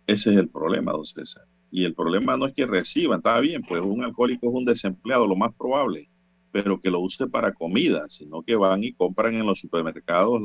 ese 0.07 0.31
es 0.31 0.37
el 0.37 0.49
problema, 0.49 0.93
don 0.93 1.05
César. 1.05 1.49
Y 1.73 1.83
el 1.83 1.97
problema 1.97 2.37
no 2.37 2.47
es 2.47 2.55
que 2.55 2.65
reciban, 2.65 3.19
está 3.19 3.41
bien, 3.41 3.63
pues 3.63 3.81
un 3.81 4.05
alcohólico 4.05 4.47
es 4.47 4.55
un 4.55 4.65
desempleado, 4.65 5.27
lo 5.27 5.35
más 5.35 5.53
probable 5.53 6.12
pero 6.53 6.79
que 6.79 6.91
lo 6.91 7.01
use 7.01 7.27
para 7.27 7.53
comida, 7.53 8.09
sino 8.09 8.43
que 8.43 8.55
van 8.55 8.85
y 8.85 8.93
compran 8.93 9.35
en 9.35 9.47
los 9.47 9.59
supermercados 9.59 10.41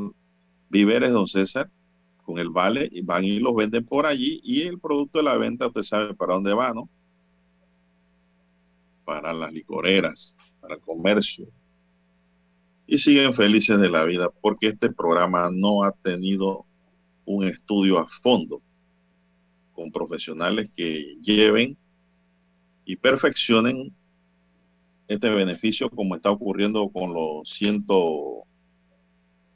víveres, 0.70 1.12
don 1.12 1.28
César, 1.28 1.70
con 2.24 2.40
el 2.40 2.50
vale, 2.50 2.90
y 2.92 3.02
van 3.02 3.26
y 3.26 3.40
los 3.40 3.56
venden 3.56 3.86
por 3.86 4.06
allí, 4.06 4.40
y 4.44 4.62
el 4.62 4.80
producto 4.80 5.20
de 5.20 5.26
la 5.26 5.38
venta, 5.38 5.68
usted 5.68 5.84
sabe 5.84 6.14
para 6.14 6.34
dónde 6.34 6.54
va, 6.54 6.74
¿no? 6.74 6.90
Para 9.06 9.34
las 9.34 9.52
licoreras, 9.52 10.36
para 10.62 10.76
el 10.76 10.82
comercio. 10.82 11.48
Y 12.86 12.98
siguen 12.98 13.34
felices 13.34 13.80
de 13.80 13.90
la 13.90 14.06
vida, 14.06 14.30
porque 14.42 14.68
este 14.68 14.92
programa 14.92 15.50
no 15.52 15.84
ha 15.84 15.92
tenido 15.92 16.66
un 17.26 17.44
estudio 17.44 18.00
a 18.00 18.08
fondo 18.08 18.62
con 19.74 19.92
profesionales 19.92 20.70
que 20.74 21.18
lleven 21.22 21.78
y 22.86 22.96
perfeccionen 22.96 23.94
este 25.08 25.30
beneficio 25.30 25.90
como 25.90 26.16
está 26.16 26.32
ocurriendo 26.32 26.90
con 26.90 27.14
los 27.14 27.50
100, 27.50 27.86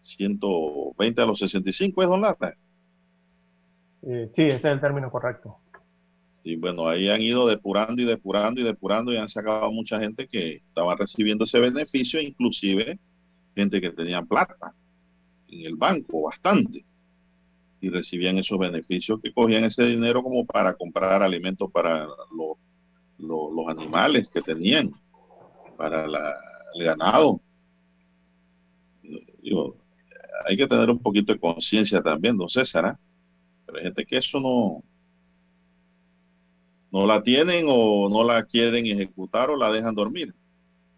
120 0.01 1.21
a 1.21 1.25
los 1.25 1.39
65, 1.39 2.01
¿es 2.01 2.09
don 2.09 2.21
Lara? 2.21 2.55
Eh, 4.03 4.31
sí, 4.33 4.43
ese 4.43 4.55
es 4.55 4.65
el 4.65 4.81
término 4.81 5.11
correcto. 5.11 5.57
Sí, 6.43 6.55
bueno, 6.55 6.87
ahí 6.87 7.09
han 7.09 7.21
ido 7.21 7.47
depurando 7.47 8.01
y 8.01 8.05
depurando 8.05 8.61
y 8.61 8.63
depurando 8.63 9.13
y 9.13 9.17
han 9.17 9.29
sacado 9.29 9.71
mucha 9.71 9.99
gente 9.99 10.27
que 10.27 10.55
estaba 10.55 10.95
recibiendo 10.95 11.45
ese 11.45 11.59
beneficio, 11.59 12.19
inclusive 12.19 12.97
gente 13.55 13.79
que 13.79 13.91
tenía 13.91 14.21
plata 14.21 14.73
en 15.49 15.65
el 15.65 15.75
banco, 15.75 16.23
bastante, 16.23 16.83
y 17.79 17.89
recibían 17.89 18.37
esos 18.37 18.57
beneficios 18.57 19.19
que 19.21 19.33
cogían 19.33 19.65
ese 19.65 19.85
dinero 19.85 20.23
como 20.23 20.45
para 20.45 20.73
comprar 20.73 21.21
alimentos 21.21 21.69
para 21.71 22.07
los 23.19 23.67
animales 23.67 24.29
que 24.29 24.41
tenían 24.41 24.91
para 25.81 26.05
el 26.75 26.83
ganado. 26.83 27.41
hay 30.47 30.55
que 30.55 30.67
tener 30.67 30.91
un 30.91 30.99
poquito 30.99 31.33
de 31.33 31.39
conciencia 31.39 32.03
también, 32.03 32.37
don 32.37 32.49
César. 32.49 32.85
¿ah? 32.85 32.99
Pero 33.65 33.79
hay 33.79 33.85
gente 33.85 34.05
que 34.05 34.17
eso 34.17 34.39
no, 34.39 34.83
no 36.91 37.07
la 37.07 37.23
tienen 37.23 37.65
o 37.67 38.09
no 38.09 38.23
la 38.23 38.45
quieren 38.45 38.85
ejecutar 38.85 39.49
o 39.49 39.57
la 39.57 39.71
dejan 39.71 39.95
dormir. 39.95 40.35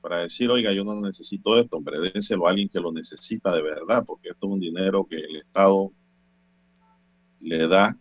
Para 0.02 0.20
decir, 0.20 0.50
oiga, 0.50 0.74
yo 0.74 0.84
no 0.84 1.00
necesito 1.00 1.58
esto, 1.58 1.78
hombre, 1.78 2.02
dénselo 2.02 2.46
a 2.46 2.50
alguien 2.50 2.68
que 2.68 2.82
lo 2.82 2.92
necesita 2.92 3.56
de 3.56 3.62
verdad, 3.62 4.04
porque 4.06 4.30
esto 4.30 4.48
es 4.48 4.54
un 4.54 4.60
dinero 4.60 5.08
que 5.10 5.16
el 5.16 5.38
Estado 5.38 5.94
le 7.40 7.68
da 7.70 7.98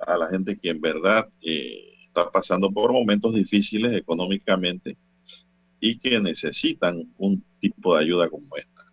a 0.00 0.16
la 0.18 0.28
gente 0.28 0.58
que 0.58 0.68
en 0.68 0.82
verdad 0.82 1.30
eh, 1.40 1.87
está 2.18 2.30
pasando 2.30 2.70
por 2.70 2.92
momentos 2.92 3.34
difíciles 3.34 3.94
económicamente 3.96 4.96
y 5.80 5.98
que 5.98 6.18
necesitan 6.20 7.12
un 7.18 7.44
tipo 7.60 7.94
de 7.94 8.02
ayuda 8.04 8.28
como 8.28 8.56
esta. 8.56 8.84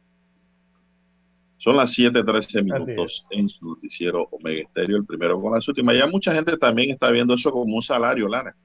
Son 1.57 1.75
las 1.77 1.97
7:13 1.97 2.63
minutos 2.63 3.25
en 3.31 3.49
su 3.49 3.65
noticiero 3.65 4.27
Omega 4.31 4.61
Estéreo, 4.61 4.97
el 4.97 5.05
primero 5.05 5.41
con 5.41 5.53
las 5.53 5.67
últimas. 5.67 5.97
Ya 5.97 6.05
mucha 6.05 6.33
gente 6.33 6.57
también 6.57 6.91
está 6.91 7.09
viendo 7.09 7.33
eso 7.33 7.51
como 7.51 7.75
un 7.75 7.81
salario, 7.81 8.27
Lara. 8.27 8.55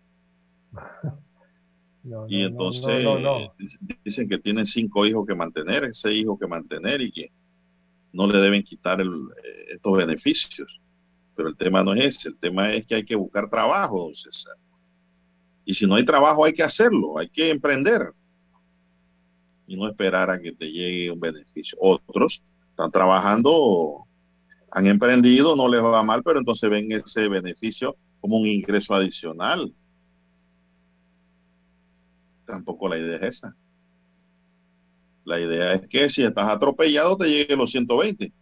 y 2.28 2.42
entonces 2.42 3.06
dicen 4.04 4.28
que 4.28 4.38
tienen 4.38 4.66
cinco 4.66 5.06
hijos 5.06 5.26
que 5.26 5.34
mantener, 5.34 5.94
seis 5.94 6.22
hijos 6.22 6.38
que 6.38 6.46
mantener 6.46 7.00
y 7.00 7.10
que 7.10 7.32
no 8.12 8.26
le 8.26 8.38
deben 8.38 8.62
quitar 8.62 9.00
eh, 9.00 9.06
estos 9.70 9.96
beneficios. 9.96 10.80
Pero 11.34 11.48
el 11.48 11.56
tema 11.56 11.82
no 11.82 11.94
es 11.94 12.16
ese, 12.16 12.28
el 12.28 12.38
tema 12.38 12.72
es 12.72 12.86
que 12.86 12.96
hay 12.96 13.04
que 13.04 13.16
buscar 13.16 13.48
trabajo, 13.48 14.04
don 14.04 14.14
César. 14.14 14.54
Y 15.64 15.74
si 15.74 15.86
no 15.86 15.94
hay 15.94 16.04
trabajo 16.04 16.44
hay 16.44 16.52
que 16.52 16.62
hacerlo, 16.62 17.18
hay 17.18 17.28
que 17.28 17.50
emprender 17.50 18.12
y 19.66 19.76
no 19.76 19.86
esperar 19.86 20.30
a 20.30 20.40
que 20.40 20.50
te 20.50 20.70
llegue 20.70 21.12
un 21.12 21.20
beneficio. 21.20 21.78
Otros 21.80 22.42
están 22.70 22.90
trabajando, 22.90 24.04
han 24.72 24.86
emprendido, 24.88 25.54
no 25.54 25.68
les 25.68 25.80
va 25.80 26.02
mal, 26.02 26.24
pero 26.24 26.40
entonces 26.40 26.68
ven 26.68 26.90
ese 26.90 27.28
beneficio 27.28 27.96
como 28.20 28.38
un 28.38 28.48
ingreso 28.48 28.94
adicional. 28.94 29.72
Tampoco 32.44 32.88
la 32.88 32.98
idea 32.98 33.16
es 33.18 33.36
esa. 33.36 33.56
La 35.24 35.38
idea 35.38 35.74
es 35.74 35.86
que 35.86 36.08
si 36.10 36.24
estás 36.24 36.48
atropellado 36.48 37.16
te 37.16 37.28
lleguen 37.28 37.58
los 37.58 37.70
120. 37.70 38.32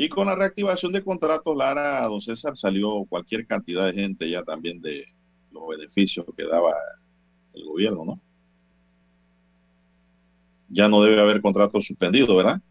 Y 0.00 0.08
con 0.08 0.28
la 0.28 0.34
reactivación 0.34 0.92
de 0.92 1.04
contratos, 1.04 1.54
Lara, 1.54 2.06
don 2.06 2.22
César, 2.22 2.56
salió 2.56 3.04
cualquier 3.06 3.46
cantidad 3.46 3.84
de 3.84 3.92
gente 3.92 4.30
ya 4.30 4.42
también 4.42 4.80
de 4.80 5.04
los 5.52 5.68
beneficios 5.68 6.24
que 6.34 6.46
daba 6.46 6.72
el 7.52 7.66
gobierno, 7.66 8.06
¿no? 8.06 8.20
Ya 10.70 10.88
no 10.88 11.02
debe 11.02 11.20
haber 11.20 11.42
contratos 11.42 11.84
suspendidos, 11.84 12.34
¿verdad? 12.34 12.62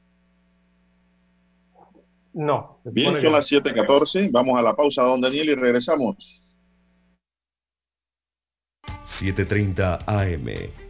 No. 2.34 2.80
Bien, 2.84 3.22
son 3.22 3.32
las 3.32 3.48
7:14. 3.48 4.32
Vamos 4.32 4.58
a 4.58 4.64
la 4.64 4.76
pausa, 4.76 5.04
don 5.04 5.22
Daniel, 5.22 5.50
y 5.50 5.54
regresamos. 5.54 6.42
7:30 9.20 10.00
AM. 10.08 10.89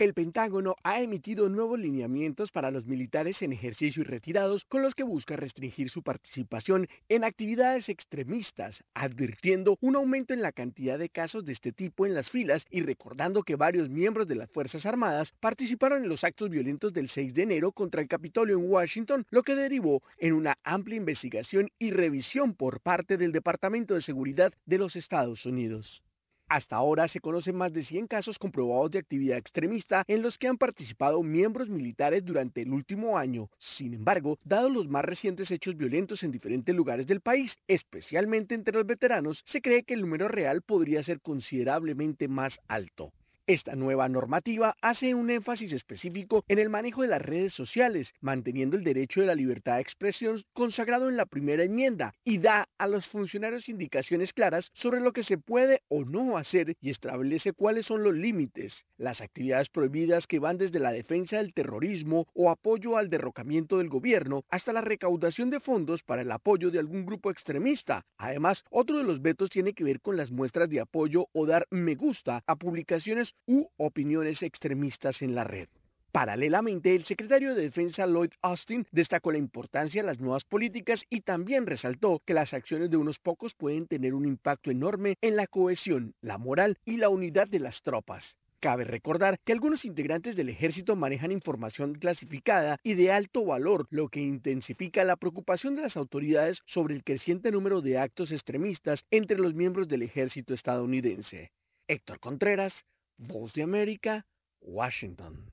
El 0.00 0.14
Pentágono 0.14 0.76
ha 0.84 1.02
emitido 1.02 1.48
nuevos 1.48 1.76
lineamientos 1.76 2.52
para 2.52 2.70
los 2.70 2.86
militares 2.86 3.42
en 3.42 3.52
ejercicio 3.52 4.02
y 4.02 4.04
retirados 4.04 4.64
con 4.64 4.80
los 4.80 4.94
que 4.94 5.02
busca 5.02 5.34
restringir 5.34 5.90
su 5.90 6.04
participación 6.04 6.86
en 7.08 7.24
actividades 7.24 7.88
extremistas, 7.88 8.84
advirtiendo 8.94 9.76
un 9.80 9.96
aumento 9.96 10.34
en 10.34 10.40
la 10.40 10.52
cantidad 10.52 11.00
de 11.00 11.08
casos 11.08 11.44
de 11.44 11.50
este 11.50 11.72
tipo 11.72 12.06
en 12.06 12.14
las 12.14 12.30
filas 12.30 12.64
y 12.70 12.82
recordando 12.82 13.42
que 13.42 13.56
varios 13.56 13.88
miembros 13.88 14.28
de 14.28 14.36
las 14.36 14.48
Fuerzas 14.48 14.86
Armadas 14.86 15.32
participaron 15.40 16.04
en 16.04 16.08
los 16.08 16.22
actos 16.22 16.48
violentos 16.48 16.92
del 16.92 17.08
6 17.08 17.34
de 17.34 17.42
enero 17.42 17.72
contra 17.72 18.00
el 18.00 18.06
Capitolio 18.06 18.56
en 18.56 18.70
Washington, 18.70 19.26
lo 19.30 19.42
que 19.42 19.56
derivó 19.56 20.04
en 20.18 20.32
una 20.32 20.58
amplia 20.62 20.96
investigación 20.96 21.70
y 21.76 21.90
revisión 21.90 22.54
por 22.54 22.80
parte 22.82 23.16
del 23.16 23.32
Departamento 23.32 23.94
de 23.94 24.02
Seguridad 24.02 24.52
de 24.64 24.78
los 24.78 24.94
Estados 24.94 25.44
Unidos. 25.44 26.04
Hasta 26.50 26.76
ahora 26.76 27.08
se 27.08 27.20
conocen 27.20 27.56
más 27.56 27.74
de 27.74 27.82
100 27.82 28.06
casos 28.06 28.38
comprobados 28.38 28.90
de 28.90 28.98
actividad 28.98 29.36
extremista 29.36 30.04
en 30.08 30.22
los 30.22 30.38
que 30.38 30.48
han 30.48 30.56
participado 30.56 31.22
miembros 31.22 31.68
militares 31.68 32.24
durante 32.24 32.62
el 32.62 32.72
último 32.72 33.18
año. 33.18 33.50
Sin 33.58 33.92
embargo, 33.92 34.38
dados 34.44 34.72
los 34.72 34.88
más 34.88 35.04
recientes 35.04 35.50
hechos 35.50 35.76
violentos 35.76 36.22
en 36.22 36.30
diferentes 36.30 36.74
lugares 36.74 37.06
del 37.06 37.20
país, 37.20 37.58
especialmente 37.66 38.54
entre 38.54 38.74
los 38.74 38.86
veteranos, 38.86 39.42
se 39.44 39.60
cree 39.60 39.82
que 39.84 39.92
el 39.92 40.00
número 40.00 40.26
real 40.26 40.62
podría 40.62 41.02
ser 41.02 41.20
considerablemente 41.20 42.28
más 42.28 42.60
alto. 42.66 43.12
Esta 43.48 43.74
nueva 43.76 44.10
normativa 44.10 44.76
hace 44.82 45.14
un 45.14 45.30
énfasis 45.30 45.72
específico 45.72 46.44
en 46.48 46.58
el 46.58 46.68
manejo 46.68 47.00
de 47.00 47.08
las 47.08 47.22
redes 47.22 47.54
sociales, 47.54 48.12
manteniendo 48.20 48.76
el 48.76 48.84
derecho 48.84 49.22
de 49.22 49.26
la 49.26 49.34
libertad 49.34 49.76
de 49.76 49.80
expresión 49.80 50.42
consagrado 50.52 51.08
en 51.08 51.16
la 51.16 51.24
primera 51.24 51.64
enmienda 51.64 52.12
y 52.24 52.36
da 52.36 52.68
a 52.76 52.86
los 52.86 53.06
funcionarios 53.06 53.70
indicaciones 53.70 54.34
claras 54.34 54.70
sobre 54.74 55.00
lo 55.00 55.14
que 55.14 55.22
se 55.22 55.38
puede 55.38 55.80
o 55.88 56.04
no 56.04 56.36
hacer 56.36 56.76
y 56.82 56.90
establece 56.90 57.54
cuáles 57.54 57.86
son 57.86 58.02
los 58.02 58.12
límites. 58.12 58.84
Las 58.98 59.22
actividades 59.22 59.70
prohibidas 59.70 60.26
que 60.26 60.40
van 60.40 60.58
desde 60.58 60.78
la 60.78 60.92
defensa 60.92 61.38
del 61.38 61.54
terrorismo 61.54 62.26
o 62.34 62.50
apoyo 62.50 62.98
al 62.98 63.08
derrocamiento 63.08 63.78
del 63.78 63.88
gobierno 63.88 64.44
hasta 64.50 64.74
la 64.74 64.82
recaudación 64.82 65.48
de 65.48 65.60
fondos 65.60 66.02
para 66.02 66.20
el 66.20 66.30
apoyo 66.32 66.70
de 66.70 66.80
algún 66.80 67.06
grupo 67.06 67.30
extremista. 67.30 68.04
Además, 68.18 68.62
otro 68.68 68.98
de 68.98 69.04
los 69.04 69.22
vetos 69.22 69.48
tiene 69.48 69.72
que 69.72 69.84
ver 69.84 70.02
con 70.02 70.18
las 70.18 70.30
muestras 70.30 70.68
de 70.68 70.80
apoyo 70.80 71.28
o 71.32 71.46
dar 71.46 71.66
me 71.70 71.94
gusta 71.94 72.42
a 72.46 72.56
publicaciones 72.56 73.34
u 73.46 73.68
opiniones 73.76 74.42
extremistas 74.42 75.22
en 75.22 75.34
la 75.34 75.44
red. 75.44 75.68
Paralelamente, 76.12 76.94
el 76.94 77.04
secretario 77.04 77.54
de 77.54 77.62
Defensa 77.62 78.06
Lloyd 78.06 78.32
Austin 78.40 78.86
destacó 78.90 79.30
la 79.30 79.38
importancia 79.38 80.02
de 80.02 80.06
las 80.06 80.18
nuevas 80.18 80.44
políticas 80.44 81.04
y 81.10 81.20
también 81.20 81.66
resaltó 81.66 82.22
que 82.24 82.34
las 82.34 82.54
acciones 82.54 82.90
de 82.90 82.96
unos 82.96 83.18
pocos 83.18 83.54
pueden 83.54 83.86
tener 83.86 84.14
un 84.14 84.24
impacto 84.24 84.70
enorme 84.70 85.16
en 85.20 85.36
la 85.36 85.46
cohesión, 85.46 86.14
la 86.22 86.38
moral 86.38 86.78
y 86.84 86.96
la 86.96 87.10
unidad 87.10 87.46
de 87.46 87.60
las 87.60 87.82
tropas. 87.82 88.36
Cabe 88.60 88.82
recordar 88.82 89.38
que 89.44 89.52
algunos 89.52 89.84
integrantes 89.84 90.34
del 90.34 90.48
ejército 90.48 90.96
manejan 90.96 91.30
información 91.30 91.94
clasificada 91.94 92.78
y 92.82 92.94
de 92.94 93.12
alto 93.12 93.44
valor, 93.44 93.86
lo 93.90 94.08
que 94.08 94.20
intensifica 94.20 95.04
la 95.04 95.14
preocupación 95.14 95.76
de 95.76 95.82
las 95.82 95.96
autoridades 95.96 96.62
sobre 96.66 96.96
el 96.96 97.04
creciente 97.04 97.52
número 97.52 97.82
de 97.82 97.98
actos 97.98 98.32
extremistas 98.32 99.04
entre 99.12 99.38
los 99.38 99.54
miembros 99.54 99.86
del 99.86 100.02
ejército 100.02 100.54
estadounidense. 100.54 101.52
Héctor 101.86 102.18
Contreras, 102.18 102.84
Voz 103.20 103.52
de 103.52 103.64
América, 103.64 104.24
Washington. 104.60 105.50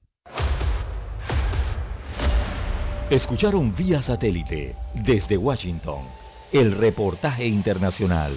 Escucharon 3.10 3.76
vía 3.76 4.04
satélite 4.04 4.76
desde 4.94 5.36
Washington 5.36 6.06
el 6.52 6.74
reportaje 6.74 7.48
internacional. 7.48 8.34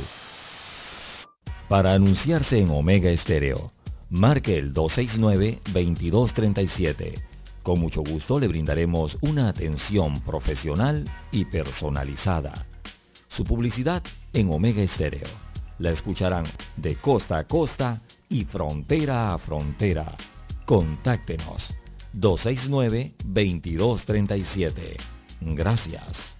Para 1.68 1.92
anunciarse 1.92 2.58
en 2.58 2.70
Omega 2.70 3.10
Estéreo, 3.10 3.70
marque 4.08 4.56
el 4.56 4.72
269-2237. 4.72 7.22
Con 7.62 7.80
mucho 7.80 8.00
gusto 8.00 8.40
le 8.40 8.48
brindaremos 8.48 9.18
una 9.20 9.50
atención 9.50 10.22
profesional 10.22 11.04
y 11.32 11.44
personalizada. 11.44 12.64
Su 13.28 13.44
publicidad 13.44 14.02
en 14.32 14.50
Omega 14.50 14.80
Estéreo. 14.80 15.28
La 15.78 15.90
escucharán 15.90 16.46
de 16.78 16.96
costa 16.96 17.36
a 17.36 17.46
costa 17.46 18.00
y 18.28 18.44
frontera 18.44 19.34
a 19.34 19.38
frontera. 19.38 20.16
Contáctenos 20.66 21.74
269-2237. 22.14 24.96
Gracias. 25.40 26.38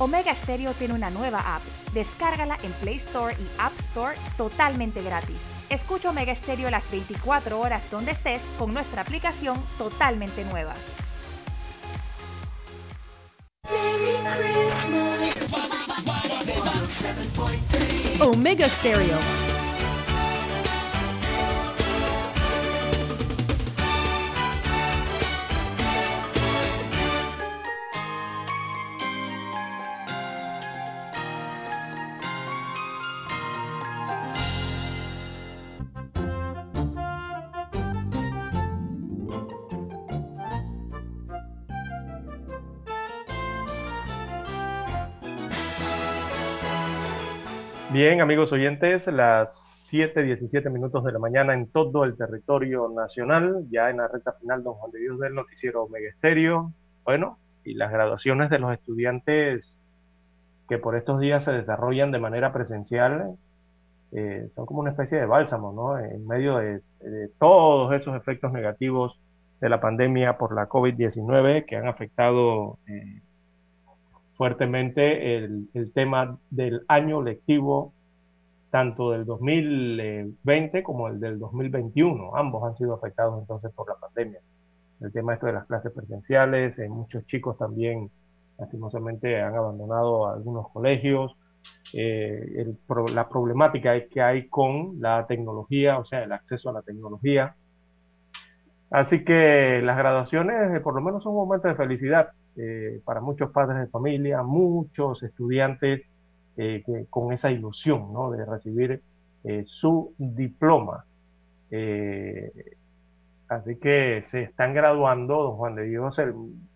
Omega 0.00 0.32
Stereo 0.42 0.74
tiene 0.74 0.94
una 0.94 1.10
nueva 1.10 1.56
app. 1.56 1.62
Descárgala 1.92 2.56
en 2.62 2.72
Play 2.74 2.98
Store 3.08 3.34
y 3.34 3.48
App 3.58 3.72
Store 3.90 4.16
totalmente 4.36 5.02
gratis. 5.02 5.36
Escucha 5.70 6.10
Omega 6.10 6.36
Stereo 6.36 6.70
las 6.70 6.88
24 6.90 7.58
horas 7.58 7.82
donde 7.90 8.12
estés 8.12 8.40
con 8.58 8.72
nuestra 8.72 9.02
aplicación 9.02 9.60
totalmente 9.76 10.44
nueva. 10.44 10.74
Omega 18.20 18.68
Stereo. 18.80 19.67
Bien, 47.98 48.20
amigos 48.20 48.52
oyentes, 48.52 49.08
las 49.08 49.90
7.17 49.90 50.70
minutos 50.70 51.02
de 51.02 51.10
la 51.10 51.18
mañana 51.18 51.52
en 51.52 51.66
todo 51.66 52.04
el 52.04 52.16
territorio 52.16 52.88
nacional, 52.88 53.66
ya 53.72 53.90
en 53.90 53.96
la 53.96 54.06
recta 54.06 54.34
final, 54.34 54.62
don 54.62 54.74
Juan 54.74 54.92
de 54.92 55.00
Dios 55.00 55.18
del 55.18 55.34
noticiero 55.34 55.82
Omega 55.82 56.08
Estéreo. 56.08 56.72
Bueno, 57.02 57.38
y 57.64 57.74
las 57.74 57.90
graduaciones 57.90 58.50
de 58.50 58.60
los 58.60 58.72
estudiantes 58.72 59.74
que 60.68 60.78
por 60.78 60.94
estos 60.94 61.18
días 61.18 61.42
se 61.42 61.50
desarrollan 61.50 62.12
de 62.12 62.20
manera 62.20 62.52
presencial 62.52 63.34
eh, 64.12 64.48
son 64.54 64.64
como 64.64 64.78
una 64.78 64.90
especie 64.90 65.18
de 65.18 65.26
bálsamo, 65.26 65.72
¿no? 65.72 65.98
En 65.98 66.24
medio 66.24 66.58
de, 66.58 66.80
todos 67.40 67.92
esos 67.94 68.14
efectos 68.14 68.52
negativos 68.52 69.18
de 69.60 69.70
la 69.70 69.80
pandemia 69.80 70.38
por 70.38 70.54
la 70.54 70.68
COVID-19 70.68 71.66
que 71.66 71.74
han 71.74 71.88
afectado 71.88 72.78
eh, 72.86 73.22
fuertemente 74.38 75.34
el, 75.36 75.68
tema 75.92 76.38
del 76.48 76.82
año 76.86 77.20
lectivo, 77.20 77.92
tanto 78.70 79.10
del 79.10 79.26
2020 79.26 80.82
como 80.84 81.08
el 81.08 81.18
del 81.18 81.40
2021. 81.40 82.36
Ambos 82.36 82.62
han 82.62 82.76
sido 82.76 82.94
afectados 82.94 83.40
entonces 83.40 83.72
por 83.72 83.88
la 83.88 83.96
pandemia. 83.96 84.38
El 85.00 85.12
tema 85.12 85.34
esto 85.34 85.46
de 85.46 85.54
las 85.54 85.66
clases 85.66 85.92
presenciales, 85.92 86.78
eh, 86.78 86.88
muchos 86.88 87.26
chicos 87.26 87.58
también 87.58 88.10
lastimosamente 88.58 89.40
han 89.42 89.56
abandonado 89.56 90.28
algunos 90.28 90.68
colegios. 90.70 91.36
Eh, 91.92 92.74
la 93.12 93.28
problemática 93.28 93.96
es 93.96 94.08
que 94.08 94.22
hay 94.22 94.48
con 94.48 95.00
la 95.00 95.26
tecnología, 95.26 95.98
o 95.98 96.04
sea, 96.04 96.22
el 96.22 96.30
acceso 96.30 96.70
a 96.70 96.74
la 96.74 96.82
tecnología. 96.82 97.56
Así 98.90 99.24
que 99.24 99.80
las 99.82 99.98
graduaciones 99.98 100.76
eh, 100.76 100.80
por 100.80 100.94
lo 100.94 101.00
menos 101.00 101.24
son 101.24 101.32
un 101.32 101.38
momento 101.38 101.66
de 101.66 101.74
felicidad 101.74 102.30
eh, 102.60 103.00
para 103.04 103.20
muchos 103.20 103.52
padres 103.52 103.78
de 103.78 103.86
familia, 103.86 104.42
muchos 104.42 105.22
estudiantes 105.22 106.02
eh, 106.56 106.82
con 107.08 107.32
esa 107.32 107.52
ilusión 107.52 108.12
¿no? 108.12 108.32
de 108.32 108.44
recibir 108.44 109.00
eh, 109.44 109.64
su 109.68 110.12
diploma. 110.18 111.04
así 113.48 113.76
que 113.76 114.24
se 114.30 114.42
están 114.42 114.74
graduando, 114.74 115.40
don 115.44 115.56
Juan 115.56 115.76
de 115.76 115.84
Dios, 115.84 116.20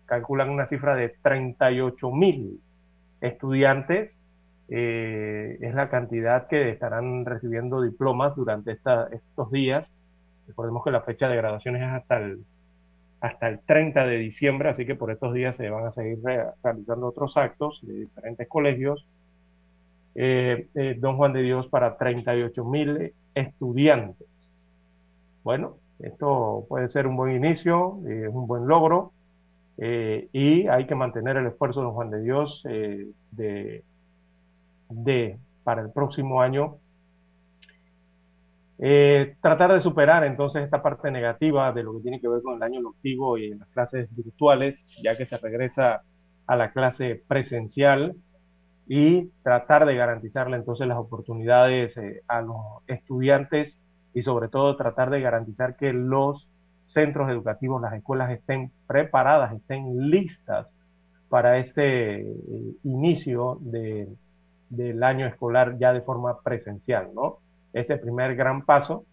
calculan 0.05 0.49
una 0.49 0.67
cifra 0.67 0.95
de 0.95 1.09
38 1.21 2.11
mil 2.11 2.61
estudiantes. 3.19 4.17
es 4.69 5.75
la 5.75 5.89
cantidad 5.89 6.47
que 6.47 6.69
estarán 6.69 7.25
recibiendo 7.25 7.81
diplomas 7.81 8.35
durante 8.37 8.71
estos 8.71 9.51
días. 9.51 9.91
Recordemos 10.47 10.81
que 10.85 10.91
la 10.91 11.01
fecha 11.01 11.27
de 11.27 11.35
graduación 11.35 11.75
es 11.75 11.83
hasta 11.83 12.17
el 12.17 12.45
hasta 13.23 13.47
el 13.47 13.61
30 13.61 14.05
de 14.05 14.17
diciembre, 14.17 14.67
así 14.67 14.85
que 14.85 14.95
por 14.95 15.09
estos 15.09 15.33
días 15.33 15.55
se 15.55 15.69
van 15.69 15.85
a 15.85 15.91
seguir 15.91 16.19
realizando 16.61 17.07
otros 17.07 17.37
actos 17.37 17.79
de 17.83 18.01
diferentes 18.01 18.49
colegios. 18.49 19.07
Eh, 20.13 20.67
eh, 20.75 20.97
Don 20.99 21.15
Juan 21.15 21.31
de 21.31 21.41
Dios 21.41 21.67
para 21.69 21.95
38 21.95 22.65
mil 22.65 23.13
estudiantes. 23.33 24.27
Bueno, 25.41 25.77
esto 25.99 26.65
puede 26.67 26.89
ser 26.89 27.07
un 27.07 27.15
buen 27.15 27.33
inicio, 27.33 28.01
es 28.05 28.27
un 28.27 28.45
buen 28.45 28.67
logro 28.67 29.13
eh, 29.77 30.27
y 30.33 30.67
hay 30.67 30.85
que 30.85 30.95
mantener 30.95 31.37
el 31.37 31.47
esfuerzo 31.47 31.79
de 31.79 31.85
Don 31.85 31.95
Juan 31.95 32.09
de 32.09 32.21
Dios 32.21 32.61
de, 32.65 33.83
de, 34.89 35.37
para 35.63 35.81
el 35.81 35.91
próximo 35.91 36.41
año 36.41 36.75
eh, 38.85 39.37
tratar 39.39 39.71
de 39.71 39.79
superar 39.79 40.25
entonces 40.25 40.61
esta 40.61 40.83
parte 40.83 41.09
negativa 41.09 41.71
de 41.71 41.83
lo 41.83 41.93
que 41.93 42.01
tiene 42.01 42.19
que 42.19 42.27
ver 42.27 42.41
con 42.41 42.57
el 42.57 42.63
año 42.63 42.81
lectivo 42.81 43.37
y 43.37 43.55
las 43.55 43.69
clases 43.69 44.13
virtuales, 44.13 44.85
ya 45.01 45.15
que 45.15 45.25
se 45.25 45.37
regresa 45.37 46.01
a 46.47 46.55
la 46.57 46.73
clase 46.73 47.23
presencial 47.25 48.13
y 48.85 49.29
tratar 49.41 49.85
de 49.85 49.95
garantizarle 49.95 50.57
entonces 50.57 50.85
las 50.85 50.97
oportunidades 50.97 51.95
eh, 51.95 52.23
a 52.27 52.41
los 52.41 52.57
estudiantes 52.87 53.77
y 54.13 54.23
sobre 54.23 54.49
todo 54.49 54.75
tratar 54.75 55.11
de 55.11 55.21
garantizar 55.21 55.77
que 55.77 55.93
los 55.93 56.49
centros 56.87 57.29
educativos, 57.29 57.81
las 57.81 57.93
escuelas 57.93 58.31
estén 58.31 58.69
preparadas, 58.85 59.53
estén 59.53 60.09
listas 60.09 60.67
para 61.29 61.57
este 61.57 62.19
eh, 62.19 62.25
inicio 62.83 63.59
de, 63.61 64.09
del 64.67 65.01
año 65.03 65.25
escolar 65.25 65.77
ya 65.79 65.93
de 65.93 66.01
forma 66.01 66.41
presencial, 66.41 67.11
¿no? 67.15 67.37
Ese 67.73 67.97
primer 67.97 68.35
gran 68.35 68.63
paso 68.63 69.05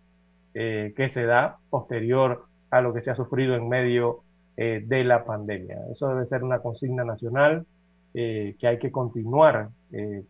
eh, 0.55 0.93
que 0.97 1.11
se 1.11 1.25
da 1.25 1.59
posterior 1.71 2.45
a 2.71 2.81
lo 2.81 2.93
que 2.93 3.03
se 3.03 3.11
ha 3.11 3.15
sufrido 3.15 3.55
en 3.55 3.69
medio 3.69 4.21
eh, 4.57 4.83
de 4.85 5.05
la 5.05 5.25
pandemia. 5.25 5.79
Eso 5.93 6.09
debe 6.09 6.27
ser 6.27 6.45
una 6.45 6.61
consigna 6.61 7.05
nacional 7.05 7.67
eh, 8.15 8.57
que 8.59 8.67
hay 8.67 8.79
que 8.79 8.91
continuar 8.91 9.71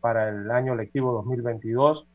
para 0.01 0.31
el 0.31 0.51
año 0.51 0.75
lectivo 0.75 1.13
2022, 1.13 2.07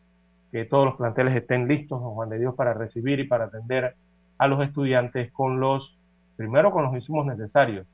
que 0.52 0.66
todos 0.66 0.86
los 0.86 0.96
planteles 0.96 1.36
estén 1.36 1.68
listos, 1.68 2.02
Juan 2.02 2.30
de 2.30 2.40
Dios, 2.40 2.56
para 2.56 2.74
recibir 2.74 3.20
y 3.20 3.28
para 3.28 3.46
atender 3.46 3.94
a 4.40 4.48
los 4.48 4.64
estudiantes 4.64 5.32
con 5.32 5.60
los, 5.60 5.96
primero 6.38 6.72
con 6.72 6.86
los 6.86 6.96
insumos 6.96 7.28
necesarios, 7.28 7.86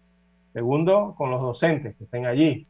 segundo 0.53 1.15
con 1.17 1.31
los 1.31 1.41
docentes 1.41 1.97
que 1.97 2.05
estén 2.05 2.25
allí, 2.25 2.65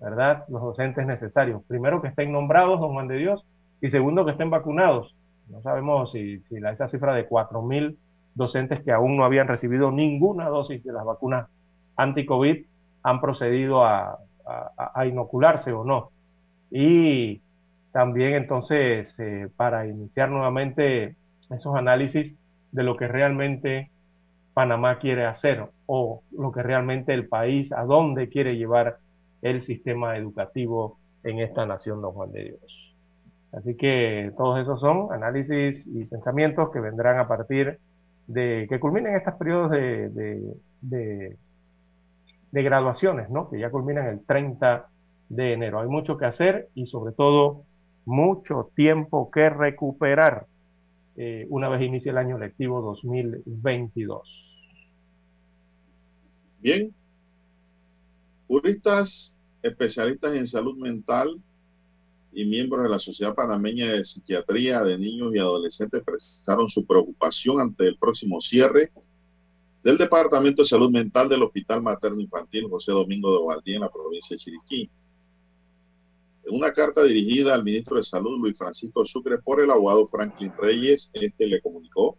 ¿verdad? 0.00 0.44
Los 0.48 0.60
docentes 0.60 1.06
necesarios. 1.06 1.62
Primero 1.66 2.02
que 2.02 2.08
estén 2.08 2.30
nombrados, 2.30 2.78
don 2.78 2.92
Juan 2.92 3.08
de 3.08 3.16
Dios, 3.16 3.44
y 3.80 3.90
segundo, 3.90 4.24
que 4.24 4.32
estén 4.32 4.50
vacunados. 4.50 5.14
No 5.48 5.62
sabemos 5.62 6.12
si, 6.12 6.42
la, 6.50 6.72
esa 6.72 6.88
cifra 6.88 7.14
de 7.14 7.28
4.000 7.28 7.96
docentes 8.34 8.82
que 8.82 8.92
aún 8.92 9.16
no 9.16 9.24
habían 9.24 9.48
recibido 9.48 9.90
ninguna 9.90 10.48
dosis 10.48 10.82
de 10.84 10.92
las 10.92 11.04
vacunas 11.04 11.48
anti-COVID 11.96 12.64
han 13.02 13.20
procedido 13.20 13.84
a, 13.84 14.18
inocularse 15.04 15.72
o 15.72 15.84
no. 15.84 16.10
Y 16.70 17.42
también 17.92 18.34
entonces 18.34 19.14
eh, 19.18 19.48
para 19.56 19.86
iniciar 19.86 20.30
nuevamente 20.30 21.16
esos 21.50 21.76
análisis 21.76 22.34
de 22.72 22.82
lo 22.82 22.96
que 22.96 23.08
realmente 23.08 23.90
Panamá 24.54 24.98
quiere 24.98 25.26
hacer 25.26 25.66
o 25.86 26.22
lo 26.32 26.50
que 26.50 26.62
realmente 26.62 27.12
el 27.12 27.28
país, 27.28 27.72
a 27.72 27.84
dónde 27.84 28.28
quiere 28.28 28.56
llevar 28.56 28.98
el 29.42 29.64
sistema 29.64 30.16
educativo 30.16 30.98
en 31.24 31.40
esta 31.40 31.66
nación, 31.66 32.00
don 32.00 32.12
Juan 32.12 32.32
de 32.32 32.44
Dios. 32.44 32.87
Así 33.52 33.76
que 33.76 34.32
todos 34.36 34.60
esos 34.60 34.80
son 34.80 35.12
análisis 35.12 35.86
y 35.86 36.04
pensamientos 36.04 36.70
que 36.70 36.80
vendrán 36.80 37.18
a 37.18 37.28
partir 37.28 37.78
de 38.26 38.66
que 38.68 38.78
culminen 38.78 39.16
estos 39.16 39.34
periodos 39.34 39.70
de, 39.70 40.10
de, 40.82 41.36
graduaciones, 42.52 43.30
¿no? 43.30 43.48
que 43.48 43.58
ya 43.58 43.70
culminan 43.70 44.06
el 44.06 44.24
30 44.24 44.88
de 45.30 45.52
enero. 45.54 45.80
Hay 45.80 45.88
mucho 45.88 46.18
que 46.18 46.26
hacer 46.26 46.68
y 46.74 46.86
sobre 46.86 47.12
todo 47.12 47.64
mucho 48.04 48.70
tiempo 48.74 49.30
que 49.30 49.48
recuperar 49.48 50.46
eh, 51.16 51.46
una 51.48 51.68
vez 51.68 51.82
inicie 51.82 52.10
el 52.10 52.18
año 52.18 52.38
lectivo 52.38 52.82
2022. 52.82 54.44
Bien, 56.60 56.94
juristas 58.46 59.34
especialistas 59.62 60.34
en 60.34 60.46
salud 60.46 60.76
mental 60.76 61.40
y 62.32 62.44
miembros 62.44 62.82
de 62.82 62.88
la 62.88 62.98
Sociedad 62.98 63.34
Panameña 63.34 63.92
de 63.92 64.04
Psiquiatría 64.04 64.82
de 64.82 64.98
Niños 64.98 65.34
y 65.34 65.38
Adolescentes 65.38 66.00
expresaron 66.00 66.68
su 66.68 66.84
preocupación 66.84 67.60
ante 67.60 67.86
el 67.86 67.96
próximo 67.96 68.40
cierre 68.40 68.92
del 69.82 69.96
Departamento 69.96 70.62
de 70.62 70.68
Salud 70.68 70.90
Mental 70.90 71.28
del 71.28 71.42
Hospital 71.42 71.82
Materno 71.82 72.20
Infantil 72.20 72.68
José 72.68 72.92
Domingo 72.92 73.30
de 73.30 73.38
Ovaldía 73.38 73.76
en 73.76 73.82
la 73.82 73.90
provincia 73.90 74.34
de 74.34 74.38
Chiriquí. 74.38 74.90
En 76.44 76.54
una 76.54 76.72
carta 76.72 77.02
dirigida 77.02 77.54
al 77.54 77.64
ministro 77.64 77.96
de 77.96 78.04
Salud, 78.04 78.38
Luis 78.38 78.56
Francisco 78.56 79.04
Sucre, 79.04 79.38
por 79.38 79.60
el 79.60 79.70
abogado 79.70 80.08
Franklin 80.08 80.52
Reyes, 80.58 81.10
este 81.12 81.46
le 81.46 81.60
comunicó 81.60 82.16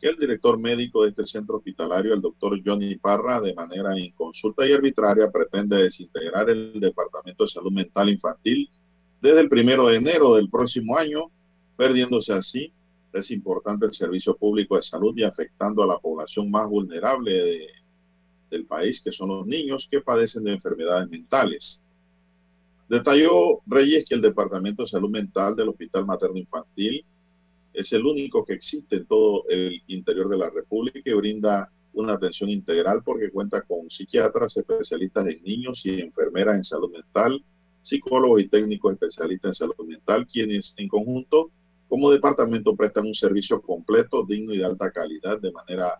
que 0.00 0.08
el 0.08 0.16
director 0.16 0.58
médico 0.58 1.02
de 1.02 1.10
este 1.10 1.26
centro 1.26 1.56
hospitalario, 1.56 2.14
el 2.14 2.20
doctor 2.20 2.60
Johnny 2.64 2.96
Parra, 2.96 3.40
de 3.40 3.54
manera 3.54 3.98
inconsulta 3.98 4.66
y 4.66 4.72
arbitraria, 4.72 5.30
pretende 5.30 5.82
desintegrar 5.82 6.48
el 6.50 6.78
Departamento 6.80 7.44
de 7.44 7.50
Salud 7.50 7.72
Mental 7.72 8.08
Infantil 8.08 8.70
desde 9.20 9.40
el 9.40 9.48
primero 9.48 9.86
de 9.86 9.96
enero 9.96 10.34
del 10.34 10.48
próximo 10.48 10.96
año, 10.96 11.30
perdiéndose 11.76 12.32
así 12.32 12.72
ese 13.12 13.34
importante 13.34 13.92
servicio 13.92 14.36
público 14.36 14.76
de 14.76 14.82
salud 14.82 15.16
y 15.16 15.24
afectando 15.24 15.82
a 15.82 15.86
la 15.86 15.98
población 15.98 16.50
más 16.50 16.68
vulnerable 16.68 17.68
del 18.50 18.66
país, 18.66 19.00
que 19.00 19.12
son 19.12 19.28
los 19.28 19.46
niños 19.46 19.88
que 19.90 20.00
padecen 20.00 20.44
de 20.44 20.52
enfermedades 20.52 21.08
mentales. 21.08 21.82
Detalló 22.88 23.60
Reyes 23.66 24.04
que 24.08 24.14
el 24.14 24.22
Departamento 24.22 24.82
de 24.82 24.88
Salud 24.88 25.10
Mental 25.10 25.54
del 25.54 25.68
Hospital 25.68 26.06
Materno 26.06 26.38
Infantil 26.38 27.04
es 27.72 27.92
el 27.92 28.06
único 28.06 28.44
que 28.44 28.54
existe 28.54 28.96
en 28.96 29.06
todo 29.06 29.44
el 29.48 29.82
interior 29.88 30.28
de 30.28 30.38
la 30.38 30.50
República 30.50 31.00
y 31.04 31.12
brinda 31.12 31.70
una 31.92 32.14
atención 32.14 32.48
integral 32.48 33.02
porque 33.04 33.30
cuenta 33.30 33.62
con 33.62 33.90
psiquiatras, 33.90 34.56
especialistas 34.56 35.26
en 35.26 35.42
niños 35.42 35.84
y 35.84 36.00
enfermeras 36.00 36.56
en 36.56 36.64
salud 36.64 36.90
mental, 36.90 37.42
psicólogos 37.88 38.42
y 38.42 38.48
técnicos 38.48 38.92
especialistas 38.92 39.48
en 39.48 39.54
salud 39.54 39.86
mental, 39.86 40.26
quienes 40.26 40.74
en 40.76 40.88
conjunto 40.88 41.50
como 41.88 42.10
departamento 42.10 42.76
prestan 42.76 43.06
un 43.06 43.14
servicio 43.14 43.62
completo, 43.62 44.26
digno 44.26 44.52
y 44.52 44.58
de 44.58 44.66
alta 44.66 44.90
calidad 44.90 45.40
de 45.40 45.50
manera 45.52 45.98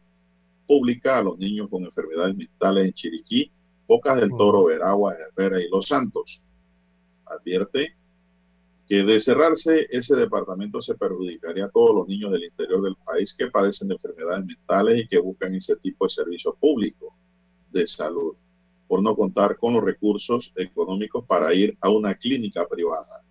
pública 0.66 1.16
a 1.16 1.22
los 1.22 1.38
niños 1.38 1.68
con 1.70 1.84
enfermedades 1.84 2.36
mentales 2.36 2.84
en 2.84 2.92
Chiriquí, 2.92 3.50
Bocas 3.86 4.20
del 4.20 4.28
Toro, 4.36 4.64
Veragua, 4.64 5.14
Herrera 5.14 5.62
y 5.62 5.68
Los 5.70 5.88
Santos. 5.88 6.42
Advierte 7.24 7.96
que 8.86 9.02
de 9.02 9.18
cerrarse 9.18 9.86
ese 9.90 10.14
departamento 10.14 10.82
se 10.82 10.94
perjudicaría 10.94 11.64
a 11.64 11.70
todos 11.70 11.94
los 11.94 12.08
niños 12.08 12.32
del 12.32 12.44
interior 12.44 12.82
del 12.82 12.96
país 12.96 13.34
que 13.34 13.50
padecen 13.50 13.88
de 13.88 13.94
enfermedades 13.94 14.44
mentales 14.44 15.00
y 15.00 15.08
que 15.08 15.18
buscan 15.18 15.54
ese 15.54 15.76
tipo 15.76 16.04
de 16.04 16.10
servicio 16.10 16.54
público 16.54 17.16
de 17.70 17.86
salud, 17.86 18.34
por 18.88 19.02
no 19.02 19.14
contar 19.14 19.58
con 19.58 19.74
los 19.74 19.84
recursos 19.84 20.52
económicos 20.56 21.24
para 21.26 21.54
ir 21.54 21.76
a 21.80 21.90
una 21.90 22.14
clínica 22.14 22.66
privada. 22.66 23.22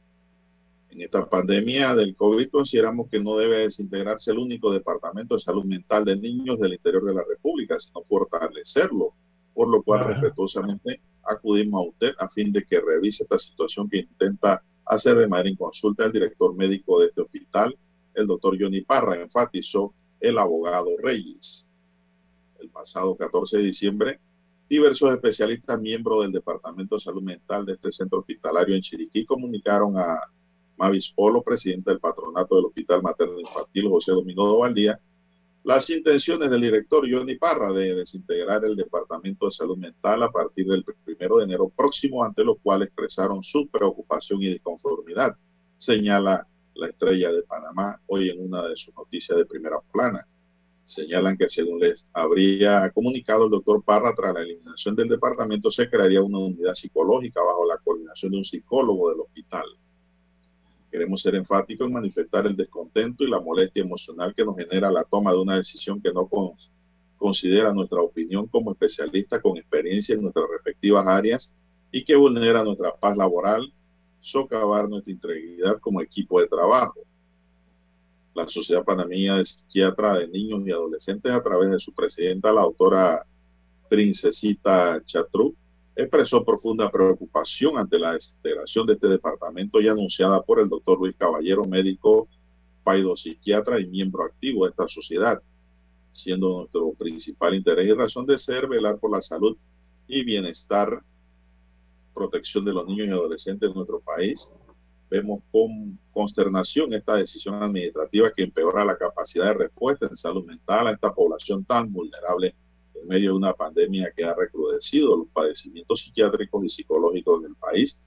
En 0.90 1.02
esta 1.02 1.28
pandemia 1.28 1.96
del 1.96 2.16
COVID 2.16 2.50
consideramos 2.50 3.10
que 3.10 3.20
no 3.20 3.36
debe 3.36 3.58
desintegrarse 3.58 4.32
el 4.32 4.38
único 4.38 4.72
departamento 4.72 5.36
de 5.36 5.42
salud 5.42 5.66
mental 5.66 6.06
de 6.06 6.16
niños 6.16 6.60
del 6.60 6.74
interior 6.74 7.04
de 7.04 7.14
la 7.16 7.24
República, 7.28 7.80
sino 7.80 8.04
fortalecerlo, 8.04 9.14
por 9.54 9.68
lo 9.68 9.82
cual 9.84 10.06
respetuosamente 10.06 11.02
acudimos 11.24 11.84
a 11.84 11.90
usted 11.90 12.14
a 12.20 12.30
fin 12.30 12.54
de 12.54 12.64
que 12.64 12.80
revise 12.80 13.24
esta 13.24 13.38
situación 13.38 13.90
que 13.90 14.00
intenta 14.00 14.64
hacer 14.86 15.18
de 15.18 15.28
manera 15.28 15.50
en 15.50 15.56
consulta 15.56 16.06
el 16.06 16.12
director 16.12 16.56
médico 16.56 17.00
de 17.00 17.08
este 17.08 17.22
hospital, 17.22 17.78
el 18.14 18.28
doctor 18.28 18.58
Johnny 18.60 18.82
Parra, 18.82 19.22
enfatizó 19.22 19.94
el 20.20 20.38
abogado 20.38 20.90
Reyes. 21.02 21.68
El 22.60 22.70
pasado 22.70 23.16
14 23.16 23.58
de 23.58 23.64
diciembre, 23.64 24.20
diversos 24.70 25.14
especialistas 25.14 25.80
miembros 25.80 26.24
del 26.24 26.32
Departamento 26.32 26.96
de 26.96 27.02
Salud 27.02 27.24
Mental 27.24 27.66
de 27.66 27.74
este 27.74 27.92
centro 27.92 28.20
hospitalario 28.20 28.76
en 28.76 28.82
Chiriquí 28.82 29.26
comunicaron 29.26 29.98
a 29.98 30.20
Mavis 30.78 31.12
Polo, 31.16 31.42
presidente 31.42 31.90
del 31.90 32.00
patronato 32.00 32.56
del 32.56 32.66
Hospital 32.66 33.02
Materno 33.02 33.40
Infantil 33.40 33.90
José 33.90 34.12
Domingo 34.12 34.60
Valdía, 34.60 35.00
las 35.64 35.90
intenciones 35.90 36.50
del 36.50 36.62
director 36.62 37.06
Johnny 37.10 37.36
Parra 37.36 37.74
de 37.74 37.96
desintegrar 37.96 38.64
el 38.64 38.76
Departamento 38.76 39.48
de 39.48 39.52
Salud 39.52 39.78
Mental 39.78 40.24
a 40.24 40.32
partir 40.32 40.66
del 40.68 40.86
primero 41.04 41.38
de 41.38 41.46
enero 41.46 41.70
próximo, 41.70 42.24
ante 42.24 42.44
lo 42.44 42.56
cual 42.56 42.84
expresaron 42.84 43.44
su 43.44 43.68
preocupación 43.68 44.42
y 44.42 44.48
disconformidad, 44.48 45.36
señala 45.76 46.48
la 46.74 46.88
estrella 46.88 47.32
de 47.32 47.44
Panamá 47.44 48.00
hoy 48.08 48.30
en 48.30 48.46
una 48.46 48.68
de 48.68 48.78
sus 48.78 48.96
noticias 48.96 49.38
de 49.38 49.46
primera 49.46 49.78
plana. 49.92 50.26
Señalan 50.88 51.38
que 51.38 51.50
según 51.50 51.82
les 51.82 52.08
habría 52.14 52.90
comunicado 52.92 53.44
el 53.44 53.52
doctor 53.52 53.84
Parra, 53.84 54.16
tras 54.16 54.34
la 54.34 54.40
eliminación 54.42 54.96
del 54.96 55.10
departamento 55.10 55.70
se 55.70 55.90
crearía 55.90 56.22
una 56.22 56.40
unidad 56.40 56.76
psicológica 56.76 57.42
bajo 57.42 57.66
la 57.66 57.78
coordinación 57.78 58.32
de 58.32 58.38
un 58.38 58.46
psicólogo 58.46 59.10
del 59.10 59.20
hospital. 59.20 59.66
Queremos 60.90 61.22
ser 61.22 61.36
enfáticos 61.36 61.88
en 61.88 61.94
manifestar 61.94 62.48
el 62.48 62.56
descontento 62.56 63.26
y 63.26 63.30
la 63.30 63.42
molestia 63.42 63.84
emocional 63.84 64.34
que 64.34 64.46
nos 64.46 64.56
genera 64.56 64.90
la 64.90 65.04
toma 65.04 65.34
de 65.34 65.40
una 65.40 65.58
decisión 65.58 66.02
que 66.02 66.14
no 66.14 66.30
considera 67.18 67.74
nuestra 67.74 68.02
opinión 68.02 68.48
como 68.48 68.72
especialista 68.72 69.42
con 69.42 69.58
experiencia 69.58 70.16
en 70.16 70.22
nuestras 70.22 70.46
respectivas 70.50 71.06
áreas 71.06 71.54
y 71.92 72.06
que 72.06 72.16
vulnera 72.16 72.64
nuestra 72.64 72.96
paz 72.96 73.18
laboral, 73.18 73.74
socavar 74.22 74.88
nuestra 74.88 75.12
integridad 75.12 75.80
como 75.82 76.02
equipo 76.02 76.40
de 76.40 76.48
trabajo. 76.48 77.02
La 78.38 78.48
Sociedad 78.48 78.86
Panameña 78.86 79.38
de 79.38 79.46
Psiquiatra 79.46 80.20
de 80.20 80.28
Niños 80.28 80.62
y 80.64 80.72
Adolescentes, 80.72 81.32
a 81.32 81.42
través 81.42 81.72
de 81.72 81.80
su 81.80 81.92
presidenta, 81.92 82.54
la 82.54 82.62
doctora 82.62 83.26
Princesita 83.90 85.02
Chatru, 85.04 85.56
expresó 85.96 86.46
profunda 86.46 86.92
preocupación 86.92 87.80
ante 87.80 87.98
la 87.98 88.14
desintegración 88.14 88.86
de 88.86 88.94
este 88.94 89.08
departamento 89.08 89.82
ya 89.82 89.94
anunciada 89.94 90.44
por 90.44 90.60
el 90.60 90.70
doctor 90.70 91.00
Luis 91.00 91.16
Caballero, 91.18 91.66
médico 91.66 92.28
psiquiatra 93.16 93.80
y 93.80 93.88
miembro 93.88 94.24
activo 94.24 94.66
de 94.66 94.70
esta 94.70 94.88
sociedad, 94.88 95.42
siendo 96.12 96.60
nuestro 96.60 96.94
principal 96.94 97.56
interés 97.56 97.88
y 97.88 97.94
razón 97.94 98.28
de 98.28 98.38
ser 98.38 98.68
velar 98.68 99.00
por 99.00 99.12
la 99.12 99.22
salud 99.22 99.58
y 100.08 100.24
bienestar, 100.24 101.02
protección 102.14 102.64
de 102.66 102.74
los 102.74 102.86
niños 102.86 103.08
y 103.08 103.12
adolescentes 103.12 103.68
de 103.68 103.76
nuestro 103.76 104.00
país. 104.00 104.52
Vemos 105.10 105.42
con 105.52 105.98
consternación 106.12 106.94
esta 106.94 107.16
decisión 107.16 107.62
administrativa 107.64 108.32
que 108.36 108.44
empeora 108.44 108.84
la 108.84 108.98
capacidad 108.98 109.46
de 109.48 109.54
respuesta 109.54 110.08
en 110.08 110.18
salud 110.18 110.46
mental 110.46 110.88
a 110.88 110.92
esta 110.92 111.14
población 111.14 111.64
tan 111.64 111.92
vulnerable 111.94 112.56
en 112.94 113.08
medio 113.08 113.32
de 113.32 113.38
una 113.38 113.54
pandemia 113.54 114.12
que 114.16 114.26
ha 114.26 114.34
recrudecido 114.34 115.16
los 115.16 115.28
padecimientos 115.30 116.02
psiquiátricos 116.02 116.66
y 116.66 116.70
psicológicos 116.70 117.42
en 117.42 117.52
el 117.52 117.56
país 117.56 118.02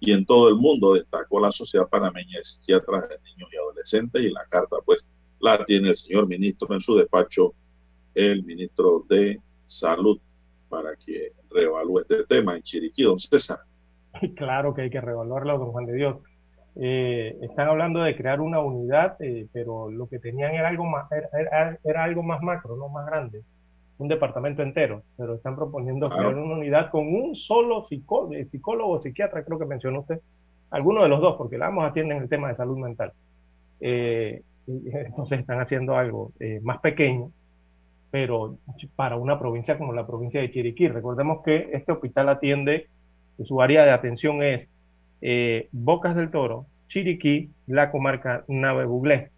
y 0.00 0.12
en 0.12 0.26
todo 0.26 0.48
el 0.48 0.56
mundo, 0.56 0.94
destacó 0.94 1.40
la 1.40 1.50
Sociedad 1.50 1.88
Panameña 1.88 2.38
de 2.38 2.44
Psiquiatras 2.44 3.08
de 3.08 3.16
Niños 3.24 3.48
y 3.52 3.56
Adolescentes 3.56 4.22
y 4.22 4.30
la 4.30 4.44
carta 4.48 4.76
pues 4.84 5.08
la 5.40 5.64
tiene 5.64 5.90
el 5.90 5.96
señor 5.96 6.26
ministro 6.26 6.74
en 6.74 6.80
su 6.80 6.94
despacho, 6.94 7.54
el 8.14 8.44
ministro 8.44 9.04
de 9.08 9.40
Salud, 9.66 10.18
para 10.68 10.94
que 10.96 11.32
reevalúe 11.50 12.00
este 12.00 12.24
tema 12.24 12.56
en 12.56 12.62
Chiriquí, 12.62 13.02
don 13.02 13.18
César. 13.18 13.60
Claro 14.36 14.74
que 14.74 14.82
hay 14.82 14.90
que 14.90 15.00
reevaluarlo, 15.00 15.58
don 15.58 15.72
Juan 15.72 15.86
de 15.86 15.94
Dios. 15.94 16.16
Eh, 16.76 17.38
están 17.42 17.68
hablando 17.68 18.00
de 18.02 18.16
crear 18.16 18.40
una 18.40 18.60
unidad, 18.60 19.16
eh, 19.20 19.46
pero 19.52 19.90
lo 19.90 20.08
que 20.08 20.18
tenían 20.18 20.54
era 20.54 20.68
algo 20.68 20.84
más, 20.84 21.06
era, 21.12 21.78
era, 21.84 22.04
algo 22.04 22.22
más 22.22 22.42
macro, 22.42 22.76
no 22.76 22.88
más 22.88 23.06
grande 23.06 23.42
un 23.96 24.08
departamento 24.08 24.60
entero, 24.60 25.04
pero 25.16 25.36
están 25.36 25.54
proponiendo 25.54 26.08
crear 26.08 26.34
una 26.34 26.54
unidad 26.56 26.90
con 26.90 27.06
un 27.06 27.36
solo 27.36 27.84
psicólogo, 27.84 28.34
eh, 28.34 28.44
psicólogo 28.46 28.90
o 28.94 29.00
psiquiatra, 29.00 29.44
creo 29.44 29.56
que 29.56 29.66
mencionó 29.66 30.00
usted, 30.00 30.20
alguno 30.70 31.04
de 31.04 31.08
los 31.08 31.20
dos, 31.20 31.36
porque 31.36 31.58
la 31.58 31.68
ambos 31.68 31.84
atienden 31.84 32.18
el 32.18 32.28
tema 32.28 32.48
de 32.48 32.56
salud 32.56 32.76
mental. 32.76 33.12
Eh, 33.80 34.42
entonces 34.66 35.38
están 35.38 35.60
haciendo 35.60 35.96
algo 35.96 36.32
más 36.62 36.80
pequeño, 36.80 37.30
pero 38.10 38.58
para 38.96 39.16
una 39.16 39.38
provincia 39.38 39.78
como 39.78 39.92
la 39.92 40.06
provincia 40.06 40.40
de 40.40 40.50
Chiriquí. 40.50 40.88
Recordemos 40.88 41.42
que 41.44 41.70
este 41.72 41.92
hospital 41.92 42.28
atiende, 42.30 42.88
su 43.44 43.62
área 43.62 43.84
de 43.84 43.92
atención 43.92 44.42
es 44.42 44.68
Bocas 45.72 46.16
del 46.16 46.30
Toro, 46.30 46.66
Chiriquí, 46.88 47.50
la 47.66 47.90
comarca 47.90 48.44
Nave 48.46 48.84
Buglé. 48.84 49.30